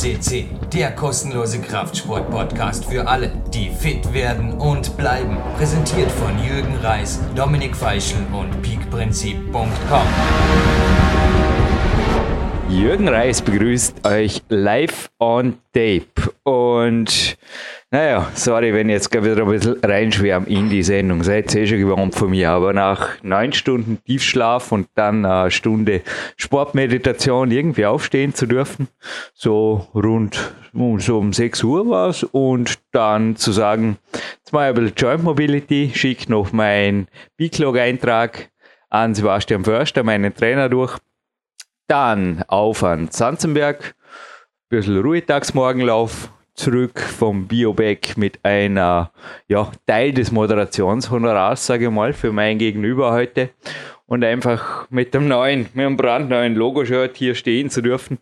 CC, 0.00 0.46
der 0.72 0.92
kostenlose 0.92 1.60
Kraftsport-Podcast 1.60 2.86
für 2.86 3.06
alle, 3.06 3.30
die 3.52 3.68
fit 3.68 4.14
werden 4.14 4.54
und 4.54 4.96
bleiben. 4.96 5.36
Präsentiert 5.58 6.10
von 6.10 6.42
Jürgen 6.42 6.74
Reis, 6.76 7.20
Dominik 7.36 7.76
Feischl 7.76 8.16
und 8.32 8.62
peakprinzip.com. 8.62 10.06
Jürgen 12.70 13.08
Reis 13.08 13.42
begrüßt 13.42 14.06
euch 14.06 14.40
live 14.48 15.10
on 15.18 15.58
tape. 15.74 16.32
Und 16.44 17.36
naja, 17.92 18.30
sorry, 18.34 18.72
wenn 18.72 18.88
ich 18.88 18.94
jetzt 18.94 19.12
wieder 19.12 19.42
ein 19.42 19.48
bisschen 19.48 19.80
reinschwärme 19.82 20.46
in 20.46 20.70
die 20.70 20.82
Sendung. 20.82 21.24
Seid 21.24 21.52
ihr 21.54 21.62
eh 21.62 21.66
schon 21.66 21.78
gewohnt 21.78 22.14
von 22.14 22.30
mir. 22.30 22.50
Aber 22.50 22.72
nach 22.72 23.20
neun 23.22 23.52
Stunden 23.52 23.98
Tiefschlaf 24.04 24.70
und 24.70 24.88
dann 24.94 25.24
eine 25.24 25.50
Stunde 25.50 26.02
Sportmeditation 26.36 27.50
irgendwie 27.50 27.86
aufstehen 27.86 28.32
zu 28.32 28.46
dürfen, 28.46 28.86
so 29.34 29.88
rund 29.92 30.54
so 30.98 31.18
um 31.18 31.32
6 31.32 31.64
Uhr 31.64 31.88
war 31.90 32.10
es. 32.10 32.22
Und 32.22 32.78
dann 32.92 33.34
zu 33.34 33.50
sagen, 33.50 33.98
jetzt 34.38 34.52
mal 34.52 34.68
ein 34.68 34.74
bisschen 34.74 34.94
Joint 34.96 35.24
Mobility, 35.24 35.90
schick 35.92 36.28
noch 36.28 36.52
meinen 36.52 37.08
B-Clog-Eintrag 37.38 38.50
an 38.88 39.16
Sebastian 39.16 39.64
Förster, 39.64 40.04
meinen 40.04 40.32
Trainer 40.32 40.68
durch 40.68 40.96
dann 41.88 42.44
auf 42.46 42.84
an 42.84 43.10
Zanzenberg, 43.10 43.82
ein 43.82 44.68
bisschen 44.68 45.00
Ruhetagsmorgenlauf, 45.00 46.30
zurück 46.60 47.00
vom 47.00 47.46
Bioback 47.46 48.18
mit 48.18 48.38
einer 48.44 49.10
ja, 49.48 49.72
Teil 49.86 50.12
des 50.12 50.30
Moderationshonorars, 50.30 51.66
sage 51.66 51.86
ich 51.86 51.90
mal, 51.90 52.12
für 52.12 52.32
mein 52.32 52.58
Gegenüber 52.58 53.12
heute. 53.12 53.50
Und 54.06 54.24
einfach 54.24 54.86
mit 54.90 55.14
dem 55.14 55.26
neuen, 55.26 55.68
mit 55.72 55.86
dem 55.86 55.96
brandneuen 55.96 56.54
Logo-Shirt 56.54 57.16
hier 57.16 57.34
stehen 57.34 57.70
zu 57.70 57.80
dürfen 57.80 58.18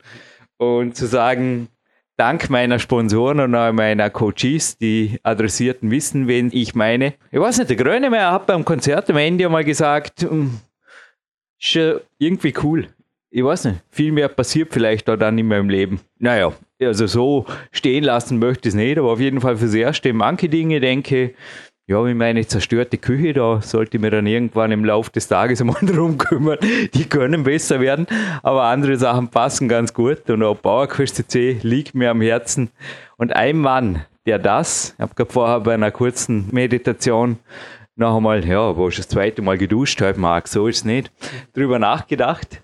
und 0.57 0.97
zu 0.97 1.07
sagen, 1.07 1.69
dank 2.17 2.49
meiner 2.49 2.79
Sponsoren 2.79 3.41
und 3.41 3.51
meiner 3.51 4.11
Coaches, 4.11 4.79
die 4.79 5.19
Adressierten 5.23 5.91
wissen, 5.91 6.29
wen 6.29 6.51
ich 6.53 6.75
meine. 6.75 7.15
Ich 7.33 7.41
weiß 7.41 7.59
nicht, 7.59 7.71
der 7.71 7.77
Grönemeyer 7.77 8.33
hat 8.33 8.47
beim 8.47 8.65
Konzert 8.65 9.11
am 9.11 9.17
Ende 9.17 9.49
mal 9.49 9.65
gesagt, 9.65 10.23
hm, 10.23 10.61
schon 11.59 12.01
irgendwie 12.19 12.55
cool 12.63 12.87
ich 13.31 13.45
weiß 13.45 13.67
nicht, 13.67 13.81
viel 13.91 14.13
mehr 14.13 14.29
passiert 14.29 14.73
vielleicht 14.73 15.09
auch 15.11 15.17
dann 15.17 15.39
in 15.39 15.49
meinem 15.49 15.69
Leben. 15.69 16.01
Naja, 16.19 16.53
also 16.81 17.07
so 17.07 17.47
stehen 17.73 18.05
lassen 18.05 18.39
möchte 18.39 18.69
ich 18.69 18.75
es 18.75 18.77
nicht, 18.77 18.99
aber 18.99 19.11
auf 19.11 19.21
jeden 19.21 19.41
Fall 19.41 19.57
fürs 19.57 19.75
Erste 19.75 20.13
manche 20.13 20.49
Dinge 20.49 20.81
denke, 20.81 21.35
ja, 21.87 22.05
wie 22.05 22.15
meine 22.15 22.47
zerstörte 22.47 22.99
Küche, 22.99 23.33
da 23.33 23.63
sollte 23.63 23.97
ich 23.97 24.03
mir 24.03 24.11
dann 24.11 24.27
irgendwann 24.27 24.73
im 24.73 24.85
Laufe 24.85 25.11
des 25.11 25.29
Tages 25.29 25.61
einmal 25.63 25.81
drum 25.81 26.19
kümmern. 26.19 26.59
Die 26.95 27.09
können 27.09 27.45
besser 27.45 27.81
werden, 27.81 28.07
aber 28.43 28.65
andere 28.65 28.97
Sachen 28.97 29.29
passen 29.29 29.69
ganz 29.69 29.95
gut 29.95 30.29
und 30.29 30.43
auch 30.43 30.57
Bauerquest 30.57 31.17
CC 31.17 31.59
liegt 31.63 31.95
mir 31.95 32.11
am 32.11 32.21
Herzen. 32.21 32.71
Und 33.17 33.35
ein 33.35 33.57
Mann, 33.57 34.05
der 34.27 34.39
das, 34.39 34.95
ich 34.97 35.01
habe 35.01 35.15
gerade 35.15 35.33
vorher 35.33 35.61
bei 35.61 35.75
einer 35.75 35.91
kurzen 35.91 36.49
Meditation 36.53 37.39
noch 37.97 38.17
einmal, 38.17 38.47
ja, 38.47 38.77
wo 38.77 38.89
ich 38.89 38.97
das 38.97 39.09
zweite 39.09 39.43
Mal 39.43 39.59
geduscht 39.59 40.01
habe, 40.03 40.21
mag, 40.21 40.47
so 40.47 40.69
ist 40.69 40.79
es 40.79 40.85
nicht, 40.85 41.11
drüber 41.55 41.79
nachgedacht 41.79 42.63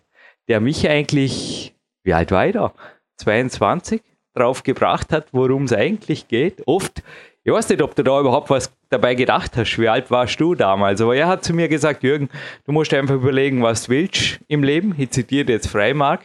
der 0.48 0.60
mich 0.60 0.88
eigentlich, 0.88 1.74
wie 2.02 2.14
alt 2.14 2.30
war 2.30 2.46
ich 2.46 2.52
da? 2.52 2.72
22, 3.16 4.02
drauf 4.34 4.62
gebracht 4.62 5.12
hat, 5.12 5.26
worum 5.32 5.64
es 5.64 5.72
eigentlich 5.72 6.28
geht. 6.28 6.62
Oft, 6.66 7.02
ich 7.44 7.52
weiß 7.52 7.68
nicht, 7.68 7.82
ob 7.82 7.94
du 7.94 8.02
da 8.02 8.20
überhaupt 8.20 8.50
was 8.50 8.72
dabei 8.88 9.14
gedacht 9.14 9.56
hast. 9.56 9.78
Wie 9.78 9.88
alt 9.88 10.10
warst 10.10 10.40
du 10.40 10.54
damals? 10.54 11.00
Aber 11.00 11.14
er 11.14 11.28
hat 11.28 11.44
zu 11.44 11.52
mir 11.52 11.68
gesagt, 11.68 12.02
Jürgen, 12.02 12.28
du 12.64 12.72
musst 12.72 12.94
einfach 12.94 13.14
überlegen, 13.14 13.62
was 13.62 13.84
du 13.84 13.92
willst 13.92 14.40
im 14.48 14.62
Leben. 14.62 14.94
Ich 14.98 15.10
zitiere 15.10 15.52
jetzt 15.52 15.68
Freimark. 15.68 16.22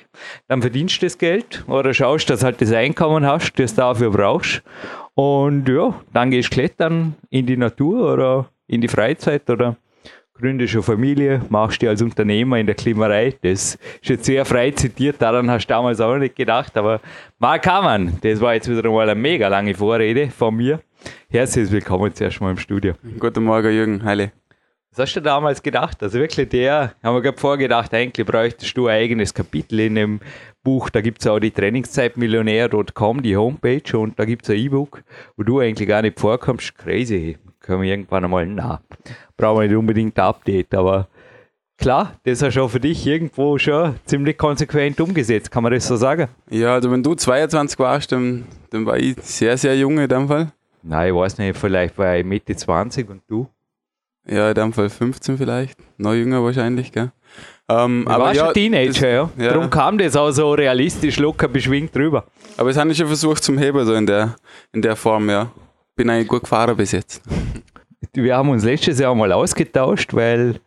Dann 0.48 0.62
verdienst 0.62 1.02
du 1.02 1.06
das 1.06 1.17
Geld 1.17 1.64
oder 1.67 1.94
schaust, 1.94 2.30
dass 2.30 2.44
halt 2.44 2.61
das 2.61 2.72
Einkommen 2.72 3.26
hast, 3.26 3.54
das 3.60 3.76
du 3.76 3.82
dafür 3.82 4.11
brauchst. 4.11 4.61
Und 5.14 5.67
ja, 5.67 5.94
dann 6.14 6.32
gehst 6.32 6.52
du 6.52 6.55
klettern 6.55 7.16
in 7.30 7.45
die 7.45 7.58
Natur 7.58 8.14
oder 8.14 8.49
in 8.67 8.82
die 8.82 8.88
Freizeit 8.88 9.49
oder 9.49 9.76
gründest 10.39 10.73
eine 10.73 10.83
Familie, 10.83 11.42
machst 11.50 11.82
dich 11.82 11.89
als 11.89 12.02
Unternehmer 12.02 12.58
in 12.58 12.66
der 12.66 12.76
Klimerei. 12.76 13.36
Das 13.42 13.76
ist 13.76 14.10
jetzt 14.10 14.26
sehr 14.26 14.45
frei 14.45 14.72
zitiert, 14.72 15.22
daran 15.22 15.50
hast 15.52 15.67
du 15.67 15.73
damals 15.73 16.00
auch 16.00 16.17
nicht 16.17 16.36
gedacht, 16.36 16.76
aber 16.77 17.02
mal 17.39 17.60
kann 17.60 17.83
man. 17.83 18.17
Das 18.22 18.39
war 18.39 18.54
jetzt 18.54 18.70
wieder 18.70 18.86
einmal 18.86 19.10
eine 19.10 19.20
mega 19.20 19.48
lange 19.48 19.73
Vorrede 19.76 20.30
von 20.30 20.55
mir. 20.55 20.80
Herzlich 21.30 21.70
willkommen 21.72 22.14
zuerst 22.14 22.39
mal 22.42 22.52
im 22.52 22.58
Studio. 22.58 22.94
Guten 23.20 23.44
Morgen, 23.44 23.72
Jürgen. 23.72 24.04
Heile. 24.04 24.32
Was 24.92 24.99
hast 24.99 25.14
du 25.16 25.22
damals 25.22 25.61
gedacht? 25.61 26.02
Also 26.02 26.20
wirklich 26.20 26.49
der, 26.49 26.94
haben 27.04 27.16
wir 27.16 27.22
gerade 27.22 27.38
vorgedacht, 27.38 27.94
eigentlich 27.94 28.26
bräuchtest 28.26 28.76
du 28.76 28.88
ein 28.88 28.95
eigenes 28.95 29.33
Kapitel 29.33 29.82
in 29.82 29.95
dem 29.95 30.20
Buch. 30.64 30.89
Da 30.89 31.02
gibt 31.02 31.22
es 31.22 31.28
auch 31.28 31.39
die 31.39 31.52
Trainingszeitmillionär.com, 31.52 33.22
die 33.22 33.38
Homepage, 33.38 33.98
und 33.98 34.17
da 34.17 34.26
gibt 34.26 34.45
es 34.45 34.49
ein 34.49 34.58
E-Book, 34.58 35.04
wo 35.38 35.44
du 35.44 35.60
eigentlich 35.60 35.88
gar 35.88 36.02
nicht 36.02 36.20
vorkommst. 36.20 36.76
Crazy 36.78 37.38
können 37.69 37.83
wir 37.83 37.91
irgendwann 37.91 38.23
einmal, 38.23 38.47
na, 38.47 38.81
brauchen 39.37 39.61
wir 39.61 39.67
nicht 39.67 39.77
unbedingt 39.77 40.17
ein 40.17 40.25
Update, 40.25 40.73
aber 40.73 41.07
klar, 41.77 42.15
das 42.23 42.33
ist 42.33 42.41
ja 42.41 42.49
schon 42.49 42.67
für 42.67 42.80
dich 42.80 43.05
irgendwo 43.05 43.59
schon 43.59 43.93
ziemlich 44.05 44.39
konsequent 44.39 44.99
umgesetzt, 44.99 45.52
kann 45.52 45.61
man 45.61 45.71
das 45.71 45.87
so 45.87 45.95
sagen? 45.95 46.30
Ja, 46.49 46.73
also 46.73 46.89
wenn 46.89 47.03
du 47.03 47.13
22 47.13 47.77
warst, 47.77 48.11
dann, 48.11 48.45
dann 48.71 48.87
war 48.87 48.97
ich 48.97 49.17
sehr, 49.21 49.55
sehr 49.55 49.77
jung 49.77 49.99
in 49.99 50.07
dem 50.07 50.27
Fall. 50.27 50.52
Nein, 50.81 51.09
ich 51.09 51.15
weiß 51.15 51.37
nicht, 51.37 51.57
vielleicht 51.57 51.95
war 51.99 52.17
ich 52.17 52.25
Mitte 52.25 52.55
20 52.55 53.07
und 53.07 53.21
du? 53.27 53.47
Ja, 54.27 54.49
in 54.49 54.55
dem 54.55 54.73
Fall 54.73 54.89
15 54.89 55.37
vielleicht, 55.37 55.77
noch 55.99 56.13
jünger 56.13 56.43
wahrscheinlich, 56.43 56.91
gell? 56.91 57.11
Ähm, 57.69 58.01
ich 58.01 58.09
aber 58.11 58.23
war 58.23 58.33
ja, 58.33 58.45
schon 58.45 58.53
Teenager, 58.55 58.91
das, 58.91 59.01
ja. 59.01 59.30
ja. 59.37 59.53
Darum 59.53 59.69
kam 59.69 59.99
das 59.99 60.15
auch 60.15 60.31
so 60.31 60.53
realistisch, 60.53 61.19
locker 61.19 61.47
beschwingt 61.47 61.95
drüber. 61.95 62.25
Aber 62.57 62.71
es 62.71 62.77
habe 62.77 62.89
ich 62.89 62.97
schon 62.97 63.05
versucht 63.05 63.43
zum 63.43 63.59
Heben, 63.59 63.86
so 63.86 63.93
in 63.93 64.07
der, 64.07 64.37
in 64.73 64.81
der 64.81 64.95
Form, 64.95 65.30
ja 65.30 65.51
bin 65.99 66.10
eigentlich 66.10 66.30
gut 66.30 66.43
gefahren 66.43 66.77
bis 66.77 66.93
jetzt. 66.93 67.21
Wir 68.14 68.37
haben 68.37 68.48
uns 68.48 68.64
letztes 68.64 68.99
Jahr 68.99 69.14
mal 69.14 69.33
ausgetauscht, 69.33 70.14
weil 70.14 70.61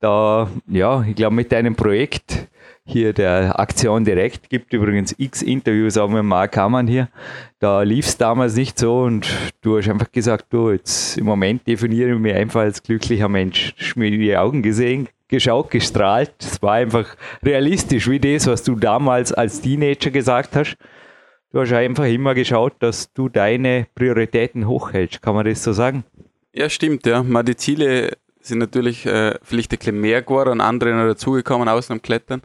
da, 0.00 0.48
ja, 0.66 1.02
ich 1.02 1.14
glaube, 1.14 1.36
mit 1.36 1.52
deinem 1.52 1.74
Projekt 1.74 2.48
hier 2.86 3.12
der 3.12 3.60
Aktion 3.60 4.06
Direkt 4.06 4.48
gibt 4.48 4.72
übrigens 4.72 5.14
x 5.18 5.42
Interviews 5.42 5.98
auch 5.98 6.08
mit 6.08 6.24
Mark 6.24 6.56
Hamann 6.56 6.86
hier. 6.86 7.10
Da 7.58 7.82
lief 7.82 8.06
es 8.06 8.16
damals 8.16 8.56
nicht 8.56 8.78
so 8.78 9.02
und 9.02 9.28
du 9.60 9.76
hast 9.76 9.90
einfach 9.90 10.10
gesagt, 10.10 10.46
du, 10.48 10.70
jetzt 10.70 11.18
im 11.18 11.26
Moment 11.26 11.66
definiere 11.66 12.14
ich 12.14 12.18
mich 12.18 12.34
einfach 12.34 12.62
als 12.62 12.82
glücklicher 12.82 13.28
Mensch. 13.28 13.74
Hast 13.78 13.94
mir 13.96 14.06
in 14.06 14.18
die 14.18 14.34
Augen 14.38 14.62
gesehen, 14.62 15.10
geschaut, 15.28 15.70
gestrahlt. 15.70 16.32
Es 16.40 16.62
war 16.62 16.76
einfach 16.76 17.14
realistisch, 17.44 18.08
wie 18.08 18.20
das, 18.20 18.46
was 18.46 18.62
du 18.62 18.74
damals 18.74 19.34
als 19.34 19.60
Teenager 19.60 20.10
gesagt 20.10 20.56
hast. 20.56 20.78
Du 21.50 21.60
hast 21.60 21.72
einfach 21.72 22.04
immer 22.04 22.34
geschaut, 22.34 22.74
dass 22.80 23.12
du 23.12 23.28
deine 23.30 23.86
Prioritäten 23.94 24.66
hochhältst. 24.68 25.22
Kann 25.22 25.34
man 25.34 25.46
das 25.46 25.64
so 25.64 25.72
sagen? 25.72 26.04
Ja, 26.52 26.68
stimmt, 26.68 27.06
ja. 27.06 27.22
Mal 27.22 27.42
die 27.42 27.56
Ziele 27.56 28.18
sind 28.40 28.58
natürlich 28.58 29.06
äh, 29.06 29.38
vielleicht 29.42 29.72
ein 29.72 29.78
bisschen 29.78 30.00
mehr 30.00 30.22
geworden 30.22 30.50
und 30.50 30.60
andere 30.60 30.92
noch 30.94 31.06
dazugekommen 31.06 31.68
außen 31.68 31.94
am 31.94 32.02
Klettern. 32.02 32.42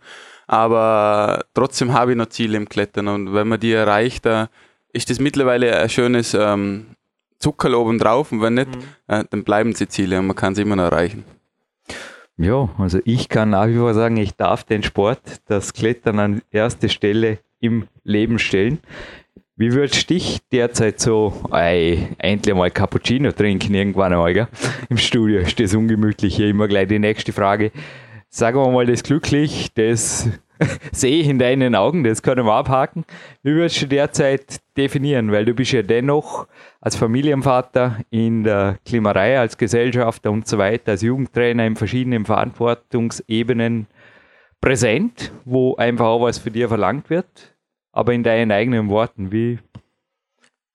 Aber 0.48 1.46
trotzdem 1.54 1.94
habe 1.94 2.12
ich 2.12 2.18
noch 2.18 2.28
Ziele 2.28 2.58
im 2.58 2.70
Klettern 2.70 3.08
und 3.08 3.34
wenn 3.34 3.48
man 3.48 3.60
die 3.60 3.72
erreicht, 3.72 4.26
da 4.26 4.50
ist 4.92 5.10
das 5.10 5.20
mittlerweile 5.20 5.78
ein 5.78 5.90
schönes 5.90 6.34
ähm, 6.34 6.96
Zuckerl 7.40 7.76
oben 7.76 8.00
drauf 8.00 8.32
und 8.32 8.42
wenn 8.42 8.56
nicht, 8.56 8.74
mhm. 8.74 8.84
äh, 9.08 9.24
dann 9.30 9.44
bleiben 9.44 9.74
sie 9.74 9.88
Ziele 9.88 10.20
und 10.20 10.28
man 10.28 10.36
kann 10.36 10.56
sie 10.56 10.62
immer 10.62 10.76
noch 10.76 10.84
erreichen. 10.84 11.26
Ja, 12.38 12.70
also 12.78 13.00
ich 13.06 13.30
kann 13.30 13.52
nach 13.52 13.68
wie 13.68 13.78
vor 13.78 13.94
sagen, 13.94 14.18
ich 14.18 14.36
darf 14.36 14.64
den 14.64 14.84
Sport, 14.84 15.22
das 15.48 15.74
Klettern 15.74 16.20
an 16.20 16.42
erste 16.52 16.90
Stelle 16.90 17.40
im 17.64 17.88
Leben 18.04 18.40
stellen. 18.40 18.80
Wie 19.56 19.72
würdest 19.72 20.10
du 20.10 20.16
dich 20.16 20.40
derzeit 20.52 21.00
so, 21.00 21.34
ey, 21.52 22.10
endlich 22.18 22.54
mal 22.56 22.70
Cappuccino 22.70 23.32
trinken 23.32 23.74
irgendwann 23.74 24.12
einmal, 24.12 24.34
gell? 24.34 24.48
Im 24.90 24.98
Studio 24.98 25.40
ist 25.40 25.60
das 25.60 25.74
ungemütlich 25.74 26.36
hier 26.36 26.50
immer 26.50 26.68
gleich 26.68 26.88
die 26.88 27.00
nächste 27.00 27.32
Frage. 27.32 27.72
Sagen 28.30 28.58
wir 28.58 28.70
mal 28.72 28.86
das 28.86 29.04
glücklich, 29.04 29.72
das 29.76 30.28
sehe 30.92 31.22
ich 31.22 31.30
in 31.30 31.40
deinen 31.40 31.76
Augen, 31.76 32.04
das 32.04 32.22
können 32.22 32.46
wir 32.46 32.54
abhaken. 32.54 33.06
Wie 33.44 33.54
würdest 33.54 33.82
du 33.84 33.88
derzeit 33.88 34.60
definieren? 34.76 35.32
Weil 35.32 35.46
du 35.46 35.54
bist 35.54 35.72
ja 35.72 35.84
dennoch 35.84 36.48
als 36.82 36.96
Familienvater 36.96 38.00
in 38.10 38.44
der 38.44 38.80
Klimarei, 38.86 39.40
als 39.40 39.58
Gesellschafter 39.58 40.32
und 40.32 40.48
so 40.48 40.58
weiter, 40.58 40.92
als 40.92 41.04
Jugendtrainer 41.04 41.66
in 41.66 41.76
verschiedenen 41.76 42.26
Verantwortungsebenen 42.26 43.88
präsent, 44.60 45.32
wo 45.46 45.76
einfach 45.76 46.08
auch 46.08 46.22
was 46.24 46.40
für 46.40 46.52
dir 46.52 46.68
verlangt 46.68 47.12
wird 47.12 47.53
aber 47.94 48.14
in 48.14 48.24
deinen 48.24 48.52
eigenen 48.52 48.90
Worten, 48.90 49.32
wie? 49.32 49.60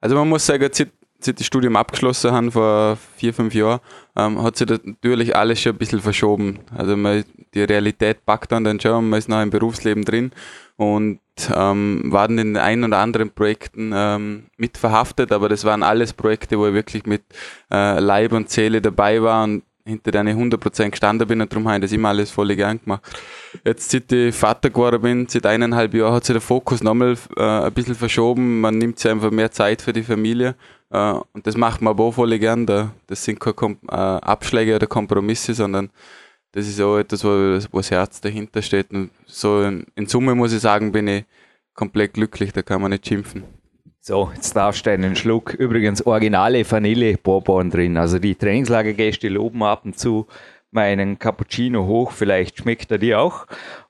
Also 0.01 0.15
man 0.15 0.29
muss 0.29 0.47
sagen, 0.47 0.67
seit, 0.73 0.93
seit 1.19 1.39
das 1.39 1.47
Studium 1.47 1.77
abgeschlossen 1.77 2.33
haben 2.33 2.53
vor 2.53 2.97
vier, 3.17 3.35
fünf 3.35 3.53
Jahren, 3.53 3.81
ähm, 4.17 4.43
hat 4.43 4.57
sich 4.57 4.69
natürlich 4.69 5.37
alles 5.37 5.61
schon 5.61 5.73
ein 5.73 5.79
bisschen 5.79 6.01
verschoben. 6.01 6.61
Also 6.75 6.97
man, 6.97 7.25
die 7.53 7.63
Realität 7.63 8.25
packt 8.25 8.53
dann, 8.53 8.65
dann 8.65 8.81
schon, 8.81 9.11
man 9.11 9.19
ist 9.19 9.29
noch 9.29 9.43
im 9.43 9.51
Berufsleben 9.51 10.05
drin 10.05 10.31
und 10.77 11.21
ähm, 11.53 12.05
waren 12.07 12.39
in 12.39 12.57
ein 12.57 12.85
oder 12.85 12.99
anderen 12.99 13.31
Projekten 13.31 13.93
ähm, 13.93 14.45
mit 14.57 14.79
verhaftet, 14.79 15.33
aber 15.33 15.49
das 15.49 15.65
waren 15.65 15.83
alles 15.83 16.13
Projekte, 16.13 16.59
wo 16.59 16.69
ich 16.69 16.75
wirklich 16.75 17.05
mit 17.05 17.23
äh, 17.73 17.99
Leib 17.99 18.33
und 18.33 18.49
Seele 18.49 18.81
dabei 18.81 19.21
war 19.23 19.43
und 19.45 19.65
hinter 19.89 20.11
denen 20.11 20.29
ich 20.29 20.37
100% 20.37 20.91
gestanden 20.91 21.27
bin 21.27 21.41
und 21.41 21.51
darum 21.51 21.67
habe 21.67 21.79
ich 21.79 21.83
das 21.83 21.93
immer 21.93 22.11
alles 22.11 22.31
voll 22.31 22.55
gern 22.55 22.81
gemacht. 22.81 23.03
Jetzt, 23.65 23.91
seit 23.91 24.13
ich 24.13 24.35
Vater 24.35 24.71
geworden 24.71 25.01
bin, 25.03 25.29
seit 25.29 25.47
eineinhalb 25.47 25.95
Jahren, 25.95 26.15
hat 26.15 26.25
sich 26.25 26.35
der 26.35 26.41
Fokus 26.41 26.83
nochmal 26.83 27.17
äh, 27.37 27.43
ein 27.43 27.73
bisschen 27.73 27.95
verschoben. 27.95 28.61
Man 28.61 28.79
nimmt 28.79 28.99
sich 28.99 29.11
einfach 29.11 29.31
mehr 29.31 29.51
Zeit 29.51 29.83
für 29.83 29.93
die 29.93 30.03
Familie 30.03 30.55
äh, 30.91 31.13
und 31.33 31.47
das 31.47 31.57
macht 31.57 31.81
man 31.81 31.93
aber 31.93 32.05
auch 32.05 32.13
voll 32.13 32.39
gern. 32.39 32.67
Da. 32.67 32.93
Das 33.07 33.25
sind 33.25 33.41
keine 33.41 33.55
Kom 33.55 33.79
äh, 33.89 33.95
Abschläge 33.95 34.77
oder 34.77 34.87
Kompromisse, 34.87 35.55
sondern 35.55 35.91
das 36.53 36.67
ist 36.67 36.81
auch 36.81 36.99
etwas, 36.99 37.25
wo, 37.25 37.59
wo 37.73 37.79
das 37.79 37.91
Herz 37.91 38.21
dahinter 38.21 38.63
steht. 38.63 38.91
Und 38.91 39.11
so 39.27 39.63
in, 39.63 39.87
in 39.95 40.07
Summe 40.07 40.35
muss 40.35 40.53
ich 40.53 40.61
sagen, 40.61 40.93
bin 40.93 41.09
ich 41.09 41.25
komplett 41.75 42.15
glücklich, 42.15 42.53
da 42.53 42.63
kann 42.63 42.83
man 42.83 42.91
nicht 42.91 43.07
schimpfen. 43.07 43.58
So, 44.09 44.31
jetzt 44.35 44.57
darfst 44.57 44.87
du 44.87 44.91
einen 44.91 45.17
Schluck. 45.17 45.53
Übrigens 45.53 46.07
originale 46.07 46.65
Vanille-Bourbon 46.65 47.69
drin. 47.69 47.99
Also 47.99 48.19
die 48.19 48.35
Trainingslagergäste 48.35 49.29
loben 49.29 49.63
ab 49.63 49.83
und 49.85 49.99
zu 49.99 50.27
meinen 50.71 51.19
Cappuccino 51.19 51.85
hoch. 51.85 52.13
Vielleicht 52.13 52.57
schmeckt 52.57 52.91
er 52.91 52.97
dir 52.97 53.21
auch. 53.21 53.47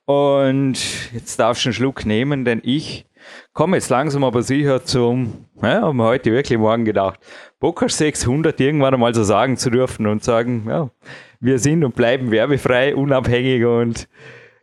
Und 0.06 0.76
jetzt 1.14 1.38
darfst 1.38 1.64
du 1.64 1.68
einen 1.68 1.74
Schluck 1.74 2.04
nehmen, 2.04 2.44
denn 2.44 2.60
ich 2.64 3.06
komme 3.52 3.76
jetzt 3.76 3.90
langsam 3.90 4.24
aber 4.24 4.42
sicher 4.42 4.84
zum, 4.84 5.44
ja, 5.62 5.82
haben 5.82 5.98
wir 5.98 6.06
heute 6.06 6.32
wirklich 6.32 6.58
morgen 6.58 6.84
gedacht, 6.84 7.20
Bockers 7.60 7.98
600 7.98 8.58
irgendwann 8.58 8.94
einmal 8.94 9.14
so 9.14 9.22
sagen 9.22 9.56
zu 9.56 9.70
dürfen 9.70 10.08
und 10.08 10.24
sagen, 10.24 10.64
ja, 10.68 10.90
wir 11.38 11.60
sind 11.60 11.84
und 11.84 11.94
bleiben 11.94 12.32
werbefrei, 12.32 12.96
unabhängig 12.96 13.64
und 13.64 14.08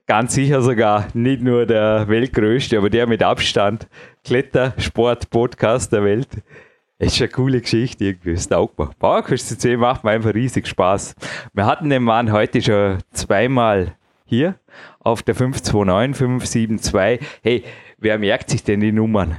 ganz 0.08 0.36
sicher 0.36 0.62
sogar 0.62 1.08
nicht 1.14 1.42
nur 1.42 1.66
der 1.66 2.08
weltgrößte, 2.08 2.78
aber 2.78 2.90
der 2.90 3.08
mit 3.08 3.24
Abstand 3.24 3.88
Klettersport-Podcast 4.24 5.92
der 5.92 6.04
Welt. 6.04 6.30
Das 6.98 7.14
ist 7.14 7.22
eine 7.22 7.30
coole 7.30 7.62
Geschichte 7.62 8.06
irgendwie, 8.06 8.34
das 8.34 8.48
taugt 8.48 8.80
mir. 8.80 8.90
Bauerküste 9.00 9.58
CC 9.58 9.78
macht 9.78 10.04
mir 10.04 10.12
einfach 10.12 10.34
riesig 10.34 10.68
Spaß. 10.68 11.16
Wir 11.54 11.66
hatten 11.66 11.90
den 11.90 12.04
Mann 12.04 12.32
heute 12.32 12.62
schon 12.62 13.00
zweimal 13.12 13.96
hier 14.26 14.56
auf 15.00 15.22
der 15.22 15.36
529, 15.36 16.18
572. 16.18 17.28
Hey, 17.44 17.64
wer 17.98 18.18
merkt 18.18 18.50
sich 18.50 18.64
denn 18.64 18.80
die 18.80 18.92
Nummern? 18.92 19.38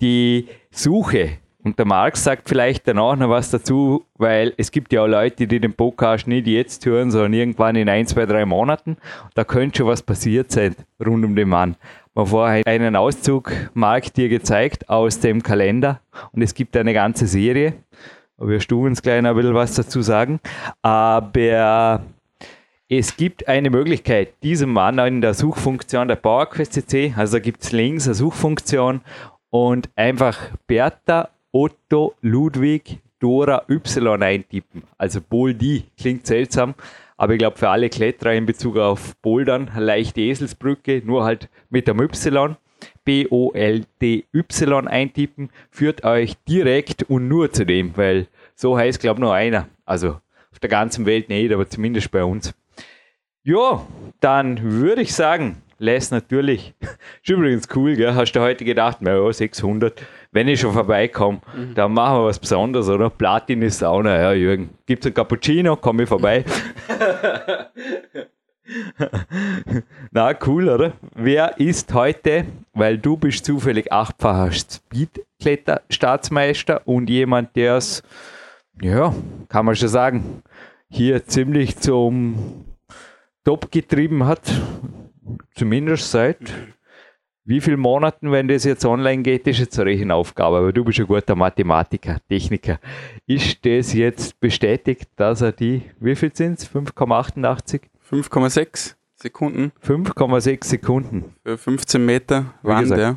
Die 0.00 0.48
Suche 0.70 1.38
und 1.68 1.78
der 1.78 1.84
Marc 1.84 2.16
sagt 2.16 2.48
vielleicht 2.48 2.88
danach 2.88 3.14
noch 3.14 3.28
was 3.28 3.50
dazu, 3.50 4.06
weil 4.16 4.54
es 4.56 4.70
gibt 4.70 4.90
ja 4.90 5.02
auch 5.02 5.06
Leute, 5.06 5.46
die 5.46 5.60
den 5.60 5.74
Podcast 5.74 6.26
nicht 6.26 6.46
jetzt 6.46 6.86
hören, 6.86 7.10
sondern 7.10 7.34
irgendwann 7.34 7.76
in 7.76 7.90
ein, 7.90 8.06
zwei, 8.06 8.24
drei 8.24 8.46
Monaten. 8.46 8.96
Da 9.34 9.44
könnte 9.44 9.76
schon 9.76 9.86
was 9.86 10.00
passiert 10.00 10.50
sein 10.50 10.74
rund 10.98 11.26
um 11.26 11.36
den 11.36 11.50
Mann. 11.50 11.76
Man 12.14 12.24
vorher 12.24 12.66
einen 12.66 12.96
Auszug, 12.96 13.52
Marc, 13.74 14.14
dir 14.14 14.30
gezeigt 14.30 14.88
aus 14.88 15.20
dem 15.20 15.42
Kalender 15.42 16.00
und 16.32 16.40
es 16.40 16.54
gibt 16.54 16.74
eine 16.74 16.94
ganze 16.94 17.26
Serie. 17.26 17.74
Wir 18.38 18.60
du 18.60 18.86
uns 18.86 19.02
gleich 19.02 19.22
ein 19.22 19.34
bisschen 19.34 19.54
was 19.54 19.74
dazu 19.74 20.00
sagen. 20.00 20.40
Aber 20.80 22.00
es 22.88 23.14
gibt 23.18 23.46
eine 23.46 23.68
Möglichkeit, 23.68 24.42
diesem 24.42 24.72
Mann 24.72 24.98
in 25.00 25.20
der 25.20 25.34
Suchfunktion 25.34 26.08
der 26.08 26.16
PowerQuest 26.16 26.72
CC, 26.72 27.12
also 27.14 27.36
da 27.36 27.40
gibt 27.40 27.62
es 27.62 27.72
links 27.72 28.06
eine 28.06 28.14
Suchfunktion 28.14 29.02
und 29.50 29.90
einfach 29.96 30.38
Bertha 30.66 31.28
Otto 31.52 32.14
Ludwig 32.20 33.00
Dora 33.20 33.64
Y 33.68 34.22
eintippen. 34.22 34.82
Also 34.96 35.20
Boldi 35.20 35.84
klingt 35.98 36.26
seltsam, 36.26 36.74
aber 37.16 37.32
ich 37.32 37.38
glaube 37.38 37.56
für 37.56 37.68
alle 37.70 37.88
Kletterer 37.88 38.34
in 38.34 38.46
Bezug 38.46 38.76
auf 38.76 39.16
Bouldern, 39.22 39.70
leichte 39.76 40.20
Eselsbrücke, 40.20 41.02
nur 41.04 41.24
halt 41.24 41.48
mit 41.70 41.88
dem 41.88 42.00
Y. 42.00 42.56
B-O-L-D-Y 43.04 44.86
eintippen, 44.86 45.50
führt 45.70 46.04
euch 46.04 46.36
direkt 46.48 47.04
und 47.04 47.26
nur 47.26 47.50
zu 47.50 47.66
dem, 47.66 47.96
weil 47.96 48.28
so 48.54 48.76
heißt, 48.76 49.00
glaube 49.00 49.18
ich, 49.18 49.22
nur 49.22 49.34
einer. 49.34 49.68
Also 49.84 50.20
auf 50.52 50.58
der 50.60 50.70
ganzen 50.70 51.06
Welt 51.06 51.28
nicht, 51.28 51.52
aber 51.52 51.68
zumindest 51.68 52.10
bei 52.10 52.22
uns. 52.22 52.54
Ja, 53.42 53.84
dann 54.20 54.62
würde 54.62 55.02
ich 55.02 55.14
sagen, 55.14 55.62
Les 55.78 56.10
natürlich. 56.10 56.74
Ist 57.22 57.30
übrigens 57.30 57.68
cool, 57.74 57.94
gell? 57.94 58.14
Hast 58.14 58.32
du 58.32 58.40
heute 58.40 58.64
gedacht, 58.64 59.00
naja, 59.00 59.32
600 59.32 60.02
wenn 60.32 60.48
ich 60.48 60.60
schon 60.60 60.72
vorbeikomme, 60.72 61.40
mhm. 61.56 61.74
dann 61.74 61.92
machen 61.92 62.18
wir 62.18 62.26
was 62.26 62.38
Besonderes, 62.38 62.88
oder? 62.88 63.10
Platin 63.10 63.62
ist 63.62 63.78
Sauna, 63.78 64.20
ja, 64.20 64.32
Jürgen. 64.32 64.70
Gibt 64.86 65.04
es 65.04 65.10
ein 65.10 65.14
Cappuccino? 65.14 65.76
Komme 65.76 66.02
ich 66.02 66.08
vorbei. 66.08 66.44
Na, 70.10 70.34
cool, 70.46 70.68
oder? 70.68 70.92
Wer 71.14 71.58
ist 71.58 71.94
heute, 71.94 72.44
weil 72.74 72.98
du 72.98 73.16
bist 73.16 73.46
zufällig 73.46 73.90
achtfacher 73.90 74.52
Speedkletter-Staatsmeister 74.52 76.86
und 76.86 77.08
jemand, 77.08 77.56
der 77.56 77.76
es, 77.76 78.02
ja, 78.82 79.14
kann 79.48 79.64
man 79.64 79.74
schon 79.74 79.88
sagen, 79.88 80.42
hier 80.90 81.24
ziemlich 81.24 81.78
zum 81.78 82.66
Top 83.44 83.72
getrieben 83.72 84.26
hat, 84.26 84.42
zumindest 85.54 86.10
seit 86.10 86.52
wie 87.48 87.62
viele 87.62 87.78
Monaten, 87.78 88.30
wenn 88.30 88.46
das 88.46 88.64
jetzt 88.64 88.84
online 88.84 89.22
geht, 89.22 89.46
ist 89.46 89.58
jetzt 89.58 89.78
eine 89.78 89.90
Rechenaufgabe, 89.90 90.58
aber 90.58 90.70
du 90.70 90.84
bist 90.84 91.00
ein 91.00 91.06
guter 91.06 91.34
Mathematiker, 91.34 92.18
Techniker. 92.28 92.78
Ist 93.26 93.64
das 93.64 93.94
jetzt 93.94 94.38
bestätigt, 94.38 95.08
dass 95.16 95.40
er 95.40 95.52
die, 95.52 95.80
wie 95.98 96.14
viel 96.14 96.30
sind 96.34 96.58
es? 96.58 96.70
5,88? 96.70 97.80
5,6 98.06 98.96
Sekunden. 99.14 99.72
5,6 99.82 100.64
Sekunden. 100.66 101.36
Für 101.42 101.56
15 101.56 102.04
Meter 102.04 102.52
Wand, 102.60 102.90
ja. 102.90 103.16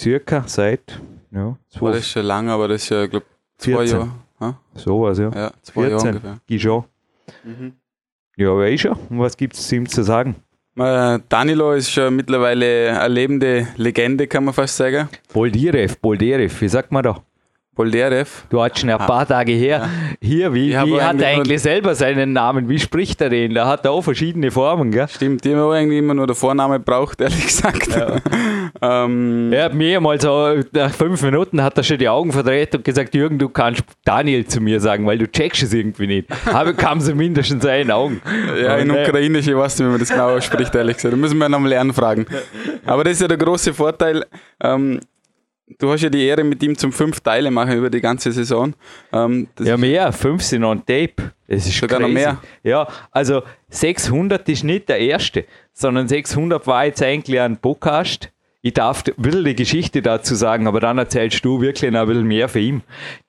Circa 0.00 0.44
seit, 0.46 0.98
ja. 1.30 1.58
Zwei, 1.68 1.90
das 1.90 2.00
ist 2.00 2.10
schon 2.12 2.24
lange, 2.24 2.50
aber 2.50 2.68
das 2.68 2.82
ist 2.84 2.88
ja, 2.88 3.06
glaube 3.06 3.26
ich, 3.28 3.58
zwei 3.62 3.86
14. 3.86 3.98
Jahre. 3.98 4.10
Ha? 4.40 4.60
Sowas, 4.74 5.18
ja. 5.18 5.30
Ja, 5.34 5.52
zwei 5.60 5.88
14. 5.88 5.90
Jahre 5.90 6.08
ungefähr. 6.08 6.40
Gijon. 6.46 6.84
Mhm. 7.44 7.72
Ja, 8.38 8.56
wer 8.56 8.72
ist 8.72 8.86
er? 8.86 8.96
Und 9.10 9.18
was 9.18 9.36
gibt 9.36 9.52
es 9.52 9.70
ihm 9.70 9.86
zu 9.86 10.02
sagen? 10.02 10.36
Danilo 10.78 11.72
ist 11.72 11.90
schon 11.90 12.14
mittlerweile 12.14 12.98
eine 13.00 13.12
lebende 13.12 13.68
Legende, 13.76 14.26
kann 14.28 14.44
man 14.44 14.54
fast 14.54 14.76
sagen. 14.76 15.08
Boldirev, 15.32 15.96
Boldirev, 16.00 16.60
wie 16.60 16.68
sagt 16.68 16.92
man 16.92 17.02
da? 17.02 17.22
Bolderev. 17.78 18.42
Du 18.50 18.60
hast 18.60 18.80
schon 18.80 18.90
ein 18.90 18.98
paar 18.98 19.20
ah. 19.20 19.24
Tage 19.24 19.52
her. 19.52 19.88
Hier, 20.20 20.52
wie, 20.52 20.70
wie 20.70 21.00
hat 21.00 21.20
er 21.20 21.28
eigentlich 21.28 21.62
selber 21.62 21.94
seinen 21.94 22.32
Namen? 22.32 22.68
Wie 22.68 22.80
spricht 22.80 23.20
er 23.20 23.30
den? 23.30 23.54
Da 23.54 23.68
hat 23.68 23.84
er 23.84 23.92
auch 23.92 24.02
verschiedene 24.02 24.50
Formen, 24.50 24.90
gell? 24.90 25.06
Stimmt, 25.06 25.44
die 25.44 25.54
haben 25.54 25.70
eigentlich 25.70 26.00
immer 26.00 26.12
nur 26.12 26.26
der 26.26 26.34
Vorname 26.34 26.80
braucht, 26.80 27.20
ehrlich 27.20 27.46
gesagt. 27.46 27.86
Ja. 27.94 28.16
ähm, 29.04 29.52
er 29.52 29.66
hat 29.66 29.74
mir 29.74 30.00
mal 30.00 30.20
so, 30.20 30.56
nach 30.72 30.90
fünf 30.92 31.22
Minuten 31.22 31.62
hat 31.62 31.76
er 31.76 31.84
schon 31.84 31.98
die 31.98 32.08
Augen 32.08 32.32
verdreht 32.32 32.74
und 32.74 32.84
gesagt, 32.84 33.14
Jürgen, 33.14 33.38
du 33.38 33.48
kannst 33.48 33.84
Daniel 34.04 34.44
zu 34.44 34.60
mir 34.60 34.80
sagen, 34.80 35.06
weil 35.06 35.18
du 35.18 35.30
checkst 35.30 35.62
es 35.62 35.72
irgendwie 35.72 36.08
nicht. 36.08 36.28
Aber 36.52 36.72
kam 36.72 37.00
so 37.00 37.14
mindestens 37.14 37.62
seinen 37.62 37.92
Augen. 37.92 38.20
Ja, 38.60 38.76
in 38.78 38.90
äh, 38.90 39.04
Ukrainisch, 39.04 39.46
ich 39.46 39.56
weiß 39.56 39.78
nicht, 39.78 39.86
wie 39.86 39.90
man 39.92 40.00
das 40.00 40.08
genau 40.08 40.30
ausspricht, 40.30 40.74
ehrlich 40.74 40.96
gesagt. 40.96 41.14
Da 41.14 41.16
müssen 41.16 41.38
wir 41.38 41.48
nochmal 41.48 41.70
lernen 41.70 41.92
fragen. 41.92 42.26
Aber 42.86 43.04
das 43.04 43.12
ist 43.12 43.20
ja 43.22 43.28
der 43.28 43.38
große 43.38 43.72
Vorteil. 43.72 44.24
Ähm, 44.60 44.98
Du 45.78 45.90
hast 45.90 46.02
ja 46.02 46.08
die 46.08 46.24
Ehre, 46.24 46.44
mit 46.44 46.62
ihm 46.62 46.76
zum 46.78 46.92
fünf 46.92 47.20
Teile 47.20 47.50
machen 47.50 47.76
über 47.76 47.90
die 47.90 48.00
ganze 48.00 48.32
Saison. 48.32 48.74
Ähm, 49.12 49.48
ja, 49.60 49.76
mehr. 49.76 50.12
Fünf 50.12 50.42
sind 50.42 50.64
on 50.64 50.78
Tape. 50.78 51.32
Es 51.46 51.66
ist 51.66 51.78
sogar 51.78 51.98
crazy. 51.98 52.12
noch 52.12 52.14
mehr. 52.14 52.38
Ja, 52.62 52.88
also 53.10 53.42
600 53.68 54.48
ist 54.48 54.64
nicht 54.64 54.88
der 54.88 54.98
erste, 54.98 55.44
sondern 55.74 56.08
600 56.08 56.66
war 56.66 56.86
jetzt 56.86 57.02
eigentlich 57.02 57.38
ein 57.38 57.58
Podcast. 57.58 58.30
Ich 58.60 58.74
darf 58.74 59.04
ein 59.06 59.14
bisschen 59.16 59.44
die 59.44 59.54
Geschichte 59.54 60.02
dazu 60.02 60.34
sagen, 60.34 60.66
aber 60.66 60.80
dann 60.80 60.98
erzählst 60.98 61.44
du 61.44 61.60
wirklich 61.60 61.92
noch 61.92 62.00
ein 62.00 62.08
bisschen 62.08 62.26
mehr 62.26 62.48
für 62.48 62.58
ihn. 62.58 62.82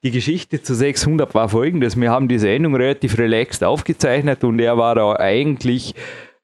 Die 0.03 0.11
Geschichte 0.11 0.61
zu 0.61 0.73
600 0.73 1.35
war 1.35 1.49
folgendes. 1.49 1.99
Wir 1.99 2.09
haben 2.09 2.27
die 2.27 2.39
Sendung 2.39 2.75
relativ 2.75 3.17
relaxed 3.17 3.63
aufgezeichnet 3.63 4.43
und 4.43 4.59
er 4.59 4.77
war 4.77 4.95
da 4.95 5.15
eigentlich 5.17 5.93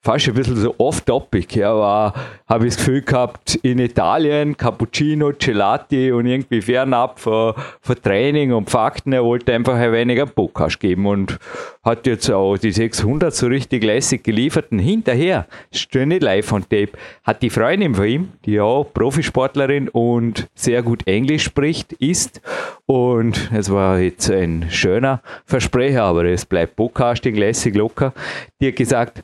fast 0.06 0.28
ein 0.28 0.36
bisschen 0.36 0.58
so 0.58 0.76
off-topic. 0.78 1.60
Ja, 1.60 1.76
war, 1.76 2.14
habe 2.48 2.68
ich 2.68 2.76
das 2.76 2.86
Gefühl 2.86 3.02
gehabt, 3.02 3.56
in 3.64 3.80
Italien 3.80 4.56
Cappuccino, 4.56 5.32
Gelati 5.38 6.12
und 6.12 6.28
irgendwie 6.28 6.62
fernab 6.62 7.20
von, 7.20 7.56
von 7.82 7.96
Training 8.04 8.54
und 8.54 8.70
Fakten. 8.70 9.14
Er 9.14 9.24
wollte 9.24 9.52
einfach 9.52 9.74
ein 9.74 9.92
weniger 9.92 10.28
Podcast 10.28 10.80
geben 10.80 11.08
und 11.08 11.40
hat 11.84 12.06
jetzt 12.06 12.30
auch 12.30 12.56
die 12.56 12.72
600 12.72 13.34
so 13.34 13.48
richtig 13.48 13.84
lässig 13.84 14.24
geliefert. 14.24 14.72
Und 14.72 14.78
hinterher, 14.78 15.48
steht 15.72 16.08
nicht 16.08 16.22
live 16.22 16.52
on 16.52 16.62
Tape, 16.62 16.92
hat 17.24 17.42
die 17.42 17.50
Freundin 17.50 17.96
von 17.96 18.06
ihm, 18.06 18.32
die 18.46 18.60
auch 18.60 18.84
Profisportlerin 18.94 19.90
und 19.90 20.48
sehr 20.54 20.84
gut 20.84 21.08
Englisch 21.08 21.46
spricht, 21.46 21.94
ist. 21.94 22.42
Und 22.86 23.50
es 23.52 23.72
war 23.72 23.98
jetzt 23.98 24.30
ein 24.30 24.68
schöner 24.70 25.24
Versprecher, 25.46 26.04
aber 26.04 26.26
es 26.26 26.46
bleibt 26.46 26.76
Podcasting 26.76 27.34
lässig 27.34 27.74
locker. 27.74 28.14
Die 28.62 28.68
hat 28.68 28.76
gesagt, 28.76 29.24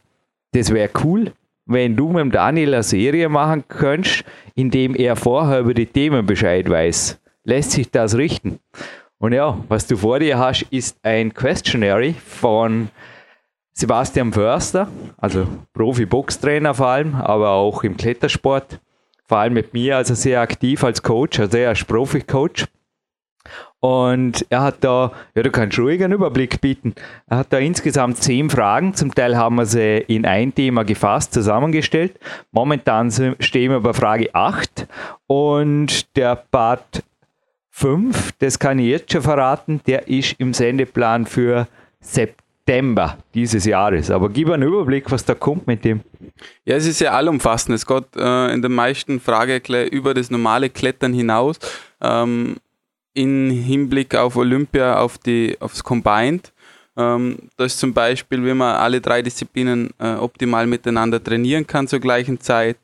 das 0.52 0.74
wäre 0.74 0.90
cool, 1.04 1.32
wenn 1.66 1.96
du 1.96 2.10
mit 2.10 2.20
dem 2.20 2.32
Daniel 2.32 2.74
eine 2.74 2.84
Serie 2.84 3.30
machen 3.30 3.64
könntest, 3.68 4.24
in 4.56 4.72
dem 4.72 4.96
er 4.96 5.16
vorher 5.16 5.62
über 5.62 5.74
die 5.74 5.86
Themen 5.86 6.26
Bescheid 6.26 6.70
weiß. 6.70 7.20
Lässt 7.44 7.72
sich 7.72 7.90
das 7.90 8.18
richten? 8.18 8.60
Und 9.18 9.34
ja, 9.34 9.58
was 9.68 9.88
du 9.88 9.98
vor 9.98 10.20
dir 10.20 10.38
hast, 10.38 10.64
ist 10.72 10.98
ein 11.04 11.34
Questionary 11.34 12.14
von 12.14 12.90
Sebastian 13.74 14.34
Förster, 14.34 14.88
also 15.18 15.48
Profi-Boxtrainer 15.74 16.74
vor 16.74 16.88
allem, 16.88 17.16
aber 17.16 17.52
auch 17.52 17.84
im 17.84 17.98
Klettersport. 17.98 18.80
Vor 19.26 19.38
allem 19.38 19.54
mit 19.54 19.74
mir, 19.74 19.96
also 19.96 20.14
sehr 20.14 20.42
aktiv 20.42 20.84
als 20.84 21.02
Coach, 21.02 21.40
also 21.40 21.58
er 21.58 21.72
ist 21.72 21.88
Profi-Coach. 21.88 22.66
Und 23.82 24.46
er 24.50 24.62
hat 24.62 24.84
da, 24.84 25.12
ja, 25.34 25.42
du 25.42 25.50
kannst 25.50 25.80
ruhig 25.80 26.04
einen 26.04 26.14
Überblick 26.14 26.62
bieten. 26.62 26.94
Er 27.28 27.38
hat 27.38 27.52
da 27.52 27.58
insgesamt 27.58 28.18
zehn 28.18 28.50
Fragen. 28.52 28.94
Zum 28.94 29.14
Teil 29.14 29.36
haben 29.36 29.56
wir 29.56 29.66
sie 29.66 29.98
in 30.08 30.24
ein 30.24 30.54
Thema 30.54 30.84
gefasst, 30.84 31.34
zusammengestellt. 31.34 32.20
Momentan 32.52 33.12
stehen 33.40 33.72
wir 33.72 33.80
bei 33.80 33.94
Frage 33.94 34.34
8 34.34 34.88
und 35.26 36.16
der 36.16 36.36
Part 36.36 37.04
5, 37.72 38.34
das 38.38 38.60
kann 38.60 38.78
ich 38.78 38.86
jetzt 38.86 39.12
schon 39.12 39.24
verraten, 39.24 39.82
der 39.88 40.08
ist 40.08 40.36
im 40.40 40.54
Sendeplan 40.54 41.26
für 41.26 41.68
September 42.00 43.18
dieses 43.34 43.66
Jahres. 43.66 44.12
Aber 44.12 44.30
gib 44.30 44.52
einen 44.52 44.62
Überblick, 44.62 45.10
was 45.10 45.26
da 45.26 45.34
kommt 45.34 45.66
mit 45.66 45.84
dem. 45.84 46.02
Ja, 46.66 46.76
es 46.76 46.86
ist 46.86 47.02
ja 47.02 47.14
allumfassend. 47.14 47.74
Es 47.74 47.88
geht 47.88 48.16
äh, 48.16 48.54
in 48.54 48.62
den 48.62 48.74
meisten 48.74 49.20
Fragen 49.20 49.60
über 49.88 50.14
das 50.14 50.30
normale 50.30 50.70
Klettern 50.70 51.14
hinaus. 51.14 51.58
Ähm, 52.00 52.58
in 53.14 53.50
Hinblick 53.50 54.16
auf 54.16 54.36
Olympia, 54.36 54.98
auf 54.98 55.18
die, 55.18 55.58
aufs 55.60 55.84
Combined. 55.84 56.54
Ähm, 56.98 57.50
da 57.58 57.66
ist 57.66 57.80
zum 57.80 57.94
Beispiel, 57.94 58.46
wie 58.46 58.54
man 58.54 58.76
alle 58.76 59.00
drei 59.00 59.22
Disziplinen 59.22 59.92
äh, 59.98 60.16
optimal 60.16 60.68
miteinander 60.68 61.24
trainieren 61.24 61.66
kann 61.66 61.88
zur 61.88 62.00
gleichen 62.00 62.40
Zeit. 62.42 62.78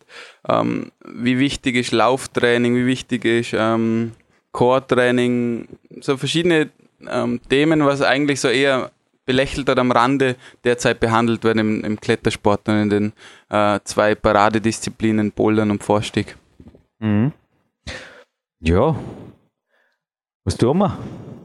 Ähm, 0.47 0.91
wie 1.05 1.39
wichtig 1.39 1.75
ist 1.75 1.91
Lauftraining, 1.91 2.75
wie 2.75 2.85
wichtig 2.85 3.25
ist 3.25 3.53
ähm, 3.53 4.13
Core-Training, 4.53 5.67
so 5.99 6.17
verschiedene 6.17 6.69
ähm, 7.09 7.39
Themen, 7.49 7.85
was 7.85 8.01
eigentlich 8.01 8.39
so 8.39 8.47
eher 8.47 8.91
belächelt 9.25 9.69
oder 9.69 9.81
am 9.81 9.91
Rande 9.91 10.37
derzeit 10.63 10.99
behandelt 10.99 11.43
werden 11.43 11.59
im, 11.59 11.83
im 11.83 11.99
Klettersport 11.99 12.67
und 12.69 12.81
in 12.81 12.89
den 12.89 13.13
äh, 13.49 13.79
zwei 13.83 14.15
Paradedisziplinen 14.15 15.31
Bouldern 15.31 15.69
und 15.69 15.83
Vorstieg. 15.83 16.37
Mhm. 16.99 17.33
Ja, 18.61 18.95
was 20.47 20.55
tun 20.55 20.77
wir? 20.77 20.97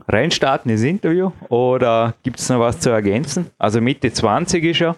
Reinstarten 0.06 0.70
ins 0.70 0.84
Interview 0.84 1.32
oder 1.48 2.14
gibt 2.22 2.38
es 2.38 2.48
noch 2.48 2.60
was 2.60 2.78
zu 2.78 2.90
ergänzen? 2.90 3.50
Also 3.58 3.80
Mitte 3.80 4.12
20 4.12 4.62
ist 4.62 4.80
er. 4.80 4.96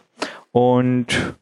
Und 0.52 1.34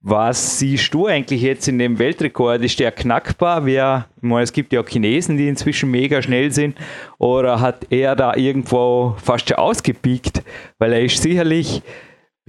was 0.00 0.60
siehst 0.60 0.94
du 0.94 1.08
eigentlich 1.08 1.42
jetzt 1.42 1.66
in 1.66 1.80
dem 1.80 1.98
Weltrekord? 1.98 2.62
Ist 2.62 2.78
der 2.78 2.92
knackbar? 2.92 3.66
Wer, 3.66 4.06
meine, 4.20 4.44
es 4.44 4.52
gibt 4.52 4.72
ja 4.72 4.80
auch 4.80 4.88
Chinesen, 4.88 5.36
die 5.36 5.48
inzwischen 5.48 5.90
mega 5.90 6.22
schnell 6.22 6.52
sind. 6.52 6.76
Oder 7.18 7.60
hat 7.60 7.88
er 7.90 8.14
da 8.14 8.36
irgendwo 8.36 9.16
fast 9.20 9.48
schon 9.48 9.58
ausgepiekt? 9.58 10.44
Weil 10.78 10.92
er 10.92 11.02
ist 11.02 11.20
sicherlich 11.20 11.82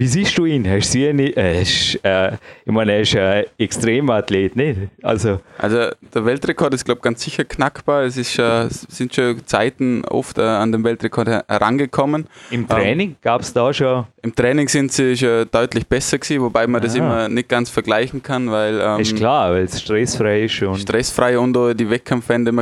wie 0.00 0.06
siehst 0.06 0.38
du 0.38 0.46
ihn? 0.46 0.66
Hast 0.66 0.94
du 0.94 1.10
ihn 1.10 1.18
äh, 1.18 1.60
ist, 1.60 2.02
äh, 2.02 2.32
ich 2.64 2.72
meine, 2.72 2.92
er 2.92 3.00
ist 3.02 3.14
ein 3.14 3.44
Extremathlet, 3.58 4.56
nicht? 4.56 4.78
Also, 5.02 5.40
also 5.58 5.76
der 6.14 6.24
Weltrekord 6.24 6.72
ist, 6.72 6.86
glaube 6.86 7.00
ich, 7.00 7.02
ganz 7.02 7.22
sicher 7.22 7.44
knackbar. 7.44 8.04
Es 8.04 8.16
ist, 8.16 8.38
äh, 8.38 8.66
sind 8.70 9.14
schon 9.14 9.46
Zeiten 9.46 10.02
oft 10.06 10.38
äh, 10.38 10.40
an 10.40 10.72
den 10.72 10.84
Weltrekord 10.84 11.28
herangekommen. 11.28 12.26
Im 12.50 12.66
Training 12.66 13.10
ähm, 13.10 13.16
gab 13.20 13.42
es 13.42 13.52
da 13.52 13.74
schon? 13.74 14.06
Im 14.22 14.34
Training 14.34 14.68
sind 14.68 14.90
sie 14.90 15.14
schon 15.18 15.46
deutlich 15.50 15.86
besser 15.86 16.16
gewesen, 16.16 16.40
wobei 16.40 16.66
man 16.66 16.80
ah. 16.80 16.84
das 16.84 16.94
immer 16.94 17.28
nicht 17.28 17.50
ganz 17.50 17.68
vergleichen 17.68 18.22
kann, 18.22 18.50
weil... 18.50 18.80
Ähm, 18.80 19.00
ist 19.00 19.16
klar, 19.16 19.52
weil 19.52 19.64
es 19.64 19.82
stressfrei 19.82 20.44
ist. 20.44 20.62
Und 20.62 20.78
stressfrei 20.78 21.38
und 21.38 21.54
auch 21.58 21.74
die 21.74 21.90
Wettkampfwände, 21.90 22.52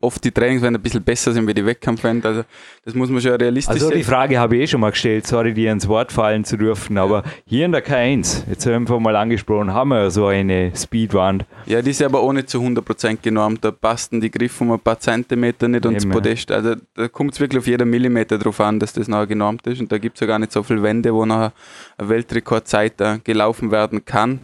oft 0.00 0.24
die 0.24 0.32
Trainingswände 0.32 0.80
ein 0.80 0.82
bisschen 0.82 1.04
besser 1.04 1.30
sind 1.30 1.46
wie 1.46 1.54
die 1.54 1.64
Wettkampfwände. 1.64 2.26
Also 2.26 2.44
das 2.84 2.94
muss 2.94 3.08
man 3.08 3.20
schon 3.20 3.32
realistisch 3.32 3.74
also 3.74 3.86
sehen. 3.86 3.98
Also 3.98 3.98
die 3.98 4.10
Frage 4.10 4.38
habe 4.38 4.56
ich 4.56 4.62
eh 4.62 4.66
schon 4.66 4.80
mal 4.80 4.90
gestellt, 4.90 5.28
sorry, 5.28 5.54
dir 5.54 5.70
ins 5.70 5.86
Wort 5.86 6.10
fallen 6.10 6.44
zu 6.44 6.56
dürfen 6.56 6.87
dürfen. 6.88 6.98
Aber 6.98 7.22
hier 7.46 7.64
in 7.66 7.72
der 7.72 7.84
K1, 7.84 8.48
jetzt 8.48 8.66
einfach 8.66 8.98
mal 8.98 9.14
angesprochen, 9.16 9.72
haben 9.72 9.90
wir 9.90 10.02
ja 10.02 10.10
so 10.10 10.26
eine 10.26 10.72
Speedwand. 10.74 11.44
Ja, 11.66 11.82
die 11.82 11.90
ist 11.90 12.02
aber 12.02 12.22
ohne 12.22 12.46
zu 12.46 12.58
100% 12.58 13.18
genormt. 13.22 13.64
Da 13.64 13.70
passten 13.70 14.20
die 14.20 14.30
Griffe 14.30 14.64
um 14.64 14.72
ein 14.72 14.80
paar 14.80 14.98
Zentimeter 14.98 15.68
nicht 15.68 15.86
und 15.86 15.94
das 15.94 16.06
Podest. 16.06 16.50
Also 16.50 16.74
da 16.94 17.08
kommt 17.08 17.34
es 17.34 17.40
wirklich 17.40 17.58
auf 17.58 17.66
jeden 17.66 17.88
Millimeter 17.90 18.38
drauf 18.38 18.60
an, 18.60 18.78
dass 18.78 18.92
das 18.92 19.08
nachher 19.08 19.26
genormt 19.26 19.66
ist. 19.66 19.80
Und 19.80 19.92
da 19.92 19.98
gibt 19.98 20.16
es 20.16 20.20
ja 20.20 20.26
gar 20.26 20.38
nicht 20.38 20.52
so 20.52 20.62
viele 20.62 20.82
Wände, 20.82 21.14
wo 21.14 21.24
nachher 21.24 21.52
eine 21.96 22.08
Weltrekordzeit 22.08 23.00
äh, 23.00 23.18
gelaufen 23.22 23.70
werden 23.70 24.04
kann. 24.04 24.40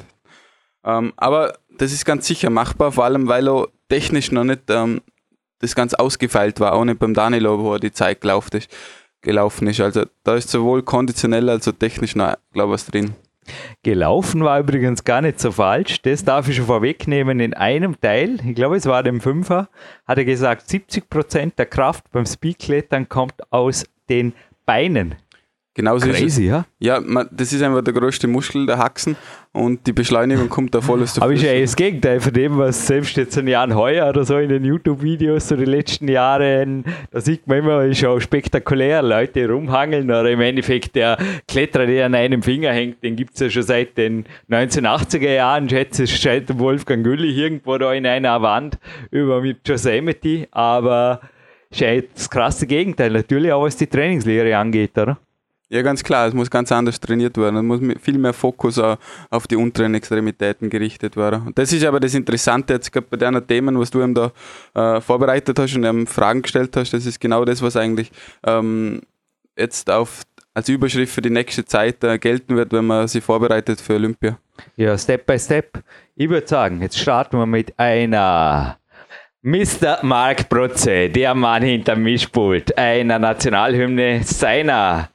Ähm, 0.84 1.12
aber 1.16 1.54
das 1.78 1.92
ist 1.92 2.04
ganz 2.04 2.26
sicher 2.26 2.50
machbar, 2.50 2.92
vor 2.92 3.04
allem 3.04 3.26
weil 3.26 3.48
er 3.48 3.68
technisch 3.88 4.30
noch 4.30 4.44
nicht 4.44 4.62
ähm, 4.68 5.00
das 5.60 5.74
ganz 5.74 5.94
ausgefeilt 5.94 6.60
war, 6.60 6.74
auch 6.74 6.84
nicht 6.84 6.98
beim 6.98 7.14
Danilo, 7.14 7.58
wo 7.58 7.74
er 7.74 7.80
die 7.80 7.92
Zeit 7.92 8.20
gelaufen 8.20 8.58
ist 8.58 8.70
gelaufen 9.24 9.66
ist. 9.66 9.80
Also 9.80 10.04
da 10.22 10.36
ist 10.36 10.50
sowohl 10.50 10.82
konditionell 10.82 11.50
als 11.50 11.66
auch 11.66 11.72
technisch 11.72 12.14
noch, 12.14 12.34
glaube 12.52 12.70
ich, 12.70 12.74
was 12.74 12.86
drin. 12.86 13.14
Gelaufen 13.82 14.42
war 14.42 14.60
übrigens 14.60 15.04
gar 15.04 15.20
nicht 15.20 15.38
so 15.38 15.52
falsch. 15.52 16.00
Das 16.02 16.24
darf 16.24 16.48
ich 16.48 16.56
schon 16.56 16.66
vorwegnehmen. 16.66 17.40
In 17.40 17.54
einem 17.54 18.00
Teil, 18.00 18.38
ich 18.46 18.54
glaube, 18.54 18.76
es 18.76 18.86
war 18.86 19.02
dem 19.02 19.20
Fünfer, 19.20 19.68
hat 20.06 20.18
er 20.18 20.24
gesagt, 20.24 20.68
70% 20.68 21.56
der 21.56 21.66
Kraft 21.66 22.10
beim 22.12 22.24
Speedklettern 22.24 23.08
kommt 23.08 23.52
aus 23.52 23.84
den 24.08 24.32
Beinen. 24.64 25.16
Genauso 25.76 26.06
Crazy, 26.06 26.24
ist 26.24 26.38
es. 26.38 26.44
ja? 26.44 26.64
Ja, 26.78 27.00
man, 27.00 27.28
das 27.32 27.52
ist 27.52 27.60
einfach 27.60 27.82
der 27.82 27.92
größte 27.92 28.28
Muskel 28.28 28.64
der 28.64 28.78
Haxen 28.78 29.16
und 29.52 29.84
die 29.88 29.92
Beschleunigung 29.92 30.48
kommt 30.48 30.72
da 30.72 30.80
voll 30.80 31.02
aus 31.02 31.14
der 31.14 31.22
Aber 31.24 31.32
ist 31.32 31.42
ja 31.42 31.60
das 31.60 31.74
Gegenteil 31.74 32.20
von 32.20 32.32
dem, 32.32 32.56
was 32.56 32.86
selbst 32.86 33.16
jetzt 33.16 33.36
ein 33.36 33.48
Jan 33.48 33.74
Heuer 33.74 34.08
oder 34.08 34.24
so 34.24 34.38
in 34.38 34.50
den 34.50 34.64
YouTube-Videos 34.64 35.48
so 35.48 35.56
die 35.56 35.64
letzten 35.64 36.06
Jahre, 36.06 36.84
da 37.10 37.20
sieht 37.20 37.48
man 37.48 37.58
immer, 37.58 37.84
ist 37.84 38.04
auch 38.04 38.20
spektakulär, 38.20 39.02
Leute 39.02 39.48
rumhangeln 39.48 40.04
oder 40.04 40.30
im 40.30 40.40
Endeffekt 40.40 40.94
der 40.94 41.18
Kletterer, 41.48 41.86
der 41.86 42.06
an 42.06 42.14
einem 42.14 42.44
Finger 42.44 42.72
hängt, 42.72 43.02
den 43.02 43.16
gibt 43.16 43.34
es 43.34 43.40
ja 43.40 43.50
schon 43.50 43.64
seit 43.64 43.98
den 43.98 44.26
1980er 44.48 45.34
Jahren, 45.34 45.68
schätze 45.68 46.04
ich, 46.04 46.20
seit 46.20 46.56
Wolfgang 46.56 47.02
Güllich 47.02 47.36
irgendwo 47.36 47.76
da 47.78 47.92
in 47.92 48.06
einer 48.06 48.40
Wand 48.42 48.78
über 49.10 49.40
mit 49.40 49.68
Yosemite, 49.68 50.46
aber 50.52 51.20
ist 51.68 51.80
ja 51.80 52.00
das 52.00 52.30
krasse 52.30 52.68
Gegenteil, 52.68 53.10
natürlich 53.10 53.50
auch 53.50 53.64
was 53.64 53.76
die 53.76 53.88
Trainingslehre 53.88 54.56
angeht, 54.56 54.96
oder? 54.96 55.18
Ja, 55.74 55.82
ganz 55.82 56.04
klar, 56.04 56.28
es 56.28 56.34
muss 56.34 56.48
ganz 56.48 56.70
anders 56.70 57.00
trainiert 57.00 57.36
werden. 57.36 57.56
Es 57.56 57.62
muss 57.64 57.80
viel 58.00 58.16
mehr 58.16 58.32
Fokus 58.32 58.78
auf 58.78 59.48
die 59.48 59.56
unteren 59.56 59.96
Extremitäten 59.96 60.70
gerichtet 60.70 61.16
werden. 61.16 61.48
Und 61.48 61.58
das 61.58 61.72
ist 61.72 61.84
aber 61.84 61.98
das 61.98 62.14
Interessante 62.14 62.74
jetzt 62.74 62.92
gerade 62.92 63.08
bei 63.10 63.16
deinen 63.16 63.44
Themen, 63.44 63.76
was 63.76 63.90
du 63.90 64.00
ihm 64.00 64.14
da 64.14 64.30
äh, 64.74 65.00
vorbereitet 65.00 65.58
hast 65.58 65.74
und 65.74 65.84
ihm 65.84 66.06
Fragen 66.06 66.42
gestellt 66.42 66.76
hast. 66.76 66.92
Das 66.92 67.06
ist 67.06 67.18
genau 67.18 67.44
das, 67.44 67.60
was 67.60 67.76
eigentlich 67.76 68.12
ähm, 68.46 69.00
jetzt 69.58 69.90
auf, 69.90 70.22
als 70.54 70.68
Überschrift 70.68 71.12
für 71.12 71.22
die 71.22 71.30
nächste 71.30 71.64
Zeit 71.64 72.04
äh, 72.04 72.18
gelten 72.20 72.54
wird, 72.54 72.72
wenn 72.72 72.86
man 72.86 73.08
sich 73.08 73.24
vorbereitet 73.24 73.80
für 73.80 73.94
Olympia. 73.94 74.38
Ja, 74.76 74.96
Step 74.96 75.26
by 75.26 75.36
Step. 75.40 75.82
Ich 76.14 76.28
würde 76.28 76.46
sagen, 76.46 76.82
jetzt 76.82 77.00
starten 77.00 77.36
wir 77.36 77.46
mit 77.46 77.76
einer 77.80 78.78
Mr. 79.42 79.98
Mark 80.02 80.48
Protze, 80.48 81.10
der 81.10 81.34
Mann 81.34 81.64
hinter 81.64 81.96
Mischpult, 81.96 82.78
einer 82.78 83.18
Nationalhymne 83.18 84.22
seiner 84.22 85.08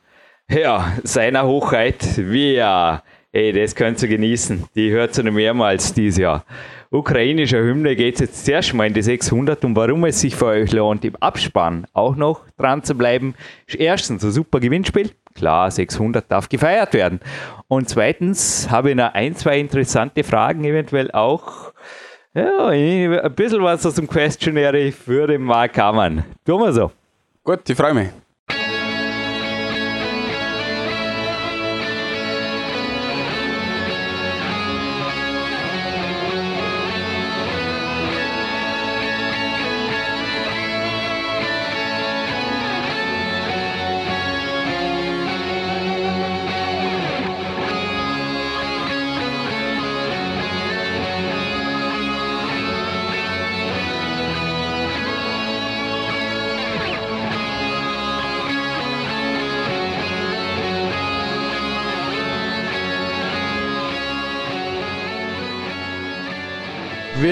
ja, 0.49 0.93
seiner 1.03 1.45
Hochheit, 1.45 2.17
wir, 2.17 3.03
ey, 3.31 3.53
das 3.53 3.75
könnt 3.75 4.01
ihr 4.01 4.07
genießen. 4.07 4.65
Die 4.75 4.91
hört 4.91 5.17
ihr 5.17 5.23
noch 5.23 5.31
mehrmals 5.31 5.93
dieses 5.93 6.17
Jahr. 6.17 6.43
Ukrainischer 6.91 7.59
Hymne 7.59 7.95
geht 7.95 8.15
es 8.15 8.21
jetzt 8.21 8.45
zuerst 8.45 8.73
mal 8.73 8.87
in 8.87 8.93
die 8.95 9.03
600 9.03 9.63
und 9.63 9.75
warum 9.75 10.05
es 10.05 10.21
sich 10.21 10.35
für 10.35 10.47
euch 10.47 10.71
lohnt, 10.71 11.05
im 11.05 11.15
Abspann 11.17 11.85
auch 11.93 12.15
noch 12.15 12.41
dran 12.57 12.83
zu 12.83 12.95
bleiben, 12.95 13.35
erstens 13.67 14.23
ein 14.23 14.31
super 14.31 14.59
Gewinnspiel. 14.59 15.11
Klar, 15.35 15.69
600 15.69 16.29
darf 16.31 16.49
gefeiert 16.49 16.93
werden. 16.93 17.19
Und 17.67 17.87
zweitens 17.89 18.71
habe 18.71 18.89
ich 18.89 18.95
noch 18.95 19.13
ein, 19.13 19.35
zwei 19.35 19.59
interessante 19.59 20.23
Fragen, 20.23 20.65
eventuell 20.65 21.11
auch 21.11 21.73
ja, 22.33 22.67
ein 22.67 23.33
bisschen 23.35 23.61
was 23.61 23.85
aus 23.85 23.95
dem 23.95 24.07
Questionnaire 24.07 24.91
für 24.91 25.27
den 25.27 25.43
Mark 25.43 25.77
Hammann. 25.77 26.23
Tun 26.43 26.61
wir 26.61 26.73
so. 26.73 26.91
Gut, 27.43 27.69
ich 27.69 27.75
freue 27.77 27.93
mich. 27.93 28.09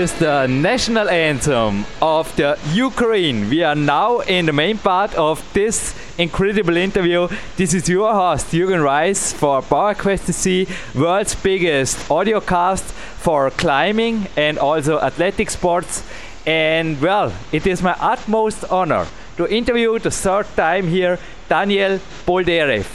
With 0.07 0.19
the 0.19 0.47
national 0.47 1.09
anthem 1.09 1.85
of 2.01 2.33
the 2.37 2.57
Ukraine. 2.71 3.49
We 3.49 3.61
are 3.63 3.75
now 3.75 4.19
in 4.19 4.45
the 4.45 4.53
main 4.53 4.77
part 4.77 5.13
of 5.15 5.43
this 5.51 5.93
incredible 6.17 6.77
interview. 6.77 7.27
This 7.57 7.73
is 7.73 7.89
your 7.89 8.13
host, 8.13 8.53
Jürgen 8.53 8.81
Reis, 8.81 9.33
for 9.33 9.61
PowerQuest 9.61 10.33
C, 10.33 10.65
world's 10.95 11.35
biggest 11.35 12.09
audio 12.09 12.39
cast 12.39 12.85
for 13.25 13.49
climbing 13.49 14.27
and 14.37 14.57
also 14.57 14.97
athletic 15.01 15.49
sports. 15.49 16.03
And 16.45 17.01
well, 17.01 17.33
it 17.51 17.67
is 17.67 17.83
my 17.83 17.97
utmost 17.99 18.63
honor 18.71 19.07
to 19.35 19.53
interview 19.53 19.99
the 19.99 20.11
third 20.11 20.47
time 20.55 20.87
here 20.87 21.19
Daniel 21.49 21.99
Boldyrev. 22.25 22.87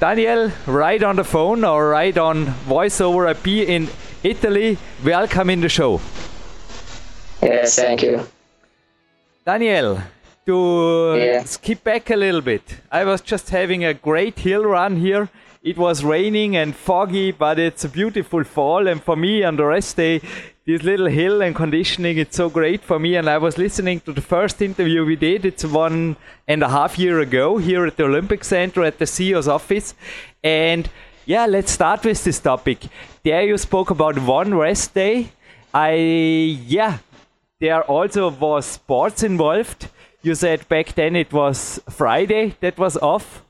Daniel, 0.00 0.50
right 0.66 1.00
on 1.00 1.14
the 1.14 1.24
phone 1.24 1.62
or 1.62 1.90
right 1.90 2.18
on 2.18 2.46
voice 2.66 3.00
over 3.00 3.28
IP 3.28 3.46
in 3.46 3.88
Italy. 4.24 4.78
Welcome 5.04 5.48
in 5.50 5.60
the 5.60 5.68
show. 5.68 6.00
Yes, 7.42 7.76
thank 7.76 8.02
you. 8.02 8.20
Daniel, 9.46 9.98
to 10.46 11.16
Yeah. 11.18 11.44
skip 11.44 11.82
back 11.84 12.10
a 12.10 12.16
little 12.16 12.40
bit, 12.42 12.62
I 12.90 13.04
was 13.04 13.20
just 13.20 13.50
having 13.50 13.84
a 13.84 13.94
great 13.94 14.38
hill 14.38 14.64
run 14.64 14.96
here. 14.96 15.28
It 15.62 15.76
was 15.76 16.02
raining 16.04 16.56
and 16.56 16.74
foggy, 16.74 17.32
but 17.32 17.58
it's 17.58 17.84
a 17.84 17.88
beautiful 17.88 18.44
fall. 18.44 18.86
And 18.88 19.02
for 19.02 19.16
me, 19.16 19.42
on 19.44 19.56
the 19.56 19.64
rest 19.66 19.96
day, 19.96 20.20
this 20.66 20.82
little 20.82 21.06
hill 21.08 21.42
and 21.42 21.54
conditioning, 21.54 22.16
it's 22.18 22.36
so 22.36 22.48
great 22.48 22.82
for 22.82 22.98
me. 22.98 23.16
And 23.16 23.28
I 23.28 23.38
was 23.38 23.58
listening 23.58 24.00
to 24.00 24.12
the 24.12 24.22
first 24.22 24.62
interview 24.62 25.04
we 25.04 25.16
did. 25.16 25.44
It's 25.44 25.64
one 25.64 26.16
and 26.48 26.62
a 26.62 26.68
half 26.68 26.98
year 26.98 27.20
ago 27.20 27.58
here 27.58 27.84
at 27.86 27.96
the 27.96 28.04
Olympic 28.04 28.44
Center 28.44 28.84
at 28.84 28.98
the 28.98 29.06
CEO's 29.06 29.48
office. 29.48 29.94
And 30.42 30.88
yeah, 31.26 31.44
let's 31.46 31.72
start 31.72 32.04
with 32.04 32.24
this 32.24 32.38
topic. 32.40 32.78
There 33.22 33.42
you 33.42 33.58
spoke 33.58 33.90
about 33.90 34.18
one 34.18 34.54
rest 34.54 34.94
day. 34.94 35.28
I, 35.74 35.92
yeah, 36.66 36.98
there 37.60 37.82
also 37.82 38.30
was 38.30 38.66
sports 38.66 39.22
involved. 39.22 39.88
You 40.22 40.34
said 40.34 40.68
back 40.68 40.94
then 40.94 41.16
it 41.16 41.32
was 41.32 41.80
Friday 41.88 42.56
that 42.60 42.78
was 42.78 42.96
off, 42.96 43.44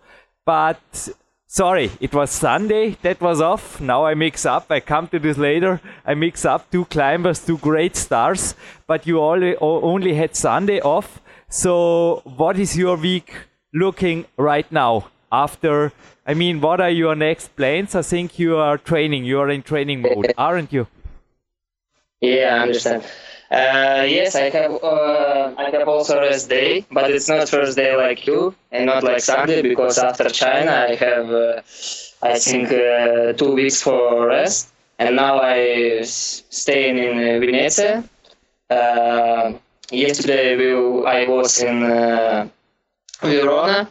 but 0.44 1.08
sorry, 1.46 1.90
it 2.00 2.14
was 2.14 2.30
Sunday 2.30 2.96
that 3.02 3.20
was 3.20 3.40
off. 3.40 3.80
Now 3.80 4.04
I 4.04 4.14
mix 4.14 4.46
up. 4.46 4.70
I 4.70 4.80
come 4.80 5.08
to 5.08 5.18
this 5.18 5.38
later. 5.38 5.80
I 6.04 6.14
mix 6.14 6.44
up 6.44 6.70
two 6.70 6.84
climbers, 6.84 7.44
two 7.44 7.58
great 7.58 7.96
stars, 7.96 8.54
but 8.86 9.06
you 9.06 9.20
only 9.20 9.56
only 9.60 10.14
had 10.14 10.36
Sunday 10.36 10.80
off. 10.80 11.20
So 11.48 12.22
what 12.24 12.58
is 12.58 12.76
your 12.76 12.96
week 12.96 13.32
looking 13.74 14.26
right 14.36 14.70
now? 14.70 15.08
After, 15.32 15.92
I 16.26 16.34
mean, 16.34 16.60
what 16.60 16.80
are 16.80 16.90
your 16.90 17.14
next 17.14 17.54
plans? 17.54 17.94
I 17.94 18.02
think 18.02 18.36
you 18.36 18.56
are 18.56 18.76
training. 18.76 19.24
You 19.24 19.38
are 19.38 19.48
in 19.48 19.62
training 19.62 20.02
mode, 20.02 20.32
aren't 20.36 20.72
you? 20.72 20.88
Yeah, 22.20 22.56
I 22.56 22.58
understand. 22.62 23.04
Uh, 23.50 24.07
yes, 24.09 24.37
I 24.37 24.49
have. 24.50 24.73
Uh, 24.83 25.52
I 25.59 25.71
have 25.71 25.88
also 25.88 26.21
rest 26.21 26.49
day, 26.49 26.87
but 26.90 27.11
it's 27.11 27.28
not 27.28 27.49
first 27.49 27.76
day 27.76 27.97
like 27.97 28.26
you, 28.26 28.54
and 28.71 28.87
not 28.87 29.02
like 29.02 29.21
Sunday 29.21 29.61
because 29.62 29.99
after 29.99 30.28
China 30.30 30.71
I 30.88 30.95
have, 30.95 31.28
uh, 31.30 31.61
I 32.23 32.38
think, 32.38 32.71
uh, 32.71 33.33
two 33.33 33.52
weeks 33.54 33.83
for 33.83 34.28
rest, 34.28 34.71
and 35.00 35.16
now 35.16 35.40
I 35.40 36.02
staying 36.02 36.99
in 36.99 37.14
uh, 37.19 37.38
Venezia. 37.40 38.04
Uh, 38.71 39.54
yesterday 39.90 40.57
we, 40.57 41.07
I 41.07 41.26
was 41.26 41.61
in 41.61 41.80
Verona, 43.23 43.90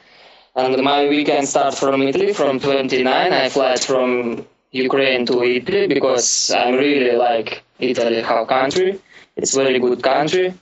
and 0.55 0.83
my 0.83 1.07
weekend 1.07 1.47
start 1.47 1.75
from 1.75 2.01
Italy 2.03 2.33
from 2.33 2.59
29. 2.59 3.33
I 3.33 3.49
fly 3.49 3.75
from 3.77 4.45
Ukraine 4.71 5.25
to 5.27 5.43
Italy 5.43 5.87
because 5.87 6.51
I'm 6.51 6.75
really 6.75 7.15
like 7.17 7.63
Italy, 7.79 8.21
how 8.21 8.45
country. 8.45 8.99
It's 9.41 9.55
very 9.55 9.79
good 9.79 10.03
country. 10.03 10.53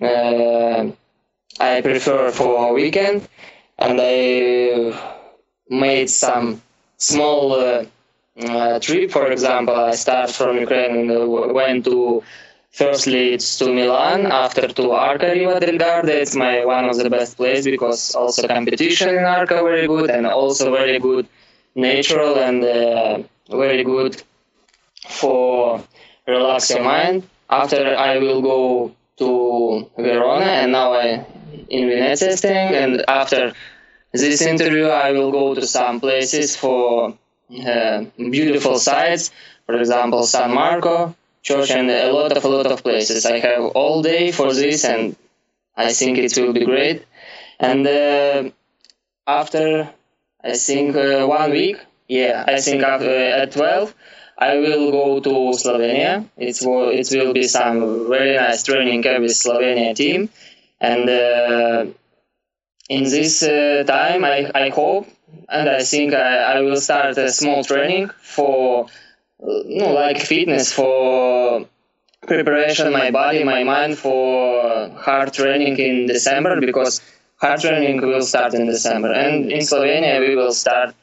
Uh, 0.00 0.90
I 1.58 1.80
prefer 1.80 2.30
for 2.30 2.74
weekend, 2.74 3.26
and 3.78 3.98
I 3.98 4.92
made 5.70 6.10
some 6.10 6.60
small 6.98 7.52
uh, 7.54 7.84
uh, 8.46 8.78
trip. 8.80 9.10
For 9.10 9.32
example, 9.32 9.74
I 9.74 9.94
start 9.94 10.30
from 10.30 10.58
Ukraine 10.58 10.94
and 11.00 11.10
uh, 11.10 11.26
went 11.60 11.86
to 11.86 12.22
firstly 12.72 13.32
it's 13.34 13.56
to 13.60 13.72
Milan, 13.72 14.26
after 14.26 14.68
to 14.68 14.84
Arco 14.92 15.32
Riva 15.32 15.58
del 15.58 15.78
Garda. 15.78 16.20
It's 16.20 16.36
my 16.36 16.64
one 16.64 16.86
of 16.90 16.96
the 16.98 17.08
best 17.08 17.38
place 17.38 17.64
because 17.64 18.14
also 18.14 18.46
competition 18.46 19.08
in 19.08 19.24
Arco 19.24 19.64
very 19.64 19.86
good 19.86 20.10
and 20.10 20.26
also 20.26 20.70
very 20.80 20.98
good 20.98 21.26
natural 21.74 22.36
and 22.38 22.62
uh, 22.64 23.18
very 23.48 23.82
good 23.82 24.22
for 25.08 25.82
relax 26.26 26.68
your 26.70 26.82
mind. 26.82 27.22
After 27.48 27.96
I 27.96 28.18
will 28.18 28.42
go 28.42 28.94
to 29.18 29.90
Verona 29.96 30.46
and 30.46 30.72
now 30.72 30.92
I 30.92 31.24
in 31.68 31.88
Venice 31.88 32.38
staying 32.38 32.74
and 32.74 33.04
after 33.08 33.52
this 34.12 34.42
interview 34.42 34.86
I 34.86 35.12
will 35.12 35.30
go 35.30 35.54
to 35.54 35.66
some 35.66 36.00
places 36.00 36.56
for 36.56 37.16
uh, 37.66 38.04
beautiful 38.16 38.78
sites, 38.78 39.30
for 39.66 39.76
example 39.76 40.22
San 40.24 40.52
Marco 40.54 41.14
church 41.42 41.70
and 41.70 41.88
a 41.90 42.12
lot 42.12 42.36
of 42.36 42.44
a 42.44 42.48
lot 42.48 42.66
of 42.66 42.82
places. 42.82 43.24
I 43.24 43.38
have 43.38 43.64
all 43.80 44.02
day 44.02 44.32
for 44.32 44.52
this 44.52 44.84
and 44.84 45.16
I 45.76 45.92
think 45.92 46.18
it 46.18 46.36
will 46.36 46.52
be 46.52 46.64
great. 46.64 47.04
And 47.60 47.86
uh, 47.86 48.50
after 49.26 49.88
I 50.42 50.54
think 50.54 50.96
uh, 50.96 51.26
one 51.26 51.50
week, 51.50 51.78
yeah, 52.08 52.44
I 52.46 52.60
think 52.60 52.82
after, 52.82 53.10
at 53.10 53.52
12, 53.52 53.94
I 54.38 54.56
will 54.58 54.90
go 54.90 55.20
to 55.20 55.30
Slovenia. 55.56 56.28
It 56.36 56.58
will, 56.62 56.90
it 56.90 57.08
will 57.10 57.32
be 57.32 57.44
some 57.44 58.08
very 58.08 58.36
nice 58.36 58.62
training 58.62 59.02
with 59.02 59.32
Slovenia 59.32 59.94
team. 59.94 60.28
And 60.80 61.08
uh, 61.08 61.86
in 62.88 63.04
this 63.04 63.42
uh, 63.42 63.84
time, 63.86 64.24
I, 64.24 64.50
I 64.54 64.68
hope 64.68 65.06
and 65.48 65.68
I 65.68 65.82
think 65.82 66.14
I, 66.14 66.56
I 66.56 66.60
will 66.60 66.76
start 66.76 67.16
a 67.18 67.30
small 67.30 67.64
training 67.64 68.10
for, 68.20 68.86
uh, 69.42 69.46
no, 69.66 69.92
like 69.92 70.20
fitness 70.20 70.72
for 70.72 71.66
preparation 72.26 72.92
my 72.92 73.10
body, 73.10 73.44
my 73.44 73.64
mind 73.64 73.98
for 73.98 74.90
hard 74.90 75.32
training 75.32 75.78
in 75.78 76.06
December 76.06 76.60
because 76.60 77.00
hard 77.36 77.60
training 77.60 78.00
will 78.02 78.22
start 78.22 78.54
in 78.54 78.66
December. 78.66 79.12
And 79.12 79.50
in 79.50 79.60
Slovenia, 79.60 80.20
we 80.20 80.34
will 80.36 80.52
start 80.52 80.94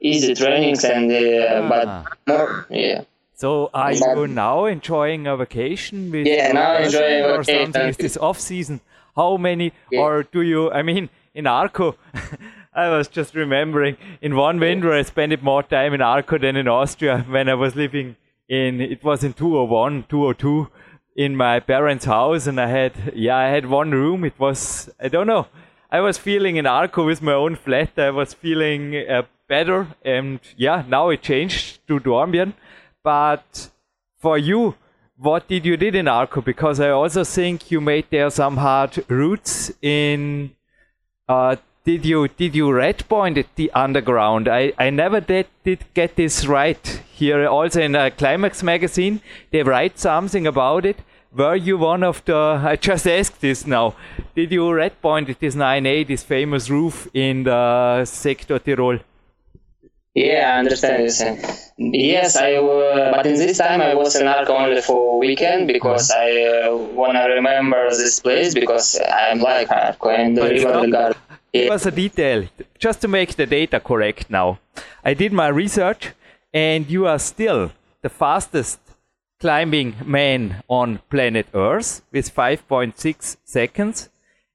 easy 0.00 0.34
trainings 0.34 0.84
and 0.84 1.10
uh, 1.12 1.68
but 1.68 1.88
more 2.26 2.66
yeah 2.70 3.02
So 3.34 3.70
are 3.72 3.92
But- 3.98 4.16
you 4.18 4.26
now 4.26 4.64
enjoying 4.66 5.26
a 5.28 5.36
vacation 5.36 6.10
with 6.12 6.26
Yeah, 6.26 6.52
now 6.52 6.76
enjoying 6.76 7.22
girlfriend 7.22 7.24
or 7.24 7.42
vacation. 7.42 7.72
something? 7.72 7.88
Is 7.90 7.96
this 7.96 8.16
off 8.28 8.38
season? 8.40 8.80
How 9.16 9.36
many 9.36 9.72
Yeah. 9.92 10.00
or 10.02 10.22
do 10.24 10.42
you 10.42 10.70
I 10.72 10.82
mean 10.82 11.08
in 11.34 11.46
Arco 11.46 11.86
I 12.74 12.88
was 12.96 13.08
just 13.18 13.34
remembering 13.34 13.96
in 14.20 14.36
one 14.36 14.58
winter 14.60 14.92
I 14.92 15.02
spent 15.02 15.32
it 15.32 15.42
more 15.42 15.62
time 15.62 15.94
in 15.94 16.02
Arco 16.02 16.38
than 16.38 16.56
in 16.56 16.68
Austria 16.68 17.24
when 17.36 17.48
I 17.48 17.54
was 17.54 17.74
living 17.76 18.16
in 18.48 18.80
it 18.80 19.02
was 19.04 19.22
in 19.24 19.32
201 19.34 20.04
202 20.08 20.68
in 21.16 21.36
my 21.36 21.54
parents 21.60 22.04
house 22.06 22.46
and 22.46 22.60
I 22.60 22.68
had 22.68 22.92
yeah 23.14 23.36
I 23.36 23.48
had 23.56 23.66
one 23.78 23.90
room 24.02 24.24
it 24.24 24.38
was 24.38 24.90
I 25.00 25.08
don't 25.08 25.26
know 25.26 25.46
I 25.90 26.00
was 26.00 26.18
feeling 26.18 26.56
in 26.56 26.66
Arco 26.66 27.06
with 27.06 27.22
my 27.22 27.32
own 27.46 27.56
flat 27.56 27.98
I 27.98 28.10
was 28.10 28.34
feeling 28.34 28.94
uh, 28.96 29.22
better 29.48 29.88
and 30.04 30.40
yeah 30.56 30.84
now 30.88 31.08
it 31.08 31.22
changed 31.22 31.86
to 31.88 31.98
Dornbirn 31.98 32.52
but 33.02 33.70
for 34.18 34.36
you, 34.36 34.74
what 35.16 35.48
did 35.48 35.64
you 35.64 35.76
did 35.76 35.94
in 35.94 36.08
Arco? 36.08 36.40
Because 36.40 36.80
I 36.80 36.90
also 36.90 37.24
think 37.24 37.70
you 37.70 37.80
made 37.80 38.06
there 38.10 38.30
some 38.30 38.56
hard 38.56 39.04
routes 39.08 39.72
in. 39.80 40.50
Uh, 41.28 41.56
did 41.84 42.04
you 42.04 42.28
did 42.28 42.54
you 42.54 42.72
red 42.72 43.08
point 43.08 43.46
the 43.56 43.70
underground? 43.72 44.48
I, 44.48 44.72
I 44.78 44.90
never 44.90 45.20
did, 45.20 45.46
did 45.64 45.84
get 45.94 46.16
this 46.16 46.46
right. 46.46 47.02
Here 47.12 47.46
also 47.48 47.80
in 47.80 47.94
a 47.94 48.10
Climax 48.10 48.62
magazine, 48.62 49.20
they 49.50 49.62
write 49.62 49.98
something 49.98 50.46
about 50.46 50.84
it. 50.84 50.98
Were 51.34 51.56
you 51.56 51.78
one 51.78 52.02
of 52.02 52.24
the? 52.24 52.36
I 52.72 52.76
just 52.76 53.06
asked 53.06 53.40
this 53.40 53.66
now. 53.66 53.94
Did 54.34 54.52
you 54.52 54.72
red 54.72 55.00
point 55.00 55.40
this 55.40 55.54
9A, 55.54 56.06
this 56.06 56.22
famous 56.22 56.68
roof 56.68 57.08
in 57.14 57.44
the 57.44 58.04
Sector 58.04 58.58
Tirol? 58.60 59.00
Yeah 60.14 60.52
I 60.54 60.58
understand 60.58 61.02
you 61.02 61.92
yes 61.92 62.36
I 62.36 62.54
uh, 62.54 63.12
but 63.14 63.26
in 63.26 63.34
this 63.34 63.58
time 63.58 63.80
I 63.80 63.94
was 63.94 64.16
in 64.16 64.26
Arco 64.26 64.54
only 64.54 64.80
for 64.80 65.18
weekend 65.18 65.68
because 65.68 66.10
I 66.10 66.30
uh, 66.66 66.76
wanna 66.76 67.28
remember 67.28 67.90
this 67.90 68.20
place 68.20 68.54
because 68.54 68.98
I'm 69.10 69.40
like 69.40 69.70
Arco 69.70 70.08
and 70.08 70.36
the 70.36 70.42
But 70.42 70.60
stop. 70.60 70.72
del 70.82 70.90
Garda 70.90 71.16
It 71.52 71.64
yeah. 71.64 71.70
was 71.70 71.86
a 71.86 71.90
detail, 71.90 72.46
just 72.78 73.00
to 73.00 73.08
make 73.08 73.34
the 73.36 73.46
data 73.46 73.80
correct 73.80 74.28
now. 74.28 74.58
I 75.02 75.14
did 75.14 75.32
my 75.32 75.48
research, 75.48 76.12
and 76.52 76.88
you 76.90 77.06
are 77.06 77.18
still 77.18 77.72
the 78.02 78.10
fastest 78.10 78.78
climbing 79.40 79.94
man 80.04 80.62
on 80.68 81.00
planet 81.10 81.46
Earth 81.54 82.02
with 82.12 82.34
5.6 82.34 83.36
seconds. 83.44 84.10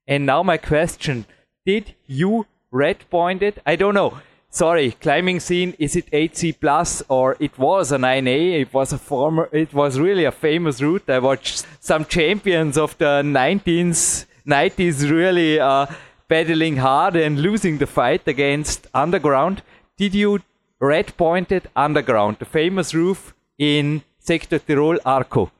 And 0.06 0.24
now 0.24 0.42
my 0.42 0.56
question, 0.56 1.26
did 1.66 1.94
you 2.06 2.46
red 2.70 2.98
point 3.10 3.42
it? 3.42 3.58
I 3.66 3.74
don't 3.76 3.94
know. 3.94 4.18
Sorry, 4.54 4.92
climbing 4.92 5.40
scene, 5.40 5.74
is 5.80 5.96
it 5.96 6.08
8C 6.12 6.60
plus 6.60 7.02
or 7.08 7.36
it 7.40 7.58
was 7.58 7.90
a 7.90 7.96
9A? 7.96 8.60
It 8.60 8.72
was 8.72 8.92
a 8.92 8.98
former, 8.98 9.48
it 9.50 9.74
was 9.74 9.98
really 9.98 10.26
a 10.26 10.30
famous 10.30 10.80
route. 10.80 11.10
I 11.10 11.18
watched 11.18 11.66
some 11.80 12.04
champions 12.04 12.78
of 12.78 12.96
the 12.98 13.22
19s, 13.24 14.26
90s 14.46 15.10
really 15.10 15.58
uh, 15.58 15.86
battling 16.28 16.76
hard 16.76 17.16
and 17.16 17.40
losing 17.40 17.78
the 17.78 17.88
fight 17.88 18.28
against 18.28 18.86
underground. 18.94 19.62
Did 19.96 20.14
you 20.14 20.38
red 20.78 21.16
pointed 21.16 21.68
underground, 21.74 22.36
the 22.38 22.44
famous 22.44 22.94
roof 22.94 23.34
in 23.58 24.04
Sector 24.20 24.60
Tirol 24.60 25.00
Arco? 25.04 25.50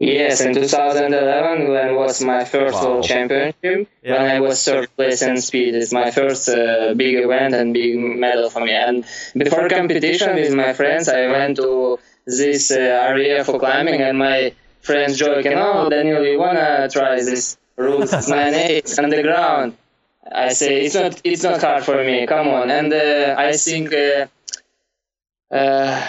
Yes, 0.00 0.40
in 0.40 0.54
2011, 0.54 1.68
when 1.68 1.94
was 1.94 2.22
my 2.24 2.44
first 2.46 2.76
Wow. 2.80 2.84
world 2.88 3.04
championship, 3.04 3.86
Yeah. 4.02 4.12
when 4.14 4.30
I 4.36 4.40
was 4.40 4.64
third 4.64 4.88
place 4.96 5.20
in 5.20 5.36
speed. 5.42 5.74
It's 5.74 5.92
my 5.92 6.10
first 6.10 6.48
uh, 6.48 6.94
big 6.96 7.16
event 7.16 7.54
and 7.54 7.74
big 7.74 7.96
medal 7.98 8.48
for 8.48 8.60
me. 8.64 8.72
And 8.72 9.04
before 9.36 9.68
competition 9.68 10.34
with 10.36 10.54
my 10.54 10.72
friends, 10.72 11.06
I 11.10 11.26
went 11.26 11.56
to 11.58 11.98
this 12.26 12.70
uh, 12.70 12.78
area 13.12 13.44
for 13.44 13.58
climbing, 13.58 14.00
and 14.00 14.16
my 14.18 14.52
friends 14.80 15.18
joking, 15.18 15.52
"Oh, 15.58 15.90
Daniel, 15.90 16.24
you 16.24 16.38
wanna 16.38 16.88
try 16.90 17.16
this 17.22 17.58
route? 17.76 18.08
It's 18.16 18.28
nine 18.38 18.54
eight 18.54 18.88
on 18.98 19.10
the 19.10 19.22
ground." 19.22 19.74
I 20.32 20.48
say, 20.60 20.72
"It's 20.86 20.94
not, 20.94 21.20
it's 21.24 21.42
not 21.42 21.60
hard 21.60 21.84
for 21.84 21.98
me. 22.02 22.26
Come 22.26 22.48
on." 22.48 22.70
And 22.70 22.90
uh, 22.92 23.34
I 23.36 23.52
think. 23.52 23.92
Uh, 23.92 24.26
uh, 25.50 26.00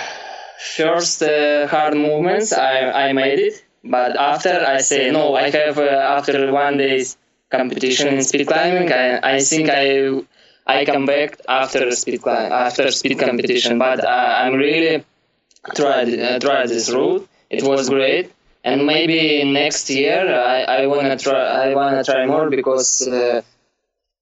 first 0.77 1.23
uh, 1.23 1.65
hard 1.67 1.95
movements 1.97 2.53
I, 2.53 3.07
I 3.07 3.13
made 3.13 3.39
it 3.39 3.55
but 3.83 4.15
after 4.17 4.63
i 4.67 4.77
say 4.79 5.11
no 5.11 5.35
i 5.35 5.49
have 5.49 5.77
uh, 5.77 6.15
after 6.17 6.51
one 6.51 6.77
day's 6.77 7.17
competition 7.49 8.07
in 8.13 8.21
speed 8.23 8.47
climbing 8.47 8.91
i, 8.91 9.35
I 9.35 9.39
think 9.39 9.69
i 9.69 9.85
i 10.67 10.85
come 10.85 11.05
back 11.05 11.39
after 11.47 11.91
speed 11.91 12.21
climb 12.21 12.51
after 12.51 12.91
speed 12.91 13.19
competition. 13.19 13.79
But 13.79 14.03
uh, 14.03 14.35
i'm 14.41 14.53
really 14.53 15.03
tried 15.75 16.09
uh, 16.19 16.39
tried 16.39 16.69
this 16.69 16.89
route. 16.91 17.27
It 17.49 17.63
was 17.63 17.89
great. 17.89 18.31
And 18.63 18.85
maybe 18.85 19.43
next 19.43 19.89
year 19.89 20.21
i, 20.33 20.61
I 20.63 20.87
wanna 20.87 21.17
try 21.17 21.41
i 21.65 21.75
wanna 21.75 22.03
try 22.03 22.25
more 22.25 22.49
because 22.49 23.07
uh, 23.07 23.41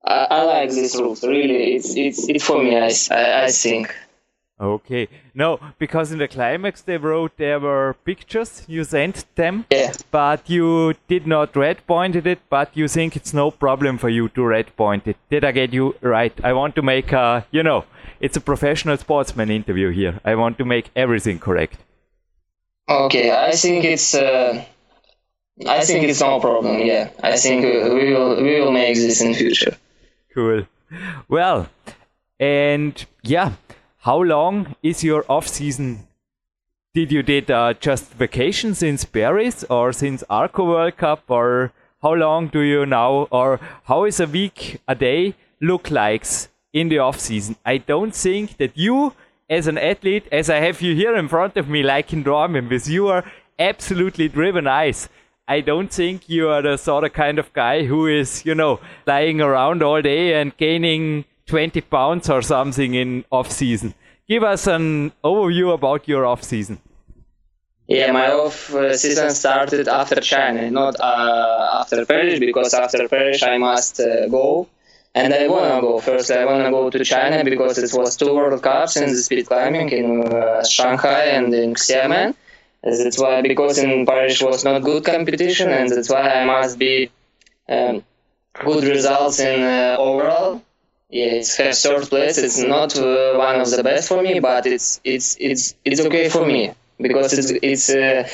I, 0.05 0.27
I 0.37 0.41
like 0.43 0.69
this 0.69 0.95
route. 0.99 1.21
Really 1.23 1.75
it's 1.75 1.95
it's 1.95 2.29
it's 2.29 2.45
for 2.45 2.63
me 2.63 2.77
i, 2.77 2.91
I, 3.11 3.43
I 3.45 3.51
think 3.51 3.93
Okay. 4.59 5.07
No, 5.33 5.59
because 5.77 6.11
in 6.11 6.17
the 6.19 6.27
climax 6.27 6.81
they 6.81 6.97
wrote 6.97 7.37
there 7.37 7.59
were 7.59 7.95
pictures. 8.03 8.63
You 8.67 8.83
sent 8.83 9.25
them, 9.35 9.65
yeah 9.71 9.93
but 10.11 10.49
you 10.49 10.95
did 11.07 11.25
not 11.27 11.55
red 11.55 11.85
pointed 11.87 12.27
it. 12.27 12.39
But 12.49 12.75
you 12.75 12.87
think 12.87 13.15
it's 13.15 13.33
no 13.33 13.51
problem 13.51 13.97
for 13.97 14.09
you 14.09 14.29
to 14.29 14.45
red 14.45 14.75
point 14.75 15.07
it. 15.07 15.17
Did 15.29 15.45
I 15.45 15.51
get 15.51 15.73
you 15.73 15.95
right? 16.01 16.33
I 16.43 16.53
want 16.53 16.75
to 16.75 16.81
make 16.81 17.11
a, 17.11 17.45
you 17.51 17.63
know, 17.63 17.85
it's 18.19 18.37
a 18.37 18.41
professional 18.41 18.97
sportsman 18.97 19.49
interview 19.49 19.91
here. 19.91 20.19
I 20.25 20.35
want 20.35 20.57
to 20.57 20.65
make 20.65 20.89
everything 20.95 21.39
correct. 21.39 21.77
Okay, 22.89 23.31
I 23.31 23.51
think 23.51 23.85
it's 23.85 24.15
uh, 24.15 24.63
I 25.67 25.81
think 25.85 26.03
it's 26.03 26.21
no 26.21 26.39
problem. 26.39 26.79
Yeah, 26.79 27.11
I 27.21 27.37
think 27.37 27.63
we 27.63 28.13
will 28.13 28.41
we 28.41 28.59
will 28.59 28.71
make 28.71 28.95
this 28.95 29.21
in 29.21 29.33
future. 29.33 29.77
Cool. 30.33 30.65
Well, 31.27 31.69
and 32.39 33.05
yeah, 33.21 33.53
how 34.03 34.21
long 34.21 34.75
is 34.81 35.03
your 35.03 35.25
off 35.29 35.47
season? 35.47 36.07
Did 36.93 37.11
you 37.11 37.21
did 37.21 37.51
uh, 37.51 37.73
just 37.73 38.13
vacation 38.13 38.73
since 38.73 39.03
Paris 39.03 39.65
or 39.69 39.91
since 39.91 40.23
Arco 40.29 40.65
World 40.65 40.97
Cup 40.97 41.23
or 41.27 41.73
how 42.01 42.13
long 42.13 42.47
do 42.47 42.61
you 42.61 42.85
now 42.85 43.27
or 43.29 43.59
how 43.83 44.05
is 44.05 44.19
a 44.19 44.25
week 44.25 44.81
a 44.87 44.95
day 44.95 45.35
look 45.61 45.91
like 45.91 46.25
in 46.71 46.87
the 46.87 46.99
off 46.99 47.19
season? 47.19 47.57
I 47.65 47.77
don't 47.77 48.15
think 48.15 48.57
that 48.57 48.77
you 48.77 49.13
as 49.49 49.67
an 49.67 49.77
athlete, 49.77 50.27
as 50.31 50.49
I 50.49 50.57
have 50.57 50.81
you 50.81 50.95
here 50.95 51.15
in 51.15 51.27
front 51.27 51.57
of 51.57 51.67
me, 51.67 51.83
like 51.83 52.13
in 52.13 52.23
Dortmund, 52.23 52.69
with 52.69 52.87
your 52.87 53.25
absolutely 53.57 54.29
driven 54.29 54.67
eyes, 54.67 55.09
I 55.47 55.61
don't 55.61 55.91
think 55.91 56.29
you 56.29 56.47
are 56.49 56.61
the 56.61 56.77
sort 56.77 57.03
of 57.03 57.13
kind 57.13 57.39
of 57.39 57.51
guy 57.53 57.83
who 57.83 58.05
is, 58.05 58.45
you 58.45 58.55
know, 58.55 58.79
lying 59.05 59.41
around 59.41 59.83
all 59.83 60.01
day 60.01 60.39
and 60.39 60.55
gaining 60.55 61.25
20 61.49 61.81
pounds 61.81 62.29
or 62.29 62.41
something 62.41 62.93
in 62.93 63.25
off 63.31 63.51
season. 63.51 63.93
Give 64.27 64.43
us 64.43 64.67
an 64.67 65.11
overview 65.23 65.73
about 65.73 66.07
your 66.07 66.25
off 66.25 66.43
season. 66.43 66.79
Yeah, 67.87 68.11
my 68.11 68.29
off 68.31 68.71
season 68.93 69.31
started 69.31 69.87
after 69.87 70.21
China, 70.21 70.69
not 70.69 70.95
uh, 70.99 71.79
after 71.81 72.05
Paris, 72.05 72.39
because 72.39 72.75
after 72.75 73.07
Paris 73.07 73.41
I 73.41 73.57
must 73.57 73.99
uh, 73.99 74.27
go. 74.27 74.67
And 75.15 75.33
I 75.33 75.47
wanna 75.47 75.81
go 75.81 75.99
first. 75.99 76.29
I 76.29 76.45
wanna 76.45 76.69
go 76.69 76.91
to 76.91 77.03
China 77.03 77.43
because 77.43 77.79
it 77.79 77.91
was 77.97 78.15
two 78.15 78.31
World 78.35 78.61
Cups 78.61 78.95
in 78.95 79.09
the 79.09 79.17
speed 79.17 79.47
climbing 79.47 79.89
in 79.89 80.07
uh, 80.21 80.63
Shanghai 80.63 81.23
and 81.37 81.51
in 81.51 81.73
Xiamen. 81.73 82.35
That's 82.83 83.19
why 83.19 83.41
because 83.41 83.79
in 83.79 84.05
Paris 84.05 84.39
was 84.39 84.63
not 84.63 84.83
good 84.83 85.03
competition, 85.03 85.69
and 85.71 85.89
that's 85.89 86.09
why 86.09 86.21
I 86.21 86.45
must 86.45 86.77
be 86.77 87.09
um, 87.67 88.03
good 88.53 88.83
results 88.83 89.39
in 89.39 89.63
uh, 89.63 89.95
overall. 89.97 90.61
Yeah, 91.09 91.39
it's 91.41 91.55
have 91.57 91.75
third 91.75 92.03
place. 92.09 92.37
It's 92.37 92.59
not 92.59 92.95
uh, 92.97 93.33
one 93.35 93.59
of 93.61 93.69
the 93.71 93.83
best 93.83 94.07
for 94.09 94.21
me, 94.21 94.39
but 94.39 94.65
it's 94.67 95.01
it's 95.03 95.37
it's 95.39 95.75
it's 95.83 96.01
okay 96.05 96.29
for 96.29 96.45
me 96.45 96.71
because 96.99 97.33
it's 97.39 97.51
it's 97.69 97.89
uh, 97.89 98.27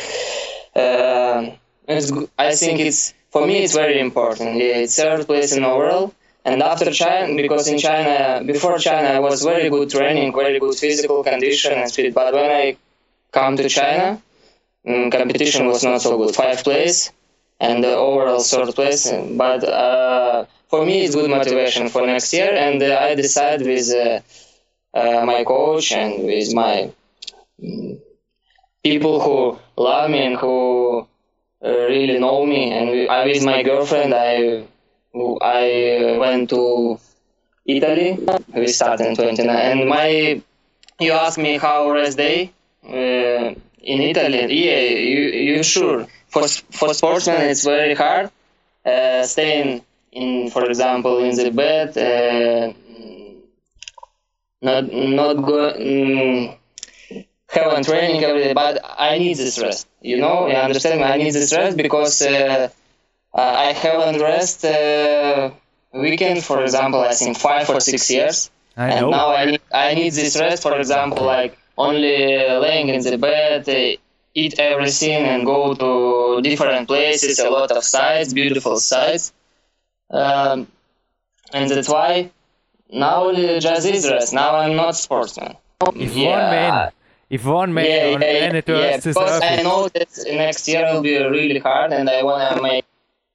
uh, 0.80 1.56
it's 1.88 2.12
I 2.38 2.54
think 2.56 2.80
it's 2.82 3.14
for 3.32 3.48
me 3.48 3.56
it's 3.64 3.74
very 3.74 4.00
important. 4.00 4.58
Yeah, 4.58 4.84
it's 4.84 4.96
third 4.98 5.26
place 5.26 5.54
in 5.56 5.64
overall. 5.64 6.14
And 6.44 6.62
after 6.62 6.92
China, 6.92 7.34
because 7.42 7.68
in 7.68 7.80
China, 7.80 8.44
before 8.46 8.78
China, 8.78 9.08
I 9.10 9.20
was 9.20 9.42
very 9.44 9.70
good 9.70 9.90
training, 9.90 10.34
very 10.34 10.60
good 10.60 10.76
physical 10.76 11.24
condition 11.24 11.74
and 11.74 11.90
speed. 11.90 12.14
But 12.14 12.34
when 12.36 12.52
I 12.52 12.78
come 13.32 13.58
to 13.58 13.68
China, 13.70 14.22
mm, 14.88 15.12
competition 15.12 15.68
was 15.68 15.84
not 15.84 16.02
so 16.02 16.18
good. 16.18 16.36
Five 16.36 16.64
place 16.64 17.12
and 17.60 17.84
the 17.84 17.96
overall 17.96 18.40
third 18.42 18.74
place. 18.76 19.12
But 19.12 19.64
uh, 19.64 20.46
for 20.70 20.86
me, 20.86 21.04
it's 21.06 21.16
good 21.16 21.30
motivation 21.30 21.90
for 21.90 22.06
next 22.06 22.34
year. 22.34 22.52
And 22.54 22.82
uh, 22.82 22.98
I 23.02 23.16
decide 23.16 23.62
with 23.62 23.88
uh, 23.94 24.20
uh, 24.98 25.26
my 25.26 25.44
coach 25.44 25.92
and 25.92 26.26
with 26.26 26.54
my 26.54 26.92
mm, 27.62 28.00
people 28.84 29.20
who 29.22 29.58
love 29.82 30.10
me 30.10 30.26
and 30.26 30.36
who 30.38 31.08
uh, 31.66 31.70
really 31.70 32.20
know 32.20 32.46
me. 32.46 32.72
And 32.72 33.10
I, 33.10 33.26
with 33.26 33.44
my 33.46 33.64
girlfriend, 33.64 34.14
I 34.14 34.66
I 35.42 36.18
went 36.20 36.50
to 36.50 37.00
Italy. 37.66 38.20
We 38.56 38.68
started 38.68 39.08
in 39.08 39.16
29. 39.16 39.58
And 39.72 39.90
my, 39.90 40.42
you 41.00 41.12
asked 41.14 41.38
me 41.38 41.58
how 41.58 41.90
rest 41.92 42.18
day 42.18 42.52
uh, 42.88 43.54
in 43.94 44.02
Italy. 44.12 44.42
Yeah, 44.66 44.82
you 45.12 45.22
you 45.50 45.64
sure 45.64 46.08
for 46.36 46.48
for 46.80 46.94
sportsmen 46.94 47.42
it's 47.52 47.64
very 47.66 47.96
hard. 47.96 48.32
Uh, 48.86 49.24
staying 49.24 49.82
in, 50.12 50.50
for 50.52 50.64
example, 50.66 51.20
in 51.20 51.36
the 51.36 51.50
bed. 51.52 51.90
Uh, 51.98 52.74
not 54.62 54.84
not 54.92 55.36
go. 55.50 55.74
Mm, 55.74 56.58
having 57.50 57.84
training 57.84 58.24
every 58.24 58.44
day, 58.44 58.54
but 58.54 58.80
I 58.98 59.18
need 59.18 59.38
this 59.38 59.60
rest. 59.60 59.88
You 60.02 60.18
know, 60.18 60.48
you 60.48 60.56
understand? 60.56 61.00
me? 61.02 61.06
I 61.06 61.18
need 61.18 61.34
this 61.34 61.54
rest 61.56 61.78
because 61.78 62.22
uh, 62.22 62.70
uh, 63.34 63.38
I 63.68 63.74
haven't 63.74 64.22
rest 64.22 64.66
uh, 64.66 65.52
weekend, 65.94 66.44
for 66.44 66.62
example, 66.64 67.02
I 67.02 67.14
think 67.14 67.38
five 67.38 67.70
or 67.70 67.80
six 67.80 68.10
years, 68.10 68.52
I 68.78 68.90
and 68.92 69.02
know. 69.02 69.10
now 69.12 69.28
I 69.34 69.46
need 69.46 69.62
I 69.74 69.94
need 69.96 70.14
this 70.14 70.38
rest. 70.40 70.64
For 70.64 70.78
example, 70.78 71.26
like 71.26 71.58
only 71.78 72.18
laying 72.66 72.90
in 72.90 73.02
the 73.02 73.18
bed, 73.18 73.68
uh, 73.70 74.02
eat 74.36 74.60
everything, 74.60 75.24
and 75.24 75.46
go 75.46 75.74
to 75.74 76.42
different 76.42 76.88
places, 76.88 77.40
a 77.40 77.50
lot 77.50 77.72
of 77.72 77.84
sites, 77.84 78.34
beautiful 78.34 78.78
sites, 78.78 79.34
um, 80.12 80.68
and 81.54 81.72
that's 81.72 81.90
why 81.90 82.30
now 82.92 83.32
just 83.60 84.12
rest. 84.12 84.34
Now 84.34 84.56
I'm 84.56 84.76
not 84.76 84.96
sportsman. 84.96 85.56
If 85.96 86.16
one 86.16 86.50
man, 86.56 86.92
if 87.30 87.46
one 87.46 87.74
man 87.74 87.86
yeah, 87.86 88.16
on 88.16 88.22
yeah, 88.22 88.32
yeah, 88.32 88.40
planet 88.40 88.66
yeah, 88.68 88.76
Earth 88.76 89.04
because 89.04 89.42
I 89.42 89.64
know 89.64 89.88
that 89.90 90.10
next 90.28 90.68
year 90.68 90.94
will 90.94 91.02
be 91.02 91.18
really 91.18 91.60
hard, 91.60 91.94
and 91.94 92.10
I 92.10 92.24
want 92.24 92.56
to 92.56 92.62
make 92.62 92.86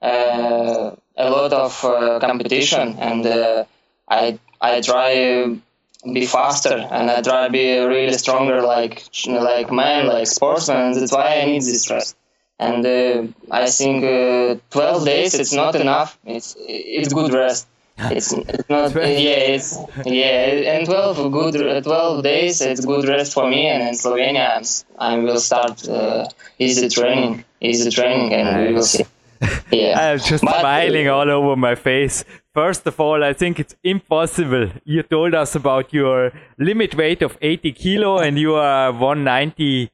uh, 0.02 0.92
a 1.16 1.30
lot 1.30 1.52
of 1.52 1.84
uh, 1.84 2.20
competition, 2.20 2.96
and 2.98 3.26
uh, 3.26 3.64
I 4.08 4.38
I 4.60 4.80
try 4.80 5.56
be 6.12 6.26
faster, 6.26 6.76
and 6.90 7.10
I 7.10 7.20
try 7.22 7.46
to 7.46 7.52
be 7.52 7.78
really 7.78 8.12
stronger, 8.14 8.62
like 8.62 9.04
like 9.26 9.70
man, 9.72 10.06
like 10.06 10.26
sportsman. 10.26 10.92
That's 10.94 11.12
why 11.12 11.40
I 11.40 11.44
need 11.46 11.62
this 11.62 11.90
rest. 11.90 12.16
And 12.58 12.84
uh, 12.84 13.26
I 13.50 13.66
think 13.70 14.04
uh, 14.04 14.56
12 14.70 15.04
days 15.04 15.34
it's 15.34 15.52
not 15.52 15.74
enough. 15.74 16.18
It's 16.24 16.56
it's 16.68 17.12
good 17.12 17.32
rest. 17.32 17.66
It's, 18.16 18.32
it's 18.32 18.68
not 18.70 18.94
yeah 18.94 19.52
it's 19.54 19.76
yeah 20.06 20.72
and 20.72 20.86
12 20.86 21.30
good 21.32 21.84
12 21.84 22.22
days 22.22 22.62
it's 22.62 22.82
good 22.82 23.06
rest 23.06 23.34
for 23.34 23.46
me 23.46 23.66
and 23.66 23.82
in 23.82 23.94
Slovenia 23.94 24.54
I'm, 24.56 24.60
s- 24.60 24.86
I 24.98 25.18
will 25.18 25.38
start 25.38 25.86
uh, 25.86 26.24
easy 26.58 26.88
training 26.88 27.44
easy 27.60 27.90
training 27.90 28.32
and 28.32 28.66
we 28.68 28.72
will 28.72 28.84
see 28.84 29.04
yeah 29.70 30.00
I'm 30.12 30.18
just 30.18 30.42
But, 30.42 30.54
uh, 30.54 30.60
smiling 30.60 31.08
all 31.08 31.28
over 31.30 31.56
my 31.56 31.74
face. 31.74 32.24
First 32.52 32.84
of 32.86 32.98
all, 32.98 33.22
I 33.22 33.32
think 33.32 33.60
it's 33.60 33.76
impossible. 33.84 34.70
You 34.84 35.04
told 35.04 35.34
us 35.34 35.54
about 35.54 35.92
your 35.92 36.32
limit 36.58 36.96
weight 36.96 37.22
of 37.22 37.38
80 37.40 37.72
kilo 37.72 38.18
and 38.18 38.36
you 38.36 38.54
are 38.54 38.90
190. 38.90 39.90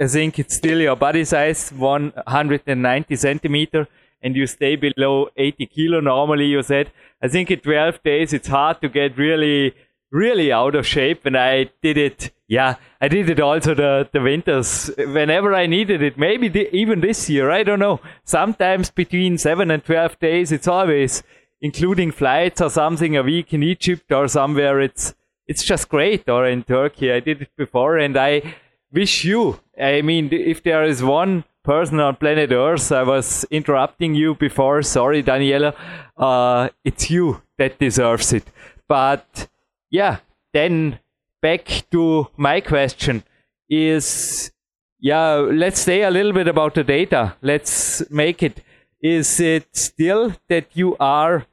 I 0.00 0.06
think 0.06 0.38
it's 0.38 0.56
still 0.56 0.80
your 0.80 0.96
body 0.96 1.26
size, 1.26 1.70
190 1.70 3.16
centimeter, 3.16 3.86
and 4.22 4.34
you 4.34 4.46
stay 4.46 4.76
below 4.76 5.28
80 5.36 5.66
kilo. 5.66 6.00
Normally, 6.00 6.46
you 6.46 6.62
said. 6.62 6.90
I 7.22 7.28
think 7.28 7.50
in 7.50 7.60
12 7.60 8.02
days 8.02 8.32
it's 8.32 8.48
hard 8.48 8.80
to 8.80 8.88
get 8.88 9.18
really, 9.18 9.74
really 10.10 10.50
out 10.50 10.74
of 10.74 10.86
shape. 10.86 11.26
And 11.26 11.36
I 11.36 11.68
did 11.82 11.98
it 11.98 12.30
yeah, 12.50 12.74
I 13.00 13.06
did 13.06 13.30
it 13.30 13.38
also 13.38 13.74
the, 13.74 14.08
the 14.12 14.20
winters 14.20 14.90
whenever 14.98 15.54
I 15.54 15.66
needed 15.66 16.02
it. 16.02 16.18
Maybe 16.18 16.48
the, 16.48 16.68
even 16.74 17.00
this 17.00 17.30
year, 17.30 17.48
I 17.48 17.62
don't 17.62 17.78
know. 17.78 18.00
Sometimes 18.24 18.90
between 18.90 19.38
seven 19.38 19.70
and 19.70 19.84
12 19.84 20.18
days, 20.18 20.50
it's 20.50 20.66
always 20.66 21.22
including 21.60 22.10
flights 22.10 22.60
or 22.60 22.70
something 22.70 23.16
a 23.16 23.22
week 23.22 23.52
in 23.52 23.62
Egypt 23.62 24.10
or 24.12 24.28
somewhere. 24.28 24.80
It's, 24.80 25.14
it's 25.46 25.62
just 25.62 25.88
great. 25.88 26.28
Or 26.28 26.46
in 26.46 26.62
Turkey, 26.62 27.12
I 27.12 27.20
did 27.20 27.42
it 27.42 27.50
before 27.56 27.98
and 27.98 28.16
I 28.16 28.54
wish 28.92 29.24
you, 29.24 29.60
I 29.80 30.02
mean, 30.02 30.28
if 30.32 30.62
there 30.62 30.84
is 30.84 31.02
one 31.02 31.44
person 31.62 32.00
on 32.00 32.16
planet 32.16 32.52
Earth, 32.52 32.90
I 32.90 33.02
was 33.02 33.44
interrupting 33.50 34.14
you 34.14 34.34
before. 34.34 34.82
Sorry, 34.82 35.22
Daniela. 35.22 35.74
Uh, 36.16 36.70
it's 36.84 37.10
you 37.10 37.42
that 37.58 37.78
deserves 37.78 38.32
it. 38.32 38.44
But 38.88 39.48
yeah, 39.90 40.18
then 40.52 40.98
back 41.40 41.84
to 41.90 42.28
my 42.36 42.60
question 42.60 43.22
is 43.68 44.50
yeah 44.98 45.34
let's 45.34 45.80
say 45.80 46.02
a 46.02 46.10
little 46.10 46.32
bit 46.32 46.48
about 46.48 46.74
the 46.74 46.84
data 46.84 47.34
let's 47.40 48.02
make 48.10 48.42
it 48.42 48.62
is 49.02 49.40
it 49.40 49.66
still 49.72 50.34
that 50.48 50.66
you 50.74 50.96
are 51.00 51.46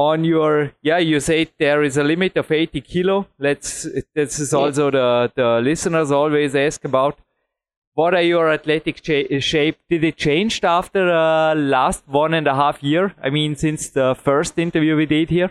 on 0.00 0.24
your 0.24 0.72
yeah 0.82 0.98
you 0.98 1.20
say 1.20 1.46
there 1.58 1.82
is 1.82 1.96
a 1.96 2.04
limit 2.04 2.36
of 2.36 2.50
80 2.50 2.80
kilo. 2.80 3.26
Let's 3.38 3.86
this 4.14 4.38
is 4.38 4.54
also 4.54 4.90
the 4.90 5.32
the 5.34 5.60
listeners 5.62 6.10
always 6.10 6.54
ask 6.54 6.84
about 6.84 7.18
what 7.94 8.14
are 8.14 8.22
your 8.22 8.50
athletic 8.50 9.04
shape? 9.04 9.76
Did 9.90 10.04
it 10.04 10.16
change 10.16 10.64
after 10.64 11.10
uh, 11.10 11.54
last 11.54 12.04
one 12.06 12.34
and 12.34 12.46
a 12.46 12.54
half 12.54 12.82
year? 12.82 13.14
I 13.22 13.30
mean 13.30 13.56
since 13.56 13.90
the 13.90 14.14
first 14.14 14.58
interview 14.58 14.96
we 14.96 15.06
did 15.06 15.30
here. 15.30 15.50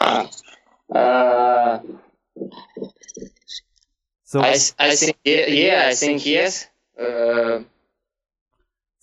Uh, 0.00 1.80
so 4.24 4.40
I, 4.40 4.56
I 4.78 4.94
think 4.96 5.16
yeah, 5.24 5.46
yeah 5.46 5.84
I 5.88 5.94
think 5.94 6.24
yes. 6.24 6.68
Uh, 6.98 7.60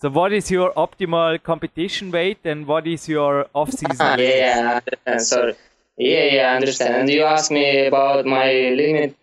so 0.00 0.10
what 0.10 0.32
is 0.32 0.50
your 0.50 0.72
optimal 0.72 1.42
competition 1.42 2.10
weight 2.10 2.38
and 2.44 2.66
what 2.66 2.86
is 2.86 3.08
your 3.08 3.46
off-season 3.54 3.96
ah, 4.00 4.14
weight? 4.16 4.38
Yeah, 4.38 4.80
yeah, 5.06 5.18
sorry. 5.18 5.54
Yeah, 5.96 6.24
yeah, 6.24 6.52
I 6.52 6.56
understand. 6.56 6.94
And 6.94 7.10
you 7.10 7.24
asked 7.24 7.50
me 7.50 7.86
about 7.86 8.24
my 8.24 8.52
limit. 8.76 9.16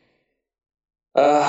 Uh, 1.16 1.48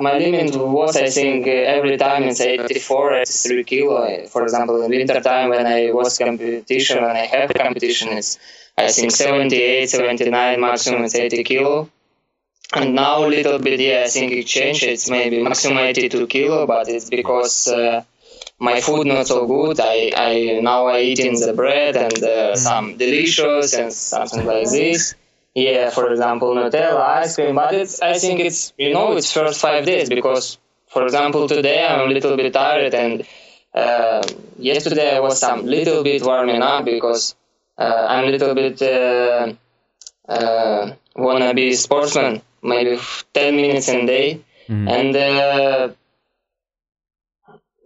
my 0.00 0.16
limit 0.16 0.56
was, 0.56 0.96
I 0.96 1.10
think, 1.10 1.46
every 1.46 1.98
time 1.98 2.22
it's 2.22 2.40
84, 2.40 3.12
it's 3.14 3.46
3 3.46 3.64
kilo. 3.64 4.26
For 4.26 4.42
example, 4.44 4.80
in 4.82 4.90
winter 4.90 5.20
time 5.20 5.50
when 5.50 5.66
I 5.66 5.92
was 5.92 6.16
competition, 6.16 7.02
when 7.02 7.16
I 7.16 7.26
have 7.26 7.52
competition, 7.52 8.08
it's 8.16 8.38
I 8.78 8.88
think 8.88 9.10
78, 9.10 9.90
79, 9.90 10.60
maximum 10.60 11.04
is 11.04 11.14
80 11.14 11.44
kilo. 11.44 11.90
And 12.74 12.94
now 12.94 13.26
a 13.26 13.28
little 13.28 13.58
bit, 13.58 13.80
yeah, 13.80 14.04
I 14.06 14.08
think 14.08 14.32
it 14.32 14.46
changed. 14.46 14.82
It's 14.82 15.10
maybe 15.10 15.42
maximum 15.42 15.76
82 15.76 16.26
kilo, 16.26 16.66
but 16.66 16.88
it's 16.88 17.10
because 17.10 17.68
uh, 17.68 18.02
my 18.62 18.80
food 18.80 19.06
not 19.08 19.26
so 19.26 19.44
good. 19.46 19.80
I, 19.80 20.12
I 20.16 20.60
now 20.62 20.86
I 20.86 21.00
eating 21.00 21.34
the 21.38 21.52
bread 21.52 21.96
and 21.96 22.14
uh, 22.22 22.26
mm-hmm. 22.26 22.54
some 22.54 22.96
delicious 22.96 23.74
and 23.74 23.92
something 23.92 24.46
like 24.46 24.70
this. 24.70 25.14
Yeah, 25.54 25.90
for 25.90 26.10
example, 26.12 26.54
Nutella, 26.54 27.00
ice 27.22 27.34
cream. 27.34 27.56
But 27.56 27.74
it's 27.74 28.00
I 28.00 28.14
think 28.14 28.38
it's 28.40 28.72
you 28.78 28.94
know 28.94 29.16
it's 29.16 29.32
first 29.32 29.60
five 29.60 29.84
days 29.84 30.08
because, 30.08 30.58
for 30.88 31.02
example, 31.04 31.48
today 31.48 31.84
I'm 31.84 32.08
a 32.08 32.12
little 32.12 32.36
bit 32.36 32.52
tired 32.52 32.94
and 32.94 33.26
uh, 33.74 34.22
yesterday 34.58 35.16
I 35.16 35.20
was 35.20 35.40
some 35.40 35.66
little 35.66 36.04
bit 36.04 36.22
warming 36.22 36.62
up 36.62 36.84
because 36.84 37.34
uh, 37.76 38.06
I'm 38.08 38.26
a 38.28 38.30
little 38.30 38.54
bit 38.54 38.80
uh, 38.80 39.52
uh, 40.28 40.92
wanna 41.16 41.52
be 41.52 41.74
sportsman, 41.74 42.42
maybe 42.62 42.96
10 43.34 43.56
minutes 43.56 43.88
a 43.88 44.06
day, 44.06 44.40
mm. 44.68 44.88
and 44.88 45.96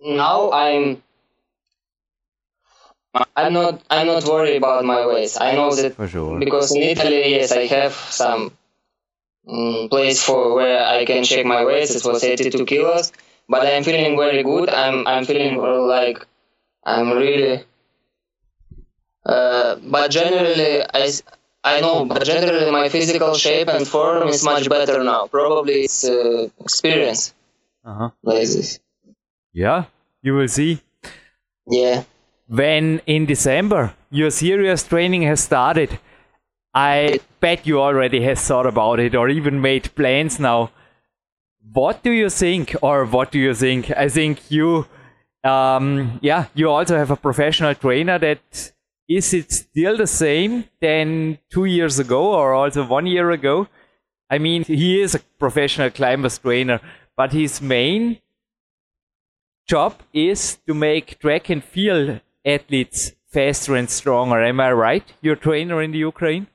now 0.04 0.50
I'm 0.52 1.02
I'm 3.34 3.52
not 3.52 3.82
I'm 3.90 4.06
not 4.06 4.24
worried 4.24 4.56
about 4.56 4.84
my 4.84 5.06
weight. 5.06 5.36
I 5.40 5.54
know 5.54 5.74
that 5.74 6.10
sure. 6.10 6.38
because 6.38 6.74
in 6.74 6.82
Italy, 6.82 7.30
yes, 7.30 7.52
I 7.52 7.66
have 7.66 7.92
some 7.92 8.52
um, 9.48 9.88
place 9.88 10.22
for 10.22 10.54
where 10.54 10.84
I 10.84 11.04
can 11.04 11.24
check 11.24 11.46
my 11.46 11.64
weight. 11.64 11.90
It 11.90 12.04
was 12.04 12.22
82 12.22 12.66
kilos, 12.66 13.12
but 13.48 13.66
I'm 13.66 13.84
feeling 13.84 14.16
very 14.16 14.42
good. 14.42 14.68
I'm 14.68 15.06
I'm 15.06 15.24
feeling 15.24 15.56
like 15.56 16.26
I'm 16.84 17.10
really 17.12 17.64
uh, 19.26 19.76
but 19.82 20.10
generally, 20.10 20.82
I, 20.82 21.10
I 21.64 21.80
know, 21.80 22.04
but 22.04 22.24
generally 22.24 22.70
my 22.70 22.88
physical 22.88 23.34
shape 23.34 23.68
and 23.68 23.86
form 23.86 24.28
is 24.28 24.44
much 24.44 24.68
better 24.68 25.02
now. 25.02 25.26
Probably 25.26 25.82
it's 25.82 26.04
uh, 26.04 26.48
experience. 26.60 27.34
Uh-huh. 27.84 28.10
Like 28.22 28.46
this. 28.46 28.78
Yeah, 29.56 29.84
you 30.20 30.34
will 30.34 30.48
see. 30.48 30.82
Yeah. 31.66 32.02
When 32.46 33.00
in 33.06 33.24
December 33.24 33.94
your 34.10 34.30
serious 34.30 34.82
training 34.82 35.22
has 35.22 35.40
started, 35.40 35.98
I 36.74 37.20
bet 37.40 37.66
you 37.66 37.80
already 37.80 38.20
have 38.24 38.38
thought 38.38 38.66
about 38.66 39.00
it 39.00 39.14
or 39.14 39.30
even 39.30 39.62
made 39.62 39.94
plans 39.94 40.38
now. 40.38 40.72
What 41.72 42.02
do 42.02 42.10
you 42.10 42.28
think, 42.28 42.76
or 42.82 43.06
what 43.06 43.32
do 43.32 43.38
you 43.38 43.54
think? 43.54 43.90
I 43.96 44.10
think 44.10 44.50
you, 44.50 44.86
um, 45.42 46.18
yeah, 46.20 46.44
you 46.54 46.68
also 46.68 46.98
have 46.98 47.10
a 47.10 47.16
professional 47.16 47.74
trainer 47.74 48.18
that 48.18 48.72
is 49.08 49.32
it 49.32 49.50
still 49.52 49.96
the 49.96 50.06
same 50.06 50.64
than 50.82 51.38
two 51.50 51.64
years 51.64 51.98
ago 51.98 52.34
or 52.34 52.52
also 52.52 52.84
one 52.84 53.06
year 53.06 53.30
ago? 53.30 53.68
I 54.28 54.36
mean, 54.36 54.64
he 54.64 55.00
is 55.00 55.14
a 55.14 55.20
professional 55.38 55.90
climbers 55.90 56.38
trainer, 56.38 56.78
but 57.16 57.32
his 57.32 57.62
main 57.62 58.18
job 59.66 59.94
is 60.12 60.58
to 60.66 60.74
make 60.74 61.18
track 61.18 61.50
and 61.50 61.62
field 61.62 62.20
athletes 62.44 63.12
faster 63.28 63.74
and 63.74 63.90
stronger. 63.90 64.42
Am 64.42 64.60
I 64.60 64.72
right? 64.72 65.04
Your 65.20 65.36
trainer 65.36 65.82
in 65.82 65.90
the 65.92 65.98
Ukraine? 65.98 66.46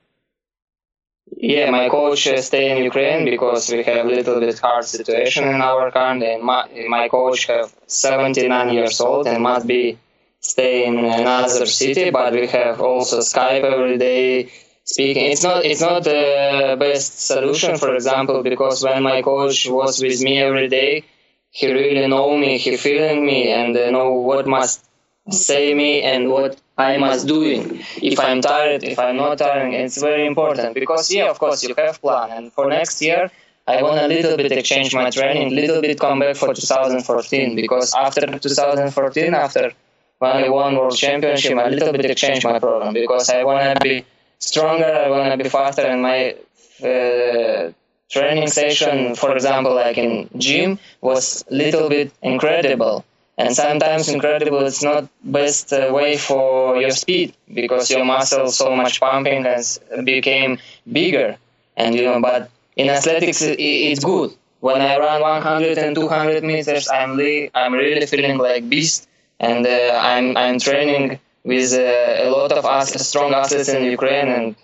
Yeah, 1.36 1.70
my 1.70 1.88
coach 1.88 2.28
stay 2.40 2.76
in 2.76 2.84
Ukraine 2.84 3.24
because 3.24 3.70
we 3.70 3.82
have 3.84 4.04
a 4.06 4.08
little 4.08 4.38
bit 4.40 4.58
hard 4.58 4.84
situation 4.84 5.44
in 5.44 5.60
our 5.62 5.90
country. 5.90 6.34
And 6.34 6.42
my, 6.42 6.68
my 6.88 7.08
coach 7.08 7.46
have 7.46 7.74
79 7.86 8.72
years 8.74 9.00
old 9.00 9.26
and 9.26 9.42
must 9.42 9.66
be 9.66 9.98
stay 10.40 10.86
in 10.86 10.98
another 10.98 11.66
city, 11.66 12.10
but 12.10 12.32
we 12.32 12.46
have 12.48 12.80
also 12.80 13.20
Skype 13.20 13.62
every 13.62 13.96
day 13.98 14.50
speaking. 14.84 15.26
It's 15.30 15.42
not 15.42 15.64
it's 15.64 15.80
not 15.80 16.04
the 16.04 16.76
best 16.78 17.26
solution, 17.26 17.78
for 17.78 17.94
example, 17.94 18.42
because 18.42 18.82
when 18.82 19.02
my 19.02 19.22
coach 19.22 19.68
was 19.68 20.02
with 20.02 20.20
me 20.22 20.38
every 20.38 20.68
day, 20.68 21.04
he 21.52 21.70
really 21.70 22.06
know 22.08 22.36
me, 22.36 22.58
he 22.58 22.76
feeling 22.76 23.24
me, 23.24 23.52
and 23.52 23.76
uh, 23.76 23.90
know 23.90 24.12
what 24.14 24.46
must 24.46 24.84
say 25.30 25.74
me 25.74 26.02
and 26.02 26.30
what 26.30 26.58
I 26.78 26.96
must 26.96 27.28
doing. 27.28 27.84
If 28.10 28.18
I'm 28.18 28.40
tired, 28.40 28.82
if 28.82 28.98
I'm 28.98 29.16
not 29.16 29.38
tired, 29.38 29.72
it's 29.74 30.00
very 30.00 30.26
important 30.26 30.74
because 30.74 31.12
yeah, 31.12 31.30
of 31.30 31.38
course 31.38 31.62
you 31.62 31.74
have 31.76 32.00
plan, 32.00 32.30
and 32.36 32.52
for 32.52 32.68
next 32.68 33.00
year. 33.02 33.30
I 33.64 33.80
want 33.80 34.00
a 34.00 34.08
little 34.08 34.36
bit 34.36 34.50
exchange 34.50 34.92
my 34.92 35.08
training, 35.10 35.54
little 35.54 35.80
bit 35.80 36.00
come 36.00 36.18
back 36.18 36.34
for 36.34 36.52
2014 36.52 37.54
because 37.54 37.94
after 37.94 38.26
2014, 38.26 39.34
after 39.34 39.70
when 40.18 40.32
I 40.32 40.48
won 40.48 40.74
world 40.74 40.96
championship, 40.96 41.56
I 41.56 41.68
a 41.68 41.70
little 41.70 41.92
bit 41.92 42.06
exchange 42.06 42.44
my 42.44 42.58
program 42.58 42.92
because 42.92 43.30
I 43.30 43.44
want 43.44 43.62
to 43.78 43.80
be 43.80 44.04
stronger, 44.40 44.92
I 45.04 45.08
want 45.10 45.30
to 45.30 45.36
be 45.44 45.48
faster, 45.48 45.82
and 45.82 46.02
my 46.02 46.34
uh, 46.82 47.70
training 48.12 48.48
session, 48.48 49.14
for 49.16 49.30
example, 49.34 49.74
like 49.74 49.98
in 49.98 50.28
gym, 50.36 50.78
was 51.00 51.44
little 51.50 51.88
bit 51.88 52.12
incredible. 52.22 53.04
And 53.38 53.56
sometimes 53.56 54.08
incredible 54.08 54.60
is 54.70 54.82
not 54.82 55.08
best 55.24 55.72
uh, 55.72 55.90
way 55.90 56.16
for 56.18 56.76
your 56.76 56.90
speed 56.90 57.34
because 57.52 57.90
your 57.90 58.04
muscles 58.04 58.56
so 58.56 58.76
much 58.76 59.00
pumping 59.00 59.44
has 59.44 59.80
became 60.04 60.58
bigger. 61.00 61.36
And 61.76 61.94
you 61.94 62.04
know, 62.04 62.20
but 62.20 62.50
in 62.76 62.90
athletics, 62.90 63.40
it's 63.42 64.04
good. 64.04 64.30
When 64.60 64.80
I 64.80 64.96
run 64.98 65.20
100 65.22 65.78
and 65.78 65.96
200 65.96 66.44
meters, 66.44 66.88
I'm 66.88 67.16
really, 67.16 67.50
I'm 67.54 67.72
really 67.72 68.06
feeling 68.06 68.38
like 68.38 68.68
beast 68.68 69.08
and 69.42 69.66
uh, 69.66 69.98
I'm 70.00 70.36
I'm 70.36 70.58
training 70.58 71.18
with 71.44 71.72
uh, 71.74 72.26
a 72.26 72.30
lot 72.30 72.52
of 72.52 72.64
us, 72.64 72.88
strong 73.08 73.34
athletes 73.34 73.68
in 73.68 73.84
Ukraine, 73.84 74.28
and 74.28 74.56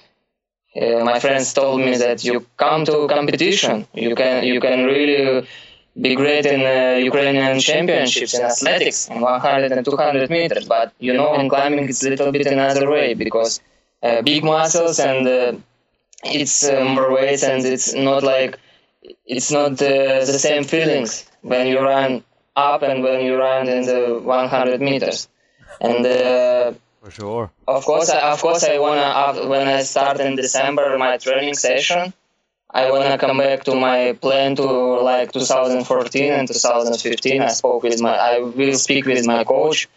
uh, 0.77 1.05
my 1.05 1.19
friends 1.19 1.53
told 1.53 1.81
me 1.81 1.97
that 1.97 2.25
you 2.25 2.47
come 2.57 2.85
to 2.85 3.09
competition, 3.09 3.87
you 3.95 4.15
can 4.15 4.45
you 4.45 4.61
can 4.61 4.85
really 4.85 5.47
be 6.01 6.15
great 6.15 6.47
in 6.47 6.61
uh, 6.61 6.99
Ukrainian 6.99 7.59
championships 7.59 8.35
in 8.35 8.43
athletics 8.43 9.09
in 9.09 9.21
100 9.21 9.73
and 9.73 9.85
200 9.85 10.31
meters. 10.31 10.67
But 10.67 10.93
you 10.99 11.13
know, 11.13 11.35
in 11.35 11.49
climbing 11.49 11.89
it's 11.89 12.05
a 12.05 12.11
little 12.11 12.31
bit 12.31 12.47
another 12.47 12.91
way 12.91 13.15
because 13.15 13.61
uh, 14.03 14.23
big 14.23 14.45
muscles 14.45 15.01
and 15.01 15.27
uh, 15.27 15.53
it's 16.23 16.69
uh, 16.69 16.85
more 16.85 17.13
weight 17.13 17.43
and 17.43 17.65
it's 17.65 17.95
not 17.95 18.23
like 18.23 18.59
it's 19.27 19.51
not 19.51 19.79
the 19.79 20.25
same 20.27 20.65
feelings 20.65 21.25
when 21.43 21.67
you 21.67 21.81
run 21.81 22.23
up 22.57 22.83
and 22.83 23.03
when 23.03 23.25
you 23.25 23.37
run 23.37 23.69
in 23.69 23.87
the 23.87 24.21
100 24.23 24.81
meters. 24.81 25.29
And 25.81 26.05
For 27.03 27.11
sure. 27.11 27.51
Of 27.67 27.85
course, 27.85 28.11
I, 28.11 28.33
of 28.33 28.41
course, 28.41 28.65
I 28.65 28.79
wanna 28.79 29.49
when 29.49 29.69
I 29.69 29.83
start 29.83 30.21
in 30.21 30.37
December 30.37 30.99
my 30.99 31.17
training 31.17 31.55
session. 31.55 32.13
I 32.71 32.91
wanna 32.91 33.17
come 33.17 33.39
back 33.39 33.65
to 33.65 33.75
my 33.75 34.13
plan 34.21 34.57
to 34.57 34.65
like 34.65 35.33
2014 35.33 36.33
and 36.33 36.49
2015. 36.49 37.43
I 37.43 37.49
spoke 37.49 37.83
with 37.83 38.01
my, 38.01 38.15
I 38.15 38.41
will 38.41 38.75
speak 38.75 39.07
with 39.07 39.27
my 39.27 39.45
coach. 39.45 39.89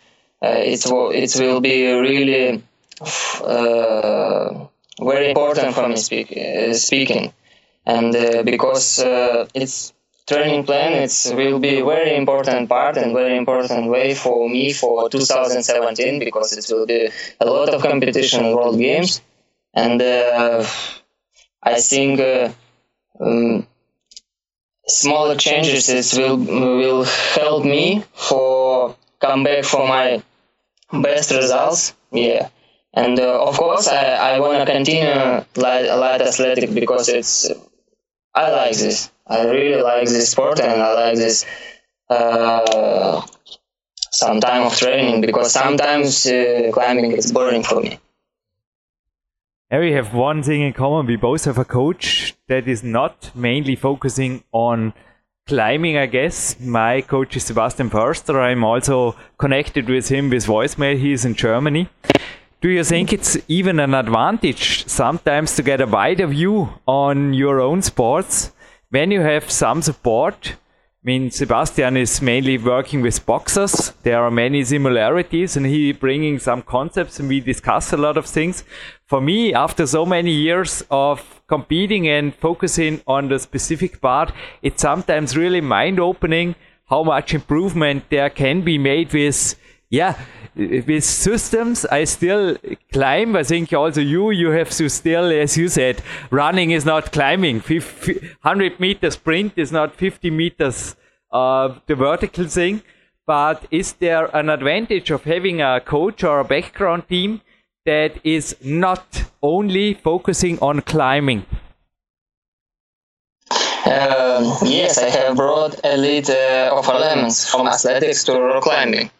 Uh, 0.41 0.55
it 0.57 0.83
will, 0.85 1.11
it 1.11 1.35
will 1.37 1.59
be 1.59 1.91
really 1.91 2.63
uh, 3.43 4.65
very 5.01 5.29
important 5.29 5.73
for 5.73 5.87
me 5.87 5.95
speak, 5.97 6.31
uh, 6.37 6.73
speaking, 6.73 7.33
and 7.85 8.15
uh, 8.15 8.43
because 8.43 8.99
uh, 8.99 9.47
it's 9.53 9.90
training 10.27 10.63
plan, 10.65 10.93
it 10.93 11.13
will 11.35 11.59
be 11.59 11.79
a 11.79 11.85
very 11.85 12.15
important 12.15 12.69
part 12.69 12.97
and 12.97 13.13
very 13.13 13.37
important 13.37 13.89
way 13.89 14.13
for 14.13 14.49
me 14.49 14.73
for 14.73 15.09
2017 15.09 16.19
because 16.19 16.53
it 16.53 16.65
will 16.73 16.85
be 16.85 17.09
a 17.39 17.45
lot 17.45 17.69
of 17.73 17.81
competition 17.81 18.45
in 18.45 18.55
World 18.55 18.77
Games, 18.79 19.21
and 19.73 20.01
uh, 20.01 20.65
I 21.63 21.79
think 21.81 22.19
uh, 22.19 22.49
um, 23.19 23.67
smaller 24.87 25.35
changes 25.35 26.13
will 26.17 26.37
will 26.37 27.03
help 27.03 27.65
me 27.65 28.03
for 28.13 28.95
come 29.19 29.43
back 29.43 29.63
for 29.63 29.87
my 29.87 30.21
best 30.91 31.31
results. 31.31 31.93
Yeah. 32.11 32.49
And 32.93 33.19
uh, 33.19 33.41
of 33.41 33.57
course, 33.57 33.87
I, 33.87 34.35
I 34.35 34.39
want 34.39 34.59
to 34.59 34.65
continue 34.65 35.13
light, 35.55 35.85
light 35.85 36.21
athletic 36.21 36.73
because 36.73 37.07
it's 37.07 37.49
I 38.33 38.51
like 38.51 38.75
this. 38.75 39.11
I 39.31 39.45
really 39.45 39.81
like 39.81 40.07
this 40.09 40.29
sport 40.31 40.59
and 40.59 40.81
I 40.81 40.93
like 40.93 41.15
this 41.15 41.45
uh, 42.09 43.21
some 44.11 44.41
time 44.41 44.63
of 44.63 44.75
training 44.75 45.21
because 45.21 45.53
sometimes 45.53 46.25
uh, 46.25 46.69
climbing 46.73 47.13
is 47.13 47.31
boring 47.31 47.63
for 47.63 47.79
me. 47.81 47.97
And 49.69 49.81
we 49.81 49.93
have 49.93 50.13
one 50.13 50.43
thing 50.43 50.61
in 50.61 50.73
common. 50.73 51.05
We 51.05 51.15
both 51.15 51.45
have 51.45 51.57
a 51.57 51.63
coach 51.63 52.35
that 52.49 52.67
is 52.67 52.83
not 52.83 53.31
mainly 53.33 53.77
focusing 53.77 54.43
on 54.51 54.93
climbing, 55.47 55.97
I 55.97 56.07
guess. 56.07 56.59
My 56.59 56.99
coach 56.99 57.37
is 57.37 57.45
Sebastian 57.45 57.89
Förster. 57.89 58.35
I'm 58.35 58.65
also 58.65 59.15
connected 59.37 59.87
with 59.87 60.09
him 60.09 60.29
with 60.29 60.45
voicemail. 60.45 60.97
He 60.97 61.13
is 61.13 61.23
in 61.23 61.35
Germany. 61.35 61.87
Do 62.59 62.67
you 62.67 62.83
think 62.83 63.13
it's 63.13 63.37
even 63.47 63.79
an 63.79 63.93
advantage 63.93 64.85
sometimes 64.87 65.55
to 65.55 65.63
get 65.63 65.79
a 65.79 65.87
wider 65.87 66.27
view 66.27 66.69
on 66.85 67.33
your 67.33 67.61
own 67.61 67.81
sports 67.81 68.51
when 68.91 69.09
you 69.09 69.21
have 69.21 69.49
some 69.49 69.81
support, 69.81 70.55
I 71.03 71.03
mean, 71.03 71.31
Sebastian 71.31 71.97
is 71.97 72.21
mainly 72.21 72.57
working 72.57 73.01
with 73.01 73.25
boxers. 73.25 73.93
There 74.03 74.21
are 74.21 74.29
many 74.29 74.63
similarities, 74.63 75.57
and 75.57 75.65
he 75.65 75.93
bringing 75.93 76.39
some 76.39 76.61
concepts, 76.61 77.19
and 77.19 77.27
we 77.27 77.39
discuss 77.39 77.93
a 77.93 77.97
lot 77.97 78.17
of 78.17 78.25
things. 78.25 78.63
For 79.07 79.21
me, 79.21 79.53
after 79.53 79.87
so 79.87 80.05
many 80.05 80.31
years 80.31 80.83
of 80.91 81.41
competing 81.47 82.07
and 82.07 82.35
focusing 82.35 83.01
on 83.07 83.29
the 83.29 83.39
specific 83.39 84.01
part, 84.01 84.33
it's 84.61 84.81
sometimes 84.81 85.37
really 85.37 85.61
mind-opening 85.61 86.55
how 86.89 87.03
much 87.03 87.33
improvement 87.33 88.03
there 88.09 88.29
can 88.29 88.61
be 88.61 88.77
made 88.77 89.13
with, 89.13 89.55
yeah, 89.89 90.19
with 90.55 91.03
systems, 91.03 91.85
I 91.85 92.03
still 92.03 92.57
climb. 92.91 93.35
I 93.35 93.43
think 93.43 93.71
also 93.73 94.01
you, 94.01 94.31
you 94.31 94.49
have 94.51 94.69
to 94.71 94.89
still, 94.89 95.31
as 95.31 95.57
you 95.57 95.69
said, 95.69 96.01
running 96.29 96.71
is 96.71 96.85
not 96.85 97.11
climbing. 97.11 97.59
100 97.59 98.79
meter 98.79 99.11
sprint 99.11 99.53
is 99.55 99.71
not 99.71 99.95
50 99.95 100.29
meters 100.29 100.95
uh, 101.31 101.75
the 101.87 101.95
vertical 101.95 102.45
thing. 102.45 102.83
But 103.25 103.65
is 103.71 103.93
there 103.93 104.25
an 104.35 104.49
advantage 104.49 105.09
of 105.11 105.23
having 105.23 105.61
a 105.61 105.79
coach 105.79 106.23
or 106.23 106.39
a 106.39 106.43
background 106.43 107.07
team 107.07 107.41
that 107.85 108.19
is 108.23 108.55
not 108.61 109.23
only 109.41 109.93
focusing 109.93 110.59
on 110.59 110.81
climbing? 110.81 111.45
Um, 113.85 114.53
yes, 114.63 114.97
I 114.97 115.09
have 115.09 115.37
brought 115.37 115.79
elite 115.85 116.29
uh, 116.29 116.71
of 116.73 116.87
elements 116.87 117.49
from 117.49 117.67
athletics 117.67 118.23
to 118.25 118.39
rock 118.39 118.63
climbing 118.63 119.11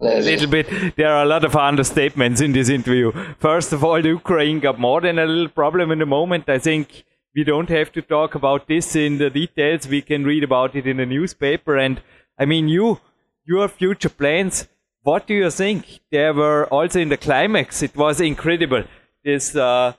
a 0.00 0.20
little 0.20 0.48
bit. 0.48 0.96
There 0.96 1.08
are 1.08 1.22
a 1.22 1.26
lot 1.26 1.44
of 1.44 1.52
understatements 1.52 2.40
in 2.40 2.52
this 2.52 2.68
interview. 2.68 3.12
First 3.38 3.72
of 3.72 3.82
all, 3.82 4.00
the 4.00 4.08
Ukraine 4.08 4.60
got 4.60 4.78
more 4.78 5.00
than 5.00 5.18
a 5.18 5.26
little 5.26 5.48
problem 5.48 5.90
in 5.90 5.98
the 5.98 6.06
moment. 6.06 6.48
I 6.48 6.58
think 6.58 7.04
we 7.34 7.44
don't 7.44 7.68
have 7.68 7.92
to 7.92 8.02
talk 8.02 8.34
about 8.34 8.68
this 8.68 8.94
in 8.94 9.18
the 9.18 9.30
details. 9.30 9.88
We 9.88 10.02
can 10.02 10.24
read 10.24 10.44
about 10.44 10.76
it 10.76 10.86
in 10.86 10.98
the 10.98 11.06
newspaper. 11.06 11.76
And 11.76 12.00
I 12.38 12.44
mean, 12.44 12.68
you, 12.68 13.00
your 13.44 13.68
future 13.68 14.08
plans. 14.08 14.68
What 15.02 15.26
do 15.26 15.34
you 15.34 15.50
think? 15.50 16.00
There 16.10 16.34
were 16.34 16.66
also 16.66 17.00
in 17.00 17.08
the 17.08 17.16
climax. 17.16 17.82
It 17.82 17.96
was 17.96 18.20
incredible. 18.20 18.84
This 19.24 19.56
uh, 19.56 19.94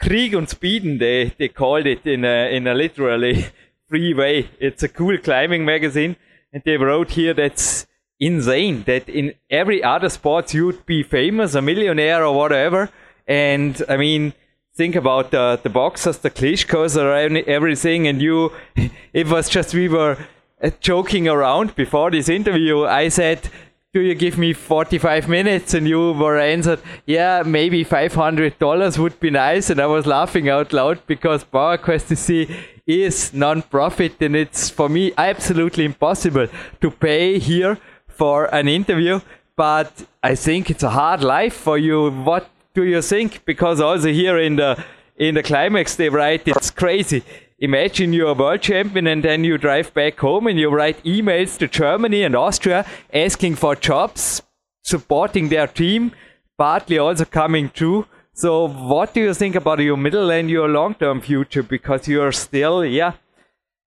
Krieg 0.00 0.34
und 0.34 0.48
Speeden, 0.48 0.98
they 0.98 1.34
they 1.38 1.48
called 1.48 1.86
it 1.86 2.06
in 2.06 2.24
a 2.24 2.54
in 2.54 2.66
a 2.66 2.74
literally 2.74 3.46
free 3.88 4.14
way. 4.14 4.50
It's 4.58 4.82
a 4.82 4.88
cool 4.88 5.18
climbing 5.18 5.64
magazine, 5.64 6.16
and 6.52 6.62
they 6.64 6.76
wrote 6.76 7.10
here 7.10 7.34
that's 7.34 7.86
insane 8.18 8.82
that 8.86 9.08
in 9.08 9.34
every 9.50 9.82
other 9.82 10.08
sport 10.08 10.54
you'd 10.54 10.86
be 10.86 11.02
famous, 11.02 11.54
a 11.54 11.62
millionaire 11.62 12.24
or 12.24 12.34
whatever. 12.34 12.90
And 13.26 13.82
I 13.88 13.96
mean, 13.96 14.32
think 14.74 14.94
about 14.94 15.30
the, 15.30 15.58
the 15.62 15.70
boxers, 15.70 16.18
the 16.18 16.30
Klitschko's 16.30 16.96
or 16.96 17.12
everything. 17.48 18.06
And 18.06 18.20
you, 18.22 18.52
it 19.12 19.28
was 19.28 19.48
just, 19.48 19.74
we 19.74 19.88
were 19.88 20.16
uh, 20.62 20.70
joking 20.80 21.28
around 21.28 21.74
before 21.74 22.10
this 22.10 22.28
interview. 22.28 22.84
I 22.84 23.08
said, 23.08 23.48
do 23.92 24.00
you 24.00 24.14
give 24.14 24.36
me 24.36 24.52
45 24.52 25.28
minutes? 25.28 25.72
And 25.72 25.88
you 25.88 26.12
were 26.12 26.38
answered, 26.38 26.80
yeah, 27.06 27.42
maybe 27.44 27.84
$500 27.84 28.98
would 28.98 29.20
be 29.20 29.30
nice. 29.30 29.70
And 29.70 29.80
I 29.80 29.86
was 29.86 30.06
laughing 30.06 30.48
out 30.48 30.72
loud 30.72 31.00
because 31.06 31.44
PowerQuest 31.44 32.14
CC 32.14 32.54
is 32.86 33.32
non-profit 33.34 34.20
and 34.20 34.36
it's 34.36 34.70
for 34.70 34.88
me 34.88 35.12
absolutely 35.18 35.84
impossible 35.84 36.46
to 36.80 36.90
pay 36.90 37.38
here 37.38 37.78
for 38.16 38.52
an 38.54 38.68
interview, 38.68 39.20
but 39.56 40.06
I 40.22 40.34
think 40.34 40.70
it's 40.70 40.82
a 40.82 40.90
hard 40.90 41.22
life 41.22 41.54
for 41.54 41.78
you. 41.78 42.10
What 42.10 42.48
do 42.74 42.84
you 42.84 43.02
think? 43.02 43.44
Because 43.44 43.80
also 43.80 44.12
here 44.12 44.38
in 44.38 44.56
the 44.56 44.82
in 45.16 45.34
the 45.34 45.42
climax 45.42 45.96
they 45.96 46.08
write 46.08 46.46
it's 46.46 46.70
crazy. 46.70 47.22
Imagine 47.58 48.12
you're 48.12 48.30
a 48.30 48.34
world 48.34 48.60
champion 48.60 49.06
and 49.06 49.22
then 49.22 49.42
you 49.44 49.56
drive 49.56 49.94
back 49.94 50.18
home 50.18 50.46
and 50.46 50.58
you 50.58 50.68
write 50.68 51.02
emails 51.04 51.56
to 51.58 51.66
Germany 51.66 52.22
and 52.22 52.36
Austria 52.36 52.84
asking 53.14 53.54
for 53.56 53.74
jobs, 53.74 54.42
supporting 54.82 55.48
their 55.48 55.66
team, 55.66 56.12
partly 56.58 56.98
also 56.98 57.24
coming 57.24 57.70
true. 57.70 58.06
So 58.34 58.68
what 58.68 59.14
do 59.14 59.20
you 59.20 59.32
think 59.32 59.54
about 59.54 59.78
your 59.78 59.96
middle 59.96 60.30
and 60.30 60.50
your 60.50 60.68
long-term 60.68 61.22
future? 61.22 61.62
Because 61.62 62.06
you're 62.06 62.32
still, 62.32 62.84
yeah, 62.84 63.12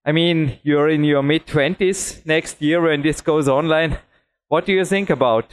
I 0.04 0.12
mean, 0.12 0.58
you're 0.64 0.90
in 0.90 1.04
your 1.04 1.22
mid 1.22 1.46
20s 1.46 2.26
next 2.26 2.60
year 2.60 2.82
when 2.82 3.04
this 3.04 3.22
goes 3.22 3.48
online. 3.48 4.00
What 4.50 4.66
do 4.66 4.74
you 4.74 4.84
think 4.84 5.12
about? 5.12 5.46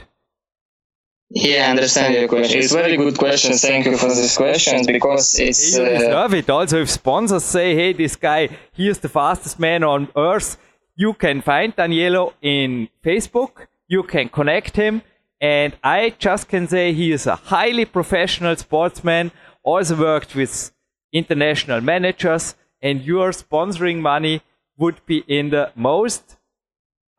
Yeah, 1.29 1.67
I 1.67 1.69
understand 1.71 2.15
your 2.15 2.27
question. 2.27 2.59
It's 2.59 2.73
very 2.73 2.97
good 2.97 3.17
question. 3.17 3.53
Thank 3.53 3.85
you 3.85 3.95
for 3.95 4.07
this 4.07 4.35
question 4.35 4.85
because 4.85 5.37
it's. 5.39 5.77
You 5.77 5.85
deserve 5.85 6.33
uh, 6.33 6.37
it. 6.37 6.49
Also, 6.49 6.81
if 6.81 6.89
sponsors 6.89 7.43
say, 7.43 7.75
"Hey, 7.75 7.93
this 7.93 8.15
guy, 8.15 8.49
he 8.71 8.87
is 8.87 8.99
the 8.99 9.09
fastest 9.09 9.59
man 9.59 9.83
on 9.83 10.07
earth," 10.15 10.57
you 10.95 11.13
can 11.13 11.41
find 11.41 11.75
Danielo 11.75 12.33
in 12.41 12.87
Facebook. 13.03 13.67
You 13.87 14.03
can 14.03 14.29
connect 14.29 14.77
him, 14.77 15.01
and 15.41 15.77
I 15.83 16.15
just 16.17 16.47
can 16.47 16.67
say 16.67 16.93
he 16.93 17.11
is 17.11 17.27
a 17.27 17.35
highly 17.35 17.85
professional 17.85 18.55
sportsman. 18.55 19.31
Also 19.63 19.95
worked 19.95 20.33
with 20.33 20.71
international 21.11 21.81
managers, 21.81 22.55
and 22.81 23.01
your 23.01 23.29
sponsoring 23.31 23.99
money 23.99 24.41
would 24.77 25.05
be 25.05 25.23
in 25.27 25.49
the 25.49 25.71
most 25.75 26.36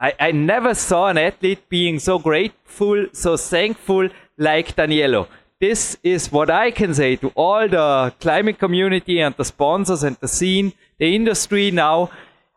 I, 0.00 0.14
I 0.20 0.30
never 0.32 0.74
saw 0.74 1.08
an 1.08 1.18
athlete 1.18 1.68
being 1.68 1.98
so 1.98 2.18
grateful, 2.18 3.06
so 3.12 3.36
thankful 3.36 4.08
like 4.36 4.76
Danielo. 4.76 5.28
This 5.60 5.98
is 6.04 6.30
what 6.30 6.50
I 6.50 6.70
can 6.70 6.94
say 6.94 7.16
to 7.16 7.28
all 7.34 7.68
the 7.68 8.14
climbing 8.20 8.54
community 8.54 9.20
and 9.20 9.34
the 9.36 9.44
sponsors 9.44 10.04
and 10.04 10.16
the 10.20 10.28
scene, 10.28 10.72
the 10.98 11.14
industry 11.14 11.72
now. 11.72 12.10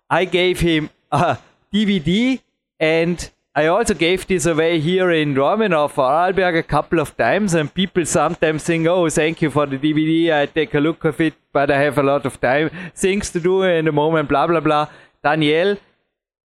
I 0.07 0.25
gave 0.25 0.59
him 0.59 0.91
a 1.11 1.39
DVD 1.73 2.39
and 2.79 3.29
I 3.53 3.65
also 3.65 3.93
gave 3.93 4.27
this 4.27 4.45
away 4.45 4.79
here 4.79 5.11
in 5.11 5.33
Dornbirn 5.35 5.89
for 5.89 6.05
Arlberg 6.05 6.57
a 6.57 6.63
couple 6.63 7.01
of 7.01 7.17
times, 7.17 7.53
and 7.53 7.73
people 7.73 8.05
sometimes 8.05 8.63
think, 8.63 8.87
"Oh, 8.87 9.09
thank 9.09 9.41
you 9.41 9.49
for 9.49 9.65
the 9.65 9.77
DVD. 9.77 10.31
I 10.33 10.45
take 10.45 10.73
a 10.73 10.79
look 10.79 11.03
of 11.03 11.19
it, 11.19 11.33
but 11.51 11.69
I 11.69 11.79
have 11.79 11.97
a 11.97 12.03
lot 12.03 12.25
of 12.25 12.39
time, 12.39 12.69
things 12.95 13.29
to 13.31 13.41
do 13.41 13.63
in 13.63 13.85
the 13.85 13.91
moment." 13.91 14.29
Blah 14.29 14.47
blah 14.47 14.61
blah. 14.61 14.87
Daniel, 15.21 15.75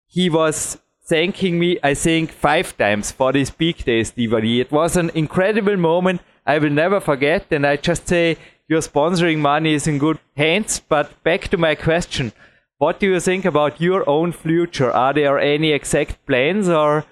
he 0.08 0.28
was 0.28 0.78
thanking 1.08 1.58
me, 1.58 1.78
I 1.82 1.94
think, 1.94 2.30
five 2.30 2.76
times 2.76 3.12
for 3.12 3.32
this 3.32 3.50
Peak 3.50 3.84
Days 3.84 4.12
DVD. 4.12 4.60
It 4.60 4.72
was 4.72 4.96
an 4.96 5.10
incredible 5.14 5.76
moment 5.76 6.20
I 6.46 6.58
will 6.58 6.70
never 6.70 7.00
forget. 7.00 7.46
And 7.50 7.66
I 7.66 7.76
just 7.76 8.08
say 8.08 8.36
your 8.68 8.80
sponsoring 8.80 9.38
money 9.38 9.74
is 9.74 9.86
in 9.86 9.98
good 9.98 10.18
hands. 10.36 10.80
But 10.80 11.22
back 11.22 11.48
to 11.48 11.56
my 11.56 11.74
question. 11.74 12.32
What 12.78 13.00
do 13.00 13.06
you 13.06 13.20
think 13.20 13.44
about 13.44 13.80
your 13.80 14.08
own 14.08 14.32
future? 14.32 14.90
Are 14.90 15.12
there 15.12 15.38
any 15.38 15.72
exact 15.72 16.24
plans 16.26 16.68
or? 16.68 17.04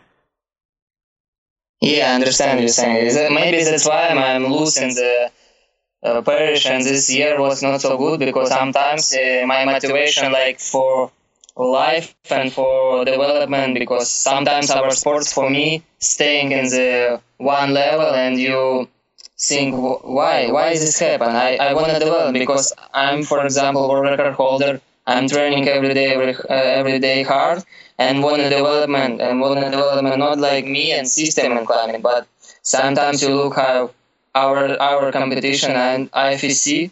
Yeah, 1.81 2.13
I 2.13 2.15
understand 2.15 2.59
what 2.59 2.61
you're 2.61 2.69
saying. 2.69 3.35
Maybe 3.35 3.65
that's 3.65 3.87
why 3.87 4.09
I'm 4.09 4.47
losing 4.47 4.95
the 4.95 5.31
uh, 6.03 6.23
Paris, 6.23 6.67
and 6.67 6.85
this 6.85 7.11
year 7.11 7.41
was 7.41 7.63
not 7.63 7.81
so 7.81 7.97
good 7.97 8.21
because 8.21 8.51
sometimes 8.51 9.15
uh, 9.15 9.45
my 9.47 9.65
motivation, 9.65 10.31
like 10.33 10.61
for 10.61 11.11
life 11.57 12.15
and 12.31 12.53
for 12.53 13.05
development, 13.05 13.79
because 13.79 14.11
sometimes 14.11 14.71
our 14.71 14.91
sports 14.91 15.33
for 15.33 15.49
me 15.51 15.83
staying 15.99 16.53
in 16.53 16.65
the 16.67 17.21
one 17.39 17.73
level, 17.73 18.15
and 18.15 18.39
you 18.39 18.89
think 19.39 19.75
why 19.77 20.51
why 20.51 20.71
is 20.71 20.81
this 20.81 20.99
happen? 20.99 21.29
I 21.29 21.57
I 21.57 21.75
want 21.75 21.89
to 21.93 21.99
develop 21.99 22.35
because 22.35 22.73
I'm, 22.93 23.23
for 23.23 23.45
example, 23.45 23.95
record 24.01 24.35
holder. 24.35 24.81
I'm 25.07 25.29
training 25.29 25.69
every 25.69 25.93
day, 25.93 26.15
every, 26.15 26.35
uh, 26.35 26.79
every 26.81 26.99
day 26.99 27.23
hard, 27.23 27.63
and 27.99 28.23
want 28.23 28.39
to 28.43 28.49
development 28.49 29.21
and 29.21 29.41
want 29.41 29.61
to 29.61 29.71
development 29.71 30.19
not 30.19 30.39
like 30.39 30.65
me 30.65 30.93
and 30.93 31.07
system 31.09 31.57
and 31.57 31.67
climbing, 31.67 32.01
but 32.01 32.27
sometimes 32.63 33.23
you 33.23 33.35
look 33.35 33.55
how 33.55 33.91
our 34.35 34.81
our 34.81 35.13
competition 35.13 35.73
and 35.73 36.11
IFSC, 36.13 36.91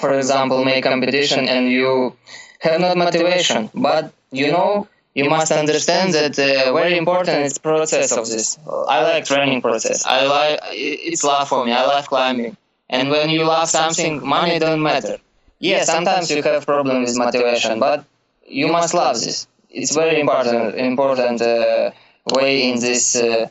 for 0.00 0.12
example, 0.14 0.64
make 0.64 0.84
competition 0.84 1.48
and 1.48 1.70
you 1.70 2.16
have 2.62 2.80
not 2.80 2.96
motivation, 2.96 3.70
but 3.74 4.12
you 4.30 4.50
know 4.52 4.88
you 5.14 5.28
must 5.28 5.52
understand 5.52 6.14
that 6.14 6.38
uh, 6.38 6.72
very 6.72 6.96
important 6.96 7.44
is 7.44 7.58
process 7.58 8.12
of 8.12 8.26
this. 8.26 8.58
I 8.88 9.02
like 9.02 9.24
training 9.24 9.60
process. 9.60 10.06
I 10.06 10.26
like 10.26 10.60
it's 10.72 11.24
love 11.24 11.48
for 11.48 11.64
me. 11.64 11.72
I 11.72 11.84
love 11.84 12.06
climbing, 12.06 12.56
and 12.88 13.10
when 13.10 13.28
you 13.30 13.44
love 13.44 13.68
something, 13.68 14.26
money 14.26 14.58
don't 14.58 14.82
matter. 14.82 15.18
Yeah, 15.58 15.84
sometimes 15.84 16.30
you 16.30 16.42
have 16.42 16.64
problem 16.66 17.02
with 17.02 17.16
motivation, 17.16 17.78
but 17.78 18.04
you 18.46 18.68
must 18.68 18.94
love 18.94 19.16
this. 19.20 19.46
It's 19.70 19.94
very 19.94 20.20
important 20.20 20.74
important 20.76 21.42
uh, 21.42 21.90
way 22.36 22.70
in 22.70 22.80
this 22.80 23.16
uh, 23.16 23.48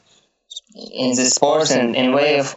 in 1.04 1.10
this 1.16 1.32
sport 1.36 1.72
and 1.72 1.96
in 1.96 2.14
way 2.14 2.40
of 2.40 2.56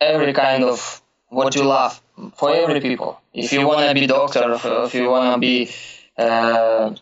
every 0.00 0.32
kind 0.32 0.62
of 0.64 1.02
what 1.28 1.54
you 1.56 1.64
love 1.64 2.00
for 2.36 2.54
every 2.54 2.80
people. 2.80 3.20
If 3.32 3.52
you 3.52 3.66
want 3.66 3.88
to 3.88 3.94
be 3.94 4.06
doctor, 4.06 4.52
if 4.84 4.94
you 4.94 5.10
want 5.10 5.34
to 5.34 5.38
be 5.40 5.70
uh, 6.16 6.94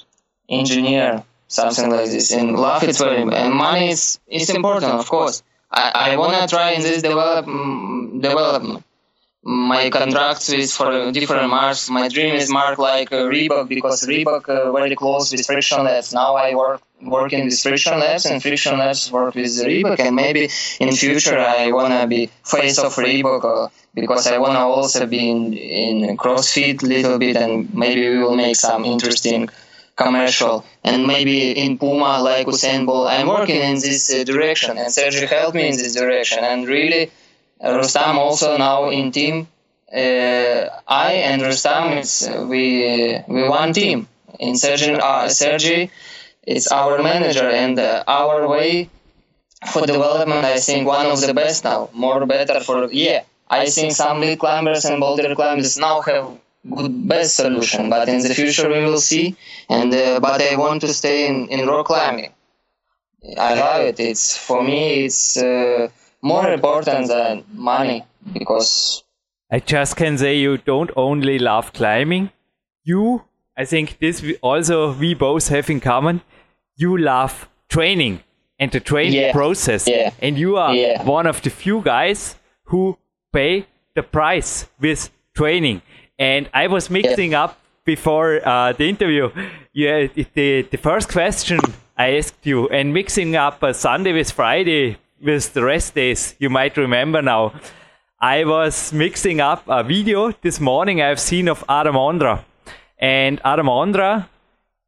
engineer, 0.49 1.25
something 1.49 1.91
like 1.91 2.11
this, 2.11 2.33
and 2.33 2.57
love 2.57 2.83
it's 2.83 2.99
very 2.99 3.23
and 3.23 3.55
money 3.55 3.91
is 3.91 4.19
is 4.27 4.51
important, 4.51 4.93
of 4.93 5.09
course. 5.09 5.43
I, 5.71 6.13
I 6.13 6.17
want 6.17 6.41
to 6.41 6.47
try 6.49 6.71
in 6.73 6.83
this 6.83 7.03
develop 7.03 7.45
development 7.45 8.86
my 9.47 9.91
contracts 9.91 10.49
with 10.49 10.73
for 10.73 11.13
different 11.13 11.49
marks. 11.49 11.89
My 11.89 12.09
dream 12.09 12.35
is 12.35 12.51
mark 12.51 12.79
like 12.79 13.13
uh, 13.13 13.27
Reebok 13.35 13.69
because 13.69 14.05
Reebok 14.05 14.49
uh, 14.49 14.73
very 14.73 14.97
close 14.97 15.31
with 15.31 15.47
Friction 15.47 15.85
Labs. 15.85 16.13
Now 16.13 16.35
I 16.35 16.57
work 16.57 16.83
working 17.01 17.45
with 17.45 17.61
Friction 17.61 18.01
Labs 18.01 18.27
and 18.27 18.43
Friction 18.43 18.77
Labs 18.77 19.13
work 19.13 19.37
with 19.37 19.47
Reebok 19.65 20.01
and 20.01 20.17
maybe 20.17 20.49
in 20.81 20.91
future 20.91 21.39
I 21.39 21.71
wanna 21.71 22.09
be 22.09 22.29
face 22.45 22.79
of 22.79 22.93
Reebok 22.97 23.45
uh, 23.45 23.69
because 23.95 24.27
I 24.27 24.39
wanna 24.39 24.67
also 24.67 25.07
be 25.07 25.31
in, 25.31 25.55
in 25.55 26.17
CrossFit 26.17 26.83
little 26.83 27.17
bit 27.17 27.37
and 27.37 27.73
maybe 27.73 28.09
we 28.09 28.19
will 28.19 28.35
make 28.35 28.57
some 28.57 28.85
interesting 28.85 29.49
commercial 29.95 30.65
and 30.83 31.07
maybe 31.07 31.53
in 31.53 31.79
Puma 31.79 32.21
like 32.21 32.49
Usain 32.49 32.85
Bolt. 32.85 33.09
I'm 33.11 33.29
working 33.29 33.61
in 33.61 33.75
this 33.75 34.13
uh, 34.13 34.25
direction 34.25 34.77
and 34.77 34.89
Sergio 34.89 35.29
helped 35.29 35.55
me 35.55 35.69
in 35.69 35.77
this 35.77 35.95
direction 35.95 36.43
and 36.43 36.67
really 36.67 37.13
Rustam 37.63 38.19
also 38.19 38.57
now 38.57 38.91
in 38.91 39.11
team. 39.13 39.49
Uh, 39.93 40.69
I 40.87 41.13
and 41.29 41.43
Rustam, 41.43 41.93
it's, 41.99 42.29
we 42.29 43.23
we 43.29 43.49
one 43.49 43.73
team. 43.73 44.09
In 44.39 44.57
Sergi, 44.57 44.93
uh, 44.95 45.29
Sergi, 45.29 45.91
it's 46.43 46.69
our 46.69 47.03
manager 47.03 47.49
and 47.49 47.79
uh, 47.79 48.05
our 48.07 48.47
way 48.49 48.91
for 49.73 49.87
development. 49.87 50.45
I 50.45 50.59
think 50.59 50.87
one 50.87 51.07
of 51.07 51.21
the 51.21 51.33
best 51.33 51.65
now, 51.65 51.89
more 51.93 52.27
better 52.27 52.61
for 52.61 52.93
yeah. 52.93 53.23
I 53.49 53.67
think 53.67 53.93
some 53.93 54.21
lead 54.21 54.39
climbers 54.41 54.85
and 54.85 55.01
boulder 55.01 55.35
climbers 55.35 55.79
now 55.79 56.01
have 56.03 56.37
good 56.75 57.09
best 57.09 57.37
solution, 57.37 57.89
but 57.89 58.09
in 58.09 58.21
the 58.21 58.35
future 58.35 58.69
we 58.69 58.85
will 58.85 58.99
see. 58.99 59.37
And 59.69 59.95
uh, 59.95 60.21
but 60.21 60.43
I 60.43 60.57
want 60.57 60.81
to 60.83 60.89
stay 60.93 61.29
in, 61.29 61.49
in 61.49 61.67
rock 61.67 61.87
climbing. 61.87 62.33
I 63.39 63.55
love 63.55 63.83
it. 63.83 64.01
It's 64.01 64.37
for 64.37 64.63
me. 64.63 65.05
It's 65.05 65.37
uh, 65.37 65.89
more 66.27 66.53
important 66.53 67.09
than 67.09 67.45
money 67.53 68.05
because 68.33 69.05
I 69.51 69.61
just 69.61 69.97
can 69.97 70.19
say 70.19 70.37
you 70.37 70.59
don't 70.59 70.91
only 70.97 71.39
love 71.39 71.73
climbing. 71.73 72.31
You, 72.85 73.23
I 73.57 73.65
think 73.65 73.99
this 74.01 74.25
also 74.43 74.93
we 74.93 75.15
both 75.15 75.49
have 75.49 75.71
in 75.71 75.81
common. 75.81 76.23
You 76.77 76.99
love 76.99 77.49
training 77.69 78.21
and 78.59 78.73
the 78.73 78.81
training 78.81 79.21
yeah. 79.21 79.33
process. 79.33 79.87
Yeah. 79.87 80.11
And 80.21 80.39
you 80.39 80.57
are 80.57 80.75
yeah. 80.75 81.03
one 81.05 81.27
of 81.27 81.43
the 81.43 81.51
few 81.51 81.81
guys 81.81 82.37
who 82.65 82.99
pay 83.33 83.67
the 83.95 84.03
price 84.03 84.67
with 84.81 85.11
training. 85.35 85.83
And 86.19 86.49
I 86.53 86.67
was 86.67 86.91
mixing 86.91 87.35
up 87.35 87.59
before 87.85 88.47
uh, 88.47 88.73
the 88.73 88.89
interview. 88.89 89.31
Yeah, 89.73 90.07
the, 90.35 90.63
the 90.63 90.79
first 90.79 91.09
question 91.09 91.61
I 91.97 92.17
asked 92.17 92.45
you 92.45 92.69
and 92.69 92.93
mixing 92.93 93.37
up 93.37 93.63
uh, 93.63 93.73
Sunday 93.73 94.13
with 94.13 94.33
Friday 94.33 94.99
with 95.21 95.53
the 95.53 95.65
rest 95.65 95.95
days, 95.95 96.35
you 96.39 96.51
might 96.51 96.77
remember 96.77 97.23
now. 97.23 97.53
I 98.21 98.45
was 98.45 98.93
mixing 98.93 99.41
up 99.41 99.65
a 99.69 99.83
video 99.83 100.33
this 100.43 100.61
morning 100.61 101.03
I've 101.03 101.21
seen 101.21 101.49
of 101.49 101.65
Adam 101.69 101.95
Ondra. 101.95 102.45
And 102.99 103.41
Adam 103.45 103.67
Ondra, 103.67 104.29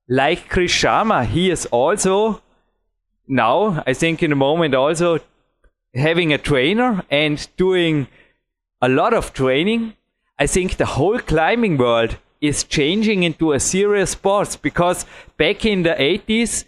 like 0.08 0.48
Chris 0.48 0.72
Sharma, 0.72 1.26
he 1.26 1.50
is 1.50 1.66
also 1.66 2.42
now, 3.26 3.82
I 3.86 3.92
think 3.92 4.22
in 4.22 4.32
a 4.32 4.36
moment, 4.36 4.74
also 4.74 5.18
having 5.94 6.32
a 6.32 6.38
trainer 6.38 7.04
and 7.10 7.46
doing 7.56 8.08
a 8.80 8.88
lot 8.88 9.12
of 9.12 9.32
training. 9.34 9.94
I 10.38 10.46
think 10.46 10.76
the 10.76 10.86
whole 10.86 11.18
climbing 11.18 11.76
world 11.76 12.16
is 12.40 12.64
changing 12.64 13.24
into 13.24 13.52
a 13.52 13.60
serious 13.60 14.12
sport 14.12 14.58
because 14.62 15.04
back 15.36 15.64
in 15.64 15.82
the 15.82 15.90
80s, 15.90 16.64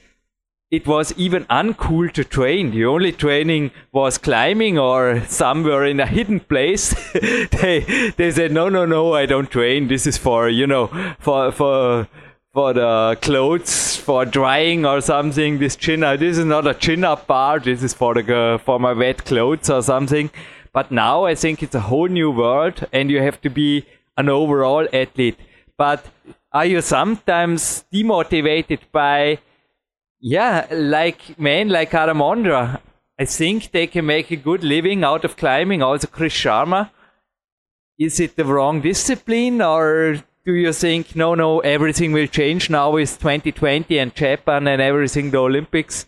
it 0.71 0.87
was 0.87 1.13
even 1.17 1.45
uncool 1.47 2.13
to 2.13 2.23
train. 2.25 2.71
The 2.71 2.85
only 2.85 3.11
training 3.11 3.73
was 3.93 4.19
climbing 4.19 4.79
or 4.79 5.21
somewhere 5.27 5.85
in 5.85 5.99
a 5.99 6.07
hidden 6.07 6.41
place. 6.41 6.95
they 7.13 8.13
they 8.17 8.31
said 8.31 8.53
no 8.53 8.69
no 8.69 8.85
no 8.87 9.15
I 9.15 9.27
don't 9.27 9.51
train. 9.51 9.89
This 9.89 10.07
is 10.07 10.17
for 10.17 10.49
you 10.49 10.67
know 10.67 10.87
for 11.19 11.51
for 11.51 12.09
for 12.53 12.73
the 12.73 13.19
clothes 13.21 13.97
for 13.97 14.25
drying 14.25 14.87
or 14.87 15.01
something. 15.01 15.59
This 15.59 15.75
chin 15.75 16.05
up. 16.05 16.21
This 16.21 16.39
is 16.39 16.45
not 16.45 16.69
a 16.69 16.75
chin 16.75 17.03
up 17.03 17.27
bar. 17.27 17.59
This 17.59 17.83
is 17.83 17.93
for 17.93 18.15
the 18.15 18.61
for 18.65 18.79
my 18.79 18.93
wet 18.93 19.25
clothes 19.25 19.69
or 19.69 19.83
something. 19.83 20.31
But 20.73 20.93
now 20.93 21.25
I 21.25 21.35
think 21.35 21.65
it's 21.65 21.75
a 21.75 21.81
whole 21.81 22.07
new 22.07 22.31
world, 22.31 22.87
and 22.93 23.11
you 23.11 23.21
have 23.21 23.41
to 23.41 23.51
be 23.51 23.87
an 24.17 24.29
overall 24.29 24.87
athlete. 24.93 25.37
But 25.77 26.07
are 26.53 26.67
you 26.67 26.81
sometimes 26.81 27.85
demotivated 27.93 28.79
by 28.93 29.41
yeah, 30.21 30.67
like 30.71 31.39
men 31.39 31.69
like 31.69 31.95
Adam 31.95 32.19
Ondra, 32.19 32.81
I 33.19 33.25
think 33.25 33.71
they 33.71 33.87
can 33.87 34.07
make 34.07 34.31
a 34.31 34.37
good 34.37 34.63
living 34.63 35.05
out 35.05 35.25
of 35.25 35.37
climbing. 35.37 35.83
Also, 35.83 36.07
Chris 36.07 36.33
Sharma. 36.33 36.91
Is 37.99 38.19
it 38.19 38.37
the 38.37 38.45
wrong 38.47 38.81
discipline, 38.81 39.61
or 39.61 40.23
do 40.47 40.53
you 40.55 40.73
think 40.73 41.15
no, 41.15 41.35
no, 41.35 41.61
everything 41.61 42.13
will 42.13 42.27
change 42.27 42.71
now 42.71 42.91
with 42.91 43.19
2020 43.19 43.99
and 43.99 44.15
Japan 44.15 44.67
and 44.67 44.81
everything, 44.81 45.31
the 45.31 45.39
Olympics? 45.39 46.07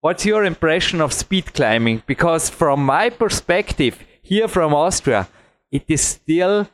What's 0.00 0.26
your 0.26 0.44
impression 0.44 1.00
of 1.00 1.12
speed 1.12 1.52
climbing? 1.54 2.02
Because 2.06 2.50
from 2.50 2.84
my 2.84 3.10
perspective, 3.10 3.98
here 4.22 4.46
from 4.46 4.74
Austria, 4.74 5.28
it 5.72 5.84
is 5.88 6.02
still 6.02 6.68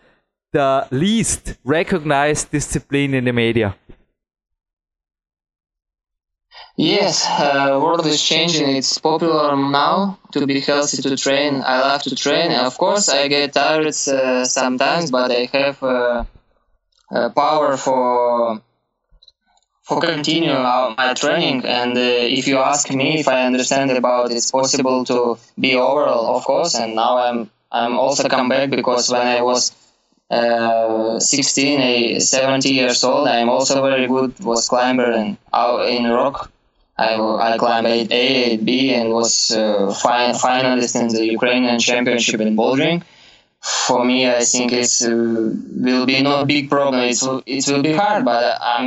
the 0.52 0.86
least 0.90 1.56
recognized 1.64 2.50
discipline 2.50 3.14
in 3.14 3.24
the 3.24 3.32
media. 3.32 3.76
Yes, 6.76 7.26
uh, 7.28 7.78
world 7.82 8.06
is 8.06 8.22
changing. 8.22 8.76
It's 8.76 8.96
popular 8.98 9.56
now 9.56 10.18
to 10.32 10.46
be 10.46 10.60
healthy 10.60 11.02
to 11.02 11.16
train. 11.16 11.62
I 11.64 11.80
love 11.80 12.02
to 12.04 12.14
train. 12.14 12.52
Of 12.52 12.78
course, 12.78 13.08
I 13.08 13.28
get 13.28 13.52
tired 13.52 13.86
uh, 13.88 14.44
sometimes, 14.44 15.10
but 15.10 15.30
I 15.30 15.48
have 15.52 15.82
uh, 15.82 16.24
uh 17.10 17.28
power 17.30 17.76
for 17.76 18.62
for 19.82 20.00
continue 20.00 20.54
my 20.54 21.12
training. 21.14 21.66
And 21.66 21.98
uh, 21.98 22.38
if 22.38 22.46
you 22.46 22.58
ask 22.58 22.90
me 22.90 23.20
if 23.20 23.28
I 23.28 23.44
understand 23.46 23.90
about 23.90 24.30
it's 24.30 24.50
possible 24.50 25.04
to 25.06 25.36
be 25.58 25.74
overall, 25.74 26.36
of 26.36 26.44
course. 26.44 26.76
And 26.76 26.94
now 26.94 27.18
I'm 27.18 27.50
I'm 27.72 27.98
also 27.98 28.28
come 28.28 28.48
back 28.48 28.70
because 28.70 29.10
when 29.10 29.26
I 29.26 29.42
was 29.42 29.72
uh, 30.30 31.18
16, 31.18 32.20
70 32.20 32.68
years 32.72 33.02
old, 33.02 33.26
I'm 33.26 33.48
also 33.48 33.82
very 33.82 34.06
good 34.06 34.38
was 34.40 34.68
climber 34.68 35.10
and 35.10 35.36
out 35.52 35.88
in 35.88 36.08
rock 36.08 36.50
I, 37.06 37.10
I 37.48 37.58
climbed 37.62 37.86
8A, 37.86 38.60
8B, 38.60 38.72
and 38.98 39.06
was 39.18 39.32
uh, 39.52 39.92
fi- 40.02 40.32
finalist 40.46 40.94
in 41.00 41.08
the 41.16 41.24
Ukrainian 41.38 41.78
championship 41.88 42.40
in 42.46 42.50
bouldering. 42.60 42.98
For 43.86 44.04
me, 44.10 44.18
I 44.28 44.42
think 44.52 44.72
it 44.72 44.90
uh, 45.02 45.10
will 45.86 46.06
be 46.12 46.18
no 46.22 46.44
big 46.54 46.64
problem. 46.74 47.02
It's, 47.10 47.22
it 47.56 47.64
will 47.70 47.82
be 47.90 47.94
hard, 48.02 48.24
but 48.24 48.42
I'm 48.72 48.86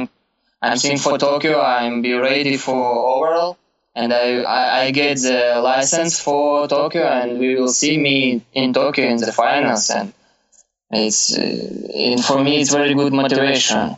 I'm 0.61 0.77
thinking 0.77 0.99
for 1.07 1.17
Tokyo. 1.17 1.55
I'm 1.61 2.01
be 2.01 2.13
ready 2.13 2.55
for 2.57 2.81
overall. 3.13 3.51
and 3.95 4.09
I, 4.13 4.41
I, 4.59 4.61
I 4.83 4.91
get 4.91 5.15
the 5.29 5.39
license 5.71 6.13
for 6.19 6.67
Tokyo, 6.67 7.03
and 7.19 7.39
we 7.39 7.49
will 7.55 7.73
see 7.81 7.95
me 8.07 8.17
in 8.53 8.73
Tokyo 8.73 9.05
in 9.13 9.17
the 9.17 9.31
finals. 9.31 9.89
And 9.89 10.13
it's 10.91 11.21
uh, 11.37 12.17
for 12.27 12.43
me, 12.43 12.51
it's 12.61 12.71
very 12.71 12.93
good 12.95 13.13
motivation. 13.13 13.97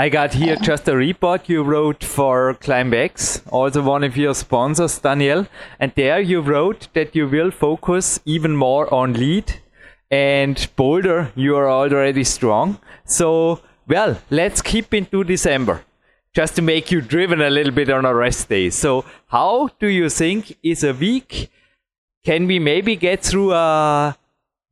I 0.00 0.08
got 0.08 0.32
here 0.32 0.56
just 0.62 0.88
a 0.88 0.96
report 0.96 1.46
you 1.50 1.62
wrote 1.62 2.02
for 2.02 2.54
ClimbX, 2.54 3.42
also 3.52 3.82
one 3.82 4.02
of 4.02 4.16
your 4.16 4.34
sponsors, 4.34 4.98
Daniel. 4.98 5.46
And 5.78 5.92
there 5.94 6.22
you 6.22 6.40
wrote 6.40 6.88
that 6.94 7.14
you 7.14 7.28
will 7.28 7.50
focus 7.50 8.18
even 8.24 8.56
more 8.56 8.92
on 8.94 9.12
lead 9.12 9.60
and 10.10 10.66
boulder. 10.74 11.32
You 11.34 11.54
are 11.56 11.68
already 11.68 12.24
strong. 12.24 12.78
So, 13.04 13.60
well, 13.86 14.18
let's 14.30 14.62
keep 14.62 14.94
into 14.94 15.22
December 15.22 15.84
just 16.32 16.56
to 16.56 16.62
make 16.62 16.90
you 16.90 17.02
driven 17.02 17.42
a 17.42 17.50
little 17.50 17.72
bit 17.72 17.90
on 17.90 18.06
a 18.06 18.14
rest 18.14 18.48
day. 18.48 18.70
So, 18.70 19.04
how 19.26 19.68
do 19.78 19.86
you 19.86 20.08
think 20.08 20.56
is 20.62 20.82
a 20.82 20.94
week? 20.94 21.50
Can 22.24 22.46
we 22.46 22.58
maybe 22.58 22.96
get 22.96 23.22
through 23.22 23.52
a 23.52 24.16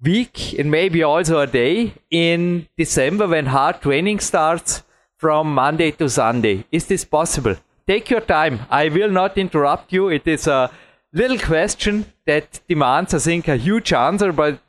week 0.02 0.58
and 0.58 0.70
maybe 0.70 1.02
also 1.02 1.40
a 1.40 1.46
day 1.46 1.92
in 2.10 2.66
December 2.78 3.26
when 3.26 3.44
hard 3.44 3.82
training 3.82 4.20
starts? 4.20 4.84
From 5.18 5.52
Monday 5.52 5.90
to 5.90 6.08
Sunday. 6.08 6.64
Is 6.72 6.86
this 6.86 7.04
possible? 7.04 7.56
Take 7.86 8.08
your 8.08 8.20
time. 8.20 8.60
I 8.70 8.88
will 8.88 9.10
not 9.10 9.36
interrupt 9.36 9.92
you. 9.92 10.08
It 10.08 10.26
is 10.26 10.46
a 10.46 10.70
little 11.12 11.38
question 11.38 12.06
that 12.26 12.60
demands, 12.68 13.14
I 13.14 13.18
think, 13.18 13.48
a 13.48 13.56
huge 13.56 13.92
answer, 13.92 14.32
but 14.32 14.60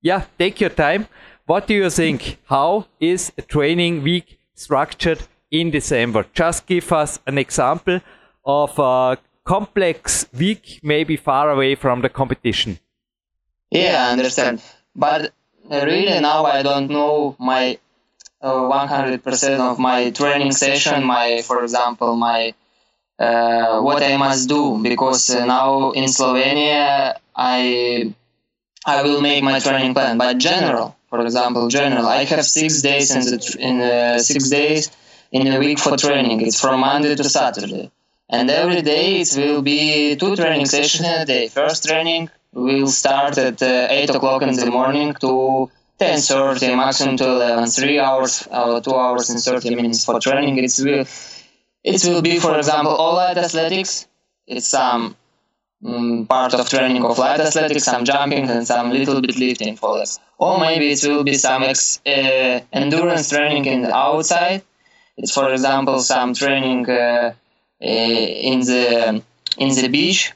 yeah, 0.00 0.24
take 0.38 0.60
your 0.60 0.70
time. 0.70 1.08
What 1.46 1.66
do 1.66 1.74
you 1.74 1.90
think? 1.90 2.38
How 2.44 2.86
is 3.00 3.32
a 3.36 3.42
training 3.42 4.02
week 4.02 4.38
structured 4.54 5.20
in 5.50 5.70
December? 5.70 6.26
Just 6.32 6.66
give 6.66 6.92
us 6.92 7.18
an 7.26 7.38
example 7.38 8.00
of 8.44 8.78
a 8.78 9.18
complex 9.44 10.26
week, 10.38 10.78
maybe 10.82 11.16
far 11.16 11.50
away 11.50 11.74
from 11.74 12.02
the 12.02 12.08
competition. 12.08 12.78
Yeah, 13.70 14.06
I 14.08 14.12
understand. 14.12 14.62
But 14.94 15.32
really 15.70 16.20
now 16.20 16.44
I 16.44 16.62
don't 16.62 16.90
know 16.90 17.34
my 17.38 17.78
100% 18.46 19.60
of 19.60 19.78
my 19.78 20.10
training 20.10 20.52
session, 20.52 21.04
my, 21.04 21.42
for 21.42 21.62
example, 21.62 22.16
my 22.16 22.54
uh, 23.18 23.80
what 23.80 24.02
I 24.02 24.16
must 24.16 24.48
do 24.48 24.80
because 24.82 25.30
uh, 25.30 25.44
now 25.44 25.90
in 25.90 26.04
Slovenia 26.04 27.16
I 27.34 28.14
I 28.86 29.02
will 29.02 29.20
make 29.20 29.42
my 29.42 29.58
training 29.58 29.92
plan. 29.94 30.18
But 30.18 30.38
general, 30.38 30.96
for 31.10 31.20
example, 31.22 31.68
general, 31.68 32.06
I 32.06 32.24
have 32.24 32.44
six 32.44 32.80
days 32.80 33.10
in 33.10 33.22
the 33.22 33.56
in 33.58 33.80
uh, 33.80 34.18
six 34.20 34.48
days 34.48 34.90
in 35.32 35.46
a 35.48 35.58
week 35.58 35.78
for 35.78 35.96
training. 35.96 36.40
It's 36.42 36.60
from 36.60 36.80
Monday 36.80 37.14
to 37.16 37.24
Saturday, 37.24 37.90
and 38.30 38.48
every 38.50 38.82
day 38.82 39.20
it 39.20 39.34
will 39.36 39.62
be 39.62 40.14
two 40.14 40.36
training 40.36 40.66
sessions 40.66 41.08
a 41.08 41.24
day. 41.26 41.48
First 41.48 41.88
training 41.88 42.30
will 42.52 42.86
start 42.86 43.36
at 43.36 43.60
uh, 43.60 43.88
eight 43.90 44.10
o'clock 44.10 44.42
in 44.42 44.54
the 44.54 44.70
morning 44.70 45.12
to 45.14 45.70
10 45.98 46.20
30 46.20 46.76
maximum 46.76 47.16
to 47.16 47.24
11 47.24 47.66
3 47.66 47.98
hours 47.98 48.46
uh, 48.50 48.80
2 48.80 48.94
hours 48.94 49.30
and 49.30 49.40
30 49.40 49.74
minutes 49.74 50.04
for 50.04 50.20
training. 50.20 50.56
It 50.58 50.74
will 50.78 51.04
it 51.84 52.04
will 52.04 52.22
be 52.22 52.38
for 52.38 52.56
example 52.56 52.92
all 52.92 53.14
light 53.14 53.38
athletics. 53.38 54.06
It's 54.46 54.68
some 54.68 55.16
um, 55.84 56.26
part 56.26 56.54
of 56.54 56.68
training 56.68 57.04
of 57.04 57.18
light 57.18 57.40
athletics 57.40 57.84
some 57.84 58.04
jumping 58.04 58.48
and 58.48 58.66
some 58.66 58.90
little 58.90 59.20
bit 59.20 59.36
lifting 59.36 59.76
for 59.76 59.98
this. 59.98 60.18
Or 60.38 60.58
maybe 60.60 60.92
it 60.92 61.02
will 61.04 61.24
be 61.24 61.34
some 61.34 61.64
ex, 61.64 62.00
uh, 62.06 62.60
endurance 62.72 63.30
training 63.30 63.64
in 63.64 63.82
the 63.82 63.94
outside. 63.94 64.62
It's 65.16 65.34
for 65.34 65.52
example 65.52 65.98
some 66.00 66.32
training 66.34 66.88
uh, 66.88 67.32
uh 67.80 67.86
in 68.50 68.60
the 68.60 69.22
in 69.56 69.68
the 69.74 69.88
beach 69.88 70.32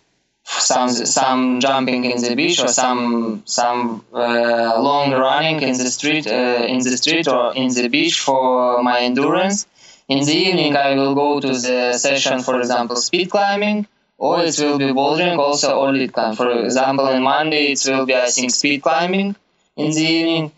some 0.59 0.89
some 0.91 1.61
jumping 1.61 2.05
in 2.05 2.21
the 2.21 2.35
beach 2.35 2.61
or 2.61 2.69
some 2.69 3.43
some 3.47 4.05
uh, 4.13 4.81
long 4.81 5.13
running 5.13 5.61
in 5.63 5.77
the 5.79 5.91
street 5.91 6.27
uh, 6.27 6.65
in 6.67 6.79
the 6.79 6.97
street 6.97 7.29
or 7.29 7.55
in 7.55 7.69
the 7.75 7.89
beach 7.89 8.21
for 8.21 8.83
my 8.83 9.01
endurance. 9.01 9.67
In 10.09 10.25
the 10.25 10.35
evening, 10.35 10.77
I 10.77 10.95
will 10.95 11.15
go 11.15 11.41
to 11.41 11.49
the 11.49 11.93
session, 11.95 12.43
for 12.43 12.59
example, 12.59 12.97
speed 12.97 13.31
climbing, 13.31 13.87
or 14.19 14.41
it 14.41 14.59
will 14.59 14.79
be 14.79 14.87
bouldering, 14.87 15.39
also 15.39 15.79
or 15.79 15.93
lead 15.93 16.13
climb. 16.13 16.35
For 16.37 16.51
example, 16.65 17.07
on 17.07 17.23
Monday 17.23 17.73
it 17.73 17.83
will 17.89 18.05
be 18.05 18.15
I 18.15 18.27
think 18.27 18.51
speed 18.51 18.83
climbing 18.83 19.37
in 19.77 19.91
the 19.91 20.03
evening. 20.03 20.53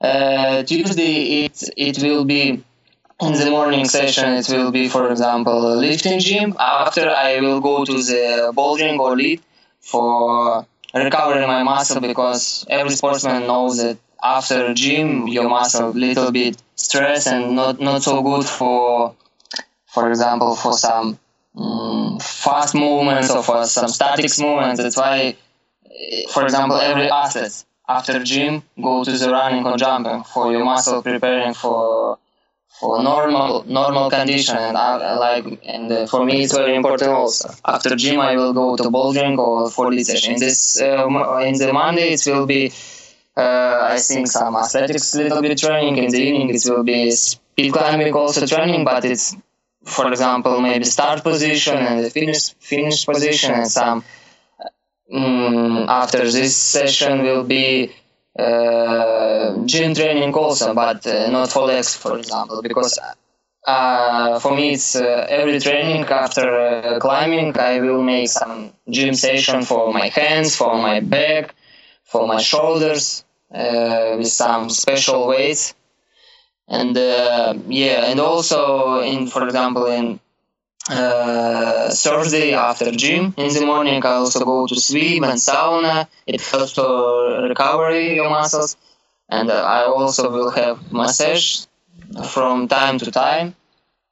Uh, 0.00 0.62
Tuesday 0.62 1.44
it 1.44 1.62
it 1.76 2.02
will 2.02 2.24
be 2.24 2.62
in 3.22 3.32
the 3.32 3.50
morning 3.50 3.84
session 3.84 4.28
it 4.40 4.48
will 4.48 4.70
be 4.70 4.88
for 4.88 5.10
example 5.10 5.76
lifting 5.76 6.18
gym. 6.20 6.54
After 6.58 7.04
i 7.10 7.40
will 7.40 7.60
go 7.60 7.84
to 7.84 7.92
the 8.10 8.52
bouldering 8.56 8.98
or 8.98 9.16
lead 9.16 9.40
for 9.80 10.66
recovering 10.94 11.46
my 11.46 11.62
muscle 11.62 12.00
because 12.00 12.66
every 12.68 12.90
sportsman 12.90 13.46
knows 13.46 13.76
that 13.82 13.98
after 14.22 14.74
gym 14.74 15.26
your 15.28 15.48
muscle 15.48 15.90
little 15.90 16.30
bit 16.32 16.56
stress 16.74 17.26
and 17.26 17.54
not 17.56 17.80
not 17.80 18.02
so 18.02 18.22
good 18.22 18.44
for 18.46 19.14
for 19.86 20.08
example 20.10 20.54
for 20.56 20.72
some 20.72 21.18
um, 21.56 22.18
fast 22.20 22.74
movements 22.74 23.30
or 23.30 23.42
for 23.42 23.64
some 23.66 23.88
static 23.88 24.30
movements. 24.38 24.80
That's 24.80 24.96
why 24.96 25.36
for 26.32 26.44
example 26.44 26.76
every 26.78 27.10
athlete 27.10 27.64
after 27.88 28.22
gym 28.22 28.62
go 28.80 29.04
to 29.04 29.12
the 29.12 29.28
running 29.30 29.66
or 29.66 29.76
jumping 29.76 30.22
for 30.24 30.52
your 30.52 30.64
muscle 30.64 31.02
preparing 31.02 31.54
for 31.54 32.18
for 32.80 33.02
normal 33.02 33.64
normal 33.80 34.08
condition 34.10 34.56
and 34.56 34.76
I, 34.76 35.14
like 35.26 35.46
and 35.74 35.92
uh, 35.92 36.06
for 36.06 36.24
me 36.24 36.42
it's 36.44 36.54
very 36.56 36.74
important 36.74 37.10
also. 37.10 37.50
After 37.74 37.90
gym 37.94 38.18
i 38.20 38.34
will 38.36 38.54
go 38.54 38.66
to 38.76 38.84
bouldering 38.96 39.36
or 39.38 39.70
for 39.70 39.90
this 39.94 40.06
session. 40.06 40.34
In 40.34 40.40
this 40.40 40.80
uh, 40.80 41.06
in 41.48 41.54
the 41.62 41.72
monday 41.72 42.08
it 42.16 42.22
will 42.26 42.46
be 42.46 42.62
uh, 43.36 43.78
i 43.94 43.98
think 43.98 44.26
some 44.28 44.56
athletics 44.56 45.14
little 45.14 45.42
bit 45.42 45.58
training. 45.58 45.96
In 46.04 46.10
the 46.10 46.22
evening 46.26 46.48
it 46.56 46.62
will 46.70 46.82
be 46.94 47.10
speed 47.10 47.72
climbing 47.72 48.14
also 48.14 48.46
training 48.46 48.84
but 48.84 49.04
it's 49.04 49.36
for 49.84 50.06
example 50.12 50.60
maybe 50.60 50.84
start 50.84 51.22
position 51.22 51.76
and 51.76 52.04
the 52.04 52.10
finish 52.18 52.54
finish 52.72 53.04
position 53.04 53.52
and 53.60 53.68
some 53.78 54.02
um, 55.12 55.86
after 55.88 56.22
this 56.30 56.56
session 56.56 57.22
will 57.22 57.44
be 57.44 57.92
uh, 58.38 59.64
gym 59.64 59.94
training 59.94 60.32
also, 60.34 60.74
but 60.74 61.06
uh, 61.06 61.30
not 61.30 61.50
for 61.50 61.66
legs, 61.66 61.94
for 61.94 62.16
example, 62.18 62.62
because 62.62 62.98
uh, 63.66 64.38
for 64.38 64.54
me 64.54 64.72
it's 64.72 64.96
uh, 64.96 65.26
every 65.28 65.58
training 65.60 66.04
after 66.04 66.46
uh, 66.60 66.98
climbing 67.00 67.56
I 67.58 67.80
will 67.80 68.02
make 68.02 68.28
some 68.28 68.72
gym 68.88 69.14
session 69.14 69.62
for 69.62 69.92
my 69.92 70.08
hands, 70.08 70.56
for 70.56 70.76
my 70.78 71.00
back, 71.00 71.54
for 72.04 72.26
my 72.26 72.40
shoulders 72.40 73.24
uh, 73.52 74.14
with 74.16 74.28
some 74.28 74.70
special 74.70 75.26
weights, 75.26 75.74
and 76.68 76.96
yeah, 76.96 78.10
and 78.10 78.20
also 78.20 79.00
in 79.00 79.26
for 79.26 79.44
example 79.44 79.86
in 79.86 80.20
uh, 80.88 81.90
Thursday 81.90 82.54
after 82.54 82.90
gym 82.92 83.34
in 83.36 83.52
the 83.52 83.64
morning. 83.66 84.04
I 84.04 84.12
also 84.12 84.44
go 84.44 84.66
to 84.66 84.76
swim 84.80 85.24
and 85.24 85.38
sauna. 85.38 86.08
It 86.26 86.40
helps 86.40 86.72
to 86.74 87.46
recover 87.48 88.00
your 88.00 88.30
muscles, 88.30 88.76
and 89.28 89.50
uh, 89.50 89.62
I 89.62 89.84
also 89.84 90.30
will 90.30 90.50
have 90.50 90.92
massage 90.92 91.66
from 92.30 92.68
time 92.68 92.98
to 92.98 93.10
time. 93.10 93.54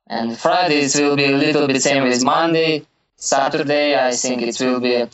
And 0.08 0.38
Fridays 0.38 0.94
will 0.98 1.16
be 1.16 1.24
a 1.26 1.36
little 1.36 1.66
bit 1.66 1.82
same 1.82 2.04
as 2.04 2.24
Monday. 2.24 2.86
Saturday, 3.16 3.98
I 3.98 4.12
think 4.12 4.42
it 4.42 4.56
will 4.60 4.80
be 4.80 5.04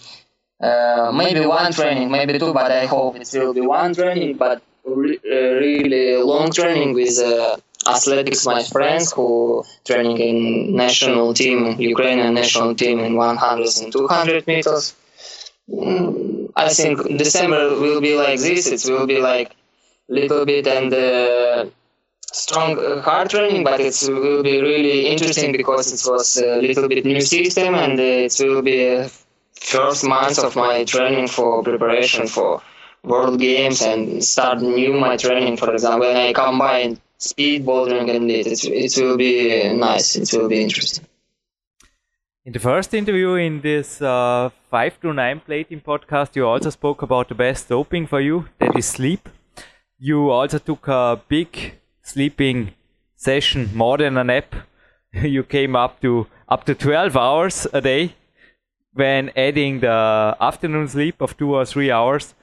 uh, 0.60 1.12
maybe 1.12 1.44
one 1.46 1.72
training, 1.72 2.10
maybe 2.10 2.38
two, 2.38 2.52
but 2.52 2.70
I 2.70 2.86
hope 2.86 3.16
it 3.16 3.28
will 3.32 3.54
be 3.54 3.60
one 3.60 3.94
training, 3.94 4.36
but 4.36 4.62
re- 4.84 5.18
uh, 5.30 5.54
really 5.64 6.16
long 6.22 6.50
training 6.52 6.94
with 6.94 7.18
uh, 7.18 7.56
athletics 7.86 8.46
my 8.46 8.62
friends 8.62 9.12
who 9.12 9.62
training 9.84 10.18
in 10.18 10.76
national 10.76 11.34
team 11.34 11.58
ukrainian 11.78 12.34
national 12.34 12.74
team 12.74 13.00
in 13.00 13.16
100 13.16 13.82
and 13.82 13.92
200 13.92 14.46
meters. 14.46 14.94
Mm, 15.70 16.50
i 16.56 16.68
think 16.68 16.94
december 17.18 17.62
will 17.80 18.00
be 18.00 18.14
like 18.16 18.38
this. 18.40 18.66
It 18.76 18.82
will 18.90 19.06
be 19.06 19.18
like 19.18 19.56
little 20.08 20.44
bit 20.44 20.66
and 20.66 20.92
uh, 20.92 21.64
strong 22.32 22.78
uh, 22.78 23.00
hard 23.00 23.30
training 23.30 23.64
but 23.64 23.80
it 23.80 23.96
will 24.08 24.42
be 24.42 24.60
really 24.60 25.06
interesting 25.06 25.52
because 25.52 25.92
it 25.92 26.10
was 26.10 26.36
a 26.36 26.56
little 26.60 26.88
bit 26.88 27.04
new 27.04 27.20
system 27.20 27.74
and 27.74 27.98
it 27.98 28.34
will 28.40 28.62
be 28.62 29.06
first 29.60 30.04
month 30.04 30.38
of 30.38 30.56
my 30.56 30.84
training 30.84 31.28
for 31.28 31.62
preparation 31.62 32.26
for 32.26 32.60
world 33.02 33.38
games 33.38 33.82
and 33.82 34.22
start 34.24 34.60
new 34.60 34.92
my 34.92 35.16
training. 35.16 35.56
For 35.56 35.72
example 35.72 36.08
when 36.08 36.16
i 36.16 36.32
combine 36.32 37.00
speed 37.30 37.64
bouldering 37.64 38.14
and 38.14 38.30
it, 38.30 38.64
it 38.64 39.02
will 39.02 39.16
be 39.16 39.72
nice. 39.72 40.16
It 40.16 40.30
will 40.36 40.48
be 40.48 40.62
interesting. 40.62 41.06
In 42.46 42.52
the 42.52 42.58
first 42.58 42.92
interview 42.92 43.34
in 43.34 43.62
this 43.62 44.02
uh, 44.02 44.50
5 44.70 45.00
to 45.00 45.12
9 45.14 45.40
Platin 45.46 45.80
podcast, 45.80 46.36
you 46.36 46.46
also 46.46 46.68
spoke 46.68 47.00
about 47.00 47.28
the 47.28 47.34
best 47.34 47.68
doping 47.70 48.06
for 48.06 48.20
you, 48.20 48.44
that 48.58 48.76
is 48.76 48.84
sleep. 48.84 49.30
You 49.98 50.30
also 50.30 50.58
took 50.58 50.86
a 50.88 51.20
big 51.28 51.80
sleeping 52.02 52.72
session, 53.16 53.70
more 53.74 53.96
than 53.96 54.18
a 54.18 54.24
nap. 54.24 54.54
you 55.12 55.42
came 55.42 55.74
up 55.74 56.02
to 56.02 56.26
up 56.46 56.64
to 56.66 56.74
12 56.74 57.16
hours 57.16 57.66
a 57.72 57.80
day 57.80 58.14
when 58.92 59.30
adding 59.36 59.80
the 59.80 60.36
afternoon 60.38 60.88
sleep 60.88 61.22
of 61.22 61.36
two 61.38 61.54
or 61.54 61.64
three 61.64 61.90
hours. 61.90 62.34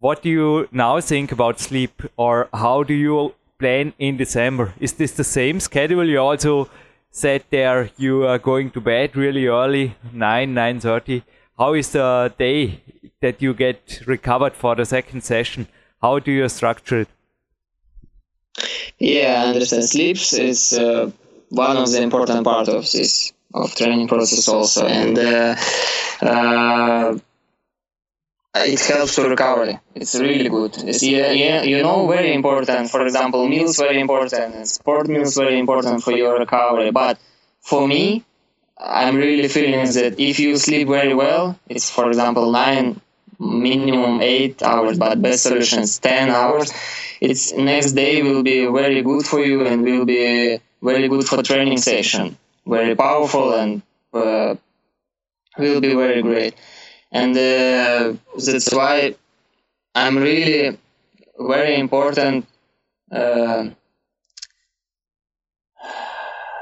What 0.00 0.22
do 0.22 0.28
you 0.28 0.68
now 0.72 1.00
think 1.00 1.30
about 1.30 1.60
sleep, 1.60 2.02
or 2.16 2.48
how 2.52 2.82
do 2.82 2.94
you 2.94 3.34
plan 3.58 3.92
in 3.98 4.16
December? 4.16 4.74
Is 4.80 4.92
this 4.92 5.12
the 5.12 5.24
same 5.24 5.60
schedule? 5.60 6.08
You 6.08 6.20
also 6.20 6.68
said 7.10 7.44
there 7.50 7.90
you 7.96 8.26
are 8.26 8.38
going 8.38 8.70
to 8.70 8.80
bed 8.80 9.16
really 9.16 9.46
early, 9.46 9.94
nine 10.12 10.54
nine 10.54 10.80
thirty. 10.80 11.22
How 11.58 11.74
is 11.74 11.90
the 11.90 12.32
day 12.38 12.80
that 13.20 13.42
you 13.42 13.54
get 13.54 14.02
recovered 14.06 14.54
for 14.54 14.76
the 14.76 14.84
second 14.84 15.22
session? 15.22 15.66
How 16.00 16.20
do 16.20 16.30
you 16.30 16.48
structure 16.48 17.00
it? 17.00 17.08
Yeah, 18.98 19.42
I 19.44 19.48
understand. 19.48 19.84
Sleep 19.84 20.16
is 20.16 20.72
uh, 20.72 21.10
one 21.50 21.76
of 21.76 21.90
the 21.90 22.02
important 22.02 22.44
part 22.44 22.68
of 22.68 22.90
this 22.92 23.32
of 23.54 23.74
training 23.74 24.08
process 24.08 24.46
also, 24.48 24.86
and 24.86 25.18
uh, 25.18 25.56
uh, 26.20 27.18
it 28.66 28.80
helps 28.80 29.14
to 29.16 29.28
recovery. 29.28 29.78
It's 29.94 30.14
really 30.14 30.48
good. 30.48 30.76
It's, 30.78 31.02
yeah, 31.02 31.30
yeah, 31.30 31.62
you 31.62 31.82
know, 31.82 32.06
very 32.06 32.32
important. 32.32 32.90
For 32.90 33.04
example, 33.04 33.48
meals 33.48 33.76
very 33.76 34.00
important. 34.00 34.66
Sport 34.66 35.08
meals 35.08 35.36
very 35.36 35.58
important 35.58 36.02
for 36.02 36.12
your 36.12 36.38
recovery. 36.38 36.90
But 36.90 37.18
for 37.60 37.86
me, 37.86 38.24
I'm 38.78 39.16
really 39.16 39.48
feeling 39.48 39.86
that 39.92 40.18
if 40.18 40.38
you 40.38 40.56
sleep 40.56 40.88
very 40.88 41.14
well, 41.14 41.58
it's 41.68 41.90
for 41.90 42.08
example 42.08 42.50
nine, 42.52 43.00
minimum 43.38 44.20
eight 44.20 44.62
hours, 44.62 44.98
but 44.98 45.20
best 45.20 45.42
solutions 45.42 45.98
ten 45.98 46.30
hours. 46.30 46.72
It's 47.20 47.52
next 47.52 47.92
day 47.92 48.22
will 48.22 48.42
be 48.42 48.66
very 48.66 49.02
good 49.02 49.26
for 49.26 49.40
you 49.44 49.66
and 49.66 49.82
will 49.82 50.04
be 50.04 50.60
very 50.82 51.08
good 51.08 51.26
for 51.26 51.42
training 51.42 51.78
session. 51.78 52.36
Very 52.66 52.94
powerful 52.94 53.54
and 53.54 53.82
uh, 54.12 54.54
will 55.58 55.80
be 55.80 55.94
very 55.94 56.22
great 56.22 56.54
and 57.10 57.36
uh, 57.36 58.14
that's 58.36 58.72
why 58.72 59.14
I'm 59.94 60.18
really 60.18 60.78
very 61.38 61.78
important 61.78 62.46
uh, 63.10 63.70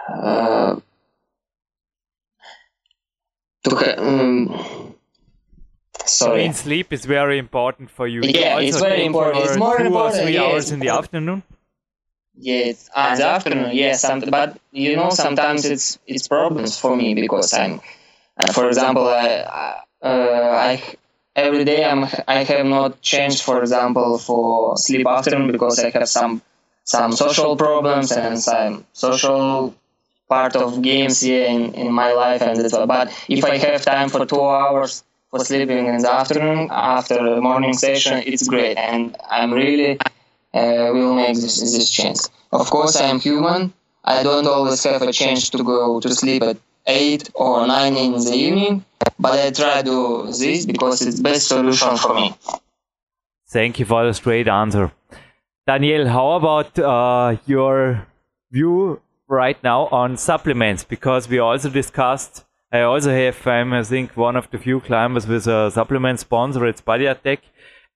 uh, 0.09 0.77
to 3.65 3.99
um, 3.99 4.95
sorry. 6.05 6.41
I 6.41 6.45
mean, 6.45 6.55
sleep 6.55 6.93
is 6.93 7.05
very 7.05 7.39
important 7.39 7.91
for 7.91 8.07
you. 8.07 8.23
Yeah, 8.23 8.59
you 8.59 8.69
it's 8.69 8.81
very 8.81 9.05
important. 9.05 9.45
It's 9.45 9.57
more 9.57 9.79
two 9.79 9.87
important. 9.87 10.15
or 10.15 10.23
three 10.23 10.35
yeah, 10.35 10.43
hours 10.43 10.71
in 10.71 10.81
the 10.81 10.91
afternoon. 10.91 11.43
Yeah, 12.39 12.73
uh, 12.95 13.17
the 13.17 13.27
afternoon. 13.27 13.71
Yeah, 13.73 13.95
some, 13.95 14.21
but 14.21 14.59
you 14.71 14.95
know, 14.95 15.11
sometimes 15.11 15.65
it's 15.65 15.99
it's 16.07 16.29
problems 16.29 16.79
for 16.79 16.95
me 16.95 17.15
because 17.15 17.53
I'm, 17.55 17.81
uh, 18.37 18.53
for 18.53 18.69
example, 18.69 19.09
I, 19.09 19.81
I 20.07 20.83
every 21.35 21.65
day 21.65 21.85
I'm 21.85 22.05
I 22.27 22.45
have 22.45 22.67
not 22.67 23.01
changed, 23.03 23.43
for 23.43 23.61
example, 23.61 24.19
for 24.19 24.77
sleep 24.77 25.07
afternoon 25.07 25.53
because 25.53 25.79
I 25.79 25.91
have 25.91 26.09
some 26.09 26.43
some 26.85 27.13
social 27.13 27.57
problems 27.57 28.13
and 28.13 28.39
some 28.39 28.85
social 28.93 29.75
part 30.29 30.57
of 30.57 30.83
games 30.83 31.21
here 31.21 31.47
in, 31.47 31.75
in 31.75 31.93
my 31.93 32.13
life 32.13 32.43
and 32.43 32.59
that's 32.59 32.75
all. 32.75 32.87
But 32.87 33.13
if 33.29 33.45
I 33.45 33.57
have 33.59 33.83
time 33.83 34.09
for 34.09 34.27
two 34.27 34.41
hours 34.41 35.05
for 35.31 35.41
sleeping 35.41 35.87
in 35.87 35.99
the 35.99 36.13
afternoon 36.13 36.69
after 36.71 37.35
the 37.35 37.41
morning 37.41 37.75
session, 37.75 38.23
it's 38.27 38.47
great 38.49 38.77
and 38.77 39.17
I'm 39.31 39.53
really 39.53 39.99
uh, 40.55 40.91
will 40.93 41.15
make 41.15 41.35
this, 41.35 41.61
this 41.61 41.91
change. 41.91 42.19
Of 42.53 42.71
course, 42.71 42.97
I 42.97 43.07
am 43.07 43.21
human. 43.21 43.73
I 44.05 44.23
don't 44.23 44.47
always 44.47 44.83
have 44.85 45.03
a 45.03 45.13
chance 45.13 45.51
to 45.51 45.63
go 45.63 46.01
to 46.01 46.15
sleep 46.15 46.43
at 46.43 46.57
8 46.87 47.31
or 47.35 47.67
9 47.67 47.97
in 47.97 48.13
the 48.13 48.33
evening 48.33 48.85
but 49.19 49.39
I 49.39 49.51
try 49.51 49.83
to 49.83 49.85
do 49.85 50.27
this 50.27 50.67
because 50.67 51.03
it's 51.03 51.21
best 51.21 51.49
solution 51.49 51.97
for 51.97 52.15
me. 52.15 52.35
Thank 53.49 53.79
you 53.79 53.85
for 53.85 54.07
the 54.07 54.15
straight 54.15 54.49
answer. 54.49 54.93
Daniel, 55.67 56.09
how 56.09 56.33
about 56.33 56.79
uh, 56.79 57.37
your 57.47 58.07
view 58.51 59.01
right 59.29 59.63
now 59.63 59.87
on 59.87 60.17
supplements? 60.17 60.85
Because 60.85 61.29
we 61.29 61.39
also 61.39 61.71
discussed, 61.71 62.45
I 62.73 62.83
also 62.83 63.11
have, 63.11 63.47
I'm, 63.47 63.73
I 63.73 63.83
think, 63.83 64.17
one 64.17 64.37
of 64.37 64.51
the 64.51 64.59
few 64.59 64.81
climbers 64.81 65.27
with 65.27 65.47
a 65.47 65.71
supplement 65.71 66.21
sponsor, 66.21 66.67
it's 66.67 66.81
Body 66.81 67.07
Attack. 67.07 67.41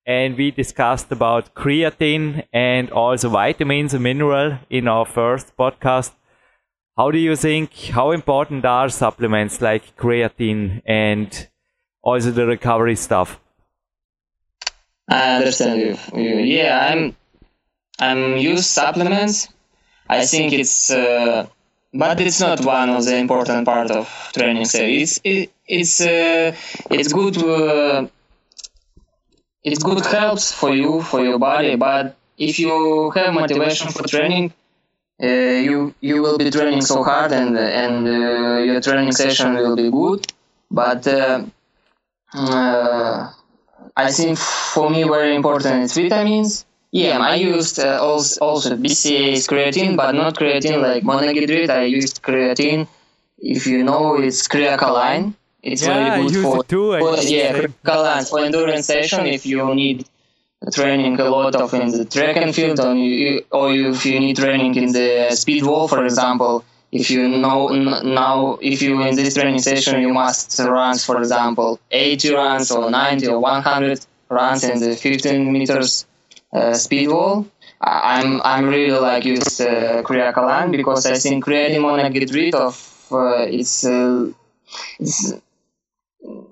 And 0.07 0.37
we 0.37 0.51
discussed 0.51 1.13
about 1.13 1.55
creatine 1.55 2.45
and 2.53 2.91
also 2.91 3.29
vitamins 3.29 3.95
and 3.95 4.03
mineral 4.03 4.59
in 4.71 4.89
our 4.89 5.05
first 5.05 5.57
podcast. 5.57 6.13
How 6.97 7.11
do 7.11 7.19
you 7.19 7.37
think, 7.37 7.73
how 7.93 8.11
important 8.11 8.65
are 8.65 8.89
supplements 8.89 9.61
like 9.61 9.97
creatine 9.97 10.83
and 10.85 11.49
also 12.03 12.31
the 12.31 12.47
recovery 12.47 12.97
stuff? 12.97 13.41
I 15.09 15.37
understand 15.37 15.81
you. 16.15 16.39
Yeah, 16.39 16.89
I'm 16.93 17.17
I'm 17.99 18.37
use 18.37 18.67
supplements. 18.67 19.49
I 20.09 20.25
think 20.25 20.53
it's, 20.53 20.91
uh, 20.91 21.47
but 21.93 22.21
it's 22.21 22.41
not 22.41 22.65
one 22.65 22.91
of 22.91 23.05
the 23.05 23.17
important 23.17 23.67
part 23.67 23.91
of 23.91 24.09
training. 24.33 24.65
So 24.65 24.79
it's 24.83 25.21
it, 25.25 25.53
it's 25.67 26.01
uh, 26.01 26.55
it's 26.91 27.13
good. 27.13 27.37
Uh, 27.39 28.07
it's 29.63 29.83
good 29.83 30.05
helps 30.07 30.53
for 30.53 30.75
you 30.75 31.03
for 31.03 31.23
your 31.23 31.39
body. 31.39 31.77
But 31.77 32.17
if 32.39 32.59
you 32.59 33.11
have 33.11 33.35
motivation 33.35 33.91
for 33.91 34.07
training, 34.07 34.53
you 35.29 35.95
you 36.01 36.23
will 36.23 36.39
be 36.39 36.51
training 36.51 36.81
so 36.81 37.03
hard 37.03 37.33
and 37.33 37.57
and 37.59 38.09
uh, 38.09 38.59
your 38.59 38.81
training 38.81 39.13
session 39.13 39.55
will 39.55 39.77
be 39.77 39.91
good. 39.91 40.27
But 40.71 41.07
uh, 41.07 41.45
I 43.97 44.13
think 44.13 44.39
for 44.39 44.89
me 44.89 45.03
very 45.05 45.35
important 45.35 45.85
is 45.85 45.95
vitamins. 45.95 46.65
Yeah 46.93 47.19
I 47.19 47.35
used 47.37 47.79
also, 47.79 48.41
also 48.41 48.77
BCAAs 48.77 49.47
creatine 49.47 49.97
but 49.97 50.15
not 50.15 50.35
creatine 50.37 50.81
like 50.83 51.03
monohydrate 51.03 51.71
I 51.71 51.85
used 51.85 52.23
creatine. 52.23 52.89
If 53.39 53.67
you 53.67 53.83
know 53.85 54.17
it's 54.17 54.49
Kre-Alkalyn. 54.49 55.35
It's 55.63 55.83
yeah, 55.83 56.17
very 56.17 56.29
good 56.29 56.43
for, 56.43 56.65
too, 56.65 56.99
for 56.99 57.17
yeah 57.19 57.53
Kre-Alkalyn 57.53 58.31
for 58.31 58.41
endurance 58.41 58.87
session 58.87 59.27
if 59.27 59.45
you 59.45 59.75
need 59.75 60.07
training 60.73 61.19
a 61.19 61.25
lot 61.25 61.55
of 61.55 61.73
in 61.75 61.91
the 61.91 62.05
track 62.05 62.37
and 62.37 62.55
field, 62.55 62.81
or, 62.81 62.95
you, 62.95 63.45
or 63.51 63.73
if 63.73 64.05
you 64.05 64.21
need 64.21 64.37
training 64.37 64.75
in 64.75 64.93
the 64.93 65.31
speed 65.31 65.65
wall, 65.65 65.89
for 65.89 66.05
example. 66.05 66.65
If 66.93 67.09
you 67.09 67.29
know 67.29 67.69
now, 67.69 68.59
if 68.61 68.83
you 68.83 69.01
in 69.03 69.15
this 69.15 69.35
training 69.35 69.61
session, 69.61 70.01
you 70.01 70.13
must 70.13 70.59
run, 70.59 70.99
for 70.99 71.19
example, 71.19 71.79
80 71.91 72.35
runs 72.35 72.71
or 72.73 72.91
90 72.91 73.29
or 73.29 73.39
100 73.39 74.05
runs 74.29 74.65
in 74.65 74.81
the 74.81 74.97
15 74.97 75.53
meters 75.53 76.05
uh, 76.53 76.75
speed 76.75 77.09
wall. 77.09 77.47
I'm 77.81 78.43
I'm 78.43 78.67
really 78.67 78.99
like 78.99 79.25
use 79.25 79.61
uh, 79.61 80.03
Kre-Alkalyn 80.05 80.73
because 80.73 81.07
I 81.07 81.15
think 81.15 81.45
creatine 81.45 81.79
monohydrate 81.79 82.55
of 82.55 83.07
uh, 83.13 83.47
it's 83.49 83.87
uh, 83.87 84.31
it's 84.99 85.33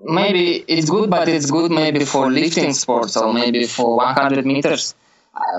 maybe 0.09 0.63
it's 0.67 0.89
good, 0.89 1.09
but 1.09 1.27
it's 1.27 1.49
good 1.49 1.71
maybe 1.71 2.05
for 2.05 2.31
lifting 2.31 2.73
sports 2.73 3.15
or 3.17 3.33
maybe 3.33 3.65
for 3.65 3.97
100 3.97 4.45
meters. 4.45 4.95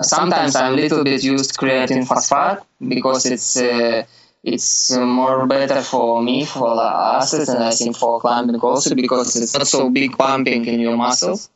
Sometimes 0.03 0.57
I'm 0.57 0.74
a 0.74 0.76
little 0.76 1.05
bit 1.05 1.22
used 1.24 1.57
creatine 1.57 2.07
phosphate 2.07 2.59
because 2.86 3.26
it's 3.26 3.57
uh, 3.57 4.05
it's 4.42 4.90
more 4.96 5.46
better 5.46 5.82
for 5.82 6.22
me 6.22 6.44
for 6.44 6.82
athletes 6.82 7.48
and 7.48 7.62
I 7.62 7.70
think 7.70 7.96
for 7.96 8.20
climbing 8.20 8.61
also 8.61 8.94
because 8.94 9.36
it's 9.36 9.55
not 9.55 9.66
so 9.66 9.90
big 9.90 10.16
pumping 10.16 10.64
in 10.66 10.80
your 10.80 10.96
muscles 10.96 11.51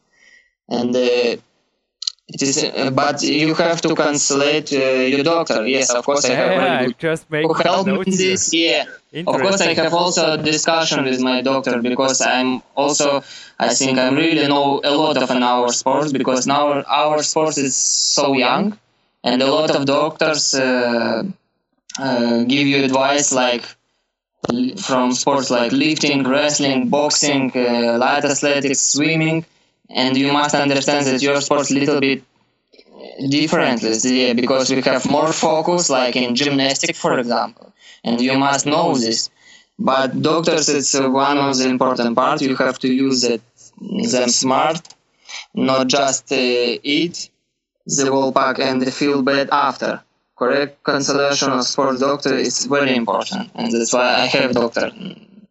and 0.69 0.95
uh, 0.95 1.37
it 2.27 2.43
is, 2.43 2.65
uh, 2.65 2.91
but 2.91 3.23
you 3.23 3.55
have 3.55 3.81
to 3.83 3.95
consult 3.95 4.73
uh, 4.73 4.77
your 4.77 5.23
doctor. 5.23 5.67
Yes, 5.67 5.91
of 5.91 6.05
course, 6.05 6.25
I 6.25 6.35
have 6.35 6.53
yeah, 6.53 6.89
just 6.99 7.31
make 7.31 7.47
who 7.47 7.53
help 7.53 7.87
me 7.87 8.03
in 8.07 8.17
this. 8.17 8.53
Yeah, 8.55 8.85
of 9.27 9.41
course, 9.41 9.61
I 9.61 9.75
have 9.75 9.93
also 9.93 10.33
a 10.33 10.39
discussion 10.39 11.05
with 11.05 11.21
my 11.21 11.43
doctor 11.43 11.83
because 11.83 12.23
I'm 12.23 12.63
also, 12.75 13.23
I 13.59 13.75
think 13.75 13.99
I'm 13.99 14.17
really 14.17 14.49
know 14.49 14.81
a 14.83 14.95
lot 14.97 15.19
of 15.19 15.31
an 15.31 15.43
our 15.43 15.69
sports 15.69 16.13
because 16.13 16.47
now 16.47 16.83
our 16.83 17.23
sports 17.23 17.59
is 17.59 17.77
so 17.77 18.33
young, 18.33 18.79
and 19.23 19.43
a 19.43 19.51
lot 19.51 19.71
of 19.71 19.85
doctors 19.85 20.55
uh, 20.55 21.25
uh, 21.99 22.43
give 22.45 22.67
you 22.67 22.85
advice 22.85 23.33
like 23.33 23.65
from 24.79 25.13
sports 25.13 25.51
like 25.51 25.73
lifting, 25.73 26.23
wrestling, 26.23 26.89
boxing, 26.89 27.53
uh, 27.55 27.99
light 27.99 28.25
athletics, 28.25 28.81
swimming, 28.81 29.45
and 29.91 30.17
you 30.17 30.33
must 30.33 30.55
understand 30.55 31.07
that 31.07 31.23
your 31.23 31.41
sport's 31.41 31.71
a 31.71 31.75
little 31.75 32.01
bit 32.01 32.23
uh, 32.23 33.29
differently 33.29 33.93
yeah, 34.05 34.33
because 34.33 34.71
we 34.71 34.81
have 34.83 35.09
more 35.11 35.33
focus 35.33 35.91
like 35.91 36.17
in 36.17 36.35
gymnastics 36.35 36.99
for 36.99 37.19
example. 37.19 37.73
And 38.03 38.21
you 38.21 38.37
must 38.39 38.67
know 38.67 38.95
this. 38.95 39.31
But 39.79 40.23
doctors 40.23 40.69
it's 40.69 40.95
uh, 40.95 41.09
one 41.09 41.39
of 41.39 41.57
the 41.57 41.69
important 41.69 42.15
part. 42.15 42.43
You 42.43 42.55
have 42.57 42.79
to 42.81 42.89
use 42.89 43.25
it 43.25 43.43
them 44.13 44.29
smart 44.29 44.95
not 45.55 45.89
just 45.89 46.33
uh, 46.33 46.37
eat 46.37 47.31
the 47.87 48.11
whole 48.11 48.33
pack 48.33 48.59
and 48.59 48.93
feel 48.93 49.23
bad 49.23 49.49
after. 49.51 50.03
Correct? 50.37 50.83
Consultation 50.83 51.51
of 51.53 51.65
sports 51.65 52.01
doctor 52.01 52.35
is 52.35 52.67
very 52.67 52.97
important, 52.97 53.51
and 53.55 53.73
that's 53.73 53.93
why 53.93 54.15
I 54.15 54.27
have 54.27 54.53
doctor 54.53 54.91
mm, 54.91 55.47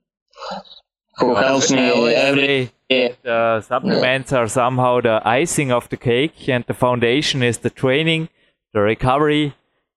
who 1.18 1.36
helps 1.36 1.72
me 1.72 2.14
every 2.14 2.70
day. 2.90 3.16
The 3.24 3.62
supplements 3.62 4.34
are 4.34 4.48
somehow 4.48 5.02
the 5.02 5.22
icing 5.26 5.72
of 5.72 5.90
the 5.90 5.98
cake, 5.98 6.48
and 6.50 6.64
the 6.68 6.74
foundation 6.74 7.44
is 7.44 7.60
the 7.60 7.70
training, 7.70 8.30
the 8.74 8.82
recovery, 8.82 9.56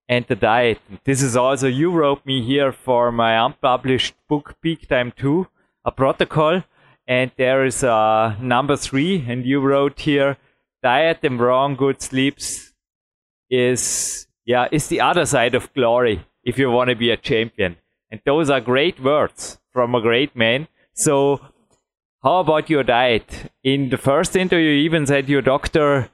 and 0.09 0.25
the 0.29 0.37
diet. 0.37 0.81
This 1.05 1.23
is 1.23 1.37
also 1.37 1.67
you 1.67 1.91
wrote 1.91 2.25
me 2.25 2.43
here 2.43 2.73
for 2.73 3.11
my 3.11 3.45
unpublished 3.45 4.15
book 4.29 4.55
Peak 4.63 4.89
Time 4.89 5.13
2, 5.17 5.47
a 5.85 5.91
protocol, 5.91 6.63
and 7.07 7.31
there 7.37 7.65
is 7.65 7.85
uh, 7.85 8.37
number 8.41 8.77
three, 8.77 9.25
and 9.29 9.45
you 9.45 9.61
wrote 9.61 10.01
here 10.01 10.37
diet 10.83 11.19
and 11.23 11.41
wrong 11.41 11.75
good 11.75 12.01
sleeps 12.01 12.73
is 13.51 14.27
yeah 14.45 14.69
is 14.71 14.89
the 14.89 15.01
other 15.01 15.25
side 15.25 15.55
of 15.55 15.73
glory 15.73 16.25
if 16.45 16.59
you 16.59 16.71
want 16.71 16.91
to 16.91 16.97
be 16.97 17.11
a 17.11 17.17
champion. 17.17 17.77
And 18.11 18.21
those 18.25 18.51
are 18.51 18.61
great 18.61 19.03
words 19.03 19.59
from 19.73 19.95
a 19.95 20.01
great 20.01 20.37
man. 20.37 20.69
So 20.95 21.41
how 22.27 22.41
about 22.41 22.69
your 22.69 22.83
diet? 22.83 23.53
In 23.63 23.89
the 23.91 23.97
first 23.97 24.35
interview, 24.35 24.71
you 24.71 24.85
even 24.85 25.07
said 25.07 25.29
your 25.29 25.43
doctor 25.43 26.09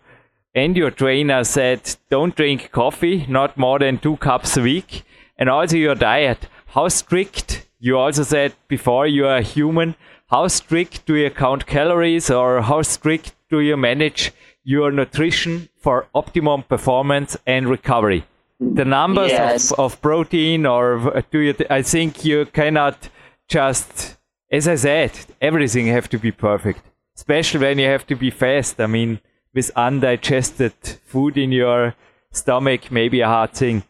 and 0.55 0.77
your 0.77 0.91
trainer 0.91 1.43
said 1.43 1.97
don't 2.11 2.37
drink 2.37 2.71
coffee, 2.71 3.25
not 3.31 3.57
more 3.57 3.79
than 3.79 3.97
two 3.97 4.19
cups 4.19 4.59
a 4.59 4.63
week. 4.63 5.05
And 5.39 5.49
also 5.49 5.79
your 5.79 5.95
diet. 5.95 6.49
How 6.67 6.89
strict, 6.89 7.67
you 7.81 7.97
also 7.97 8.25
said 8.25 8.53
before 8.69 9.07
you 9.07 9.27
are 9.27 9.41
human, 9.41 9.95
how 10.29 10.49
strict 10.49 11.07
do 11.07 11.15
you 11.15 11.31
count 11.31 11.67
calories 11.67 12.31
or 12.31 12.61
how 12.61 12.83
strict 12.83 13.33
do 13.49 13.61
you 13.61 13.79
manage 13.79 14.33
your 14.65 14.93
nutrition 14.93 15.71
for 15.79 16.09
optimum 16.15 16.63
performance 16.65 17.39
and 17.47 17.69
recovery? 17.69 18.25
The 18.61 18.85
numbers 18.85 19.31
Yes. 19.31 19.73
of, 19.73 19.81
of 19.81 20.03
protein 20.03 20.67
or 20.67 21.25
do 21.31 21.39
you, 21.39 21.55
I 21.71 21.81
think 21.81 22.23
you 22.27 22.45
cannot 22.45 23.09
just, 23.49 24.19
as 24.53 24.69
I 24.69 24.75
said, 24.77 25.13
everything 25.41 25.87
have 25.87 26.09
to 26.11 26.19
be 26.19 26.31
perfect, 26.31 26.81
especially 27.17 27.61
when 27.61 27.79
you 27.79 27.87
have 27.87 28.07
to 28.09 28.15
be 28.17 28.31
fast. 28.31 28.81
I 28.81 28.87
mean, 28.87 29.21
with 29.55 29.71
undigested 29.75 30.75
food 31.07 31.37
in 31.39 31.53
your 31.53 31.95
stomach, 32.31 32.91
maybe 32.91 33.21
a 33.21 33.27
hard 33.27 33.53
thing. 33.53 33.83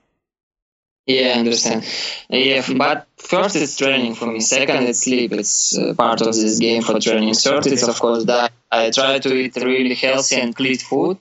Yeah, 1.07 1.33
I 1.35 1.39
understand. 1.41 1.85
Yeah, 2.29 2.63
but 2.77 3.09
first 3.17 3.57
it's 3.57 3.77
training 3.77 4.15
for 4.15 4.27
me. 4.27 4.39
Second, 4.39 4.85
it's 4.85 5.01
sleep. 5.01 5.33
It's 5.33 5.77
uh, 5.77 5.95
part 5.95 6.21
of 6.21 6.33
this 6.33 6.61
game 6.61 6.83
for 6.83 7.01
training. 7.01 7.35
Third, 7.35 7.67
it's 7.67 7.83
of 7.83 7.99
course 7.99 8.25
that 8.27 8.53
I 8.71 8.91
try 8.91 9.19
to 9.19 9.35
eat 9.35 9.57
really 9.57 9.95
healthy 9.97 10.37
and 10.37 10.55
clean 10.55 10.79
food. 10.79 11.19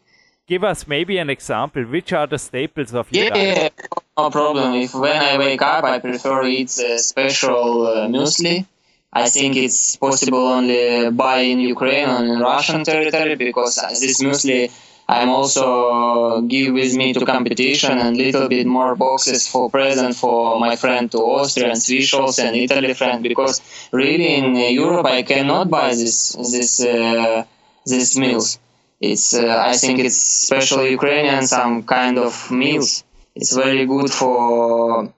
Give 0.47 0.63
us 0.63 0.87
maybe 0.87 1.17
an 1.17 1.31
example. 1.31 1.83
Which 1.83 2.13
are 2.13 2.27
the 2.27 2.37
staples 2.37 2.93
of 2.93 3.11
your 3.11 3.23
Yeah, 3.23 3.29
diet? 3.31 3.73
yeah, 3.81 3.97
no 4.17 4.29
problem. 4.29 4.75
If 4.75 4.93
when 4.93 5.15
I 5.15 5.37
wake 5.39 5.61
up, 5.63 5.83
I 5.83 5.97
prefer 5.97 6.43
eat 6.45 6.77
a 6.77 6.99
special 6.99 7.87
uh, 7.87 8.07
muesli. 8.07 8.67
I 9.13 9.27
think 9.29 9.55
it's 9.57 9.97
possible 9.97 10.47
only 10.57 11.11
buy 11.11 11.39
in 11.39 11.59
Ukraine 11.59 12.09
or 12.09 12.39
Russian 12.39 12.83
territory 12.83 13.35
because 13.35 13.75
this 13.99 14.21
muesli 14.21 14.71
I'm 15.11 15.29
also 15.29 16.39
give 16.41 16.73
with 16.73 16.95
me 16.95 17.11
to 17.13 17.25
competition 17.25 17.97
and 17.97 18.15
little 18.15 18.47
bit 18.47 18.65
more 18.65 18.95
boxes 18.95 19.45
for 19.45 19.69
present 19.69 20.15
for 20.15 20.57
my 20.57 20.77
friend 20.77 21.11
to 21.11 21.17
Austria 21.17 21.67
and 21.71 21.81
Swiss 21.81 22.39
and 22.39 22.55
Italy 22.55 22.93
friend 22.93 23.21
because 23.21 23.61
really 23.91 24.35
in 24.35 24.55
Europe 24.55 25.05
I 25.05 25.23
cannot 25.23 25.69
buy 25.69 25.89
this 25.89 26.31
this 26.53 26.79
uh, 26.79 27.43
these 27.85 28.17
meals. 28.17 28.59
It's 29.01 29.33
uh, 29.33 29.61
I 29.71 29.73
think 29.73 29.99
it's 29.99 30.15
special 30.47 30.85
Ukrainian 30.87 31.45
some 31.45 31.83
kind 31.83 32.17
of 32.17 32.49
meals. 32.49 33.03
It's 33.35 33.53
very 33.53 33.85
good 33.85 34.09
for 34.11 35.13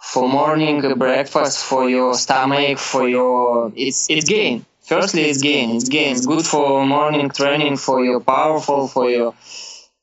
for 0.00 0.28
morning 0.28 0.80
breakfast 0.94 1.64
for 1.64 1.88
your 1.88 2.14
stomach 2.14 2.78
for 2.78 3.08
your 3.08 3.72
it's 3.76 4.08
it's 4.10 4.24
gain. 4.24 4.64
Firstly 4.82 5.22
it's 5.22 5.42
gain. 5.42 5.76
It's 5.76 5.88
gain. 5.88 6.16
It's 6.16 6.26
good 6.26 6.44
for 6.44 6.84
morning 6.86 7.28
training 7.30 7.76
for 7.76 8.02
your 8.04 8.20
powerful 8.20 8.88
for 8.88 9.08
your 9.10 9.34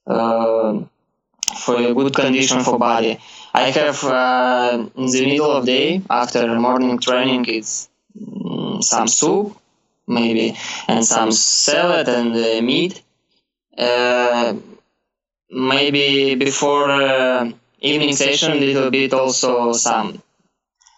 uh, 0.05 0.79
for 1.65 1.79
your 1.79 1.93
good 1.95 2.13
condition 2.13 2.61
for 2.61 2.77
body. 2.77 3.19
I 3.53 3.71
have 3.71 4.03
uh, 4.03 4.85
in 4.95 5.05
the 5.07 5.25
middle 5.25 5.51
of 5.51 5.65
day 5.65 6.01
after 6.09 6.47
morning 6.59 6.99
training 6.99 7.45
it's 7.47 7.89
mm, 8.15 8.83
some 8.83 9.07
soup 9.07 9.57
maybe 10.07 10.55
and 10.87 11.03
some 11.03 11.31
salad 11.31 12.07
and 12.07 12.35
uh, 12.35 12.61
meat. 12.61 13.01
Uh, 13.77 14.55
maybe 15.49 16.35
before 16.35 16.89
uh, 16.89 17.51
evening 17.79 18.15
session 18.15 18.59
little 18.59 18.89
bit 18.91 19.13
also 19.13 19.73
some 19.73 20.21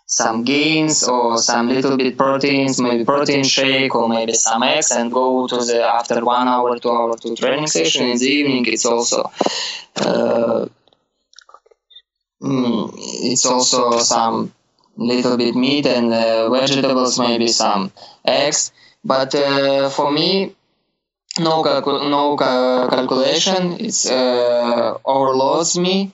some 0.08 0.44
gains 0.44 1.04
or 1.08 1.38
some 1.38 1.70
little 1.70 1.98
bit 1.98 2.18
proteins 2.18 2.80
maybe 2.82 3.06
protein 3.06 3.44
shake 3.44 3.96
or 3.96 4.10
maybe 4.10 4.34
some 4.34 4.64
eggs 4.64 4.92
and 4.92 5.12
go 5.12 5.48
to 5.48 5.58
the 5.58 5.82
after 5.84 6.24
one 6.26 6.48
hour 6.48 6.78
two 6.80 6.92
hour 6.92 7.16
to 7.18 7.36
training 7.36 7.68
session. 7.68 8.08
In 8.08 8.18
the 8.18 8.26
evening 8.28 8.66
it's 8.68 8.86
also 8.86 9.24
uh, 9.98 10.66
mm, 12.42 12.92
it's 13.32 13.46
also 13.46 13.98
some 14.00 14.54
little 14.98 15.38
bit 15.38 15.56
meat 15.56 15.86
and 15.86 16.14
uh, 16.14 16.50
vegetables 16.50 17.20
maybe 17.20 17.48
some 17.48 17.92
eggs. 18.26 18.72
But 19.04 19.34
uh, 19.36 19.90
for 19.90 20.12
me 20.12 20.56
no 21.40 21.64
calcu- 21.64 22.10
no 22.10 22.36
ca- 22.38 22.88
calculation. 22.90 23.78
It's 23.80 24.06
uh, 24.10 24.98
overloads 25.06 25.78
me 25.78 26.12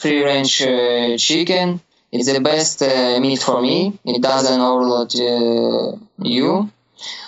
free 0.00 0.22
range 0.22 0.62
uh, 0.62 1.16
chicken 1.16 1.80
it's 2.10 2.32
the 2.32 2.40
best 2.40 2.82
uh, 2.82 3.20
meat 3.20 3.40
for 3.40 3.60
me. 3.60 3.98
It 4.04 4.22
doesn't 4.22 4.60
overload 4.60 5.14
uh, 5.14 5.96
you. 6.18 6.70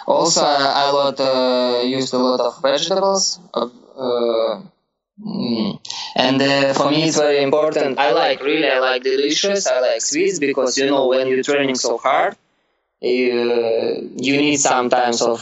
Also 0.06 0.42
i, 0.42 0.90
lot 0.90 1.20
uh, 1.20 1.82
used 1.84 2.12
a 2.12 2.18
lot 2.18 2.40
of 2.40 2.60
vegetables 2.60 3.38
uh, 3.54 3.68
mm. 5.24 5.78
and 6.16 6.42
uh, 6.42 6.74
for 6.74 6.90
me 6.90 7.04
it's 7.04 7.16
very 7.16 7.42
important. 7.42 7.98
I 7.98 8.10
like 8.12 8.42
really 8.42 8.68
i 8.68 8.80
like 8.80 9.02
delicious. 9.04 9.68
I 9.68 9.78
like 9.80 10.00
sweets 10.00 10.40
because 10.40 10.76
you 10.76 10.86
know 10.86 11.06
when 11.06 11.28
you're 11.28 11.44
training 11.44 11.76
so 11.76 11.98
hard 11.98 12.36
you, 13.00 14.10
you 14.16 14.36
need 14.38 14.56
sometimes 14.56 15.22
of 15.22 15.38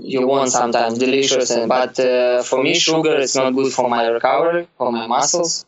you 0.00 0.26
want 0.26 0.50
sometimes 0.50 0.98
delicious. 0.98 1.50
And 1.50 1.68
but 1.68 2.00
uh, 2.00 2.42
for 2.42 2.60
me 2.60 2.74
sugar 2.74 3.16
is 3.16 3.36
not 3.36 3.54
good 3.54 3.72
for 3.72 3.88
my 3.88 4.08
recovery 4.08 4.66
for 4.76 4.90
my 4.90 5.06
muscles 5.06 5.64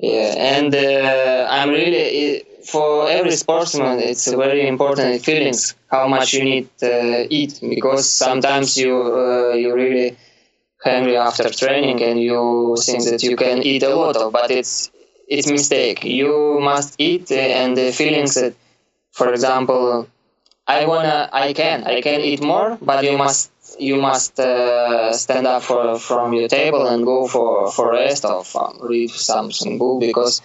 yeah 0.00 0.34
and 0.56 0.74
uh, 0.74 1.46
i'm 1.50 1.70
really 1.70 2.44
for 2.64 3.08
every 3.08 3.32
sportsman 3.32 3.98
it's 4.00 4.26
very 4.32 4.66
important 4.66 5.22
feelings 5.24 5.74
how 5.90 6.06
much 6.08 6.32
you 6.34 6.44
need 6.44 6.68
to 6.78 7.26
eat 7.30 7.58
because 7.60 8.08
sometimes 8.08 8.76
you 8.76 8.94
uh, 8.94 9.52
you 9.54 9.74
really 9.74 10.16
hungry 10.84 11.16
after 11.16 11.48
training 11.50 12.02
and 12.02 12.20
you 12.20 12.76
think 12.86 13.04
that 13.04 13.22
you 13.22 13.36
can 13.36 13.62
eat 13.62 13.82
a 13.82 13.94
lot 13.94 14.16
of 14.16 14.32
but 14.32 14.50
it's 14.50 14.90
it's 15.28 15.48
mistake. 15.50 16.04
You 16.04 16.58
must 16.60 16.96
eat 16.98 17.30
uh, 17.30 17.36
and 17.36 17.76
the 17.76 17.92
feelings 17.92 18.34
that 18.34 18.54
for 19.12 19.32
example 19.32 20.08
I 20.66 20.86
wanna, 20.86 21.28
I 21.32 21.52
can, 21.52 21.84
I 21.84 22.00
can 22.00 22.20
eat 22.20 22.42
more, 22.42 22.78
but 22.80 23.04
you 23.04 23.18
must, 23.18 23.50
you 23.80 23.96
must 23.96 24.38
uh, 24.38 25.12
stand 25.12 25.46
up 25.46 25.62
for, 25.62 25.98
from 25.98 26.32
your 26.32 26.48
table 26.48 26.86
and 26.86 27.04
go 27.04 27.26
for 27.26 27.70
for 27.72 27.92
rest 27.92 28.24
or 28.24 28.44
um, 28.54 28.78
read 28.82 29.10
something 29.10 29.78
book 29.78 30.00
because 30.00 30.42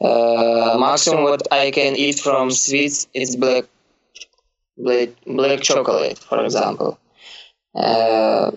uh, 0.00 0.76
maximum 0.78 1.24
what 1.24 1.42
I 1.52 1.70
can 1.70 1.96
eat 1.96 2.18
from 2.20 2.50
sweets 2.50 3.08
is 3.14 3.36
black, 3.36 3.64
black, 4.76 5.10
black 5.26 5.60
chocolate, 5.60 6.18
for 6.18 6.44
example. 6.44 6.98
Uh, 7.74 8.52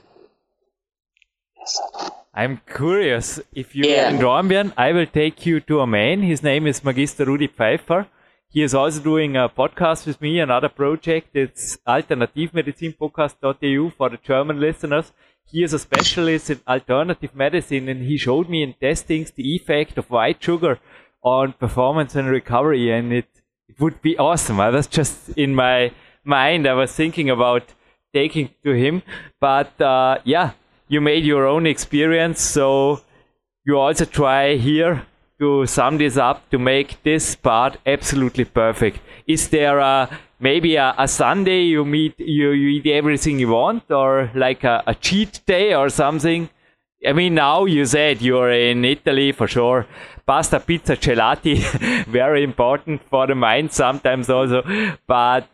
I'm 2.34 2.62
curious. 2.66 3.40
If 3.54 3.76
you're 3.76 3.88
Yeah. 3.90 4.10
in 4.10 4.20
Dornbirn, 4.20 4.74
I 4.78 4.92
will 4.94 5.06
take 5.06 5.46
you 5.46 5.60
to 5.62 5.82
a 5.82 5.88
man. 5.88 6.22
His 6.22 6.42
name 6.44 6.66
is 6.68 6.84
Magister 6.84 7.26
Rudi 7.26 7.48
Pfeiffer. 7.48 8.08
He 8.54 8.64
is 8.64 8.74
also 8.74 9.00
doing 9.00 9.38
a 9.38 9.48
podcast 9.48 10.06
with 10.06 10.22
me, 10.22 10.42
another 10.42 10.68
project. 10.68 11.30
It's 11.34 11.78
alternativmedizinpodcast.eu 11.88 13.92
for 13.92 14.10
the 14.10 14.18
German 14.18 14.60
listeners. 14.60 15.14
He 15.46 15.64
is 15.64 15.72
a 15.72 15.80
specialist 15.80 16.50
in 16.50 16.60
alternative 16.68 17.34
medicine 17.34 17.88
and 17.88 18.04
he 18.04 18.18
showed 18.18 18.50
me 18.50 18.62
in 18.62 18.74
testings 18.74 19.32
the 19.32 19.56
effect 19.56 19.98
of 19.98 20.10
white 20.10 20.44
sugar 20.44 20.80
on 21.24 21.54
performance 21.54 22.14
and 22.14 22.28
recovery 22.28 22.92
and 22.92 23.14
it, 23.14 23.30
it 23.70 23.80
would 23.80 24.02
be 24.02 24.18
awesome. 24.18 24.60
I 24.60 24.70
was 24.70 24.88
just 24.88 25.30
in 25.38 25.56
my 25.56 25.94
mind, 26.26 26.68
I 26.68 26.74
was 26.74 26.92
thinking 26.92 27.30
about 27.30 27.64
taking 28.14 28.50
to 28.66 28.74
him. 28.74 29.02
But 29.40 29.80
uh, 29.80 30.18
yeah, 30.26 30.52
you 30.90 31.00
made 31.00 31.24
your 31.24 31.48
own 31.48 31.66
experience, 31.66 32.42
so 32.42 33.00
you 33.66 33.78
also 33.78 34.04
try 34.04 34.58
here 34.58 35.06
to 35.42 35.66
sum 35.66 35.98
this 35.98 36.18
up 36.18 36.48
to 36.52 36.60
make 36.60 37.02
this 37.04 37.36
part 37.36 37.78
absolutely 37.86 38.46
perfect. 38.46 39.00
Is 39.26 39.50
there 39.50 39.80
a, 39.80 40.08
maybe 40.40 40.76
a, 40.76 40.94
a 40.98 41.08
Sunday 41.08 41.64
you 41.64 41.84
meet 41.84 42.20
you, 42.20 42.52
you 42.52 42.70
eat 42.70 42.88
everything 42.88 43.40
you 43.40 43.50
want, 43.50 43.90
or 43.90 44.32
like 44.36 44.64
a, 44.64 44.84
a 44.86 44.94
cheat 44.94 45.42
day 45.48 45.74
or 45.74 45.90
something? 45.90 46.50
I 47.06 47.14
mean, 47.14 47.34
now 47.34 47.66
you 47.66 47.86
said 47.86 48.22
you're 48.22 48.52
in 48.52 48.86
Italy 48.86 49.32
for 49.32 49.48
sure. 49.48 49.88
Pasta, 50.28 50.60
pizza, 50.60 50.96
gelati, 50.96 51.58
very 52.06 52.44
important 52.44 53.02
for 53.10 53.26
the 53.26 53.34
mind 53.34 53.72
sometimes 53.72 54.30
also. 54.30 54.62
But 55.08 55.50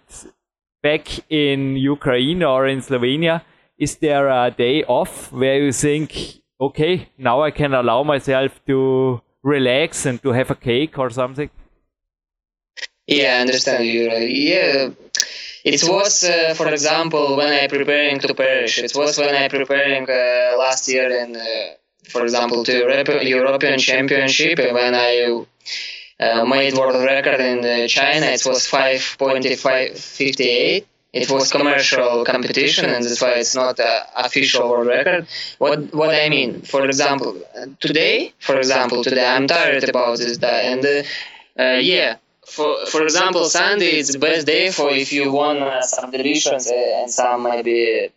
back 0.84 1.08
in 1.32 1.78
Ukraine 1.78 2.44
or 2.44 2.68
in 2.68 2.82
Slovenia, 2.82 3.42
is 3.78 3.96
there 3.96 4.28
a 4.28 4.52
day 4.52 4.84
off 4.84 5.32
where 5.32 5.64
you 5.64 5.72
think, 5.72 6.42
okay, 6.60 7.08
now 7.18 7.42
I 7.42 7.52
can 7.52 7.74
allow 7.74 8.04
myself 8.04 8.60
to 8.66 9.22
relax 9.48 10.06
and 10.06 10.22
to 10.24 10.32
have 10.32 10.52
a 10.52 10.56
cake 10.56 11.00
or 11.00 11.10
something? 11.10 11.50
Yeah, 13.08 13.38
I 13.38 13.42
understand 13.42 13.86
you. 13.86 14.12
Yeah, 14.12 14.90
it 15.64 15.84
was, 15.84 16.24
uh, 16.24 16.54
for 16.56 16.68
example, 16.68 17.38
when 17.38 17.54
I 17.54 17.68
preparing 17.68 18.20
to 18.20 18.34
Paris. 18.34 18.78
It 18.78 18.94
was 18.96 19.18
when 19.18 19.34
I 19.34 19.48
preparing 19.48 20.10
uh, 20.10 20.58
last 20.58 20.90
year 20.90 21.10
in, 21.10 21.36
uh, 21.36 21.40
for 22.10 22.24
example, 22.24 22.66
to 22.66 22.74
Europe, 22.74 23.08
European 23.24 23.80
Championship 23.80 24.60
when 24.60 24.94
I 24.94 25.46
uh, 26.20 26.46
made 26.46 26.74
world 26.74 27.02
record 27.04 27.40
in 27.40 27.60
uh, 27.60 27.88
China. 27.88 28.26
It 28.26 28.46
was 28.46 28.68
5.58. 28.68 30.86
It 31.24 31.30
was 31.32 31.52
commercial 31.52 32.24
competition, 32.32 32.86
and 32.94 33.04
that's 33.04 33.22
why 33.22 33.34
it's 33.42 33.56
not 33.56 33.80
an 33.80 34.02
official 34.28 34.70
world 34.70 34.88
record. 34.88 35.24
What 35.64 35.78
what 36.00 36.12
I 36.24 36.30
mean, 36.30 36.52
for 36.74 36.82
example, 36.86 37.32
today, 37.86 38.34
for 38.48 38.56
example, 38.64 39.00
today 39.04 39.26
I'm 39.36 39.48
tired 39.48 39.84
about 39.94 40.18
this, 40.20 40.38
and 40.44 40.84
uh, 41.64 41.80
yeah, 41.94 42.18
for 42.56 42.86
for 42.86 43.02
example, 43.04 43.44
Sunday 43.46 43.94
is 44.02 44.10
the 44.16 44.20
best 44.20 44.46
day 44.48 44.72
for 44.72 44.90
if 44.92 45.12
you 45.12 45.32
want 45.32 45.60
uh, 45.60 45.82
some 45.82 46.12
delicious 46.12 46.72
uh, 46.72 47.00
and 47.00 47.10
some 47.12 47.44
maybe 47.44 48.10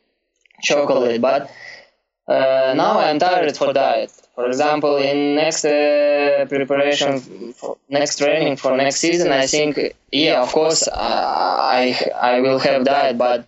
chocolate. 0.63 1.21
But 1.21 1.51
uh, 2.29 2.75
now 2.77 3.01
I'm 3.01 3.19
tired 3.19 3.57
for 3.57 3.73
diet. 3.73 4.13
For 4.41 4.47
example, 4.47 4.97
in 4.97 5.34
next 5.34 5.66
uh, 5.66 6.47
preparation, 6.49 7.53
for 7.53 7.76
next 7.91 8.16
training 8.16 8.57
for 8.57 8.74
next 8.74 8.97
season, 8.97 9.32
I 9.32 9.47
think 9.47 9.78
yeah, 10.11 10.41
of 10.41 10.51
course, 10.51 10.88
I 10.88 11.95
I 12.32 12.41
will 12.41 12.59
have 12.59 12.84
diet, 12.84 13.18
but 13.18 13.45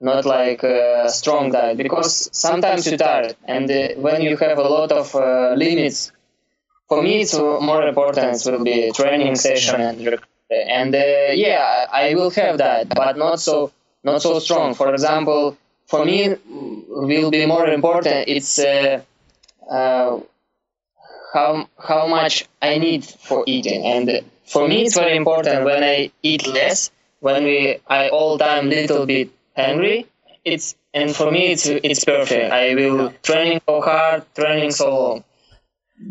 not 0.00 0.24
like 0.24 0.62
a 0.62 1.08
strong 1.08 1.50
diet 1.50 1.76
because 1.78 2.30
sometimes 2.30 2.86
you're 2.86 2.96
tired, 2.96 3.34
and 3.44 3.68
uh, 3.68 3.88
when 4.06 4.22
you 4.22 4.36
have 4.36 4.58
a 4.58 4.68
lot 4.76 4.92
of 4.92 5.06
uh, 5.16 5.54
limits 5.56 6.12
for 6.88 7.02
me 7.02 7.22
it's 7.22 7.34
more 7.34 7.82
important 7.88 8.40
will 8.46 8.62
be 8.62 8.92
training 8.92 9.34
session 9.34 9.80
and 9.80 10.20
and 10.78 10.94
uh, 10.94 11.32
yeah 11.32 11.86
i 11.92 12.14
will 12.14 12.30
have 12.30 12.58
that 12.58 12.88
but 12.94 13.16
not 13.16 13.40
so 13.40 13.72
not 14.04 14.22
so 14.22 14.38
strong. 14.38 14.74
For 14.74 14.92
example 14.94 15.56
for 15.88 16.04
me 16.04 16.36
will 16.88 17.30
be 17.30 17.44
more 17.46 17.66
important 17.66 18.28
it's 18.28 18.58
uh, 18.60 19.00
uh, 19.68 20.20
how 21.32 21.68
how 21.78 22.06
much 22.06 22.46
i 22.62 22.78
need 22.78 23.04
for 23.04 23.44
eating. 23.46 23.84
And 23.84 24.22
for 24.44 24.66
me 24.68 24.84
it's 24.84 24.96
very 24.96 25.16
important 25.16 25.64
when 25.64 25.82
i 25.82 26.10
eat 26.22 26.46
less 26.46 26.90
when 27.20 27.44
we 27.44 27.78
i 27.88 28.08
all 28.08 28.38
time 28.38 28.68
little 28.68 29.06
bit 29.06 29.30
hungry 29.56 30.06
it's 30.44 30.76
and 30.94 31.14
for 31.14 31.30
me 31.30 31.52
it's 31.52 31.66
it's 31.66 32.04
perfect. 32.04 32.52
I 32.52 32.74
will 32.74 33.12
training 33.22 33.60
so 33.68 33.80
hard 33.80 34.24
training 34.34 34.70
so 34.70 34.88
long. 34.90 35.24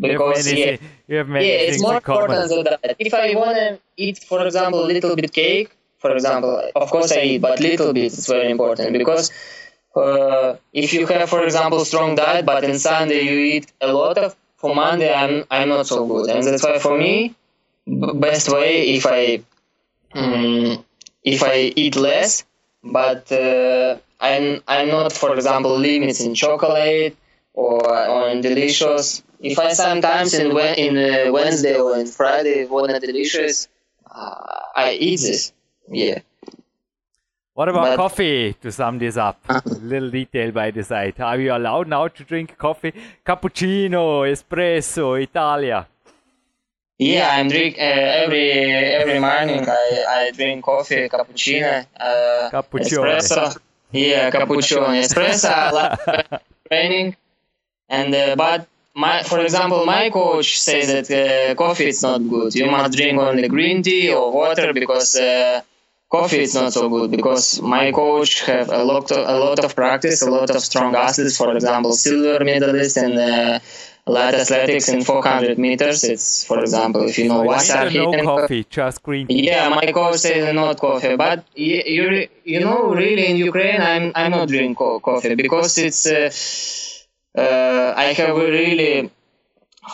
Because 0.00 0.52
yeah, 0.52 0.76
yeah, 1.06 1.22
it's 1.68 1.80
more 1.80 1.96
important 1.96 2.48
than 2.50 2.64
that. 2.64 2.96
If 2.98 3.14
I 3.14 3.34
want 3.36 3.56
to 3.56 3.80
eat, 3.96 4.18
for 4.18 4.44
example, 4.44 4.84
a 4.84 4.88
little 4.92 5.14
bit 5.14 5.32
cake, 5.32 5.70
for 5.98 6.10
example, 6.10 6.70
of 6.74 6.90
course 6.90 7.12
I 7.12 7.20
eat, 7.20 7.40
but 7.40 7.60
little 7.60 7.92
bit 7.92 8.12
is 8.12 8.26
very 8.26 8.50
important 8.50 8.92
because 8.92 9.30
uh, 9.96 10.56
if 10.72 10.92
you 10.92 11.06
have, 11.06 11.30
for 11.30 11.42
example, 11.44 11.84
strong 11.84 12.16
diet, 12.16 12.44
but 12.44 12.64
in 12.64 12.78
Sunday 12.78 13.22
you 13.22 13.38
eat 13.54 13.72
a 13.80 13.92
lot 13.92 14.18
of, 14.18 14.36
for 14.56 14.74
Monday 14.74 15.12
I'm 15.12 15.44
I'm 15.50 15.68
not 15.68 15.86
so 15.86 16.06
good, 16.06 16.30
and 16.30 16.44
that's 16.46 16.64
why 16.64 16.78
for 16.78 16.96
me, 16.96 17.34
best 17.86 18.52
way 18.52 18.96
if 18.96 19.06
I 19.06 19.42
um, 20.14 20.84
if 21.22 21.42
I 21.42 21.72
eat 21.76 21.96
less, 21.96 22.44
but 22.82 23.30
uh, 23.32 23.98
I'm 24.20 24.62
I'm 24.66 24.88
not, 24.88 25.12
for 25.12 25.34
example, 25.34 25.78
limits 25.78 26.20
in 26.20 26.34
chocolate 26.34 27.16
or 27.52 27.86
on 27.88 28.40
delicious 28.40 29.22
if 29.40 29.58
I 29.58 29.72
sometimes 29.72 30.34
in 30.34 30.56
in 30.56 30.96
uh, 30.96 31.32
Wednesday 31.32 31.78
or 31.78 31.96
in 31.98 32.06
Friday 32.06 32.66
want 32.66 32.90
a 32.92 33.00
delicious, 33.00 33.68
uh, 34.10 34.60
I 34.74 34.92
eat 34.92 35.20
this. 35.20 35.52
Yeah. 35.90 36.20
What 37.56 37.70
about 37.70 37.84
but, 37.84 37.96
coffee 37.96 38.52
to 38.60 38.70
sum 38.70 38.98
this 38.98 39.16
up? 39.16 39.38
A 39.48 39.62
little 39.80 40.10
detail 40.10 40.52
by 40.52 40.70
the 40.70 40.84
side. 40.84 41.18
Are 41.20 41.40
you 41.40 41.54
allowed 41.54 41.88
now 41.88 42.06
to 42.06 42.22
drink 42.22 42.58
coffee? 42.58 42.92
Cappuccino, 43.24 44.26
espresso, 44.30 45.18
Italia. 45.18 45.86
Yeah, 46.98 47.30
I'm 47.32 47.48
drink 47.48 47.78
uh, 47.78 48.24
every 48.24 48.50
every 48.50 49.18
morning. 49.18 49.64
I, 49.66 50.04
I 50.06 50.30
drink 50.32 50.64
coffee, 50.64 51.08
cappuccino, 51.08 51.86
uh, 51.98 52.50
cappuccino. 52.50 53.04
espresso. 53.16 53.58
Yeah, 53.90 54.30
cappuccino, 54.30 54.88
espresso. 54.92 55.48
I 55.48 55.70
like 55.70 56.40
training, 56.68 57.16
and 57.88 58.14
uh, 58.14 58.36
but 58.36 58.68
my, 58.94 59.22
for 59.22 59.40
example, 59.40 59.86
my 59.86 60.10
coach 60.10 60.60
says 60.60 60.88
that 60.88 61.10
uh, 61.10 61.54
coffee 61.54 61.88
is 61.88 62.02
not 62.02 62.18
good. 62.18 62.54
You 62.54 62.70
must 62.70 62.94
drink 62.94 63.18
only 63.18 63.48
green 63.48 63.82
tea 63.82 64.12
or 64.12 64.30
water 64.30 64.74
because 64.74 65.16
uh, 65.16 65.62
coffee 66.10 66.42
is 66.42 66.54
not 66.54 66.72
so 66.72 66.88
good. 66.88 67.10
Because 67.10 67.60
my 67.60 67.92
coach 67.92 68.42
have 68.42 68.70
a 68.70 68.84
lot, 68.84 69.10
of, 69.10 69.18
a 69.18 69.38
lot 69.38 69.64
of 69.64 69.74
practice, 69.74 70.22
a 70.22 70.30
lot 70.30 70.50
of 70.50 70.60
strong 70.60 70.94
athletes. 70.94 71.36
For 71.36 71.54
example, 71.54 71.92
silver 71.92 72.44
medalist 72.44 72.96
and 72.96 73.18
uh, 73.18 73.58
light 74.06 74.34
athletics 74.34 74.88
in 74.88 75.02
400 75.02 75.58
meters. 75.58 76.04
It's, 76.04 76.44
for 76.44 76.60
example, 76.60 77.08
if 77.08 77.18
you 77.18 77.28
know 77.28 77.42
what 77.42 77.68
no 77.92 78.12
coffee, 78.22 78.66
just 78.70 79.02
green 79.02 79.26
tea. 79.26 79.46
Yeah, 79.46 79.68
my 79.68 79.90
coach 79.92 80.16
says 80.16 80.54
not 80.54 80.78
coffee, 80.78 81.16
but 81.16 81.44
you 81.54 82.28
you 82.44 82.60
know 82.60 82.94
really 82.94 83.26
in 83.26 83.36
Ukraine 83.36 83.80
I'm 83.80 84.12
I'm 84.14 84.30
not 84.30 84.48
drinking 84.48 84.76
coffee 84.76 85.34
because 85.34 85.78
it's. 85.78 86.06
Uh, 86.06 86.30
uh, 87.36 87.92
I 87.94 88.14
have 88.14 88.36
a 88.36 88.50
really, 88.50 89.10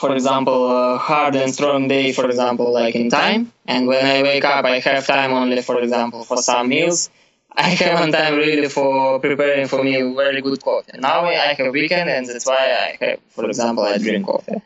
for 0.00 0.14
example, 0.14 0.70
a 0.70 0.98
hard 0.98 1.34
and 1.36 1.52
strong 1.52 1.88
day, 1.88 2.12
for 2.12 2.26
example, 2.26 2.72
like 2.72 2.94
in 2.94 3.10
time. 3.10 3.52
And 3.66 3.86
when 3.86 4.04
I 4.04 4.22
wake 4.22 4.44
up, 4.44 4.64
I 4.64 4.78
have 4.80 5.06
time 5.06 5.32
only, 5.32 5.62
for 5.62 5.78
example, 5.80 6.24
for 6.24 6.38
some 6.38 6.68
meals. 6.68 7.10
I 7.54 7.68
have 7.84 8.10
time 8.12 8.34
really 8.36 8.68
for 8.68 9.20
preparing 9.20 9.68
for 9.68 9.82
me 9.84 10.00
very 10.14 10.40
good 10.40 10.62
coffee. 10.62 10.98
Now 10.98 11.26
I 11.26 11.54
have 11.54 11.66
a 11.66 11.70
weekend, 11.70 12.08
and 12.08 12.26
that's 12.26 12.46
why 12.46 12.56
I 12.56 13.04
have, 13.04 13.20
for 13.30 13.44
example, 13.46 13.84
I 13.84 13.98
drink 13.98 14.26
coffee. 14.26 14.62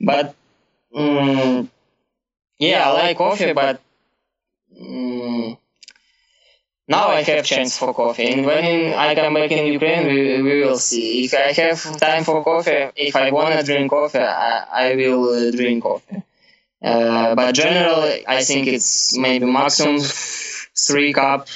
But 0.00 0.34
um, 0.94 1.70
yeah, 2.58 2.88
I 2.88 2.92
like 2.92 3.16
coffee, 3.18 3.52
but 3.52 3.80
um, 4.80 5.56
now 6.88 7.08
I 7.08 7.22
have 7.22 7.44
chance 7.44 7.76
for 7.76 7.92
coffee. 7.92 8.28
And 8.32 8.46
when 8.46 8.94
I 8.94 9.14
come 9.14 9.34
back 9.34 9.50
in 9.50 9.66
Ukraine, 9.66 10.06
we, 10.06 10.42
we 10.42 10.62
will 10.62 10.78
see. 10.78 11.24
If 11.24 11.34
I 11.34 11.52
have 11.60 11.98
time 11.98 12.24
for 12.24 12.44
coffee, 12.44 12.90
if 12.96 13.16
I 13.16 13.30
want 13.32 13.58
to 13.58 13.64
drink 13.64 13.90
coffee, 13.90 14.18
I, 14.18 14.66
I 14.72 14.96
will 14.96 15.48
uh, 15.48 15.50
drink 15.50 15.82
coffee. 15.82 16.22
Uh, 16.82 17.34
but 17.34 17.52
generally, 17.52 18.24
I 18.28 18.42
think 18.44 18.68
it's 18.68 19.16
maybe 19.16 19.46
maximum 19.46 19.98
three 20.00 21.12
cup 21.12 21.48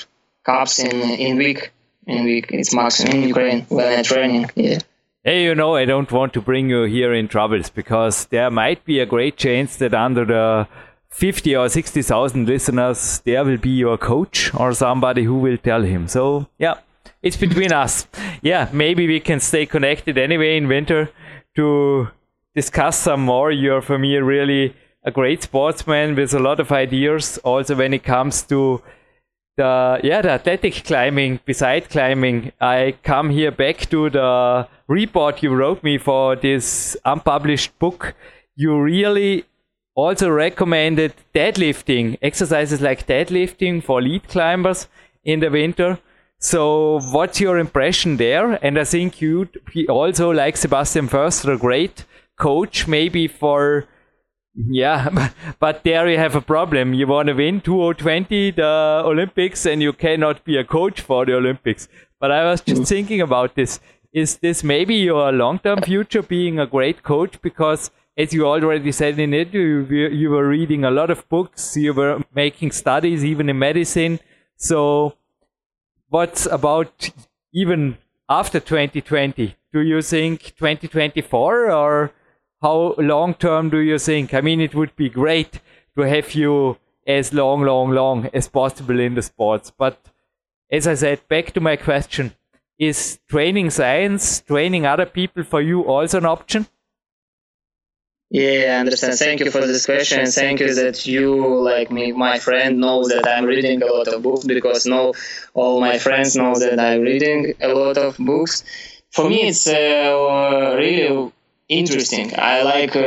cups 0.42 0.78
in 0.78 0.96
in 1.00 1.36
week. 1.36 1.70
In 2.06 2.24
week, 2.24 2.46
it's 2.50 2.74
maximum 2.74 3.16
in 3.16 3.28
Ukraine 3.28 3.66
when 3.68 3.98
I'm 3.98 4.02
training. 4.02 4.50
Yeah. 4.56 4.78
Hey, 5.22 5.44
you 5.44 5.54
know, 5.54 5.76
I 5.76 5.84
don't 5.84 6.10
want 6.10 6.32
to 6.32 6.40
bring 6.40 6.70
you 6.70 6.84
here 6.84 7.12
in 7.12 7.28
troubles 7.28 7.68
because 7.68 8.24
there 8.26 8.50
might 8.50 8.84
be 8.86 9.00
a 9.00 9.06
great 9.06 9.36
chance 9.36 9.76
that 9.76 9.92
under 9.92 10.24
the 10.24 10.66
50 11.10 11.56
or 11.56 11.68
60,000 11.68 12.46
listeners, 12.46 13.20
there 13.24 13.44
will 13.44 13.58
be 13.58 13.70
your 13.70 13.98
coach 13.98 14.54
or 14.54 14.72
somebody 14.72 15.24
who 15.24 15.34
will 15.34 15.58
tell 15.58 15.82
him. 15.82 16.08
So, 16.08 16.46
yeah, 16.58 16.74
it's 17.22 17.36
between 17.36 17.72
us. 17.72 18.06
Yeah, 18.42 18.68
maybe 18.72 19.06
we 19.06 19.20
can 19.20 19.40
stay 19.40 19.66
connected 19.66 20.16
anyway 20.16 20.56
in 20.56 20.68
winter 20.68 21.10
to 21.56 22.08
discuss 22.54 22.96
some 22.96 23.22
more. 23.22 23.50
You're 23.50 23.82
for 23.82 23.98
me 23.98 24.16
really 24.16 24.74
a 25.04 25.10
great 25.10 25.42
sportsman 25.42 26.14
with 26.14 26.34
a 26.34 26.38
lot 26.38 26.60
of 26.60 26.72
ideas. 26.72 27.38
Also, 27.38 27.74
when 27.74 27.92
it 27.94 28.04
comes 28.04 28.42
to 28.44 28.82
the 29.56 30.00
yeah 30.02 30.22
the 30.22 30.30
athletic 30.30 30.84
climbing, 30.84 31.40
beside 31.44 31.90
climbing, 31.90 32.52
I 32.60 32.94
come 33.02 33.30
here 33.30 33.50
back 33.50 33.90
to 33.90 34.10
the 34.10 34.68
report 34.88 35.42
you 35.42 35.54
wrote 35.54 35.82
me 35.82 35.98
for 35.98 36.36
this 36.36 36.96
unpublished 37.04 37.78
book. 37.78 38.14
You 38.56 38.80
really 38.80 39.44
also 39.94 40.30
recommended 40.30 41.14
deadlifting, 41.34 42.18
exercises 42.22 42.80
like 42.80 43.06
deadlifting 43.06 43.82
for 43.82 44.00
lead 44.00 44.28
climbers 44.28 44.88
in 45.24 45.40
the 45.40 45.50
winter. 45.50 45.98
So, 46.38 47.00
what's 47.12 47.40
your 47.40 47.58
impression 47.58 48.16
there? 48.16 48.52
And 48.64 48.78
I 48.78 48.84
think 48.84 49.20
you 49.20 49.48
also, 49.88 50.30
like 50.30 50.56
Sebastian 50.56 51.08
Förster, 51.08 51.54
a 51.54 51.58
great 51.58 52.04
coach, 52.38 52.88
maybe 52.88 53.28
for, 53.28 53.86
yeah, 54.54 55.30
but 55.60 55.84
there 55.84 56.08
you 56.08 56.16
have 56.16 56.36
a 56.36 56.40
problem. 56.40 56.94
You 56.94 57.06
want 57.06 57.28
to 57.28 57.34
win 57.34 57.60
2020, 57.60 58.52
the 58.52 59.02
Olympics, 59.04 59.66
and 59.66 59.82
you 59.82 59.92
cannot 59.92 60.42
be 60.44 60.56
a 60.56 60.64
coach 60.64 61.02
for 61.02 61.26
the 61.26 61.34
Olympics. 61.34 61.88
But 62.18 62.30
I 62.30 62.44
was 62.44 62.62
just 62.62 62.82
mm. 62.82 62.88
thinking 62.88 63.20
about 63.20 63.54
this. 63.54 63.80
is 64.12 64.38
this 64.38 64.64
maybe 64.64 64.96
your 64.96 65.30
long-term 65.30 65.82
future 65.82 66.22
being 66.22 66.58
a 66.58 66.66
great 66.66 67.02
coach? 67.02 67.40
Because 67.42 67.90
as 68.20 68.34
you 68.34 68.46
already 68.46 68.92
said 68.92 69.18
in 69.18 69.32
it, 69.32 69.54
you, 69.54 69.86
you 69.88 70.30
were 70.30 70.46
reading 70.46 70.84
a 70.84 70.90
lot 70.90 71.10
of 71.10 71.26
books, 71.30 71.76
you 71.76 71.94
were 71.94 72.22
making 72.34 72.70
studies 72.70 73.24
even 73.24 73.48
in 73.48 73.58
medicine. 73.58 74.20
So 74.56 75.14
what's 76.08 76.44
about 76.44 77.10
even 77.54 77.96
after 78.28 78.60
2020? 78.60 79.56
Do 79.72 79.80
you 79.80 80.02
think 80.02 80.54
2024 80.56 81.70
or 81.70 82.12
how 82.60 82.94
long 82.98 83.34
term 83.34 83.70
do 83.70 83.78
you 83.78 83.98
think? 83.98 84.34
I 84.34 84.42
mean, 84.42 84.60
it 84.60 84.74
would 84.74 84.94
be 84.96 85.08
great 85.08 85.60
to 85.96 86.02
have 86.02 86.34
you 86.34 86.76
as 87.06 87.32
long, 87.32 87.62
long, 87.62 87.90
long 87.90 88.28
as 88.34 88.48
possible 88.48 89.00
in 89.00 89.14
the 89.14 89.22
sports. 89.22 89.72
But 89.76 89.98
as 90.70 90.86
I 90.86 90.94
said, 90.94 91.26
back 91.28 91.52
to 91.52 91.60
my 91.60 91.76
question 91.76 92.34
is 92.78 93.18
training 93.28 93.70
science, 93.70 94.40
training 94.42 94.84
other 94.84 95.06
people 95.06 95.42
for 95.42 95.62
you 95.62 95.82
also 95.82 96.18
an 96.18 96.26
option? 96.26 96.66
Yeah, 98.30 98.76
I 98.76 98.80
understand. 98.80 99.14
Thank 99.18 99.40
you 99.40 99.50
for 99.50 99.66
this 99.66 99.86
question. 99.86 100.24
Thank 100.26 100.60
you 100.60 100.72
that 100.74 101.04
you, 101.04 101.60
like 101.60 101.90
me, 101.90 102.12
my 102.12 102.38
friend, 102.38 102.78
knows 102.78 103.08
that 103.08 103.26
I'm 103.26 103.44
reading 103.44 103.82
a 103.82 103.86
lot 103.86 104.06
of 104.06 104.22
books 104.22 104.44
because 104.44 104.86
no, 104.86 105.14
all 105.52 105.80
my 105.80 105.98
friends 105.98 106.36
know 106.36 106.54
that 106.54 106.78
I'm 106.78 107.00
reading 107.00 107.54
a 107.60 107.68
lot 107.74 107.98
of 107.98 108.16
books. 108.18 108.62
For 109.10 109.28
me, 109.28 109.48
it's 109.48 109.66
uh, 109.66 110.76
really 110.78 111.32
interesting. 111.68 112.32
I 112.38 112.62
like 112.62 112.94
uh, 112.94 113.00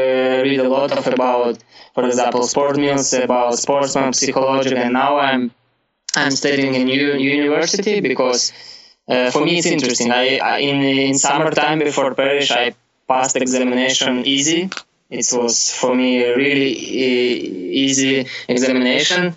read 0.44 0.60
a 0.60 0.68
lot 0.68 0.92
of 0.92 1.08
about, 1.08 1.58
for 1.96 2.06
example, 2.06 2.44
sport 2.44 2.76
news, 2.76 3.14
about 3.14 3.58
sportsman 3.58 4.12
psychology, 4.12 4.76
and 4.76 4.92
now 4.92 5.20
I'm 5.20 5.52
I'm 6.18 6.32
studying 6.32 6.76
in 6.76 6.90
university 6.90 8.02
because 8.02 8.52
uh, 9.08 9.32
for 9.32 9.46
me 9.46 9.60
it's 9.60 9.68
interesting. 9.68 10.12
I, 10.12 10.40
I 10.40 10.58
in 10.58 10.82
in 10.82 11.14
summertime 11.18 11.80
before 11.80 12.14
Paris, 12.14 12.52
I 12.52 12.76
passed 13.08 13.38
examination 13.38 14.26
easy 14.26 14.70
it 15.20 15.28
was 15.40 15.72
for 15.72 15.94
me 15.96 16.24
a 16.24 16.36
really 16.36 16.72
easy 17.84 18.28
examination, 18.48 19.36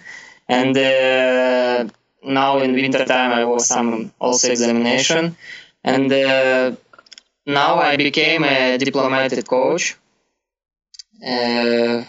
and 0.49 0.77
uh, 0.77 1.87
now 2.25 2.59
in 2.59 2.73
winter 2.73 3.05
time 3.05 3.33
I 3.33 3.45
was 3.45 3.67
some 3.69 4.13
also 4.19 4.51
examination, 4.51 5.37
and 5.85 6.11
uh, 6.13 6.73
now 7.47 7.73
I 7.91 7.97
became 7.97 8.43
a 8.45 8.79
diplomatic 8.79 9.47
coach. 9.47 9.97
Uh, 11.33 12.05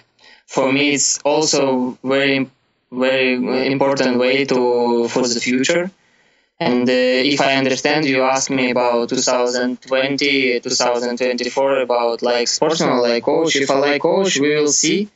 for 0.47 0.71
me, 0.71 0.93
it's 0.95 1.19
also 1.23 1.97
very 2.03 2.49
very 2.91 3.33
important 3.67 4.17
way 4.17 4.45
to 4.45 5.07
for 5.09 5.27
the 5.27 5.39
future 5.39 5.91
and 6.59 6.89
uh, 6.89 6.93
if 7.33 7.39
I 7.41 7.55
understand, 7.55 8.05
you 8.05 8.23
ask 8.23 8.49
me 8.49 8.71
about 8.71 9.09
2020, 9.09 10.59
2024, 10.59 11.81
about 11.81 12.21
like 12.21 12.47
sportsman, 12.47 12.97
like 12.97 13.23
coach. 13.23 13.55
If 13.55 13.69
I 13.69 13.77
like 13.77 14.01
coach, 14.01 14.39
we 14.39 14.55
will 14.55 14.69
see. 14.69 15.09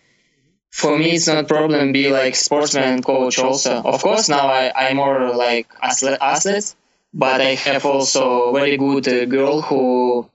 For 0.69 0.97
me, 0.97 1.11
it's 1.11 1.27
not 1.27 1.47
problem 1.47 1.91
be 1.91 2.09
like 2.11 2.35
sportsman 2.35 3.01
coach 3.01 3.39
also. 3.39 3.81
Of 3.81 4.01
course, 4.01 4.29
now 4.29 4.47
I, 4.47 4.71
I'm 4.75 4.97
more 4.97 5.35
like 5.35 5.67
athlete, 5.81 6.17
athlete 6.21 6.75
but 7.13 7.41
I 7.41 7.55
have 7.55 7.85
also 7.85 8.53
very 8.53 8.77
good 8.77 9.07
uh, 9.07 9.25
girl 9.25 9.61
who 9.61 10.29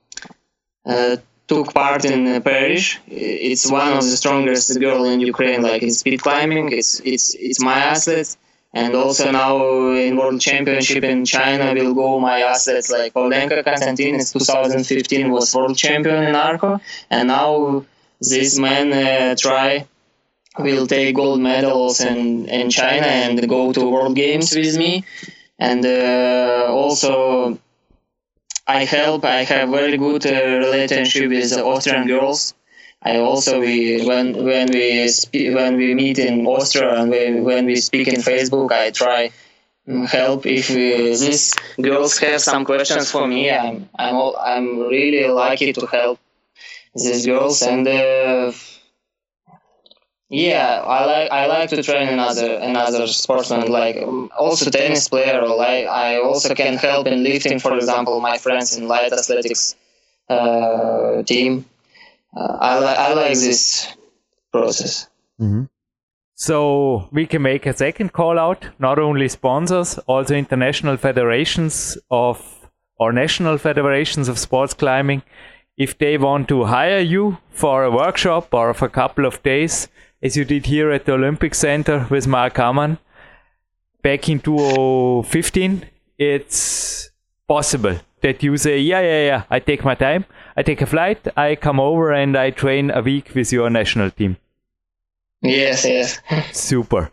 uh, 0.85 1.17
took 1.47 1.73
part 1.73 2.05
in 2.05 2.41
Paris. 2.41 2.97
It's 3.07 3.69
one 3.71 3.93
of 3.93 4.03
the 4.03 4.17
strongest 4.17 4.79
girl 4.79 5.05
in 5.05 5.19
Ukraine, 5.21 5.61
like 5.61 5.81
in 5.81 5.91
speed 5.91 6.21
climbing. 6.21 6.71
It's 6.71 6.99
it's 6.99 7.33
it's 7.35 7.61
my 7.61 7.79
athlete 7.79 8.37
and 8.77 8.95
also 8.95 9.31
now 9.31 9.55
in 10.05 10.15
World 10.17 10.39
Championship 10.39 11.03
in 11.03 11.25
China 11.25 11.73
will 11.73 11.93
go 11.95 12.19
my 12.19 12.39
athletes 12.41 12.89
like 12.97 13.13
Oldenka 13.15 13.63
Konstantin 13.63 14.13
in 14.15 14.25
2015 14.25 15.31
was 15.31 15.55
world 15.55 15.77
champion 15.77 16.23
in 16.29 16.35
Arco, 16.35 16.79
and 17.09 17.27
now 17.27 17.83
this 18.21 18.59
man 18.59 18.87
uh, 18.93 19.35
try 19.35 19.87
will 20.59 20.85
take 20.87 21.15
gold 21.15 21.39
medals 21.39 22.01
in, 22.01 22.47
in 22.49 22.69
China 22.69 23.07
and 23.07 23.49
go 23.49 23.73
to 23.73 23.89
World 23.89 24.15
Games 24.15 24.55
with 24.55 24.77
me. 24.77 25.03
And 25.59 25.83
uh, 25.85 26.67
also, 26.69 27.57
I 28.67 28.85
help. 28.85 29.25
I 29.25 29.43
have 29.43 29.69
very 29.69 29.97
good 29.97 30.23
uh, 30.25 30.33
relationship 30.65 31.29
with 31.29 31.49
the 31.49 31.63
Austrian 31.65 32.05
girls 32.07 32.53
I 33.07 33.17
also 33.19 33.59
we 33.61 34.05
when 34.09 34.25
when 34.49 34.67
we 34.77 35.07
speak, 35.07 35.55
when 35.55 35.77
we 35.77 35.93
meet 35.93 36.19
in 36.19 36.45
Austria 36.45 36.91
and 36.99 37.09
we, 37.09 37.39
when 37.39 37.65
we 37.65 37.77
speak 37.77 38.07
in 38.09 38.19
Facebook, 38.21 38.69
I 38.71 38.91
try 38.91 39.31
mm, 39.87 40.05
help 40.05 40.45
if 40.45 40.69
we, 40.69 41.15
these 41.23 41.55
girls 41.81 42.17
have 42.19 42.41
some 42.41 42.65
questions 42.65 43.09
for 43.09 43.25
me. 43.25 43.49
I'm 43.49 43.87
I'm 43.97 44.15
all, 44.15 44.35
I'm 44.37 44.67
really 44.95 45.25
lucky 45.29 45.71
to 45.73 45.85
help 45.85 46.19
these 46.95 47.25
girls 47.25 47.61
and. 47.61 47.87
Uh, 47.87 48.51
yeah, 50.29 50.83
I 50.85 51.05
like 51.05 51.31
I 51.31 51.45
like 51.47 51.69
to 51.69 51.81
train 51.81 52.09
another 52.09 52.55
another 52.55 53.07
sportsman 53.07 53.71
like 53.71 53.95
um, 53.95 54.29
also 54.37 54.69
tennis 54.69 55.07
player. 55.07 55.39
Or 55.39 55.55
like 55.55 55.87
I 55.87 56.19
also 56.19 56.53
can 56.53 56.75
help 56.75 57.07
in 57.07 57.23
lifting, 57.23 57.59
for 57.59 57.73
example, 57.77 58.19
my 58.19 58.37
friends 58.37 58.75
in 58.75 58.89
light 58.89 59.13
athletics 59.13 59.75
uh, 60.27 61.23
team 61.23 61.63
uh, 62.37 62.57
I, 62.59 62.79
li- 62.79 62.85
I 62.85 63.13
like 63.13 63.33
this 63.33 63.93
process. 64.51 65.07
Mm-hmm. 65.39 65.63
So 66.35 67.09
we 67.11 67.25
can 67.25 67.41
make 67.41 67.65
a 67.65 67.75
second 67.75 68.13
call 68.13 68.37
out, 68.37 68.67
not 68.77 68.99
only 68.99 69.27
sponsors, 69.27 69.97
also 69.99 70.35
international 70.35 70.97
federations 70.97 71.97
of 72.11 72.69
or 72.99 73.11
national 73.11 73.57
federations 73.57 74.27
of 74.27 74.37
sports 74.39 74.73
climbing. 74.73 75.23
If 75.77 75.97
they 75.97 76.17
want 76.17 76.47
to 76.49 76.65
hire 76.65 76.99
you 76.99 77.37
for 77.49 77.83
a 77.83 77.91
workshop 77.91 78.53
or 78.53 78.73
for 78.73 78.85
a 78.85 78.89
couple 78.89 79.25
of 79.25 79.41
days, 79.43 79.87
as 80.21 80.35
you 80.35 80.45
did 80.45 80.65
here 80.65 80.91
at 80.91 81.05
the 81.05 81.13
Olympic 81.13 81.53
Center 81.55 82.07
with 82.09 82.27
Mark 82.27 82.55
Amann 82.55 82.97
back 84.01 84.29
in 84.29 84.39
2015, 84.39 85.85
it's 86.17 87.11
possible 87.47 87.97
that 88.21 88.41
you 88.41 88.57
say, 88.57 88.79
yeah, 88.79 89.01
yeah, 89.01 89.25
yeah, 89.25 89.43
I 89.49 89.59
take 89.59 89.83
my 89.83 89.95
time, 89.95 90.25
I 90.57 90.63
take 90.63 90.81
a 90.81 90.87
flight, 90.87 91.27
I 91.37 91.55
come 91.55 91.79
over 91.79 92.11
and 92.11 92.35
I 92.35 92.49
train 92.49 92.89
a 92.89 93.01
week 93.01 93.31
with 93.35 93.53
your 93.53 93.69
national 93.69 94.09
team. 94.09 94.37
Yes, 95.43 95.85
yes. 95.85 96.19
Super. 96.51 97.11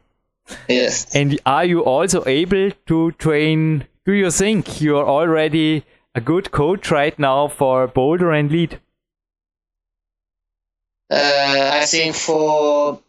Yes. 0.66 1.14
And 1.14 1.38
are 1.44 1.64
you 1.64 1.84
also 1.84 2.24
able 2.26 2.70
to 2.86 3.12
train? 3.12 3.86
Do 4.06 4.12
you 4.12 4.30
think 4.30 4.80
you're 4.80 5.06
already 5.06 5.84
a 6.14 6.22
good 6.22 6.52
coach 6.52 6.90
right 6.90 7.18
now 7.18 7.48
for 7.48 7.86
boulder 7.86 8.32
and 8.32 8.50
lead? 8.50 8.80
Uh, 11.10 11.70
I 11.74 11.84
think 11.84 12.14
for 12.14 13.00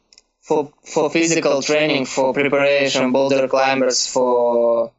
for 0.42 0.72
for 0.84 1.10
physical 1.10 1.62
training, 1.62 2.06
for 2.06 2.34
preparation, 2.34 3.12
boulder 3.14 3.48
climbers, 3.48 4.06
for 4.06 4.92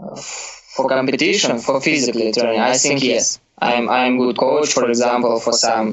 uh, 0.00 0.22
for 0.78 0.88
competition, 0.88 1.58
for 1.58 1.80
physically 1.80 2.30
training, 2.32 2.60
I 2.60 2.76
think 2.78 3.02
yes. 3.02 3.40
I'm 3.58 3.88
I'm 3.88 4.12
good 4.22 4.36
coach, 4.38 4.70
for 4.78 4.88
example, 4.88 5.40
for 5.40 5.52
some 5.52 5.86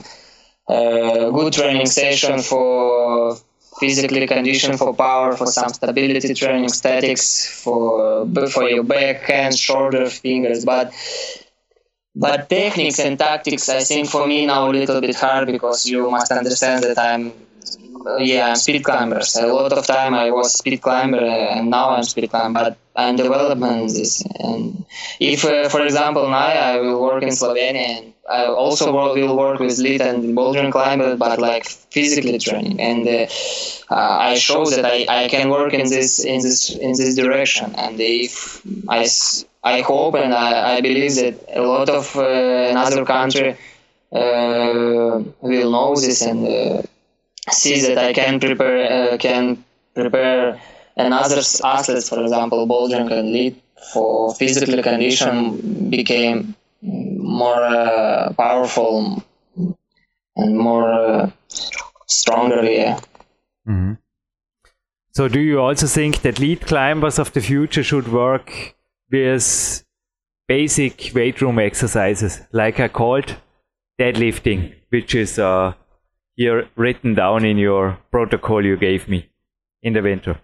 uh, 0.75 1.29
good 1.37 1.53
training 1.53 1.87
session 1.87 2.41
for 2.51 3.35
physically 3.79 4.27
condition 4.27 4.77
for 4.77 4.93
power, 4.93 5.35
for 5.39 5.47
some 5.47 5.69
stability 5.69 6.33
training, 6.41 6.69
statics 6.69 7.25
for 7.63 8.27
for 8.55 8.63
your 8.69 8.83
back, 8.83 9.21
hands, 9.31 9.57
shoulder, 9.67 10.05
fingers, 10.09 10.63
but 10.73 10.93
but 12.15 12.47
techniques 12.47 12.99
and 12.99 13.17
tactics, 13.17 13.67
I 13.67 13.81
think 13.89 14.07
for 14.15 14.27
me 14.27 14.45
now 14.45 14.69
a 14.69 14.73
little 14.79 15.01
bit 15.01 15.15
hard 15.15 15.47
because 15.47 15.79
you 15.91 16.09
must 16.11 16.31
understand 16.31 16.83
that 16.83 16.97
I'm 16.99 17.33
yeah, 18.19 18.49
I'm 18.49 18.55
speed 18.55 18.83
climber. 18.83 19.21
So 19.21 19.51
a 19.51 19.53
lot 19.53 19.73
of 19.73 19.85
time 19.85 20.13
I 20.13 20.31
was 20.31 20.53
speed 20.53 20.81
climber, 20.81 21.19
and 21.19 21.69
now 21.69 21.89
I'm 21.91 22.03
speed 22.03 22.29
climber. 22.29 22.59
But 22.63 22.77
I'm 22.95 23.15
developing 23.15 23.87
this. 23.87 24.23
And 24.39 24.85
if, 25.19 25.43
uh, 25.43 25.69
for 25.69 25.81
example, 25.81 26.29
now 26.29 26.37
I 26.37 26.79
will 26.79 27.01
work 27.01 27.23
in 27.23 27.29
Slovenia, 27.29 27.75
and 27.75 28.13
I 28.29 28.45
also 28.45 28.91
will 28.93 29.37
work 29.37 29.59
with 29.59 29.77
lead 29.77 30.01
and 30.01 30.35
bouldering 30.35 30.71
climber, 30.71 31.15
but 31.17 31.39
like 31.39 31.65
physically 31.65 32.39
training. 32.39 32.79
And 32.79 33.07
uh, 33.07 33.27
uh, 33.91 34.17
I 34.31 34.35
show 34.35 34.65
that 34.65 34.85
I, 34.85 35.05
I 35.23 35.27
can 35.27 35.49
work 35.49 35.73
in 35.73 35.89
this 35.89 36.23
in 36.23 36.41
this 36.41 36.75
in 36.75 36.91
this 36.91 37.15
direction. 37.15 37.75
And 37.75 37.99
if 37.99 38.61
I 38.87 39.07
I 39.63 39.81
hope 39.81 40.15
and 40.15 40.33
I, 40.33 40.75
I 40.77 40.81
believe 40.81 41.15
that 41.15 41.35
a 41.53 41.61
lot 41.61 41.89
of 41.89 42.15
uh, 42.15 42.21
another 42.71 43.03
country 43.03 43.57
uh, 44.11 45.21
will 45.41 45.71
know 45.71 45.95
this 45.95 46.21
and 46.21 46.87
uh, 47.47 47.51
see 47.51 47.81
that 47.81 47.97
I 47.97 48.13
can 48.13 48.39
prepare 48.39 49.13
uh, 49.13 49.17
can 49.17 49.63
prepare 49.93 50.59
another 50.97 51.41
athletes, 51.63 52.09
for 52.09 52.21
example, 52.21 52.67
bouldering 52.67 53.11
and 53.11 53.31
lead 53.31 53.61
for 53.93 54.33
physical 54.33 54.81
condition 54.81 55.89
became 55.89 56.55
more 56.81 57.63
uh, 57.63 58.33
powerful 58.33 59.23
and 60.35 60.57
more 60.57 60.91
uh, 60.91 61.31
stronger. 62.05 62.63
Yeah. 62.63 62.99
Mm-hmm. 63.67 63.93
So, 65.11 65.27
do 65.27 65.39
you 65.39 65.61
also 65.61 65.87
think 65.87 66.21
that 66.21 66.39
lead 66.39 66.61
climbers 66.61 67.19
of 67.19 67.31
the 67.31 67.41
future 67.41 67.83
should 67.83 68.11
work 68.11 68.75
with 69.11 69.83
basic 70.47 71.11
weight 71.15 71.41
room 71.41 71.57
exercises, 71.59 72.41
like 72.51 72.79
I 72.79 72.87
called 72.87 73.35
deadlifting, 73.99 74.73
which 74.89 75.15
is 75.15 75.39
uh, 75.39 75.73
here 76.35 76.67
written 76.75 77.13
down 77.13 77.45
in 77.45 77.57
your 77.57 77.97
protocol 78.11 78.63
you 78.65 78.77
gave 78.77 79.07
me 79.07 79.29
in 79.81 79.93
the 79.93 80.01
winter. 80.01 80.37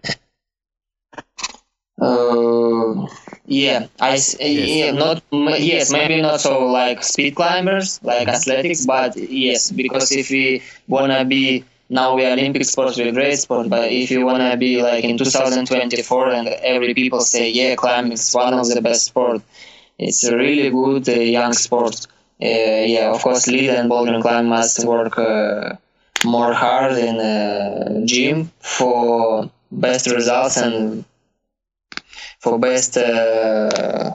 Uh, 2.00 3.06
yeah, 3.46 3.86
I 4.00 4.14
s- 4.14 4.36
yeah 4.40 4.90
not 4.92 5.22
yes 5.32 5.92
maybe 5.92 6.20
not 6.20 6.40
so 6.40 6.66
like 6.66 7.04
speed 7.04 7.34
climbers 7.36 8.00
like 8.02 8.28
athletics, 8.28 8.86
but 8.86 9.16
yes 9.16 9.70
because 9.70 10.10
if 10.10 10.30
we 10.30 10.62
wanna 10.88 11.24
be 11.24 11.64
now 11.90 12.16
we 12.16 12.24
are 12.24 12.32
Olympic 12.32 12.64
sports 12.64 12.96
we're 12.98 13.12
great 13.12 13.36
sport, 13.38 13.68
but 13.68 13.92
if 13.92 14.10
you 14.10 14.24
wanna 14.24 14.56
be 14.56 14.82
like 14.82 15.04
in 15.04 15.16
2024 15.18 16.30
and 16.30 16.48
every 16.48 16.94
people 16.94 17.20
say 17.20 17.50
yeah 17.50 17.74
climbing 17.76 18.12
is 18.12 18.32
one 18.32 18.54
of 18.54 18.66
the 18.68 18.80
best 18.80 19.04
sport, 19.04 19.42
it's 19.98 20.24
a 20.24 20.36
really 20.36 20.70
good 20.70 21.08
uh, 21.08 21.12
young 21.12 21.52
sport. 21.52 22.06
Uh, 22.42 22.82
yeah, 22.94 23.12
of 23.14 23.22
course, 23.22 23.46
lead 23.46 23.70
and 23.70 23.88
boulder 23.88 24.20
climb 24.20 24.46
must 24.48 24.84
work 24.84 25.16
uh, 25.18 25.74
more 26.24 26.52
hard 26.52 26.92
in 26.98 27.18
uh, 27.18 28.06
gym 28.06 28.50
for 28.60 29.50
best 29.70 30.10
results 30.10 30.56
and 30.56 31.04
for 32.38 32.58
best 32.58 32.96
uh, 32.96 34.14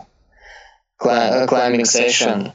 cli- 0.98 1.12
uh, 1.12 1.48
climbing 1.48 1.86
session. 1.86 2.54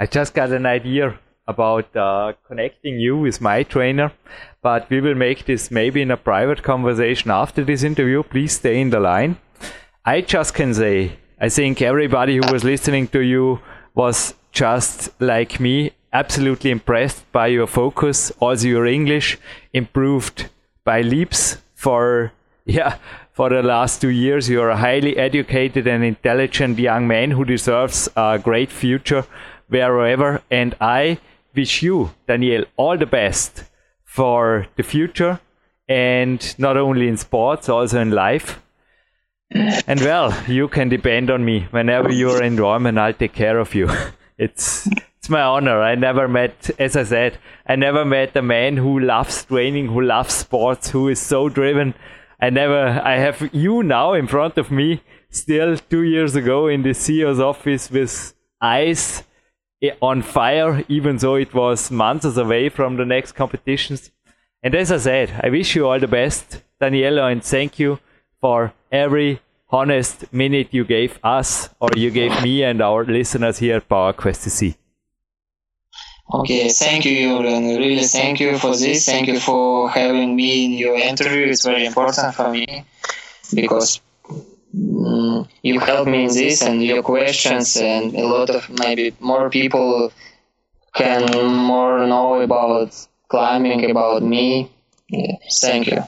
I 0.00 0.06
just 0.06 0.34
got 0.34 0.50
an 0.52 0.66
idea 0.66 1.18
about 1.48 1.96
uh, 1.96 2.34
connecting 2.46 3.00
you 3.00 3.16
with 3.16 3.40
my 3.40 3.62
trainer, 3.62 4.12
but 4.62 4.88
we 4.90 5.00
will 5.00 5.14
make 5.14 5.46
this 5.46 5.70
maybe 5.70 6.02
in 6.02 6.10
a 6.10 6.16
private 6.16 6.62
conversation 6.62 7.30
after 7.30 7.64
this 7.64 7.82
interview. 7.82 8.22
Please 8.22 8.52
stay 8.52 8.80
in 8.80 8.90
the 8.90 9.00
line. 9.00 9.38
I 10.04 10.20
just 10.20 10.54
can 10.54 10.74
say, 10.74 11.18
I 11.40 11.48
think 11.48 11.82
everybody 11.82 12.36
who 12.36 12.52
was 12.52 12.64
listening 12.64 13.08
to 13.08 13.20
you 13.20 13.60
was 13.94 14.34
just 14.52 15.10
like 15.20 15.58
me, 15.58 15.92
absolutely 16.12 16.70
impressed 16.70 17.30
by 17.32 17.48
your 17.48 17.66
focus. 17.66 18.32
Also, 18.40 18.68
your 18.68 18.86
English 18.86 19.38
improved 19.72 20.48
by 20.84 21.02
leaps 21.02 21.58
for, 21.74 22.32
yeah, 22.64 22.96
for 23.32 23.50
the 23.50 23.62
last 23.62 24.00
two 24.00 24.08
years. 24.08 24.48
You're 24.48 24.70
a 24.70 24.76
highly 24.76 25.16
educated 25.16 25.86
and 25.86 26.04
intelligent 26.04 26.78
young 26.78 27.06
man 27.06 27.30
who 27.30 27.44
deserves 27.44 28.08
a 28.16 28.38
great 28.38 28.70
future 28.70 29.24
wherever. 29.68 30.42
And 30.50 30.74
I 30.80 31.18
wish 31.54 31.82
you, 31.82 32.10
Daniel, 32.26 32.64
all 32.76 32.96
the 32.96 33.06
best 33.06 33.64
for 34.04 34.66
the 34.76 34.82
future 34.82 35.40
and 35.88 36.54
not 36.58 36.76
only 36.76 37.08
in 37.08 37.16
sports, 37.16 37.68
also 37.68 38.00
in 38.00 38.10
life. 38.10 38.60
And 39.50 40.00
well, 40.00 40.34
you 40.46 40.68
can 40.68 40.88
depend 40.90 41.30
on 41.30 41.44
me 41.44 41.66
whenever 41.70 42.12
you're 42.12 42.42
in 42.42 42.58
and 42.86 43.00
I'll 43.00 43.14
take 43.14 43.32
care 43.32 43.58
of 43.58 43.74
you. 43.74 43.88
It's 44.40 44.88
it's 45.28 45.32
my 45.32 45.42
honor. 45.42 45.82
I 45.82 45.94
never 45.94 46.26
met, 46.26 46.70
as 46.78 46.96
I 46.96 47.04
said, 47.04 47.36
I 47.66 47.76
never 47.76 48.02
met 48.02 48.34
a 48.34 48.40
man 48.40 48.78
who 48.78 48.98
loves 48.98 49.44
training, 49.44 49.88
who 49.88 50.00
loves 50.00 50.32
sports, 50.32 50.88
who 50.88 51.08
is 51.08 51.20
so 51.20 51.50
driven. 51.50 51.92
I 52.40 52.48
never. 52.48 53.02
I 53.04 53.16
have 53.18 53.50
you 53.52 53.82
now 53.82 54.14
in 54.14 54.26
front 54.26 54.56
of 54.56 54.70
me, 54.70 55.02
still 55.28 55.76
two 55.76 56.02
years 56.02 56.34
ago 56.34 56.68
in 56.68 56.82
the 56.82 56.94
CEO's 56.94 57.40
office 57.40 57.90
with 57.90 58.32
eyes 58.62 59.22
eh, 59.82 59.90
on 60.00 60.22
fire, 60.22 60.82
even 60.88 61.18
though 61.18 61.34
it 61.34 61.52
was 61.52 61.90
months 61.90 62.38
away 62.38 62.70
from 62.70 62.96
the 62.96 63.04
next 63.04 63.32
competitions. 63.32 64.10
And 64.62 64.74
as 64.74 64.90
I 64.90 64.96
said, 64.96 65.40
I 65.44 65.50
wish 65.50 65.76
you 65.76 65.86
all 65.86 66.00
the 66.00 66.08
best, 66.08 66.62
Daniela, 66.80 67.30
and 67.30 67.44
thank 67.44 67.78
you 67.78 67.98
for 68.40 68.72
every 68.90 69.40
honest 69.68 70.32
minute 70.32 70.68
you 70.70 70.84
gave 70.86 71.18
us 71.22 71.68
or 71.80 71.90
you 71.96 72.10
gave 72.10 72.42
me 72.42 72.62
and 72.62 72.80
our 72.80 73.04
listeners 73.04 73.58
here 73.58 73.76
at 73.76 73.88
PowerQuest 73.90 74.48
CC. 74.48 74.87
Okay, 76.30 76.68
thank 76.68 77.06
you, 77.06 77.16
Julian. 77.16 77.78
Really, 77.78 78.04
thank 78.04 78.38
you 78.38 78.58
for 78.58 78.76
this. 78.76 79.06
Thank 79.06 79.28
you 79.28 79.40
for 79.40 79.88
having 79.88 80.36
me 80.36 80.66
in 80.66 80.72
your 80.72 80.96
interview. 80.96 81.46
It's 81.46 81.64
very 81.64 81.86
important 81.86 82.34
for 82.34 82.50
me 82.50 82.84
because 83.54 84.00
mm, 84.76 85.48
you 85.62 85.80
helped 85.80 86.10
me 86.10 86.24
in 86.24 86.34
this 86.34 86.60
and 86.60 86.82
your 86.84 87.02
questions, 87.02 87.76
and 87.76 88.14
a 88.14 88.26
lot 88.26 88.50
of 88.50 88.68
maybe 88.68 89.16
more 89.20 89.48
people 89.48 90.12
can 90.94 91.24
more 91.56 92.06
know 92.06 92.42
about 92.42 92.94
climbing, 93.28 93.90
about 93.90 94.22
me. 94.22 94.70
Yeah, 95.08 95.36
thank 95.62 95.86
you. 95.86 96.04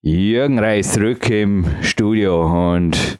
Jürgen 0.00 0.60
Reis 0.60 0.92
zurück 0.92 1.28
im 1.28 1.66
Studio 1.82 2.46
und 2.74 3.18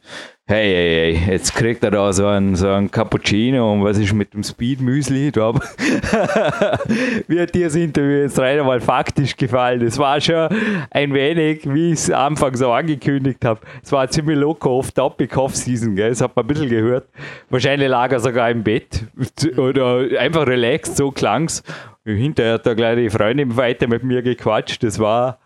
hey, 0.48 0.72
hey, 0.72 1.14
hey, 1.16 1.32
jetzt 1.32 1.54
kriegt 1.54 1.84
er 1.84 1.90
da 1.90 2.12
so 2.12 2.26
einen, 2.26 2.56
so 2.56 2.68
einen 2.68 2.90
Cappuccino 2.90 3.70
und 3.72 3.84
was 3.84 3.98
ist 3.98 4.12
mit 4.14 4.32
dem 4.32 4.42
Speed 4.42 4.80
Müsli? 4.80 5.30
Da 5.30 5.52
hab- 5.52 5.62
Wie 7.28 7.38
hat 7.40 7.54
dir 7.54 7.66
das 7.66 7.74
Interview 7.74 8.22
jetzt 8.22 8.38
rein 8.38 8.58
einmal 8.58 8.80
faktisch 8.80 9.36
gefallen? 9.36 9.82
Es 9.82 9.98
war 9.98 10.20
schon 10.20 10.48
ein 10.90 11.12
wenig, 11.12 11.62
wie 11.72 11.88
ich 11.92 11.98
es 12.00 12.10
Anfang 12.10 12.56
so 12.56 12.72
angekündigt 12.72 13.44
habe. 13.44 13.60
Es 13.82 13.92
war 13.92 14.08
ziemlich 14.08 14.38
locker 14.38 14.70
off-topic 14.70 15.36
Off-Season? 15.36 15.94
Das 15.94 16.20
hat 16.22 16.34
man 16.34 16.44
ein 16.46 16.48
bisschen 16.48 16.70
gehört. 16.70 17.08
Wahrscheinlich 17.50 17.88
lag 17.88 18.10
er 18.10 18.20
sogar 18.20 18.50
im 18.50 18.62
Bett 18.64 19.04
oder 19.58 20.06
einfach 20.18 20.46
relaxed, 20.46 20.96
so 20.96 21.10
klang's. 21.10 21.62
Hinterher 22.04 22.54
hat 22.54 22.64
da 22.66 22.72
gleich 22.72 22.96
die 22.96 23.10
Freundin 23.10 23.54
weiter 23.56 23.86
mit 23.86 24.02
mir 24.02 24.22
gequatscht. 24.22 24.82
Das 24.82 24.98
war, 24.98 25.38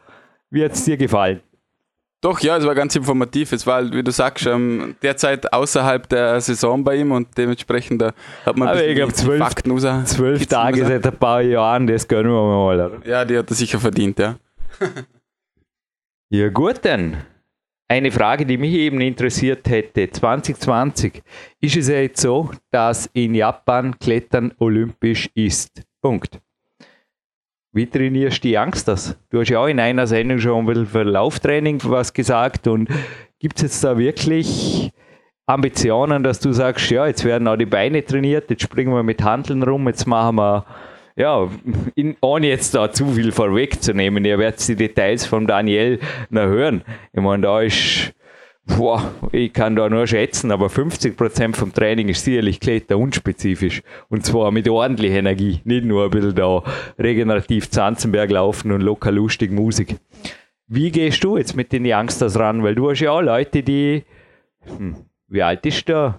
wie 0.51 0.65
hat 0.65 0.73
es 0.73 0.85
dir 0.85 0.97
gefallen? 0.97 1.41
Doch, 2.23 2.39
ja, 2.41 2.57
es 2.57 2.65
war 2.65 2.75
ganz 2.77 2.95
informativ. 2.97 3.51
Es 3.53 3.67
war, 3.67 3.75
halt, 3.77 3.93
wie 3.95 4.03
du 4.03 4.13
sagst, 4.13 4.47
ähm, 4.47 4.95
derzeit 5.03 5.53
außerhalb 5.53 6.09
der 6.09 6.41
Saison 6.41 6.85
bei 6.85 6.95
ihm 6.97 7.11
und 7.11 7.27
dementsprechend 7.37 8.01
da 8.01 8.13
hat 8.47 8.57
man 8.57 8.69
Aber 8.69 8.77
ich 8.81 8.83
bisschen 8.83 8.97
glaub, 8.97 9.09
die 9.11 9.15
zwölf- 9.17 9.39
Fakten 9.43 9.71
raus- 9.73 10.05
Zwölf 10.11 10.47
Tage 10.47 10.87
seit 10.87 11.05
ein 11.05 11.17
paar 11.17 11.43
Jahren, 11.43 11.87
das 11.89 12.07
gönnen 12.07 12.31
wir 12.31 12.41
mal. 12.43 12.75
Oder? 12.77 13.07
Ja, 13.07 13.25
die 13.25 13.37
hat 13.37 13.51
er 13.51 13.55
sicher 13.57 13.79
verdient, 13.81 14.19
ja. 14.21 14.37
Ja, 16.31 16.49
gut 16.49 16.79
dann. 16.83 17.19
Eine 17.89 18.11
Frage, 18.11 18.47
die 18.47 18.57
mich 18.57 18.73
eben 18.73 19.03
interessiert 19.03 19.69
hätte. 19.69 20.09
2020 20.11 21.23
ist 21.61 21.77
es 21.77 21.89
ja 21.89 21.97
jetzt 21.97 22.23
so, 22.23 22.51
dass 22.71 23.11
in 23.13 23.35
Japan 23.35 23.99
Klettern 23.99 24.55
olympisch 24.59 25.29
ist. 25.35 25.83
Punkt. 26.01 26.41
Wie 27.75 27.87
trainierst 27.87 28.45
du 28.45 28.49
die 28.49 28.59
Angst 28.59 28.87
das? 28.87 29.17
Du 29.31 29.41
hast 29.41 29.49
ja 29.49 29.59
auch 29.59 29.67
in 29.67 29.81
einer 29.81 30.07
Sendung 30.07 30.39
schon 30.39 30.59
ein 30.59 30.67
bisschen 30.67 30.87
für 30.87 31.05
Lauftraining 31.05 31.81
was 31.85 32.13
gesagt 32.13 32.69
und 32.69 32.91
gibt 33.39 33.57
es 33.57 33.63
jetzt 33.63 33.83
da 33.83 33.97
wirklich 33.97 34.91
Ambitionen, 35.47 36.23
dass 36.23 36.39
du 36.39 36.53
sagst, 36.53 36.91
ja, 36.91 37.07
jetzt 37.07 37.25
werden 37.25 37.49
auch 37.49 37.57
die 37.57 37.65
Beine 37.65 38.05
trainiert, 38.05 38.51
jetzt 38.51 38.63
springen 38.63 38.93
wir 38.93 39.03
mit 39.03 39.23
Handeln 39.23 39.63
rum, 39.63 39.89
jetzt 39.89 40.07
machen 40.07 40.37
wir, 40.37 40.67
ja, 41.17 41.49
in, 41.95 42.15
ohne 42.21 42.49
jetzt 42.49 42.75
da 42.75 42.93
zu 42.93 43.07
viel 43.13 43.33
vorwegzunehmen, 43.33 44.23
ihr 44.27 44.39
werdet 44.39 44.69
die 44.69 44.77
Details 44.77 45.25
von 45.25 45.47
Daniel 45.47 45.99
noch 46.29 46.43
hören. 46.45 46.83
Ich 47.15 47.23
meine, 47.23 47.43
da 47.43 47.63
ist, 47.63 48.13
boah, 48.67 49.13
ich 49.33 49.53
kann 49.53 49.77
da 49.77 49.89
nur 49.89 50.07
schätzen, 50.07 50.51
aber 50.51 50.67
50% 50.67 51.57
vom 51.57 51.73
Training 51.73 52.09
ist 52.09 52.25
sicherlich 52.25 52.61
Kletter 52.61 52.97
unspezifisch. 52.99 53.83
Und 54.09 54.25
zwar 54.25 54.51
mit 54.51 54.69
ordentlicher 54.69 55.17
Energie, 55.17 55.61
nicht 55.65 55.85
nur 55.85 56.05
ein 56.05 56.11
bisschen 56.11 56.35
da 56.35 56.63
regenerativ 56.99 57.71
Zanzenberg 57.71 58.31
laufen 58.31 58.73
und 58.73 58.81
locker 58.81 59.11
lustig 59.13 59.51
Musik. 59.51 59.97
Wie 60.69 60.91
gehst 60.91 61.23
du 61.25 61.37
jetzt 61.37 61.55
mit 61.57 61.73
den 61.73 61.85
Youngsters 61.87 62.39
ran? 62.39 62.63
Weil 62.63 62.75
du 62.75 62.91
hast 62.91 63.01
ja 63.01 63.11
auch 63.11 63.21
Leute, 63.21 63.63
die, 63.63 64.05
hm, 64.65 64.97
wie 65.29 65.43
alt 65.43 65.67
ist 65.67 65.87
der? 65.89 66.19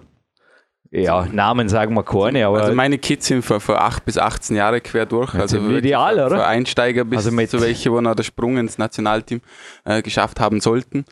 Ja, 0.90 1.26
Namen 1.26 1.68
sagen 1.68 1.92
wir 1.94 2.04
keine, 2.04 2.46
aber 2.46 2.60
Also 2.62 2.72
meine 2.74 2.98
Kids 2.98 3.26
sind 3.26 3.42
von, 3.44 3.58
von 3.58 3.74
8 3.74 4.04
bis 4.04 4.16
18 4.16 4.54
Jahre 4.54 4.80
quer 4.80 5.06
durch. 5.06 5.34
Also 5.34 5.58
ideal, 5.70 6.14
von, 6.14 6.26
oder? 6.26 6.36
Von 6.36 6.44
Einsteiger 6.44 7.04
bis 7.04 7.16
Also 7.16 7.32
mit- 7.32 7.50
zu 7.50 7.60
welche, 7.60 7.90
wo 7.90 8.00
noch 8.00 8.14
der 8.14 8.22
Sprung 8.22 8.58
ins 8.58 8.78
Nationalteam 8.78 9.40
äh, 9.84 10.02
geschafft 10.02 10.38
haben 10.38 10.60
sollten. 10.60 11.04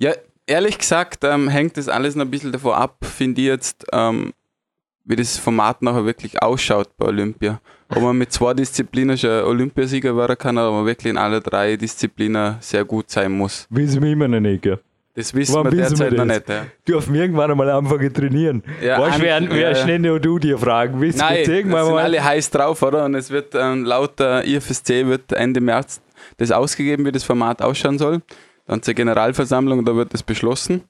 Ja, 0.00 0.12
ehrlich 0.46 0.78
gesagt 0.78 1.24
ähm, 1.24 1.48
hängt 1.48 1.76
das 1.76 1.88
alles 1.88 2.16
noch 2.16 2.24
ein 2.24 2.30
bisschen 2.30 2.52
davon 2.52 2.72
ab, 2.72 2.96
finde 3.02 3.40
ich 3.42 3.46
jetzt, 3.46 3.86
ähm, 3.92 4.32
wie 5.04 5.16
das 5.16 5.36
Format 5.36 5.82
nachher 5.82 6.06
wirklich 6.06 6.42
ausschaut 6.42 6.88
bei 6.96 7.06
Olympia. 7.06 7.60
Ob 7.90 8.02
man 8.02 8.16
mit 8.16 8.32
zwei 8.32 8.54
Disziplinen 8.54 9.18
schon 9.18 9.42
Olympiasieger 9.42 10.16
werden 10.16 10.38
kann 10.38 10.56
oder 10.56 10.68
ob 10.68 10.76
man 10.76 10.86
wirklich 10.86 11.10
in 11.10 11.18
alle 11.18 11.40
drei 11.40 11.76
Disziplinen 11.76 12.56
sehr 12.60 12.84
gut 12.84 13.10
sein 13.10 13.32
muss. 13.32 13.66
wissen 13.68 14.02
wir 14.02 14.12
immer 14.12 14.28
noch 14.28 14.40
nicht. 14.40 14.62
Gell? 14.62 14.78
Das 15.14 15.34
wissen 15.34 15.56
Wann 15.56 15.64
wir 15.64 15.72
wissen 15.72 15.98
wir 15.98 16.10
derzeit 16.10 16.26
noch 16.26 16.26
das? 16.26 16.36
nicht. 16.36 16.48
Ja. 16.48 16.66
Dürfen 16.86 17.14
wir 17.14 17.20
irgendwann 17.22 17.50
einmal 17.50 17.68
anfangen 17.68 18.14
zu 18.14 18.20
trainieren? 18.20 18.62
Ja, 18.80 19.00
weißt 19.00 19.18
du, 19.18 19.22
wer, 19.22 19.50
wer 19.50 19.56
ja, 19.58 19.68
ja. 19.70 19.74
schnell 19.74 19.98
nur 19.98 20.20
du 20.20 20.38
dir 20.38 20.56
fragen? 20.56 21.00
Willst 21.00 21.18
Nein, 21.18 21.44
irgendwann 21.44 21.84
sind 21.84 21.94
mal? 21.94 22.04
alle 22.04 22.24
heiß 22.24 22.50
drauf, 22.50 22.80
oder? 22.82 23.04
Und 23.04 23.16
es 23.16 23.30
wird 23.30 23.54
ähm, 23.54 23.84
laut 23.84 24.18
der 24.20 24.46
IFSC 24.46 25.06
wird 25.06 25.32
Ende 25.32 25.60
März 25.60 26.00
das 26.36 26.52
ausgegeben, 26.52 27.04
wie 27.04 27.12
das 27.12 27.24
Format 27.24 27.60
ausschauen 27.60 27.98
soll. 27.98 28.22
Dann 28.70 28.82
zur 28.82 28.94
Generalversammlung, 28.94 29.84
da 29.84 29.96
wird 29.96 30.14
das 30.14 30.22
beschlossen, 30.22 30.82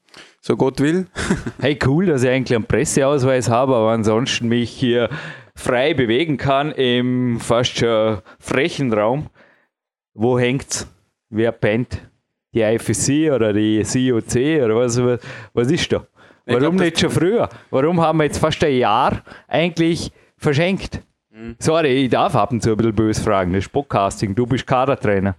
so 0.42 0.54
Gott 0.54 0.80
will. 0.80 1.06
Hey, 1.62 1.78
cool, 1.86 2.04
dass 2.04 2.22
ich 2.22 2.28
eigentlich 2.28 2.54
einen 2.54 2.66
Presseausweis 2.66 3.48
habe, 3.48 3.74
aber 3.74 3.92
ansonsten 3.92 4.48
mich 4.48 4.68
hier 4.68 5.08
frei 5.54 5.94
bewegen 5.94 6.36
kann 6.36 6.72
im 6.72 7.40
fast 7.40 7.78
schon 7.78 8.18
frechen 8.38 8.92
Raum. 8.92 9.30
Wo 10.12 10.38
hängt's? 10.38 10.88
Wer 11.30 11.52
pennt? 11.52 12.02
die 12.52 12.60
IFC 12.60 13.32
oder 13.32 13.54
die 13.54 13.82
COC 13.82 14.62
oder 14.62 14.76
was, 14.76 15.00
was 15.54 15.70
ist 15.70 15.90
da? 15.90 16.06
Warum 16.44 16.60
glaub, 16.60 16.74
nicht 16.74 17.00
schon 17.00 17.10
früher? 17.10 17.48
Warum 17.70 17.98
haben 17.98 18.18
wir 18.18 18.24
jetzt 18.24 18.40
fast 18.40 18.62
ein 18.62 18.76
Jahr 18.76 19.22
eigentlich 19.48 20.12
verschenkt? 20.36 21.00
Mhm. 21.30 21.56
Sorry, 21.58 22.04
ich 22.04 22.10
darf 22.10 22.36
ab 22.36 22.52
und 22.52 22.62
zu 22.62 22.72
ein 22.72 22.76
bisschen 22.76 22.94
böse 22.94 23.22
fragen. 23.22 23.54
Das 23.54 23.64
ist 23.64 23.72
Podcasting, 23.72 24.34
du 24.34 24.44
bist 24.44 24.66
Kadertrainer. 24.66 25.34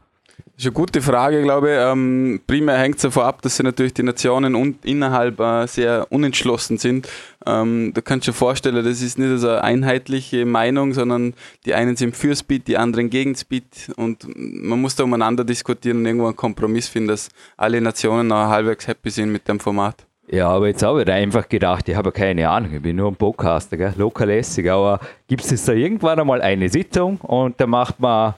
Das 0.56 0.66
ist 0.66 0.68
eine 0.68 0.74
gute 0.74 1.02
Frage, 1.02 1.42
glaube 1.42 1.72
ich. 1.72 1.78
Ähm, 1.78 2.42
primär 2.46 2.78
hängt 2.78 2.98
es 2.98 3.02
davon 3.02 3.24
ab, 3.24 3.42
dass 3.42 3.58
sie 3.58 3.64
natürlich 3.64 3.94
die 3.94 4.04
Nationen 4.04 4.54
und 4.54 4.86
innerhalb 4.86 5.40
äh, 5.40 5.66
sehr 5.66 6.06
unentschlossen 6.10 6.78
sind. 6.78 7.08
Ähm, 7.46 7.92
da 7.96 8.02
kannst 8.02 8.28
du 8.28 8.32
dir 8.32 8.38
vorstellen, 8.38 8.76
das 8.76 9.02
ist 9.02 9.18
nicht 9.18 9.40
so 9.40 9.50
eine 9.50 9.64
einheitliche 9.64 10.46
Meinung, 10.46 10.94
sondern 10.94 11.34
die 11.66 11.74
einen 11.74 11.96
sind 11.96 12.16
für 12.16 12.36
Speed, 12.36 12.68
die 12.68 12.78
anderen 12.78 13.10
gegen 13.10 13.36
Speed 13.36 13.92
und 13.96 14.28
man 14.36 14.80
muss 14.80 14.96
da 14.96 15.04
umeinander 15.04 15.44
diskutieren 15.44 15.98
und 15.98 16.06
irgendwo 16.06 16.28
einen 16.28 16.36
Kompromiss 16.36 16.88
finden, 16.88 17.08
dass 17.08 17.30
alle 17.58 17.82
Nationen 17.82 18.28
noch 18.28 18.48
halbwegs 18.50 18.88
happy 18.88 19.10
sind 19.10 19.32
mit 19.32 19.48
dem 19.48 19.60
Format. 19.60 20.06
Ja, 20.28 20.50
aber 20.50 20.68
jetzt 20.68 20.84
habe 20.84 21.02
ich 21.02 21.10
einfach 21.10 21.50
gedacht, 21.50 21.90
ich 21.90 21.96
habe 21.96 22.12
keine 22.12 22.48
Ahnung, 22.48 22.72
ich 22.74 22.82
bin 22.82 22.96
nur 22.96 23.10
ein 23.10 23.16
Podcaster, 23.16 23.94
lokalässig, 23.98 24.70
aber 24.72 25.00
gibt 25.28 25.44
es 25.52 25.66
da 25.66 25.74
irgendwann 25.74 26.20
einmal 26.20 26.42
eine 26.42 26.70
Sitzung 26.70 27.18
und 27.18 27.60
da 27.60 27.68
macht 27.68 28.00
man 28.00 28.36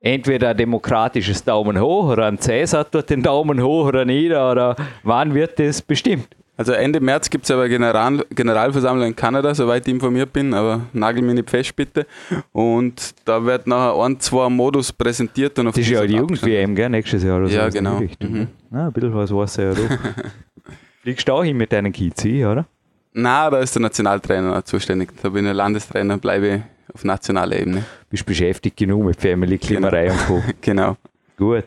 entweder 0.00 0.50
ein 0.50 0.56
demokratisches 0.56 1.44
Daumen 1.44 1.80
hoch 1.80 2.10
oder 2.10 2.26
ein 2.26 2.38
Cäsar 2.38 2.90
tut 2.90 3.10
den 3.10 3.22
Daumen 3.22 3.62
hoch 3.62 3.86
oder 3.86 4.04
nieder 4.04 4.50
oder 4.50 4.76
wann 5.02 5.34
wird 5.34 5.58
das 5.58 5.82
bestimmt? 5.82 6.28
Also 6.56 6.72
Ende 6.72 7.00
März 7.00 7.30
gibt 7.30 7.44
es 7.44 7.50
aber 7.50 7.70
General 7.70 8.22
Generalversammlung 8.28 9.06
in 9.06 9.16
Kanada, 9.16 9.54
soweit 9.54 9.88
ich 9.88 9.94
informiert 9.94 10.30
bin, 10.30 10.52
aber 10.52 10.82
nagel 10.92 11.22
mich 11.22 11.34
nicht 11.34 11.48
fest 11.48 11.74
bitte. 11.74 12.06
Und 12.52 13.14
da 13.24 13.42
wird 13.46 13.66
nachher 13.66 13.98
ein, 14.02 14.20
zwei 14.20 14.50
Modus 14.50 14.92
präsentiert. 14.92 15.58
Und 15.58 15.68
auf 15.68 15.74
das 15.74 15.86
ist 15.86 15.90
ja 15.90 16.06
die 16.06 16.16
Jugend-WM, 16.16 16.74
gell, 16.74 16.90
nächstes 16.90 17.22
Jahr 17.22 17.38
oder 17.38 17.48
so. 17.48 17.56
Ja, 17.56 17.70
genau. 17.70 18.00
Mhm. 18.20 18.48
Ah, 18.72 18.88
ein 18.88 18.92
bisschen 18.92 19.14
was 19.14 19.34
weiß 19.34 19.56
er 19.56 19.64
ja 19.68 19.74
doch. 19.74 19.98
Fliegst 21.02 21.26
du 21.26 21.32
auch 21.32 21.44
hin 21.44 21.56
mit 21.56 21.72
deinen 21.72 21.92
Kids, 21.92 22.26
oder? 22.26 22.66
Nein, 23.14 23.50
da 23.50 23.58
ist 23.58 23.74
der 23.74 23.80
Nationaltrainer 23.80 24.62
zuständig. 24.62 25.12
Da 25.22 25.30
bin 25.30 25.46
ich 25.46 25.54
Landestrainer, 25.54 26.18
bleibe 26.18 26.64
auf 26.94 27.04
nationaler 27.04 27.58
Ebene. 27.58 27.84
Bist 28.08 28.26
beschäftigt 28.26 28.76
genug 28.76 29.04
mit 29.04 29.20
Family, 29.20 29.58
Klimerei 29.58 30.06
genau. 30.06 30.14
und 30.14 30.26
Co. 30.26 30.42
genau. 30.60 30.96
Gut. 31.36 31.66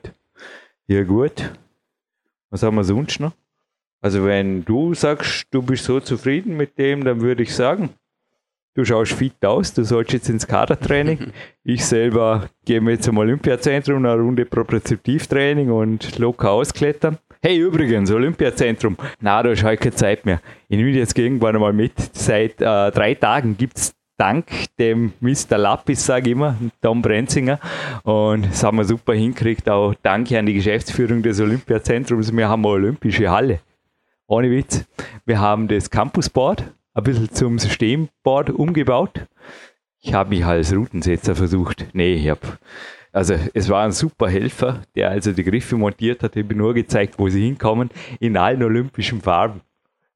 Ja, 0.88 1.04
gut. 1.04 1.52
Was 2.50 2.64
haben 2.64 2.76
wir 2.76 2.84
sonst 2.84 3.20
noch? 3.20 3.34
Also, 4.02 4.26
wenn 4.26 4.66
du 4.66 4.94
sagst, 4.94 5.48
du 5.52 5.62
bist 5.62 5.86
so 5.86 6.00
zufrieden 6.00 6.58
mit 6.58 6.78
dem, 6.78 7.04
dann 7.04 7.22
würde 7.22 7.44
ich 7.44 7.56
sagen, 7.56 7.90
du 8.76 8.84
schaust 8.84 9.14
fit 9.14 9.44
aus, 9.46 9.74
du 9.74 9.84
sollst 9.84 10.14
jetzt 10.14 10.30
ins 10.30 10.46
Kadertraining. 10.46 11.32
ich 11.64 11.86
selber 11.86 12.50
gehe 12.66 12.82
mir 12.82 12.92
jetzt 12.92 13.06
zum 13.06 13.18
Olympiazentrum, 13.18 14.06
eine 14.06 14.22
Runde 14.22 14.46
Propriozeptivtraining 14.46 15.72
und 15.72 16.20
locker 16.20 16.52
ausklettern. 16.52 17.18
Hey, 17.42 17.58
übrigens, 17.58 18.12
Olympiazentrum. 18.12 18.98
Na, 19.20 19.44
da 19.44 19.52
ist 19.52 19.64
heute 19.64 19.78
keine 19.78 19.96
Zeit 19.96 20.26
mehr. 20.26 20.42
Ich 20.70 20.78
nehme 20.78 20.92
jetzt 20.92 21.18
irgendwann 21.18 21.56
einmal 21.56 21.74
mit. 21.74 21.94
Seit 22.14 22.62
äh, 22.62 22.92
drei 22.92 23.16
Tagen 23.16 23.58
gibt 23.58 23.78
es 23.78 23.94
dank 24.18 24.46
dem 24.80 25.14
Mr. 25.20 25.58
Lappis, 25.58 26.06
sage 26.06 26.30
ich 26.30 26.32
immer, 26.34 26.58
Tom 26.82 27.02
Brenzinger. 27.02 27.60
Und 28.04 28.46
das 28.46 28.64
haben 28.64 28.78
wir 28.78 28.86
super 28.86 29.14
hingekriegt. 29.14 29.70
Auch 29.70 29.94
danke 30.02 30.38
an 30.38 30.46
die 30.46 30.54
Geschäftsführung 30.54 31.22
des 31.22 31.40
Olympiazentrums. 31.40 32.36
Wir 32.36 32.50
haben 32.50 32.66
eine 32.66 32.74
olympische 32.74 33.30
Halle. 33.30 33.60
Ohne 34.28 34.50
Witz. 34.50 34.86
Wir 35.26 35.40
haben 35.40 35.68
das 35.68 35.90
Campusboard 35.90 36.64
ein 36.94 37.04
bisschen 37.04 37.32
zum 37.32 37.60
Systemboard 37.60 38.52
umgebaut. 38.52 39.26
Ich 40.00 40.14
habe 40.14 40.30
mich 40.30 40.46
als 40.46 40.76
Routensetzer 40.76 41.36
versucht. 41.36 41.88
Nee, 41.94 42.16
ich 42.16 42.30
habe 42.30 42.42
also 43.14 43.36
es 43.54 43.70
war 43.70 43.86
ein 43.86 43.92
super 43.92 44.28
Helfer, 44.28 44.82
der 44.96 45.12
also 45.12 45.32
die 45.32 45.44
Griffe 45.44 45.78
montiert 45.78 46.24
hat. 46.24 46.36
Ich 46.36 46.44
habe 46.44 46.56
nur 46.56 46.74
gezeigt, 46.74 47.20
wo 47.20 47.30
sie 47.30 47.46
hinkommen, 47.46 47.92
in 48.20 48.36
allen 48.36 48.64
olympischen 48.64 49.22
Farben. 49.22 49.62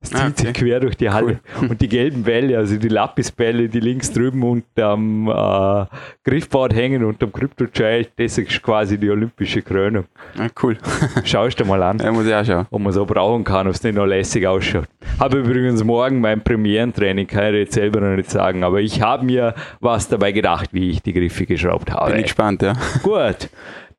Es 0.07 0.11
zieht 0.11 0.21
ah, 0.21 0.27
okay. 0.27 0.45
sich 0.45 0.53
quer 0.53 0.79
durch 0.79 0.95
die 0.95 1.09
Halle. 1.09 1.39
Cool. 1.59 1.69
Und 1.69 1.81
die 1.81 1.87
gelben 1.87 2.23
Bälle, 2.23 2.57
also 2.57 2.77
die 2.77 2.87
Lapisbälle, 2.87 3.67
die 3.67 3.79
links 3.79 4.11
drüben 4.11 4.41
unterm 4.43 5.27
äh, 5.27 5.85
Griffboard 6.23 6.73
hängen, 6.73 7.03
unterm 7.03 7.31
Crypto-Child, 7.31 8.11
das 8.15 8.37
ist 8.37 8.61
quasi 8.61 8.97
die 8.97 9.09
olympische 9.09 9.61
Krönung. 9.61 10.05
Ah, 10.37 10.47
cool. 10.63 10.77
Schaust 11.23 11.59
du 11.59 11.65
mal 11.65 11.81
an. 11.83 11.99
Ja, 11.99 12.11
muss 12.11 12.25
ich 12.25 12.33
auch 12.33 12.45
schauen. 12.45 12.67
Ob 12.69 12.81
man 12.81 12.93
so 12.93 13.05
brauchen 13.05 13.43
kann, 13.43 13.67
ob 13.67 13.73
es 13.73 13.83
nicht 13.83 13.95
noch 13.95 14.05
lässig 14.05 14.47
ausschaut. 14.47 14.87
Habe 15.19 15.39
übrigens 15.39 15.83
morgen 15.83 16.21
mein 16.21 16.41
Premierentraining, 16.41 17.27
kann 17.27 17.53
ich 17.53 17.59
jetzt 17.61 17.73
selber 17.73 17.99
noch 17.99 18.15
nicht 18.15 18.31
sagen, 18.31 18.63
aber 18.63 18.79
ich 18.79 19.01
habe 19.01 19.25
mir 19.25 19.55
was 19.79 20.07
dabei 20.07 20.31
gedacht, 20.31 20.69
wie 20.71 20.89
ich 20.89 21.01
die 21.01 21.13
Griffe 21.13 21.45
geschraubt 21.45 21.91
habe. 21.91 22.11
Bin 22.11 22.19
ich 22.19 22.27
gespannt, 22.27 22.61
ja. 22.61 22.73
Gut. 23.03 23.49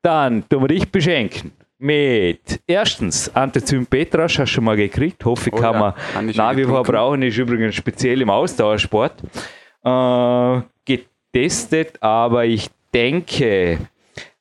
Dann 0.00 0.48
tun 0.48 0.62
wir 0.62 0.68
dich 0.68 0.90
beschenken 0.90 1.52
mit 1.78 2.60
erstens 2.66 3.34
Antizym 3.34 3.86
Petras, 3.86 4.38
hast 4.38 4.50
du 4.50 4.54
schon 4.54 4.64
mal 4.64 4.76
gekriegt. 4.76 5.24
Hoffe, 5.24 5.50
oh, 5.52 5.56
kann 5.56 5.74
ja. 5.74 5.94
man 6.14 6.26
nach 6.34 6.56
wie 6.56 6.64
vor 6.64 6.82
brauchen. 6.82 7.22
Ist 7.22 7.38
übrigens 7.38 7.74
speziell 7.74 8.20
im 8.20 8.30
Ausdauersport 8.30 9.22
äh, 9.84 10.60
getestet, 10.84 12.02
aber 12.02 12.44
ich 12.44 12.68
denke, 12.92 13.78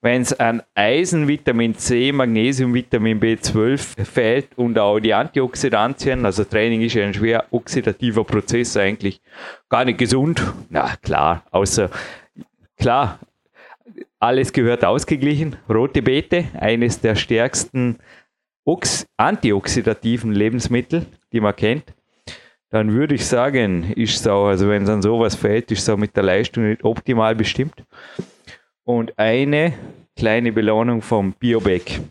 wenn 0.01 0.21
es 0.21 0.39
an 0.39 0.63
Eisen, 0.73 1.27
Vitamin 1.27 1.75
C, 1.75 2.11
Magnesium, 2.11 2.73
Vitamin 2.73 3.19
B12 3.19 4.05
fehlt 4.05 4.49
und 4.55 4.77
auch 4.79 4.99
die 4.99 5.13
Antioxidantien, 5.13 6.25
also 6.25 6.43
Training 6.43 6.81
ist 6.81 6.93
ja 6.93 7.05
ein 7.05 7.13
schwer 7.13 7.45
oxidativer 7.51 8.23
Prozess 8.23 8.77
eigentlich, 8.77 9.21
gar 9.69 9.85
nicht 9.85 9.97
gesund. 9.97 10.41
Na 10.69 10.95
klar, 11.01 11.43
außer 11.51 11.89
klar, 12.77 13.19
alles 14.19 14.53
gehört 14.53 14.83
ausgeglichen. 14.83 15.55
Rote 15.69 16.01
Beete, 16.01 16.45
eines 16.59 16.99
der 16.99 17.15
stärksten 17.15 17.97
antioxidativen 19.17 20.33
Lebensmittel, 20.33 21.05
die 21.31 21.39
man 21.39 21.55
kennt. 21.55 21.93
Dann 22.69 22.91
würde 22.91 23.15
ich 23.15 23.25
sagen, 23.25 23.93
ist 23.93 24.27
auch, 24.27 24.47
also 24.47 24.67
wenn 24.67 24.83
es 24.83 24.89
an 24.89 25.01
sowas 25.01 25.35
fällt, 25.35 25.71
ist 25.71 25.83
es 25.83 25.89
auch 25.89 25.97
mit 25.97 26.15
der 26.17 26.23
Leistung 26.23 26.67
nicht 26.67 26.83
optimal 26.83 27.33
bestimmt. 27.33 27.83
Und 28.83 29.17
eine 29.17 29.73
kleine 30.17 30.51
Belohnung 30.51 31.01
vom 31.01 31.31
Bioback 31.31 32.01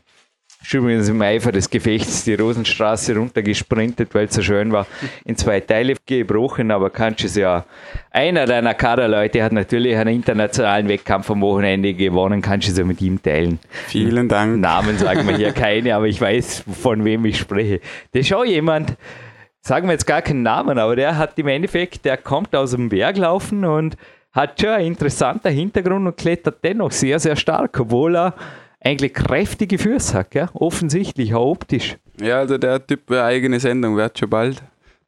ist 0.67 0.75
übrigens 0.75 1.09
im 1.09 1.23
Eifer 1.23 1.53
des 1.53 1.71
Gefechts 1.71 2.25
die 2.25 2.35
Rosenstraße 2.35 3.17
runtergesprintet, 3.17 4.13
weil 4.15 4.25
es 4.25 4.35
so 4.35 4.43
schön 4.43 4.73
war, 4.73 4.87
in 5.25 5.37
zwei 5.37 5.61
Teile 5.61 5.95
gebrochen, 6.05 6.73
aber 6.73 6.91
kannst 6.91 7.25
es 7.25 7.37
ja. 7.37 7.65
Einer 8.11 8.47
deiner 8.47 8.75
Kaderleute 8.75 9.45
hat 9.45 9.53
natürlich 9.53 9.97
einen 9.97 10.17
internationalen 10.17 10.89
Wettkampf 10.89 11.31
am 11.31 11.41
Wochenende 11.43 11.95
gewonnen, 11.95 12.43
kannst 12.43 12.67
du 12.67 12.73
es 12.73 12.79
ja 12.79 12.85
mit 12.85 13.01
ihm 13.01 13.23
teilen. 13.23 13.61
Vielen 13.87 14.29
Dank. 14.29 14.59
Namen 14.59 14.99
sagen 14.99 15.29
wir 15.29 15.37
hier 15.37 15.53
keine, 15.55 15.95
aber 15.95 16.09
ich 16.09 16.21
weiß, 16.21 16.65
von 16.83 17.05
wem 17.05 17.25
ich 17.27 17.39
spreche. 17.39 17.81
Das 18.13 18.23
ist 18.23 18.33
auch 18.33 18.45
jemand, 18.45 18.97
sagen 19.61 19.87
wir 19.87 19.93
jetzt 19.93 20.07
gar 20.07 20.23
keinen 20.23 20.43
Namen, 20.43 20.79
aber 20.79 20.97
der 20.97 21.17
hat 21.17 21.39
im 21.39 21.47
Endeffekt, 21.47 22.05
der 22.05 22.17
kommt 22.17 22.57
aus 22.57 22.73
dem 22.73 22.89
Berg 22.89 23.19
laufen 23.19 23.65
und 23.65 23.97
hat 24.33 24.61
schon 24.61 24.71
einen 24.71 24.89
interessanten 24.89 25.53
Hintergrund 25.53 26.09
und 26.09 26.17
klettert 26.17 26.65
dennoch 26.65 26.91
sehr, 26.91 27.21
sehr 27.21 27.37
stark, 27.37 27.79
obwohl 27.79 28.17
er 28.17 28.35
eigentlich 28.87 29.15
kräftige 29.15 29.79
Füße 29.79 30.15
hat, 30.15 30.31
gell? 30.31 30.49
offensichtlich, 30.55 31.35
auch 31.35 31.51
optisch. 31.51 31.97
Ja, 32.21 32.39
also 32.39 32.57
der 32.57 32.85
Typ 32.87 33.11
eine 33.11 33.25
eigene 33.25 33.61
Sendung, 33.61 33.97
wird 33.97 34.19
schon 34.19 34.31
bald. 34.31 34.63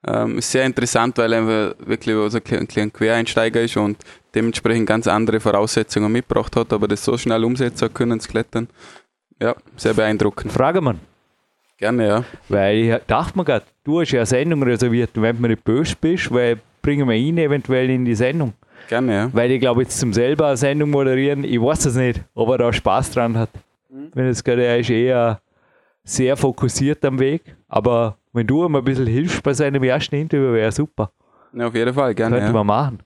Ähm, 0.07 0.39
ist 0.39 0.51
sehr 0.51 0.65
interessant, 0.65 1.19
weil 1.19 1.33
er 1.33 1.75
wirklich 1.79 2.15
so 2.31 2.39
ein 2.39 2.69
kleiner 2.69 2.91
Quereinsteiger 2.91 3.61
ist 3.63 3.77
und 3.77 3.99
dementsprechend 4.35 4.87
ganz 4.87 5.07
andere 5.07 5.41
Voraussetzungen 5.41 6.11
mitgebracht 6.11 6.55
hat, 6.57 6.73
aber 6.73 6.87
das 6.87 7.05
so 7.05 7.17
schnell 7.17 7.45
umsetzen 7.45 7.93
können, 7.93 8.21
zu 8.21 8.29
klettern. 8.29 8.69
Ja, 9.41 9.55
sehr 9.77 9.95
beeindruckend. 9.95 10.53
Frage 10.53 10.81
man. 10.81 11.01
Gerne, 11.79 12.07
ja. 12.07 12.25
Weil 12.49 12.77
ich 12.77 12.97
dachte 13.07 13.39
mir 13.39 13.45
gerade, 13.45 13.65
du 13.85 14.01
hast 14.01 14.11
ja 14.11 14.21
eine 14.21 14.27
Sendung 14.27 14.63
reserviert 14.65 15.17
und 15.17 15.23
wenn 15.23 15.41
du 15.41 15.49
nicht 15.49 15.65
böse 15.65 15.95
bist, 16.01 16.33
weil 16.33 16.59
bringen 16.83 17.09
wir 17.09 17.15
ihn 17.15 17.39
eventuell 17.39 17.91
in 17.91 18.05
die 18.05 18.17
Sendung. 18.17 18.53
Gerne, 18.89 19.15
ja. 19.15 19.31
Weil 19.33 19.51
ich 19.51 19.61
glaube, 19.61 19.83
jetzt 19.83 19.99
zum 19.99 20.13
selber 20.13 20.49
eine 20.49 20.57
Sendung 20.57 20.91
moderieren, 20.91 21.45
ich 21.45 21.61
weiß 21.61 21.87
es 21.87 21.95
nicht, 21.95 22.21
ob 22.35 22.49
er 22.51 22.59
da 22.59 22.73
Spaß 22.73 23.13
dran 23.13 23.37
hat. 23.37 23.51
Mhm. 23.89 24.11
Wenn 24.15 24.27
es 24.27 24.43
gerade, 24.43 24.65
er 24.65 24.79
ist 24.79 24.91
eher 24.91 25.41
sehr 26.05 26.37
fokussiert 26.37 27.05
am 27.05 27.19
Weg, 27.19 27.57
aber 27.69 28.19
wenn 28.33 28.47
du 28.47 28.65
ihm 28.65 28.77
ein 28.77 28.85
bisschen 28.85 29.07
hilfst 29.07 29.43
bei 29.43 29.53
seinem 29.53 29.83
ersten 29.83 30.17
Interview, 30.17 30.53
wäre 30.53 30.73
super. 30.73 31.13
Ja, 31.53 31.67
auf 31.67 31.75
jeden 31.75 31.95
Fall, 31.95 32.15
gerne. 32.15 32.37
Könnte 32.37 32.49
ja. 32.49 32.53
man 32.53 32.67
machen. 32.67 33.03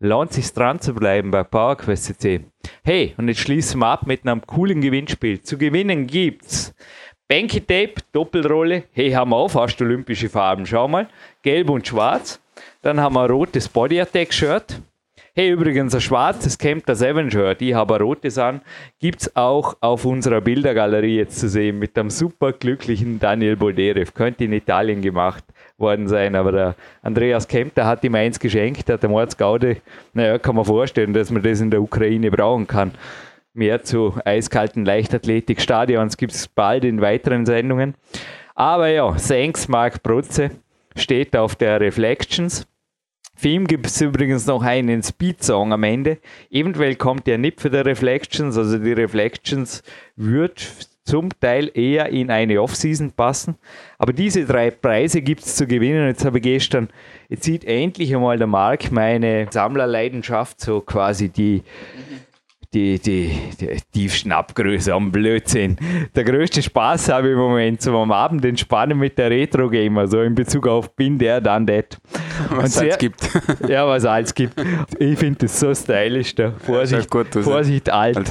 Lohnt 0.00 0.32
sich 0.32 0.52
dran 0.52 0.80
zu 0.80 0.92
bleiben 0.94 1.30
bei 1.30 1.44
PowerQuest 1.44 2.04
CC. 2.04 2.44
Hey, 2.82 3.14
und 3.16 3.28
jetzt 3.28 3.40
schließen 3.40 3.78
wir 3.80 3.86
ab 3.86 4.06
mit 4.06 4.26
einem 4.26 4.44
coolen 4.46 4.80
Gewinnspiel. 4.80 5.40
Zu 5.40 5.56
gewinnen 5.56 6.06
gibt's 6.06 6.74
Banky 7.28 7.60
Tape, 7.60 7.94
Doppelrolle. 8.12 8.84
Hey, 8.92 9.12
haben 9.12 9.30
wir 9.30 9.36
auch 9.36 9.48
fast 9.48 9.80
olympische 9.80 10.28
Farben. 10.28 10.66
Schau 10.66 10.88
mal. 10.88 11.08
Gelb 11.42 11.70
und 11.70 11.86
schwarz. 11.86 12.40
Dann 12.82 13.00
haben 13.00 13.14
wir 13.14 13.22
ein 13.22 13.30
rotes 13.30 13.68
Body 13.68 14.00
Attack 14.00 14.32
Shirt. 14.32 14.80
Hey, 15.36 15.50
übrigens, 15.50 15.92
ein 15.92 16.00
schwarzes 16.00 16.58
Camp 16.58 16.86
der 16.86 16.94
Seven 16.94 17.28
Shirt, 17.28 17.60
ich 17.60 17.74
habe 17.74 17.96
ein 17.96 18.00
rotes 18.02 18.38
an, 18.38 18.60
gibt 19.00 19.22
es 19.22 19.34
auch 19.34 19.76
auf 19.80 20.04
unserer 20.04 20.40
Bildergalerie 20.40 21.16
jetzt 21.16 21.40
zu 21.40 21.48
sehen 21.48 21.80
mit 21.80 21.96
dem 21.96 22.08
super 22.08 22.52
glücklichen 22.52 23.18
Daniel 23.18 23.56
Bolderev. 23.56 24.14
Könnte 24.14 24.44
in 24.44 24.52
Italien 24.52 25.02
gemacht 25.02 25.42
worden 25.76 26.06
sein, 26.06 26.36
aber 26.36 26.52
der 26.52 26.76
Andreas 27.02 27.48
Kempter 27.48 27.84
hat 27.84 28.04
ihm 28.04 28.14
eins 28.14 28.38
geschenkt, 28.38 28.88
hat 28.88 29.02
der 29.02 29.10
Mordsgaude, 29.10 29.78
naja, 30.12 30.38
kann 30.38 30.54
man 30.54 30.66
vorstellen, 30.66 31.12
dass 31.12 31.32
man 31.32 31.42
das 31.42 31.60
in 31.60 31.72
der 31.72 31.82
Ukraine 31.82 32.30
brauchen 32.30 32.68
kann. 32.68 32.92
Mehr 33.54 33.82
zu 33.82 34.14
eiskalten 34.24 34.84
Leichtathletikstadions 34.84 36.16
gibt 36.16 36.32
es 36.32 36.46
bald 36.46 36.84
in 36.84 37.00
weiteren 37.00 37.44
Sendungen. 37.44 37.96
Aber 38.54 38.86
ja, 38.86 39.10
Thanks 39.16 39.66
Mark 39.66 40.00
Brutze 40.04 40.52
steht 40.94 41.36
auf 41.36 41.56
der 41.56 41.80
Reflections. 41.80 42.68
Für 43.34 43.48
ihn 43.48 43.66
gibt 43.66 43.86
es 43.86 44.00
übrigens 44.00 44.46
noch 44.46 44.62
einen 44.62 45.02
Speed-Song 45.02 45.72
am 45.72 45.82
Ende. 45.82 46.18
Eventuell 46.50 46.94
kommt 46.94 47.26
der 47.26 47.38
nicht 47.38 47.60
für 47.60 47.70
die 47.70 47.78
Reflections, 47.78 48.56
also 48.56 48.78
die 48.78 48.92
Reflections 48.92 49.82
wird 50.16 50.88
zum 51.04 51.28
Teil 51.38 51.70
eher 51.74 52.08
in 52.08 52.30
eine 52.30 52.62
Off-Season 52.62 53.12
passen. 53.12 53.56
Aber 53.98 54.12
diese 54.12 54.46
drei 54.46 54.70
Preise 54.70 55.20
gibt 55.20 55.42
es 55.42 55.56
zu 55.56 55.66
gewinnen. 55.66 56.06
Jetzt 56.06 56.24
habe 56.24 56.38
ich 56.38 56.44
gestern, 56.44 56.88
jetzt 57.28 57.44
sieht 57.44 57.64
endlich 57.64 58.14
einmal 58.14 58.38
der 58.38 58.46
Mark 58.46 58.90
meine 58.90 59.46
Sammlerleidenschaft, 59.50 60.60
so 60.60 60.80
quasi 60.80 61.28
die 61.28 61.62
die, 62.74 62.98
die, 62.98 63.30
die, 63.60 63.78
die 63.94 64.10
Schnappgröße 64.10 64.92
am 64.92 65.12
Blödsinn. 65.12 65.76
Der 66.14 66.24
größte 66.24 66.60
Spaß 66.62 67.08
habe 67.10 67.28
ich 67.28 67.32
im 67.32 67.38
Moment 67.38 67.80
so 67.80 67.96
am 67.96 68.10
Abend 68.10 68.44
entspannen 68.44 68.98
mit 68.98 69.16
der 69.16 69.30
Retro-Gamer, 69.30 70.08
so 70.08 70.20
in 70.22 70.34
Bezug 70.34 70.66
auf 70.66 70.94
Bin 70.96 71.18
der, 71.18 71.40
dann 71.40 71.66
that. 71.66 71.98
Was 72.50 72.80
es 72.82 72.98
gibt. 72.98 73.20
Ja, 73.68 73.86
was 73.86 74.04
alles 74.04 74.34
gibt. 74.34 74.54
Ich 74.98 75.18
finde 75.18 75.40
das 75.40 75.58
so 75.58 75.74
stylisch, 75.74 76.34
da. 76.34 76.52
Vorsicht, 76.52 77.08
gut, 77.08 77.28
Vorsicht 77.28 77.88
alt. 77.90 78.28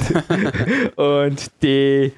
Und 0.96 1.50
die 1.62 2.12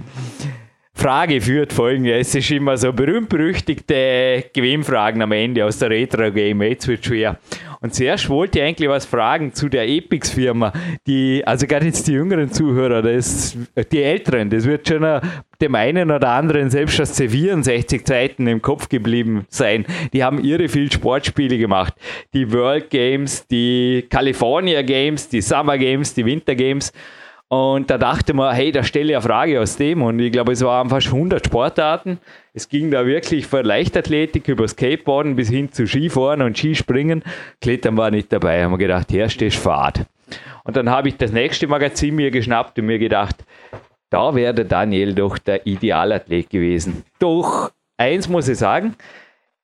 Frage 0.98 1.42
führt 1.42 1.74
folgendes: 1.74 2.28
Es 2.28 2.34
ist 2.36 2.50
immer 2.50 2.76
so 2.76 2.90
berühmt-berüchtigte 2.90 4.46
Gewinnfragen 4.52 5.20
am 5.20 5.32
Ende 5.32 5.64
aus 5.64 5.78
der 5.78 5.90
Retro-Game. 5.90 6.62
Jetzt 6.62 6.88
wird 6.88 7.04
schwer. 7.04 7.38
Und 7.82 7.94
zuerst 7.94 8.30
wollte 8.30 8.58
ich 8.58 8.64
eigentlich 8.64 8.88
was 8.88 9.04
fragen 9.04 9.52
zu 9.52 9.68
der 9.68 9.86
Epix-Firma, 9.86 10.72
die, 11.06 11.42
also 11.46 11.66
gerade 11.66 11.84
jetzt 11.84 12.08
die 12.08 12.12
jüngeren 12.12 12.50
Zuhörer, 12.50 13.02
das, 13.02 13.56
die 13.92 14.02
Älteren, 14.02 14.48
das 14.48 14.64
wird 14.64 14.88
schon 14.88 15.20
dem 15.60 15.74
einen 15.74 16.10
oder 16.10 16.30
anderen 16.30 16.70
selbst 16.70 16.98
aus 17.00 17.20
C64-Zeiten 17.20 18.46
im 18.46 18.62
Kopf 18.62 18.88
geblieben 18.88 19.44
sein. 19.50 19.84
Die 20.14 20.24
haben 20.24 20.42
irre 20.42 20.68
viel 20.68 20.90
Sportspiele 20.90 21.58
gemacht. 21.58 21.94
Die 22.32 22.50
World 22.50 22.88
Games, 22.88 23.46
die 23.46 24.06
California 24.08 24.80
Games, 24.80 25.28
die 25.28 25.42
Summer 25.42 25.76
Games, 25.76 26.14
die 26.14 26.24
Winter 26.24 26.54
Games. 26.54 26.92
Und 27.48 27.90
da 27.90 27.98
dachte 27.98 28.34
man, 28.34 28.54
hey, 28.54 28.72
da 28.72 28.82
stelle 28.82 29.10
ich 29.10 29.16
eine 29.16 29.22
Frage 29.22 29.60
aus 29.60 29.76
dem. 29.76 30.02
Und 30.02 30.18
ich 30.18 30.32
glaube, 30.32 30.52
es 30.52 30.62
waren 30.62 30.88
fast 30.88 31.06
100 31.06 31.46
Sportarten. 31.46 32.18
Es 32.54 32.68
ging 32.68 32.90
da 32.90 33.06
wirklich 33.06 33.46
von 33.46 33.64
Leichtathletik 33.64 34.48
über 34.48 34.66
Skateboarden 34.66 35.36
bis 35.36 35.48
hin 35.48 35.70
zu 35.70 35.86
Skifahren 35.86 36.42
und 36.42 36.58
Skispringen. 36.58 37.22
Klettern 37.60 37.96
war 37.96 38.10
nicht 38.10 38.32
dabei. 38.32 38.64
Haben 38.64 38.72
wir 38.72 38.78
gedacht, 38.78 39.12
herrscht 39.12 39.42
ist 39.42 39.58
Fahrt. 39.58 40.06
Und 40.64 40.76
dann 40.76 40.90
habe 40.90 41.08
ich 41.08 41.16
das 41.16 41.30
nächste 41.30 41.68
Magazin 41.68 42.16
mir 42.16 42.32
geschnappt 42.32 42.78
und 42.80 42.86
mir 42.86 42.98
gedacht, 42.98 43.36
da 44.10 44.34
wäre 44.34 44.64
Daniel 44.64 45.14
doch 45.14 45.38
der 45.38 45.66
Idealathlet 45.66 46.50
gewesen. 46.50 47.04
Doch 47.20 47.70
eins 47.96 48.28
muss 48.28 48.48
ich 48.48 48.58
sagen, 48.58 48.96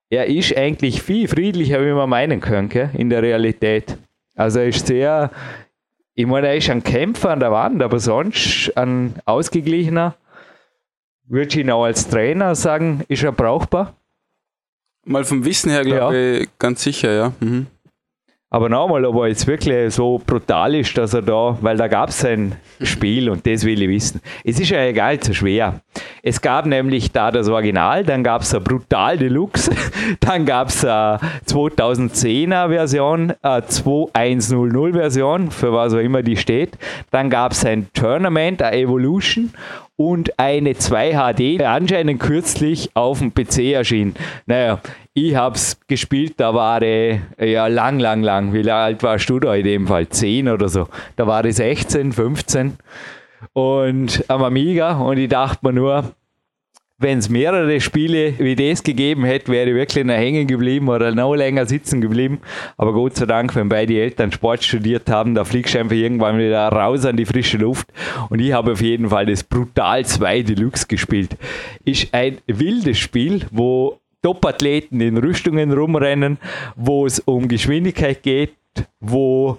er 0.09 0.27
ist 0.27 0.57
eigentlich 0.57 1.03
viel 1.03 1.27
friedlicher, 1.27 1.85
wie 1.85 1.93
man 1.93 2.09
meinen 2.09 2.41
könnte, 2.41 2.91
in 2.95 3.11
der 3.11 3.23
Realität. 3.23 3.97
Also 4.37 4.61
er 4.61 4.69
ist 4.69 4.87
sehr 4.87 5.31
ich 6.15 6.27
meine, 6.27 6.49
er 6.49 6.57
ist 6.57 6.69
ein 6.71 6.83
Kämpfer 6.83 7.31
an 7.31 7.41
der 7.41 7.53
Wand, 7.53 7.83
aber 7.83 7.99
sonst 7.99 8.73
ein 8.77 9.15
ausgeglichener. 9.25 10.17
Würde 11.25 11.49
ich 11.49 11.57
ihn 11.57 11.71
auch 11.71 11.85
als 11.85 12.09
Trainer 12.09 12.55
sagen, 12.55 13.05
ist 13.09 13.23
er 13.23 13.33
brauchbar? 13.33 13.95
Mal 15.05 15.25
vom 15.25 15.45
Wissen 15.45 15.71
her, 15.71 15.83
glaube 15.85 16.17
ja. 16.17 16.41
ich, 16.41 16.49
ganz 16.59 16.83
sicher, 16.83 17.13
ja. 17.13 17.33
Mhm. 17.41 17.67
Aber 18.55 18.69
nochmal, 18.69 19.07
ob 19.07 19.17
er 19.17 19.29
jetzt 19.29 19.47
wirklich 19.47 19.95
so 19.95 20.21
brutal 20.27 20.75
ist, 20.75 20.99
dass 20.99 21.15
er 21.15 21.23
da, 21.23 21.57
weil 21.63 21.79
da 21.79 21.89
gab 21.89 22.11
es 22.11 22.23
ein 22.23 22.55
Spiel 22.83 23.31
und 23.31 23.47
das 23.47 23.65
will 23.65 23.81
ich 23.81 23.89
wissen. 23.89 24.21
Es 24.45 24.61
ist 24.61 24.69
ja 24.69 24.85
egal, 24.85 25.19
zu 25.21 25.33
schwer. 25.33 25.81
Es 26.23 26.39
gab 26.39 26.67
nämlich 26.67 27.11
da 27.11 27.31
das 27.31 27.49
Original, 27.49 28.05
dann 28.05 28.23
gab 28.23 28.43
es 28.43 28.55
eine 28.55 28.63
Brutal 28.63 29.17
Deluxe, 29.17 29.71
dann 30.21 30.45
gab 30.45 30.69
es 30.69 30.85
eine 30.85 31.19
2010er 31.47 32.69
Version, 32.69 33.33
eine 33.41 33.67
2100 33.67 34.93
Version, 34.93 35.51
für 35.51 35.73
was 35.73 35.95
auch 35.95 35.99
immer 35.99 36.23
die 36.23 36.37
steht. 36.37 36.77
Dann 37.11 37.31
gab 37.31 37.53
es 37.53 37.65
ein 37.65 37.89
Tournament, 37.95 38.61
eine 38.61 38.77
Evolution 38.77 39.55
und 39.97 40.39
eine 40.39 40.75
2 40.75 41.13
HD, 41.13 41.63
anscheinend 41.63 42.21
kürzlich 42.21 42.91
auf 42.95 43.19
dem 43.19 43.33
PC 43.33 43.73
erschienen. 43.73 44.15
Naja, 44.47 44.81
ich 45.15 45.35
habe 45.35 45.57
es 45.57 45.79
gespielt, 45.87 46.35
da 46.39 46.55
war 46.55 46.83
ich 46.83 47.21
ja 47.39 47.67
lang, 47.67 47.99
lang, 47.99 48.23
lang. 48.23 48.53
Wie 48.53 48.69
alt 48.71 49.03
warst 49.03 49.29
du 49.29 49.39
da 49.39 49.55
in 49.55 49.65
dem 49.65 49.87
Fall? 49.87 50.09
10 50.09 50.49
oder 50.49 50.69
so. 50.69 50.89
Da 51.17 51.27
war 51.27 51.45
ich 51.45 51.57
16, 51.57 52.13
15 52.13 52.79
und 53.53 54.25
am 54.29 54.43
Amiga 54.43 54.99
und 54.99 55.19
ich 55.19 55.29
dachte 55.29 55.59
mir 55.63 55.73
nur, 55.73 56.13
wenn 57.03 57.19
es 57.19 57.29
mehrere 57.29 57.81
Spiele 57.81 58.35
wie 58.39 58.55
das 58.55 58.83
gegeben 58.83 59.25
hätte, 59.25 59.51
wäre 59.51 59.71
ich 59.71 59.75
wirklich 59.75 60.05
noch 60.05 60.15
hängen 60.15 60.47
geblieben 60.47 60.89
oder 60.89 61.15
noch 61.15 61.35
länger 61.35 61.67
sitzen 61.67 62.01
geblieben. 62.01 62.41
Aber 62.77 62.93
Gott 62.93 63.17
sei 63.17 63.27
Dank, 63.27 63.55
wenn 63.57 63.69
beide 63.69 64.01
Eltern 64.01 64.33
Sport 64.33 64.65
studiert 64.65 65.11
haben, 65.11 65.35
da 65.35 65.45
fliegst 65.45 65.75
du 65.75 65.81
einfach 65.81 65.97
irgendwann 65.97 66.39
wieder 66.39 66.69
raus 66.69 67.05
an 67.05 67.17
die 67.17 67.27
frische 67.27 67.59
Luft. 67.59 67.89
Und 68.31 68.41
ich 68.41 68.53
habe 68.53 68.73
auf 68.73 68.81
jeden 68.81 69.11
Fall 69.11 69.27
das 69.27 69.43
Brutal 69.43 70.05
2 70.05 70.43
Deluxe 70.43 70.87
gespielt. 70.87 71.37
Ist 71.85 72.15
ein 72.15 72.39
wildes 72.47 72.99
Spiel, 72.99 73.43
wo 73.51 73.99
Top-Athleten 74.23 75.01
in 75.01 75.17
Rüstungen 75.17 75.73
rumrennen, 75.73 76.39
wo 76.77 77.07
es 77.07 77.19
um 77.19 77.49
Geschwindigkeit 77.49 78.23
geht, 78.23 78.55
wo 79.01 79.59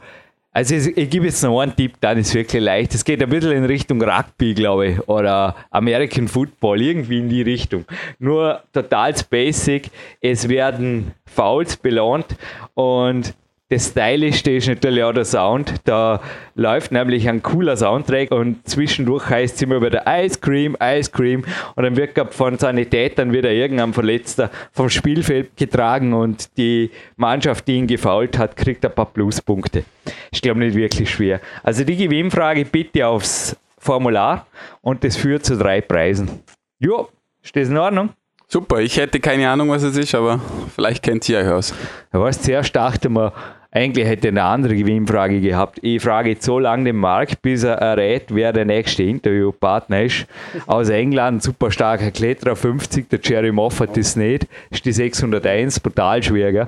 also 0.54 0.76
ich 0.76 1.10
gebe 1.10 1.26
jetzt 1.26 1.42
noch 1.44 1.60
einen 1.60 1.76
Tipp, 1.76 1.96
dann 2.00 2.20
ist 2.20 2.34
wirklich 2.36 2.62
leicht. 2.62 2.94
Es 2.94 3.04
geht 3.04 3.22
ein 3.24 3.30
bisschen 3.30 3.54
in 3.54 3.66
Richtung 3.66 4.02
Rugby, 4.02 4.54
glaube 4.54 4.88
ich, 4.88 5.08
oder 5.10 5.56
American 5.72 6.28
Football, 6.28 6.80
irgendwie 6.80 7.18
in 7.18 7.30
die 7.30 7.42
Richtung. 7.42 7.86
Nur 8.20 8.62
total 8.72 9.16
basic. 9.30 9.90
Es 10.22 10.48
werden 10.48 11.14
Fouls 11.26 11.76
belohnt 11.76 12.28
und 12.76 13.34
das 13.74 13.90
Stylischste 13.90 14.52
ist 14.52 14.68
natürlich 14.68 15.04
auch 15.04 15.14
der 15.14 15.26
Sound. 15.26 15.74
Da 15.86 16.22
läuft 16.54 16.92
nämlich 16.92 17.28
ein 17.28 17.42
cooler 17.42 17.76
Soundtrack 17.76 18.32
und 18.32 18.68
zwischendurch 18.70 19.28
heißt 19.28 19.56
es 19.56 19.62
immer 19.64 19.82
wieder 19.82 20.04
Ice 20.06 20.40
Cream, 20.40 20.78
Ice 20.80 21.10
Cream 21.12 21.44
und 21.76 21.84
dann 21.84 21.96
wird 21.96 22.14
von 22.36 22.60
Sanitätern 22.60 23.34
wieder 23.34 23.52
irgendein 23.52 23.94
Verletzter 23.94 24.52
vom 24.72 24.90
Spielfeld 24.90 25.58
getragen 25.58 26.14
und 26.14 26.56
die 26.58 26.92
Mannschaft, 27.16 27.68
die 27.68 27.78
ihn 27.78 27.88
gefault 27.88 28.38
hat, 28.38 28.56
kriegt 28.56 28.86
ein 28.86 28.94
paar 28.94 29.08
Pluspunkte. 29.08 29.84
Ich 30.32 30.42
glaube 30.42 30.60
nicht 30.60 30.76
wirklich 30.76 31.10
schwer. 31.10 31.42
Also 31.64 31.84
die 31.84 31.98
Gewinnfrage 31.98 32.66
bitte 32.66 33.08
aufs 33.08 33.58
Formular 33.80 34.46
und 34.82 35.04
das 35.04 35.18
führt 35.18 35.46
zu 35.46 35.58
drei 35.58 35.82
Preisen. 35.82 36.30
Jo, 36.78 37.10
ist 37.42 37.56
das 37.56 37.70
in 37.70 37.78
Ordnung? 37.78 38.10
Super, 38.48 38.82
ich 38.82 38.98
hätte 38.98 39.20
keine 39.20 39.50
Ahnung, 39.50 39.70
was 39.70 39.82
es 39.82 39.98
ist, 39.98 40.14
aber 40.14 40.40
vielleicht 40.76 41.02
kennt 41.02 41.28
ihr 41.28 41.40
euch 41.40 41.48
aus. 41.48 41.74
Ja, 42.14 42.22
was 42.22 42.40
zuerst 42.40 42.76
dachte 42.76 43.10
man, 43.10 43.32
eigentlich 43.76 44.06
hätte 44.08 44.28
eine 44.28 44.44
andere 44.44 44.76
Gewinnfrage 44.76 45.42
gehabt. 45.42 45.80
Ich 45.82 46.04
frage 46.04 46.30
jetzt 46.30 46.46
so 46.46 46.60
lange 46.60 46.84
den 46.86 46.98
Markt, 46.98 47.42
bis 47.42 47.64
er 47.64 47.74
errät, 47.76 48.26
wer 48.30 48.54
der 48.54 48.66
nächste 48.66 49.02
Interviewpartner 49.02 50.04
ist. 50.04 50.28
Aus 50.68 50.90
England, 50.90 51.42
super 51.42 51.72
starker 51.72 52.12
Kletterer, 52.12 52.56
50, 52.56 53.10
der 53.10 53.20
Jerry 53.24 53.52
Moffat 53.52 53.98
ist 53.98 54.16
nicht, 54.16 54.48
ist 54.70 54.86
die 54.86 54.92
601, 54.92 55.80
brutal 55.80 56.22
schwer. 56.22 56.52
Gell? 56.52 56.68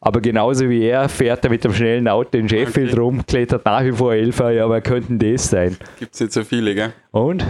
Aber 0.00 0.20
genauso 0.20 0.68
wie 0.70 0.84
er 0.84 1.08
fährt 1.08 1.42
er 1.44 1.50
mit 1.50 1.64
dem 1.64 1.72
schnellen 1.74 2.06
Auto 2.06 2.38
in 2.38 2.48
Sheffield 2.48 2.92
okay. 2.92 3.00
rum, 3.00 3.26
klettert 3.26 3.64
nach 3.64 3.82
wie 3.82 3.92
vor 3.92 4.14
Elfer, 4.14 4.52
ja, 4.52 4.70
wer 4.70 4.80
könnten 4.80 5.18
das 5.18 5.50
sein? 5.50 5.76
Gibt 5.98 6.14
es 6.14 6.20
nicht 6.20 6.32
so 6.32 6.44
viele, 6.44 6.76
gell? 6.76 6.92
Und? 7.10 7.44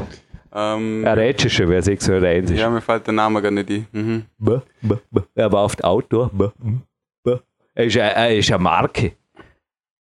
Ähm, 0.55 1.05
er 1.05 1.17
rät 1.17 1.51
schon, 1.51 1.69
wer 1.69 1.83
601 1.83 2.53
ist. 2.53 2.59
Ja, 2.59 2.71
mir 2.71 2.81
fällt 2.81 3.07
der 3.07 3.13
Name 3.13 3.43
gar 3.43 3.51
nicht 3.51 3.69
ein. 3.69 3.87
Mhm. 3.93 4.23
Er 5.35 5.53
war 5.53 5.65
oft 5.65 5.85
Outdoor. 5.85 6.31
Buh, 6.33 6.53
er 7.75 7.85
ist, 7.85 7.99
eine, 7.99 8.15
er 8.15 8.37
ist 8.37 8.51
eine 8.51 8.63
Marke. 8.63 9.13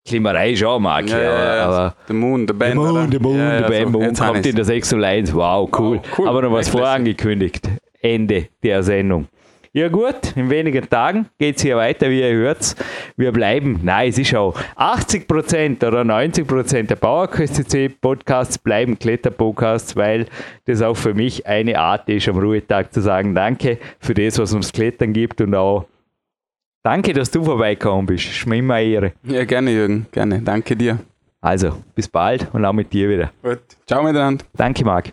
Klimmerei 0.06 0.52
ist 0.52 0.62
auch 0.64 0.76
eine 0.76 0.82
Marke. 0.82 1.10
Ja, 1.10 1.16
aber, 1.16 1.56
ja, 1.56 1.64
aber 1.64 1.96
der 2.06 2.14
Moon, 2.14 2.46
der 2.46 2.54
Band. 2.54 2.74
Der 2.74 2.80
Moon, 2.80 3.10
der 3.10 3.20
ja, 3.20 3.60
der 3.60 3.68
Band. 3.68 3.92
So, 3.92 3.98
Moon 3.98 4.14
kommt 4.14 4.46
in 4.46 4.56
der 4.56 4.64
601. 4.64 5.34
Wow, 5.34 5.70
cool. 5.78 5.96
Wow, 5.96 6.18
cool. 6.18 6.28
Aber 6.28 6.42
noch 6.42 6.52
was 6.52 6.68
vorangekündigt. 6.68 7.68
Ende 8.00 8.48
der 8.62 8.82
Sendung. 8.82 9.28
Ja 9.76 9.88
gut, 9.88 10.36
in 10.36 10.50
wenigen 10.50 10.88
Tagen 10.88 11.26
geht 11.36 11.56
es 11.56 11.62
hier 11.62 11.76
weiter, 11.76 12.08
wie 12.08 12.20
ihr 12.20 12.32
hört. 12.32 12.76
Wir 13.16 13.32
bleiben, 13.32 13.80
nein, 13.82 14.08
es 14.08 14.18
ist 14.18 14.32
auch 14.36 14.54
80% 14.76 15.84
oder 15.84 16.02
90% 16.02 16.84
der 16.84 16.94
PowerQuest 16.94 18.00
Podcasts 18.00 18.56
bleiben 18.56 18.96
Kletterpodcasts, 18.96 19.96
weil 19.96 20.26
das 20.66 20.80
auch 20.80 20.94
für 20.94 21.12
mich 21.12 21.48
eine 21.48 21.76
Art 21.76 22.08
ist, 22.08 22.28
am 22.28 22.38
Ruhetag 22.38 22.92
zu 22.92 23.00
sagen, 23.00 23.34
danke 23.34 23.78
für 23.98 24.14
das, 24.14 24.38
was 24.38 24.54
uns 24.54 24.72
Klettern 24.72 25.12
gibt 25.12 25.40
und 25.40 25.56
auch 25.56 25.86
Danke, 26.84 27.14
dass 27.14 27.30
du 27.30 27.42
vorbeigekommen 27.42 28.04
bist. 28.04 28.26
Ist 28.26 28.46
mir 28.46 28.58
immer 28.58 28.74
eine 28.74 28.86
Ehre. 28.86 29.12
Ja, 29.22 29.46
gerne, 29.46 29.70
Jürgen. 29.70 30.06
Gerne. 30.12 30.42
Danke 30.42 30.76
dir. 30.76 30.98
Also, 31.40 31.82
bis 31.94 32.08
bald 32.08 32.46
und 32.52 32.62
auch 32.64 32.74
mit 32.74 32.92
dir 32.92 33.08
wieder. 33.08 33.32
Gut. 33.42 33.60
Ciao 33.86 34.02
miteinander. 34.02 34.44
Danke, 34.54 34.84
Marc. 34.84 35.12